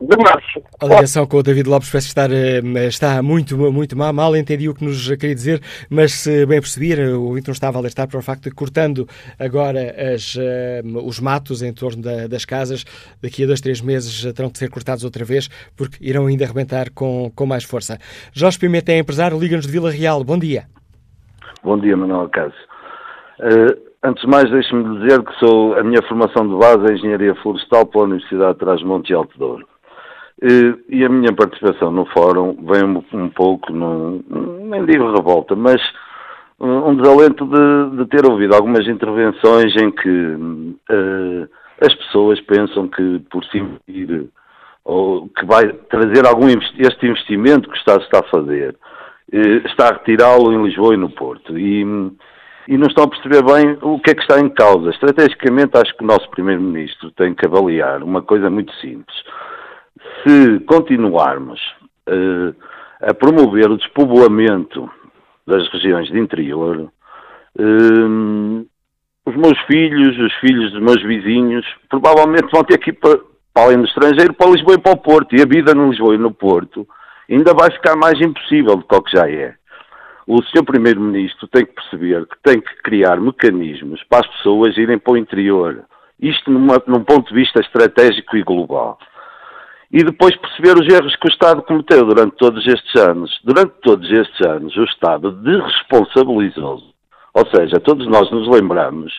de 0.00 0.16
março. 0.16 0.62
A 0.80 0.86
ligação 0.86 1.26
com 1.26 1.38
o 1.38 1.42
David 1.42 1.68
Lopes 1.68 1.90
parece 1.90 2.06
estar 2.08 2.30
eh, 2.30 2.60
está 2.86 3.20
muito, 3.22 3.56
muito 3.72 3.96
má. 3.96 4.12
Mal 4.12 4.36
entendi 4.36 4.68
o 4.68 4.74
que 4.74 4.84
nos 4.84 5.08
queria 5.16 5.34
dizer, 5.34 5.60
mas 5.90 6.12
se 6.12 6.46
bem 6.46 6.60
perceber, 6.60 6.98
o 7.16 7.34
não 7.34 7.52
estava 7.52 7.78
a 7.78 7.80
alertar 7.80 8.06
para 8.08 8.18
o 8.18 8.22
facto 8.22 8.44
de 8.44 8.50
cortando 8.52 9.08
agora 9.38 9.94
as, 10.14 10.36
eh, 10.38 10.82
os 11.04 11.18
matos 11.18 11.62
em 11.62 11.72
torno 11.72 12.02
da- 12.02 12.26
das 12.28 12.44
casas, 12.44 12.84
daqui 13.22 13.42
a 13.42 13.46
dois, 13.46 13.60
três 13.60 13.80
meses 13.80 14.24
eh, 14.24 14.32
terão 14.32 14.50
de 14.50 14.58
ser 14.58 14.70
cortados 14.70 15.02
outra 15.04 15.24
vez, 15.24 15.48
porque 15.76 15.96
irão 16.00 16.26
ainda 16.26 16.44
arrebentar 16.44 16.90
com, 16.90 17.30
com 17.34 17.44
mais 17.46 17.64
força. 17.64 17.98
Jorge 18.32 18.58
Pimenta 18.58 18.92
é 18.92 18.98
empresário, 18.98 19.38
liga-nos 19.38 19.66
de 19.66 19.72
Vila 19.72 19.90
Real. 19.90 20.22
Bom 20.22 20.38
dia. 20.38 20.64
Bom 21.64 21.76
dia, 21.78 21.96
Manuel 21.96 22.28
Cássio. 22.28 22.52
Eh, 23.40 23.76
antes 24.04 24.22
de 24.22 24.28
mais, 24.28 24.48
deixe-me 24.50 25.00
dizer 25.00 25.22
que 25.24 25.32
sou, 25.40 25.74
a 25.74 25.82
minha 25.82 26.00
formação 26.02 26.48
de 26.48 26.56
base 26.56 26.86
é 26.88 26.94
Engenharia 26.94 27.34
Florestal 27.42 27.84
pela 27.86 28.04
Universidade 28.04 28.52
de 28.54 28.58
Trás-Monte 28.60 29.10
e 29.10 29.14
Alto 29.14 29.36
Douro. 29.36 29.66
Eh, 30.40 30.74
e 30.88 31.04
a 31.04 31.08
minha 31.08 31.32
participação 31.32 31.90
no 31.90 32.06
fórum 32.06 32.56
vem 32.64 32.84
um, 33.12 33.28
pouco, 33.30 33.72
num, 33.72 34.22
nem 34.70 34.84
digo 34.84 35.12
revolta, 35.12 35.56
mas 35.56 35.80
um, 36.60 36.94
desalento 36.94 37.44
de, 37.44 37.96
de 37.96 38.06
ter 38.06 38.24
ouvido 38.24 38.54
algumas 38.54 38.86
intervenções 38.86 39.74
em 39.76 39.90
que 39.90 40.36
eh, 40.90 41.48
as 41.84 41.94
pessoas 41.94 42.40
pensam 42.42 42.88
que 42.88 43.20
por 43.30 43.44
se 43.46 43.58
investir 43.58 44.28
ou 44.84 45.28
que 45.28 45.44
vai 45.44 45.72
trazer 45.90 46.26
algum 46.26 46.48
este 46.48 47.06
investimento 47.06 47.68
que 47.68 47.76
o 47.76 47.78
Estado 47.78 48.02
está 48.02 48.20
a 48.20 48.30
fazer, 48.30 48.76
eh, 49.32 49.62
está 49.66 49.88
a 49.88 49.92
retirá-lo 49.94 50.52
em 50.52 50.62
Lisboa 50.62 50.94
e 50.94 50.96
no 50.96 51.10
Porto. 51.10 51.58
E, 51.58 51.82
e 52.68 52.78
não 52.78 52.86
estão 52.86 53.04
a 53.04 53.08
perceber 53.08 53.42
bem 53.42 53.78
o 53.82 53.98
que 53.98 54.10
é 54.10 54.14
que 54.14 54.22
está 54.22 54.40
em 54.40 54.48
causa. 54.48 54.90
Estrategicamente, 54.90 55.76
acho 55.76 55.96
que 55.96 56.04
o 56.04 56.06
nosso 56.06 56.28
Primeiro-Ministro 56.30 57.10
tem 57.12 57.34
que 57.34 57.46
avaliar 57.46 58.02
uma 58.02 58.22
coisa 58.22 58.48
muito 58.48 58.72
simples. 58.74 59.16
Se 60.22 60.60
continuarmos 60.60 61.60
eh, 62.06 62.54
a 63.00 63.14
promover 63.14 63.70
o 63.70 63.76
despovoamento 63.76 64.90
das 65.46 65.68
regiões 65.68 66.08
de 66.08 66.18
interior, 66.18 66.90
eh, 67.58 68.66
os 69.28 69.36
meus 69.36 69.58
filhos, 69.66 70.18
os 70.18 70.32
filhos 70.34 70.72
dos 70.72 70.82
meus 70.82 71.02
vizinhos, 71.02 71.66
provavelmente 71.88 72.50
vão 72.50 72.64
ter 72.64 72.78
que 72.78 72.90
ir 72.90 72.94
para, 72.94 73.18
para 73.52 73.64
além 73.64 73.78
do 73.78 73.84
estrangeiro, 73.84 74.32
para 74.32 74.50
Lisboa 74.50 74.76
e 74.76 74.80
para 74.80 74.92
o 74.92 74.96
Porto. 74.96 75.36
E 75.36 75.42
a 75.42 75.46
vida 75.46 75.74
no 75.74 75.90
Lisboa 75.90 76.14
e 76.14 76.18
no 76.18 76.32
Porto 76.32 76.86
ainda 77.30 77.52
vai 77.52 77.70
ficar 77.70 77.94
mais 77.94 78.18
impossível 78.20 78.76
do 78.76 79.02
que 79.02 79.16
já 79.16 79.28
é. 79.28 79.54
O 80.26 80.42
Sr. 80.42 80.64
Primeiro-Ministro 80.64 81.46
tem 81.48 81.64
que 81.64 81.72
perceber 81.72 82.26
que 82.26 82.36
tem 82.42 82.60
que 82.60 82.82
criar 82.82 83.20
mecanismos 83.20 84.02
para 84.04 84.20
as 84.20 84.36
pessoas 84.36 84.76
irem 84.76 84.98
para 84.98 85.14
o 85.14 85.16
interior. 85.16 85.84
Isto 86.20 86.50
numa, 86.50 86.82
num 86.86 87.04
ponto 87.04 87.28
de 87.28 87.34
vista 87.34 87.60
estratégico 87.60 88.36
e 88.36 88.42
global. 88.42 88.98
E 89.90 90.04
depois 90.04 90.36
perceber 90.36 90.78
os 90.78 90.92
erros 90.92 91.16
que 91.16 91.26
o 91.26 91.32
Estado 91.32 91.62
cometeu 91.62 92.04
durante 92.04 92.36
todos 92.36 92.66
estes 92.66 92.94
anos. 93.00 93.30
Durante 93.42 93.72
todos 93.82 94.10
estes 94.10 94.46
anos, 94.46 94.76
o 94.76 94.84
Estado 94.84 95.32
desresponsabilizou-se. 95.32 96.86
Ou 97.34 97.46
seja, 97.54 97.80
todos 97.80 98.06
nós 98.06 98.30
nos 98.30 98.48
lembramos 98.48 99.12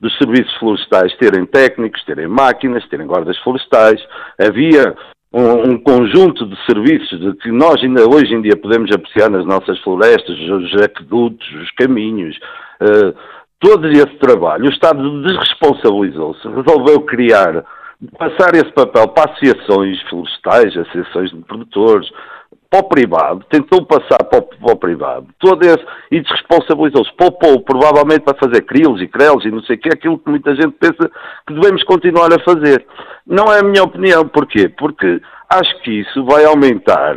dos 0.00 0.16
serviços 0.18 0.54
florestais 0.58 1.16
terem 1.16 1.46
técnicos, 1.46 2.04
terem 2.04 2.28
máquinas, 2.28 2.86
terem 2.88 3.06
guardas 3.06 3.38
florestais. 3.38 4.00
Havia 4.38 4.94
um, 5.32 5.72
um 5.72 5.78
conjunto 5.78 6.46
de 6.46 6.56
serviços 6.64 7.18
de 7.18 7.32
que 7.34 7.50
nós 7.50 7.82
ainda 7.82 8.06
hoje 8.08 8.34
em 8.34 8.42
dia 8.42 8.56
podemos 8.56 8.90
apreciar 8.92 9.30
nas 9.30 9.44
nossas 9.44 9.80
florestas, 9.80 10.38
os 10.38 10.82
aquedutos, 10.82 11.46
os 11.54 11.70
caminhos, 11.72 12.38
eh, 12.80 13.14
todo 13.58 13.88
esse 13.88 14.16
trabalho. 14.18 14.66
O 14.66 14.70
Estado 14.70 15.22
desresponsabilizou-se, 15.22 16.46
resolveu 16.48 17.00
criar, 17.00 17.64
passar 18.18 18.54
esse 18.54 18.72
papel 18.72 19.08
para 19.08 19.30
associações 19.30 20.00
florestais, 20.08 20.76
associações 20.76 21.30
de 21.30 21.42
produtores, 21.42 22.10
para 22.74 22.80
o 22.80 22.88
privado, 22.88 23.44
tentou 23.50 23.86
passar 23.86 24.18
para 24.24 24.40
o, 24.40 24.42
para 24.42 24.72
o 24.72 24.76
privado, 24.76 25.28
todo 25.38 25.62
esse, 25.64 25.84
e 26.10 26.20
desresponsabilizou-se, 26.20 27.12
poupou 27.16 27.60
provavelmente 27.60 28.22
para 28.22 28.36
fazer 28.36 28.62
crilos 28.62 29.00
e 29.00 29.06
crelos 29.06 29.44
e 29.44 29.50
não 29.50 29.62
sei 29.62 29.76
o 29.76 29.78
que, 29.78 29.88
aquilo 29.90 30.18
que 30.18 30.28
muita 30.28 30.56
gente 30.56 30.72
pensa 30.72 31.08
que 31.46 31.54
devemos 31.54 31.84
continuar 31.84 32.32
a 32.32 32.42
fazer. 32.42 32.84
Não 33.24 33.44
é 33.52 33.60
a 33.60 33.62
minha 33.62 33.84
opinião, 33.84 34.26
porquê? 34.26 34.68
Porque 34.68 35.20
acho 35.48 35.82
que 35.82 36.00
isso 36.00 36.24
vai 36.24 36.44
aumentar 36.44 37.16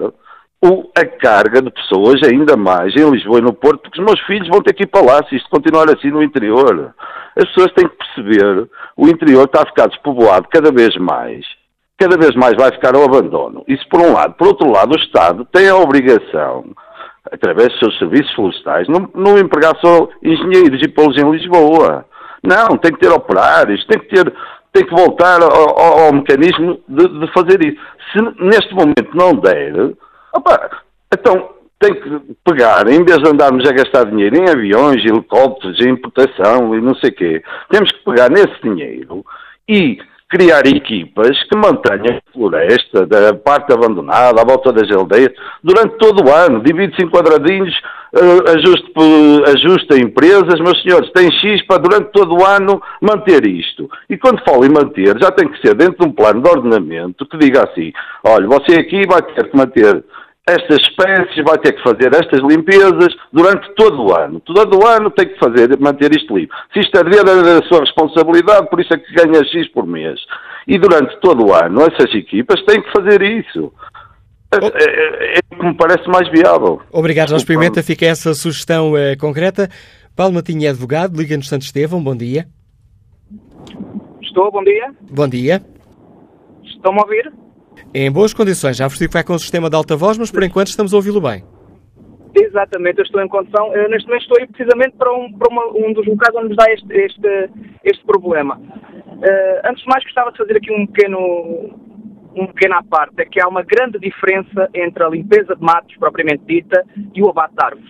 o- 0.64 0.90
a 0.98 1.06
carga 1.06 1.62
de 1.62 1.70
pessoas 1.72 2.22
ainda 2.24 2.56
mais 2.58 2.96
em 2.96 3.10
Lisboa 3.10 3.40
e 3.40 3.44
no 3.44 3.54
Porto, 3.54 3.82
porque 3.82 4.00
os 4.00 4.06
meus 4.06 4.20
filhos 4.22 4.48
vão 4.48 4.62
ter 4.62 4.74
que 4.74 4.84
ir 4.84 4.88
para 4.88 5.06
lá 5.06 5.24
se 5.28 5.36
isto 5.36 5.50
continuar 5.50 5.86
assim 5.90 6.10
no 6.10 6.24
interior. 6.24 6.94
As 7.36 7.46
pessoas 7.50 7.72
têm 7.74 7.88
que 7.88 7.96
perceber, 7.96 8.68
o 8.96 9.08
interior 9.08 9.46
está 9.46 9.62
a 9.62 9.66
ficar 9.68 9.88
despovoado 9.88 10.48
cada 10.50 10.72
vez 10.72 10.96
mais, 10.98 11.46
cada 11.98 12.18
vez 12.18 12.36
mais 12.36 12.56
vai 12.56 12.72
ficar 12.72 12.96
ao 12.96 13.04
abandono. 13.06 13.64
Isso 13.68 13.88
por 13.90 14.02
um 14.02 14.14
lado. 14.14 14.34
Por 14.34 14.48
outro 14.48 14.72
lado, 14.72 14.94
o 14.96 15.00
Estado 15.00 15.46
tem 15.52 15.70
a 15.70 15.76
obrigação, 15.76 16.66
através 17.32 17.70
dos 17.70 17.80
seus 17.80 17.98
serviços 18.00 18.34
florestais, 18.34 18.88
não, 18.88 19.08
não 19.14 19.38
empregar 19.38 19.76
só 19.80 20.10
engenheiros 20.24 20.82
e 20.82 20.88
pô-los 20.88 21.18
em 21.18 21.30
Lisboa. 21.30 22.06
Não, 22.44 22.78
tem 22.78 22.92
que 22.94 23.00
ter 23.00 23.12
operários, 23.12 23.86
tem 23.86 24.00
que 24.00 24.08
ter, 24.16 24.34
tem 24.74 24.86
que 24.86 24.96
voltar 24.96 25.42
ao, 25.42 25.80
ao- 25.80 26.00
ao 26.06 26.14
mecanismo 26.14 26.80
de, 26.88 27.08
de 27.20 27.34
fazer 27.34 27.64
isso. 27.66 27.78
Se 28.12 28.22
neste 28.44 28.74
momento 28.74 29.10
não 29.14 29.34
der, 29.34 29.74
opa, 30.38 30.82
então 31.14 31.50
tem 31.80 31.94
que 31.94 32.22
pegar, 32.44 32.88
em 32.88 33.04
vez 33.04 33.18
de 33.20 33.30
andarmos 33.30 33.68
a 33.68 33.72
gastar 33.72 34.06
dinheiro 34.06 34.36
em 34.36 34.50
aviões, 34.50 35.06
helicópteros, 35.06 35.80
em 35.80 35.90
importação 35.90 36.76
e 36.76 36.82
não 36.82 36.96
sei 36.96 37.12
o 37.12 37.14
quê, 37.14 37.44
temos 37.70 37.92
que 37.92 38.04
pegar 38.04 38.30
nesse 38.30 38.60
dinheiro 38.64 39.24
e 39.70 40.00
criar 40.30 40.66
equipas 40.68 41.42
que 41.44 41.56
mantenham 41.56 42.18
a 42.18 42.32
floresta, 42.34 43.06
da 43.06 43.34
parte 43.34 43.72
abandonada, 43.72 44.42
à 44.42 44.46
volta 44.46 44.74
das 44.74 44.92
aldeias, 44.92 45.32
durante 45.64 45.98
todo 45.98 46.26
o 46.26 46.34
ano. 46.34 46.62
Divide-se 46.62 47.02
em 47.02 47.10
quadradinhos, 47.10 47.74
eh, 48.14 48.52
ajuste, 48.52 48.92
ajuste 49.56 50.04
empresas, 50.04 50.60
meus 50.60 50.82
senhores, 50.82 51.10
tem 51.14 51.32
X 51.32 51.66
para 51.66 51.82
durante 51.82 52.12
todo 52.12 52.36
o 52.36 52.46
ano 52.46 52.82
manter 53.02 53.48
isto. 53.48 53.90
E 54.10 54.18
quando 54.18 54.44
falo 54.44 54.66
em 54.66 54.70
manter, 54.70 55.18
já 55.18 55.32
tem 55.32 55.48
que 55.48 55.62
ser 55.62 55.76
dentro 55.76 56.00
de 56.00 56.08
um 56.08 56.12
plano 56.12 56.42
de 56.42 56.50
ordenamento 56.50 57.26
que 57.26 57.38
diga 57.38 57.64
assim, 57.64 57.94
olha, 58.26 58.48
você 58.48 58.80
aqui 58.80 59.08
vai 59.08 59.22
ter 59.22 59.50
que 59.50 59.56
manter 59.56 60.04
estas 60.48 60.78
espécies, 60.82 61.44
vai 61.44 61.58
ter 61.58 61.74
que 61.74 61.84
fazer 61.84 62.14
estas 62.16 62.42
limpezas 62.42 63.14
durante 63.34 63.70
todo 63.76 64.02
o 64.06 64.16
ano. 64.16 64.40
Todo 64.40 64.80
o 64.82 64.88
ano 64.88 65.12
tem 65.12 65.28
que 65.28 65.38
fazer, 65.38 65.78
manter 65.80 66.16
isto 66.16 66.38
limpo. 66.38 66.54
Se 66.74 66.80
isto 66.80 66.98
arder, 66.98 67.20
é 67.20 67.60
da 67.60 67.68
sua 67.68 67.82
responsabilidade, 67.82 68.70
por 68.70 68.80
isso 68.80 68.94
é 68.94 68.98
que 68.98 69.14
ganha 69.14 69.44
X 69.44 69.68
por 69.74 69.86
mês. 69.86 70.20
E 70.66 70.78
durante 70.78 71.20
todo 71.20 71.46
o 71.48 71.54
ano, 71.54 71.82
essas 71.82 72.14
equipas 72.16 72.62
têm 72.66 72.82
que 72.82 72.92
fazer 72.92 73.22
isso. 73.22 73.74
É, 74.54 74.58
é- 74.66 75.38
é 75.38 75.40
o 75.54 75.58
que 75.60 75.66
me 75.66 75.74
parece 75.76 76.08
mais 76.08 76.30
viável. 76.30 76.82
Obrigado, 76.92 77.30
Jorge. 77.30 77.46
Pimenta. 77.46 77.84
Fica 77.84 78.06
essa 78.06 78.34
sugestão 78.34 78.96
eh, 78.98 79.18
concreta. 79.18 79.70
Paulo 80.16 80.34
Matinho 80.34 80.66
é 80.66 80.70
advogado, 80.70 81.18
liga-nos 81.18 81.50
Santo 81.50 81.64
Estevão. 81.64 82.02
Bom 82.02 82.16
dia. 82.16 82.48
Estou, 84.22 84.50
bom 84.52 84.64
dia. 84.64 84.92
Bom 85.12 85.28
dia. 85.28 85.62
Estão-me 86.64 87.00
a 87.00 87.04
ouvir? 87.04 87.34
Em 87.94 88.12
boas 88.12 88.34
condições. 88.34 88.78
Já 88.78 88.88
digo 88.88 89.00
que 89.00 89.14
vai 89.14 89.24
com 89.24 89.34
o 89.34 89.40
sistema 89.40 89.70
de 89.70 89.76
alta 89.76 89.96
voz, 89.96 90.18
mas 90.18 90.32
por 90.32 90.44
enquanto 90.44 90.68
estamos 90.68 90.94
a 90.94 90.98
ouvi-lo 90.98 91.22
bem. 91.22 91.44
Exatamente, 92.36 93.00
eu 93.00 93.04
estou 93.04 93.22
em 93.22 93.28
condução. 93.28 93.74
Eu, 93.74 93.90
neste 93.90 94.08
momento 94.08 94.24
estou 94.24 94.38
aí 94.40 94.48
precisamente 94.48 94.96
para, 94.98 95.12
um, 95.12 95.32
para 95.34 95.52
uma, 95.52 95.66
um 95.74 95.94
dos 95.94 96.06
locais 96.06 96.36
onde 96.36 96.50
nos 96.50 96.58
dá 96.58 96.66
este, 96.72 96.94
este, 96.94 97.50
este 97.84 98.06
problema. 98.06 98.56
Uh, 98.58 99.70
antes 99.70 99.84
de 99.84 99.90
mais, 99.90 100.04
gostava 100.04 100.32
de 100.32 100.38
fazer 100.38 100.58
aqui 100.58 100.72
um 100.72 100.86
pequeno, 100.86 101.20
um 102.36 102.48
pequeno 102.48 102.76
à 102.76 102.84
parte. 102.84 103.22
É 103.22 103.26
que 103.26 103.42
há 103.42 103.48
uma 103.48 103.64
grande 103.64 103.98
diferença 104.00 104.70
entre 104.74 105.04
a 105.04 105.10
limpeza 105.10 105.56
de 105.56 105.62
matos, 105.62 105.96
propriamente 105.98 106.44
dita, 106.46 106.84
e 107.14 107.22
o 107.24 107.30
abate 107.30 107.56
de 107.56 107.66
árvores. 107.66 107.90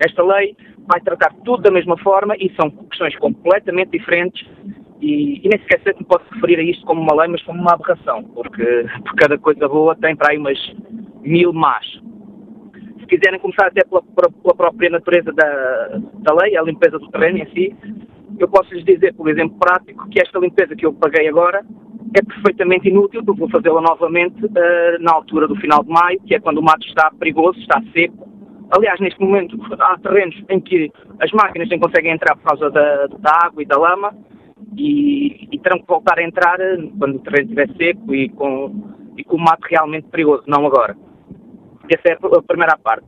Esta 0.00 0.22
lei 0.22 0.54
vai 0.86 1.00
tratar 1.00 1.32
tudo 1.44 1.62
da 1.62 1.70
mesma 1.70 1.96
forma 1.98 2.34
e 2.36 2.52
são 2.56 2.70
questões 2.70 3.16
completamente 3.18 3.90
diferentes 3.90 4.46
e, 5.00 5.40
e 5.44 5.48
nem 5.48 5.58
sequer 5.60 5.80
sei 5.82 5.94
me 5.98 6.04
posso 6.04 6.24
referir 6.32 6.58
a 6.58 6.62
isto 6.62 6.84
como 6.84 7.00
uma 7.00 7.14
lei, 7.14 7.28
mas 7.28 7.42
como 7.42 7.60
uma 7.60 7.74
aberração, 7.74 8.24
porque 8.34 8.86
por 9.04 9.14
cada 9.16 9.38
coisa 9.38 9.68
boa 9.68 9.94
tem 9.96 10.16
para 10.16 10.32
aí 10.32 10.38
umas 10.38 10.58
mil 11.22 11.52
más. 11.52 11.86
Se 13.00 13.06
quiserem 13.06 13.40
começar 13.40 13.66
até 13.66 13.84
pela, 13.84 14.02
pela 14.02 14.54
própria 14.54 14.90
natureza 14.90 15.32
da, 15.32 16.00
da 16.20 16.34
lei, 16.34 16.56
a 16.56 16.62
limpeza 16.62 16.98
do 16.98 17.10
terreno 17.10 17.38
em 17.38 17.46
si, 17.50 17.76
eu 18.38 18.48
posso 18.48 18.72
lhes 18.74 18.84
dizer, 18.84 19.14
por 19.14 19.28
exemplo 19.28 19.58
prático, 19.58 20.08
que 20.08 20.20
esta 20.20 20.38
limpeza 20.38 20.76
que 20.76 20.86
eu 20.86 20.92
paguei 20.92 21.28
agora 21.28 21.64
é 22.16 22.22
perfeitamente 22.22 22.88
inútil, 22.88 23.24
porque 23.24 23.40
vou 23.40 23.50
fazê-la 23.50 23.80
novamente 23.80 24.44
uh, 24.44 25.00
na 25.00 25.12
altura 25.12 25.46
do 25.46 25.56
final 25.56 25.82
de 25.82 25.90
maio, 25.90 26.20
que 26.20 26.34
é 26.34 26.40
quando 26.40 26.58
o 26.58 26.62
mato 26.62 26.86
está 26.86 27.10
perigoso, 27.18 27.58
está 27.60 27.82
seco. 27.92 28.26
Aliás, 28.70 29.00
neste 29.00 29.20
momento 29.20 29.58
há 29.80 29.98
terrenos 29.98 30.36
em 30.48 30.60
que 30.60 30.90
as 31.20 31.30
máquinas 31.32 31.68
nem 31.68 31.78
conseguem 31.78 32.12
entrar 32.12 32.36
por 32.36 32.44
causa 32.44 32.70
da, 32.70 33.06
da 33.06 33.30
água 33.44 33.62
e 33.62 33.66
da 33.66 33.78
lama, 33.78 34.14
e, 34.76 35.48
e, 35.50 35.58
terão 35.58 35.78
que 35.78 35.86
voltar 35.86 36.18
a 36.18 36.22
entrar 36.22 36.58
quando 36.98 37.16
o 37.16 37.18
terreno 37.20 37.44
estiver 37.44 37.68
seco 37.76 38.14
e 38.14 38.28
com, 38.28 38.94
e 39.16 39.24
com 39.24 39.36
o 39.36 39.40
mato 39.40 39.66
realmente 39.68 40.08
perigoso, 40.08 40.44
não 40.46 40.66
agora. 40.66 40.96
Essa 41.90 42.08
é 42.08 42.18
a 42.36 42.42
primeira 42.42 42.76
parte. 42.76 43.06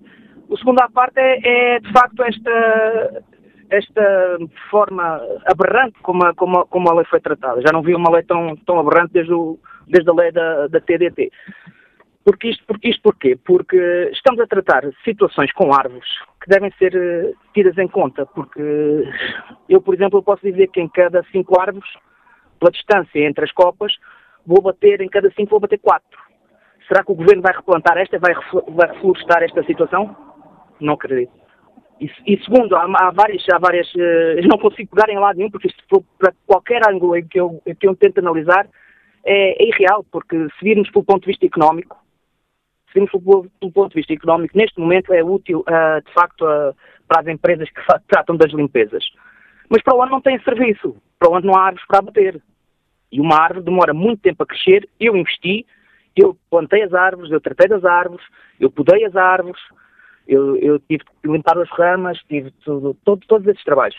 A 0.52 0.56
segunda 0.56 0.88
parte 0.88 1.18
é, 1.18 1.76
é 1.76 1.80
de 1.80 1.92
facto 1.92 2.22
esta, 2.24 3.22
esta 3.70 4.38
forma 4.70 5.20
aberrante 5.46 5.98
como 6.02 6.24
a, 6.24 6.34
como, 6.34 6.58
a, 6.58 6.66
como 6.66 6.90
a 6.90 6.94
lei 6.94 7.04
foi 7.04 7.20
tratada. 7.20 7.60
Já 7.60 7.72
não 7.72 7.82
vi 7.82 7.94
uma 7.94 8.10
lei 8.10 8.22
tão, 8.22 8.56
tão 8.66 8.80
aberrante 8.80 9.12
desde, 9.12 9.32
o, 9.32 9.58
desde 9.86 10.10
a 10.10 10.14
lei 10.14 10.32
da, 10.32 10.66
da 10.66 10.80
TDT. 10.80 11.30
Porque 12.24 12.48
isto, 12.48 12.64
porque 12.66 12.90
isto 12.90 13.02
porquê? 13.02 13.38
Porque 13.44 14.10
estamos 14.12 14.40
a 14.40 14.47
tratar 14.47 14.84
situações 15.05 15.51
com 15.52 15.72
árvores 15.72 16.09
que 16.42 16.48
devem 16.48 16.70
ser 16.78 16.94
uh, 16.94 17.34
tidas 17.55 17.76
em 17.78 17.88
conta, 17.88 18.26
porque 18.26 18.60
eu, 19.68 19.80
por 19.80 19.94
exemplo, 19.94 20.22
posso 20.22 20.42
dizer 20.42 20.68
que 20.68 20.80
em 20.80 20.88
cada 20.88 21.22
cinco 21.32 21.59
árvores, 21.59 21.88
pela 22.59 22.70
distância 22.70 23.26
entre 23.26 23.44
as 23.44 23.52
copas, 23.52 23.94
vou 24.47 24.60
bater, 24.60 25.01
em 25.01 25.09
cada 25.09 25.30
cinco 25.30 25.51
vou 25.51 25.60
bater 25.60 25.78
quatro. 25.78 26.18
Será 26.86 27.05
que 27.05 27.12
o 27.12 27.14
governo 27.14 27.42
vai 27.42 27.55
replantar 27.55 27.97
esta, 27.97 28.18
vai, 28.18 28.34
vai 28.68 28.88
reflorestar 28.88 29.42
esta 29.42 29.62
situação? 29.64 30.14
Não 30.78 30.94
acredito. 30.94 31.32
E, 32.01 32.10
e 32.26 32.44
segundo, 32.44 32.74
há, 32.76 32.84
há, 32.84 33.10
várias, 33.12 33.44
há 33.52 33.59
várias, 33.59 33.92
uh, 33.94 34.38
eu 34.38 34.48
não 34.48 34.59
consigo 34.59 34.94
pegar 34.94 35.10
em 35.10 35.18
lado 35.18 35.36
nenhum, 35.36 35.51
porque 35.51 35.68
isto 35.68 36.05
para 36.18 36.34
qualquer 36.47 36.82
ângulo 36.88 37.16
em 37.16 37.26
que 37.26 37.40
eu, 37.40 37.62
que 37.78 37.86
eu 37.86 37.97
tento 37.97 38.18
analisar, 38.18 38.66
é, 39.24 39.62
é 39.62 39.68
irreal, 39.68 40.05
porque 40.10 40.36
se 40.36 40.64
virmos 40.64 40.90
pelo 40.90 41.05
ponto 41.05 41.20
de 41.20 41.28
vista 41.28 41.47
económico, 41.47 41.97
se 42.92 43.00
pelo, 43.06 43.48
pelo 43.60 43.72
ponto 43.72 43.90
de 43.90 43.96
vista 43.96 44.12
económico, 44.12 44.56
neste 44.56 44.78
momento 44.78 45.12
é 45.12 45.22
útil, 45.22 45.60
uh, 45.60 46.04
de 46.04 46.12
facto, 46.12 46.42
uh, 46.42 46.74
para 47.06 47.22
as 47.22 47.26
empresas 47.26 47.68
que 47.70 47.80
tratam 48.08 48.36
das 48.36 48.52
limpezas. 48.52 49.04
Mas 49.68 49.82
para 49.82 49.96
o 49.96 50.02
ano 50.02 50.12
não 50.12 50.20
tem 50.20 50.40
serviço, 50.42 50.96
para 51.18 51.30
o 51.30 51.36
ano 51.36 51.46
não 51.46 51.56
há 51.56 51.66
árvores 51.66 51.86
para 51.86 51.98
abater. 51.98 52.42
E 53.12 53.20
uma 53.20 53.36
árvore 53.36 53.64
demora 53.64 53.94
muito 53.94 54.22
tempo 54.22 54.42
a 54.42 54.46
crescer, 54.46 54.88
eu 54.98 55.16
investi, 55.16 55.66
eu 56.16 56.36
plantei 56.50 56.82
as 56.82 56.92
árvores, 56.92 57.30
eu 57.30 57.40
tratei 57.40 57.68
das 57.68 57.84
árvores, 57.84 58.24
eu 58.58 58.70
podei 58.70 59.04
as 59.04 59.16
árvores, 59.16 59.60
eu, 60.26 60.56
eu 60.56 60.78
tive 60.80 61.04
que 61.04 61.28
limpar 61.28 61.58
as 61.58 61.70
ramas, 61.70 62.18
tive 62.28 62.50
tudo, 62.64 62.96
todo, 63.04 63.20
todos 63.26 63.46
esses 63.48 63.64
trabalhos. 63.64 63.96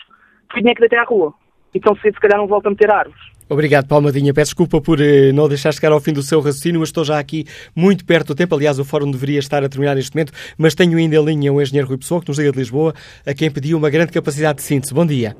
Fui 0.50 0.62
tinha 0.62 0.74
que 0.74 0.80
deitar 0.80 1.02
à 1.02 1.04
rua. 1.04 1.34
Então 1.74 1.94
se 1.96 2.10
calhar 2.12 2.38
não 2.38 2.46
volto 2.46 2.66
a 2.66 2.70
meter 2.70 2.90
árvores. 2.90 3.32
Obrigado, 3.48 3.86
Palmadinha. 3.86 4.32
Peço 4.32 4.50
desculpa 4.50 4.80
por 4.80 4.98
eh, 5.00 5.30
não 5.32 5.46
deixar 5.46 5.72
chegar 5.72 5.92
ao 5.92 6.00
fim 6.00 6.12
do 6.12 6.22
seu 6.22 6.40
raciocínio, 6.40 6.80
mas 6.80 6.88
estou 6.88 7.04
já 7.04 7.18
aqui 7.18 7.44
muito 7.76 8.04
perto 8.04 8.28
do 8.28 8.34
tempo. 8.34 8.54
Aliás, 8.54 8.78
o 8.78 8.84
fórum 8.84 9.10
deveria 9.10 9.38
estar 9.38 9.62
a 9.62 9.68
terminar 9.68 9.94
neste 9.94 10.16
momento, 10.16 10.32
mas 10.56 10.74
tenho 10.74 10.96
ainda 10.96 11.16
em 11.16 11.24
linha 11.24 11.52
o 11.52 11.60
engenheiro 11.60 11.86
Rui 11.86 11.98
Pessoa, 11.98 12.22
que 12.22 12.28
nos 12.28 12.38
liga 12.38 12.50
de 12.50 12.58
Lisboa, 12.58 12.94
a 13.26 13.34
quem 13.34 13.50
pediu 13.50 13.76
uma 13.76 13.90
grande 13.90 14.10
capacidade 14.10 14.56
de 14.56 14.62
síntese. 14.62 14.94
Bom 14.94 15.04
dia. 15.04 15.36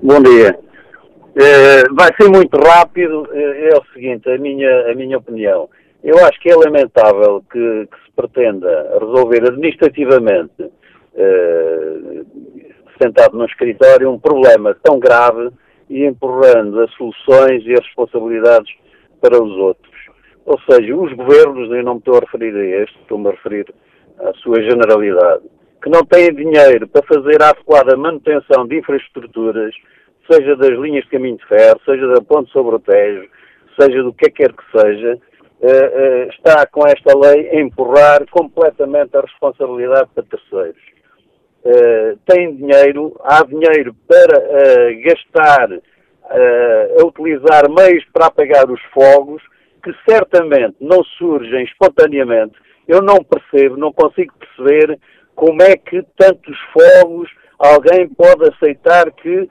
Bom 0.00 0.22
dia. 0.22 0.56
Eh, 1.34 1.82
vai 1.92 2.10
ser 2.20 2.28
muito 2.28 2.56
rápido. 2.56 3.26
Eh, 3.32 3.70
é 3.72 3.76
o 3.76 3.82
seguinte, 3.92 4.30
a 4.30 4.38
minha, 4.38 4.92
a 4.92 4.94
minha 4.94 5.18
opinião. 5.18 5.68
Eu 6.04 6.24
acho 6.24 6.38
que 6.40 6.50
é 6.50 6.54
lamentável 6.54 7.42
que, 7.50 7.88
que 7.90 7.96
se 8.04 8.12
pretenda 8.14 8.96
resolver 9.00 9.44
administrativamente, 9.44 10.70
sentado 13.00 13.36
no 13.36 13.44
escritório, 13.44 14.10
um 14.10 14.18
problema 14.18 14.76
tão 14.82 14.98
grave 14.98 15.50
e 15.88 16.04
empurrando 16.04 16.80
as 16.80 16.90
soluções 16.94 17.64
e 17.64 17.72
as 17.72 17.84
responsabilidades 17.86 18.72
para 19.20 19.42
os 19.42 19.52
outros. 19.56 19.94
Ou 20.44 20.58
seja, 20.60 20.94
os 20.94 21.12
governos, 21.12 21.70
eu 21.70 21.82
não 21.82 21.94
me 21.94 21.98
estou 21.98 22.16
a 22.16 22.20
referir 22.20 22.54
a 22.54 22.82
este, 22.82 22.98
estou-me 23.00 23.28
a 23.28 23.32
referir 23.32 23.66
à 24.18 24.32
sua 24.34 24.62
generalidade, 24.62 25.42
que 25.82 25.90
não 25.90 26.04
têm 26.04 26.34
dinheiro 26.34 26.88
para 26.88 27.02
fazer 27.06 27.42
a 27.42 27.50
adequada 27.50 27.96
manutenção 27.96 28.66
de 28.66 28.78
infraestruturas, 28.78 29.74
seja 30.30 30.56
das 30.56 30.78
linhas 30.78 31.04
de 31.04 31.10
caminho 31.10 31.36
de 31.36 31.46
ferro, 31.46 31.80
seja 31.84 32.06
da 32.08 32.20
ponte 32.22 32.50
sobre 32.50 32.76
o 32.76 32.78
Tejo, 32.78 33.28
seja 33.78 34.02
do 34.02 34.12
que 34.12 34.30
quer 34.30 34.52
que 34.52 34.78
seja, 34.78 35.18
eh, 35.60 35.68
eh, 35.70 36.28
está 36.28 36.66
com 36.66 36.86
esta 36.86 37.16
lei 37.16 37.48
a 37.50 37.60
empurrar 37.60 38.24
completamente 38.30 39.16
a 39.16 39.20
responsabilidade 39.20 40.08
para 40.14 40.24
terceiros. 40.24 40.97
Uh, 41.64 42.16
tem 42.26 42.56
dinheiro, 42.56 43.18
há 43.24 43.44
dinheiro 43.44 43.94
para 44.06 44.38
uh, 44.38 45.02
gastar, 45.04 45.70
uh, 45.72 47.00
a 47.00 47.06
utilizar 47.06 47.68
meios 47.68 48.04
para 48.12 48.26
apagar 48.26 48.70
os 48.70 48.80
fogos, 48.94 49.42
que 49.82 49.92
certamente 50.08 50.76
não 50.80 51.02
surgem 51.18 51.64
espontaneamente. 51.64 52.54
Eu 52.86 53.02
não 53.02 53.18
percebo, 53.22 53.76
não 53.76 53.92
consigo 53.92 54.32
perceber 54.38 54.98
como 55.34 55.62
é 55.62 55.76
que 55.76 56.02
tantos 56.16 56.58
fogos 56.72 57.30
alguém 57.58 58.08
pode 58.08 58.48
aceitar 58.48 59.10
que 59.12 59.48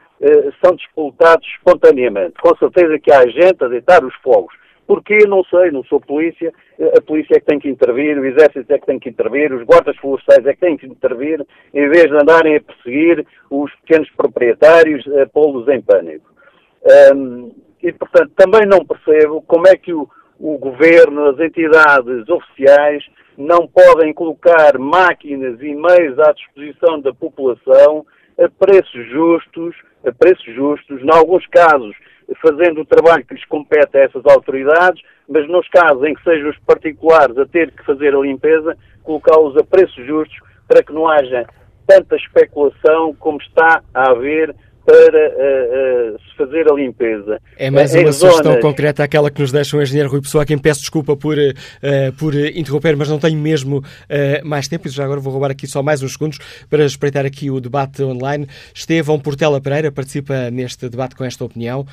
são 0.64 0.76
despoltados 0.76 1.48
espontaneamente. 1.56 2.34
Com 2.42 2.56
certeza 2.58 2.98
que 3.00 3.12
há 3.12 3.22
gente 3.28 3.64
a 3.64 3.68
deitar 3.68 4.04
os 4.04 4.16
fogos 4.16 4.54
Porquê? 4.88 5.18
Não 5.28 5.44
sei, 5.44 5.70
não 5.70 5.84
sou 5.84 6.00
polícia. 6.00 6.54
A 6.98 7.02
polícia 7.02 7.36
é 7.36 7.40
que 7.40 7.46
tem 7.46 7.60
que 7.60 7.70
intervir, 7.70 8.18
o 8.18 8.26
exército 8.26 8.72
é 8.72 8.80
que 8.80 8.86
tem 8.86 8.98
que 8.98 9.10
intervir, 9.10 9.54
os 9.54 9.64
guardas 9.64 9.98
florestais 9.98 10.46
é 10.46 10.54
que 10.54 10.62
têm 10.62 10.78
que 10.78 10.88
intervir, 10.88 11.46
em 11.74 11.90
vez 11.90 12.06
de 12.06 12.16
andarem 12.16 12.56
a 12.56 12.62
perseguir 12.62 13.28
os 13.52 13.70
pequenos 13.82 14.10
proprietários, 14.12 15.06
a 15.18 15.28
pô-los 15.28 15.68
em 15.68 15.82
pânico. 15.82 16.32
Um, 17.14 17.52
e, 17.84 17.92
portanto, 17.92 18.32
também 18.36 18.66
não 18.66 18.86
percebo 18.86 19.42
como 19.42 19.68
é 19.68 19.76
que 19.76 19.94
o, 19.94 20.10
o 20.40 20.58
governo, 20.58 21.26
as 21.26 21.40
entidades 21.40 22.30
oficiais, 22.30 23.04
não 23.38 23.68
podem 23.68 24.14
colocar 24.14 24.80
máquinas 24.80 25.62
e 25.62 25.76
meios 25.76 26.18
à 26.20 26.32
disposição 26.32 27.02
da 27.02 27.14
população 27.14 28.06
a 28.40 28.50
preços 28.66 29.06
justos, 29.10 29.76
a 30.06 30.12
preços 30.12 30.56
justos, 30.56 31.02
em 31.02 31.12
alguns 31.12 31.46
casos 31.48 31.96
fazendo 32.42 32.82
o 32.82 32.86
trabalho 32.86 33.26
que 33.26 33.34
lhes 33.34 33.46
compete 33.46 33.98
a 33.98 34.02
essas 34.02 34.26
autoridades, 34.26 35.02
mas 35.28 35.48
nos 35.48 35.68
casos 35.70 36.04
em 36.04 36.14
que 36.14 36.24
sejam 36.24 36.50
os 36.50 36.58
particulares 36.60 37.38
a 37.38 37.46
ter 37.46 37.72
que 37.72 37.84
fazer 37.86 38.16
a 38.16 38.20
limpeza, 38.20 38.78
colocá-los 39.04 39.56
a 39.58 39.64
preços 39.64 40.06
justos 40.06 40.38
para 40.68 40.84
que 40.84 40.94
não 40.94 41.08
haja 41.08 41.46
tanta 41.88 42.16
especulação 42.18 43.16
como 43.18 43.42
está 43.42 43.82
a 43.94 44.12
haver 44.12 44.54
para 44.88 46.16
uh, 46.16 46.18
se 46.18 46.38
fazer 46.38 46.72
a 46.72 46.74
limpeza. 46.74 47.42
É 47.58 47.70
mais 47.70 47.94
uma 47.94 48.10
sugestão 48.14 48.58
concreta 48.62 49.04
aquela 49.04 49.30
que 49.30 49.42
nos 49.42 49.52
deixa 49.52 49.76
o 49.76 49.82
engenheiro 49.82 50.10
Rui 50.10 50.22
Pessoa, 50.22 50.44
a 50.44 50.46
quem 50.46 50.58
peço 50.58 50.80
desculpa 50.80 51.18
por, 51.18 51.36
por 52.18 52.34
interromper, 52.34 52.96
mas 52.96 53.10
não 53.10 53.20
tenho 53.20 53.38
mesmo 53.38 53.84
mais 54.46 54.70
tempo, 54.70 54.88
e 54.88 54.92
já 54.92 55.04
agora 55.04 55.20
vou 55.20 55.34
roubar 55.34 55.52
aqui 55.52 55.68
só 55.68 55.84
mais 55.84 56.02
uns 56.02 56.14
segundos 56.14 56.38
para 56.70 56.86
espreitar 56.86 57.26
aqui 57.26 57.50
o 57.52 57.60
debate 57.60 58.02
online. 58.02 58.48
Estevão 58.74 59.20
Portela 59.20 59.60
Pereira 59.60 59.92
participa 59.92 60.50
neste 60.52 60.88
debate 60.88 61.16
com 61.16 61.26
esta 61.26 61.44
opinião. 61.44 61.86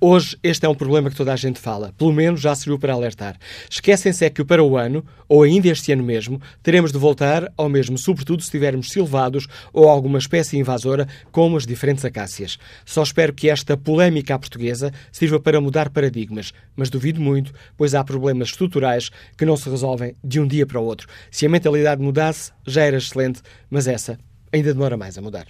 hoje 0.00 0.36
este 0.42 0.66
é 0.66 0.68
um 0.68 0.74
problema 0.74 1.10
que 1.10 1.16
toda 1.16 1.32
a 1.32 1.36
gente 1.36 1.58
fala, 1.58 1.92
pelo 1.98 2.12
menos 2.12 2.40
já 2.40 2.54
serviu 2.54 2.78
para 2.78 2.92
alertar. 2.92 3.36
Esquecem-se 3.68 4.24
é 4.24 4.30
que 4.30 4.44
para 4.44 4.62
o 4.62 4.76
ano, 4.76 5.04
ou 5.28 5.42
ainda 5.42 5.68
este 5.68 5.90
ano 5.90 6.04
mesmo, 6.04 6.40
teremos 6.62 6.92
de 6.92 6.98
voltar 6.98 7.50
ao 7.56 7.68
mesmo, 7.68 7.98
sobretudo 7.98 8.42
se 8.42 8.50
tivermos 8.50 8.92
silvados 8.92 9.48
ou 9.72 9.88
alguma 9.88 10.18
espécie 10.18 10.58
invasora, 10.58 11.08
como 11.32 11.56
as 11.56 11.66
diferentes 11.66 12.04
acácias 12.04 12.19
eficácias. 12.20 12.58
Só 12.84 13.02
espero 13.02 13.32
que 13.32 13.48
esta 13.48 13.76
polémica 13.76 14.34
à 14.34 14.38
portuguesa 14.38 14.92
sirva 15.10 15.40
para 15.40 15.60
mudar 15.60 15.90
paradigmas, 15.90 16.52
mas 16.76 16.90
duvido 16.90 17.20
muito, 17.20 17.52
pois 17.76 17.94
há 17.94 18.04
problemas 18.04 18.48
estruturais 18.48 19.10
que 19.36 19.44
não 19.44 19.56
se 19.56 19.68
resolvem 19.68 20.14
de 20.22 20.40
um 20.40 20.46
dia 20.46 20.66
para 20.66 20.80
o 20.80 20.84
outro. 20.84 21.08
Se 21.30 21.46
a 21.46 21.48
mentalidade 21.48 22.02
mudasse, 22.02 22.52
já 22.66 22.82
era 22.82 22.98
excelente, 22.98 23.40
mas 23.70 23.86
essa 23.86 24.18
ainda 24.52 24.72
demora 24.72 24.96
mais 24.96 25.16
a 25.16 25.22
mudar. 25.22 25.46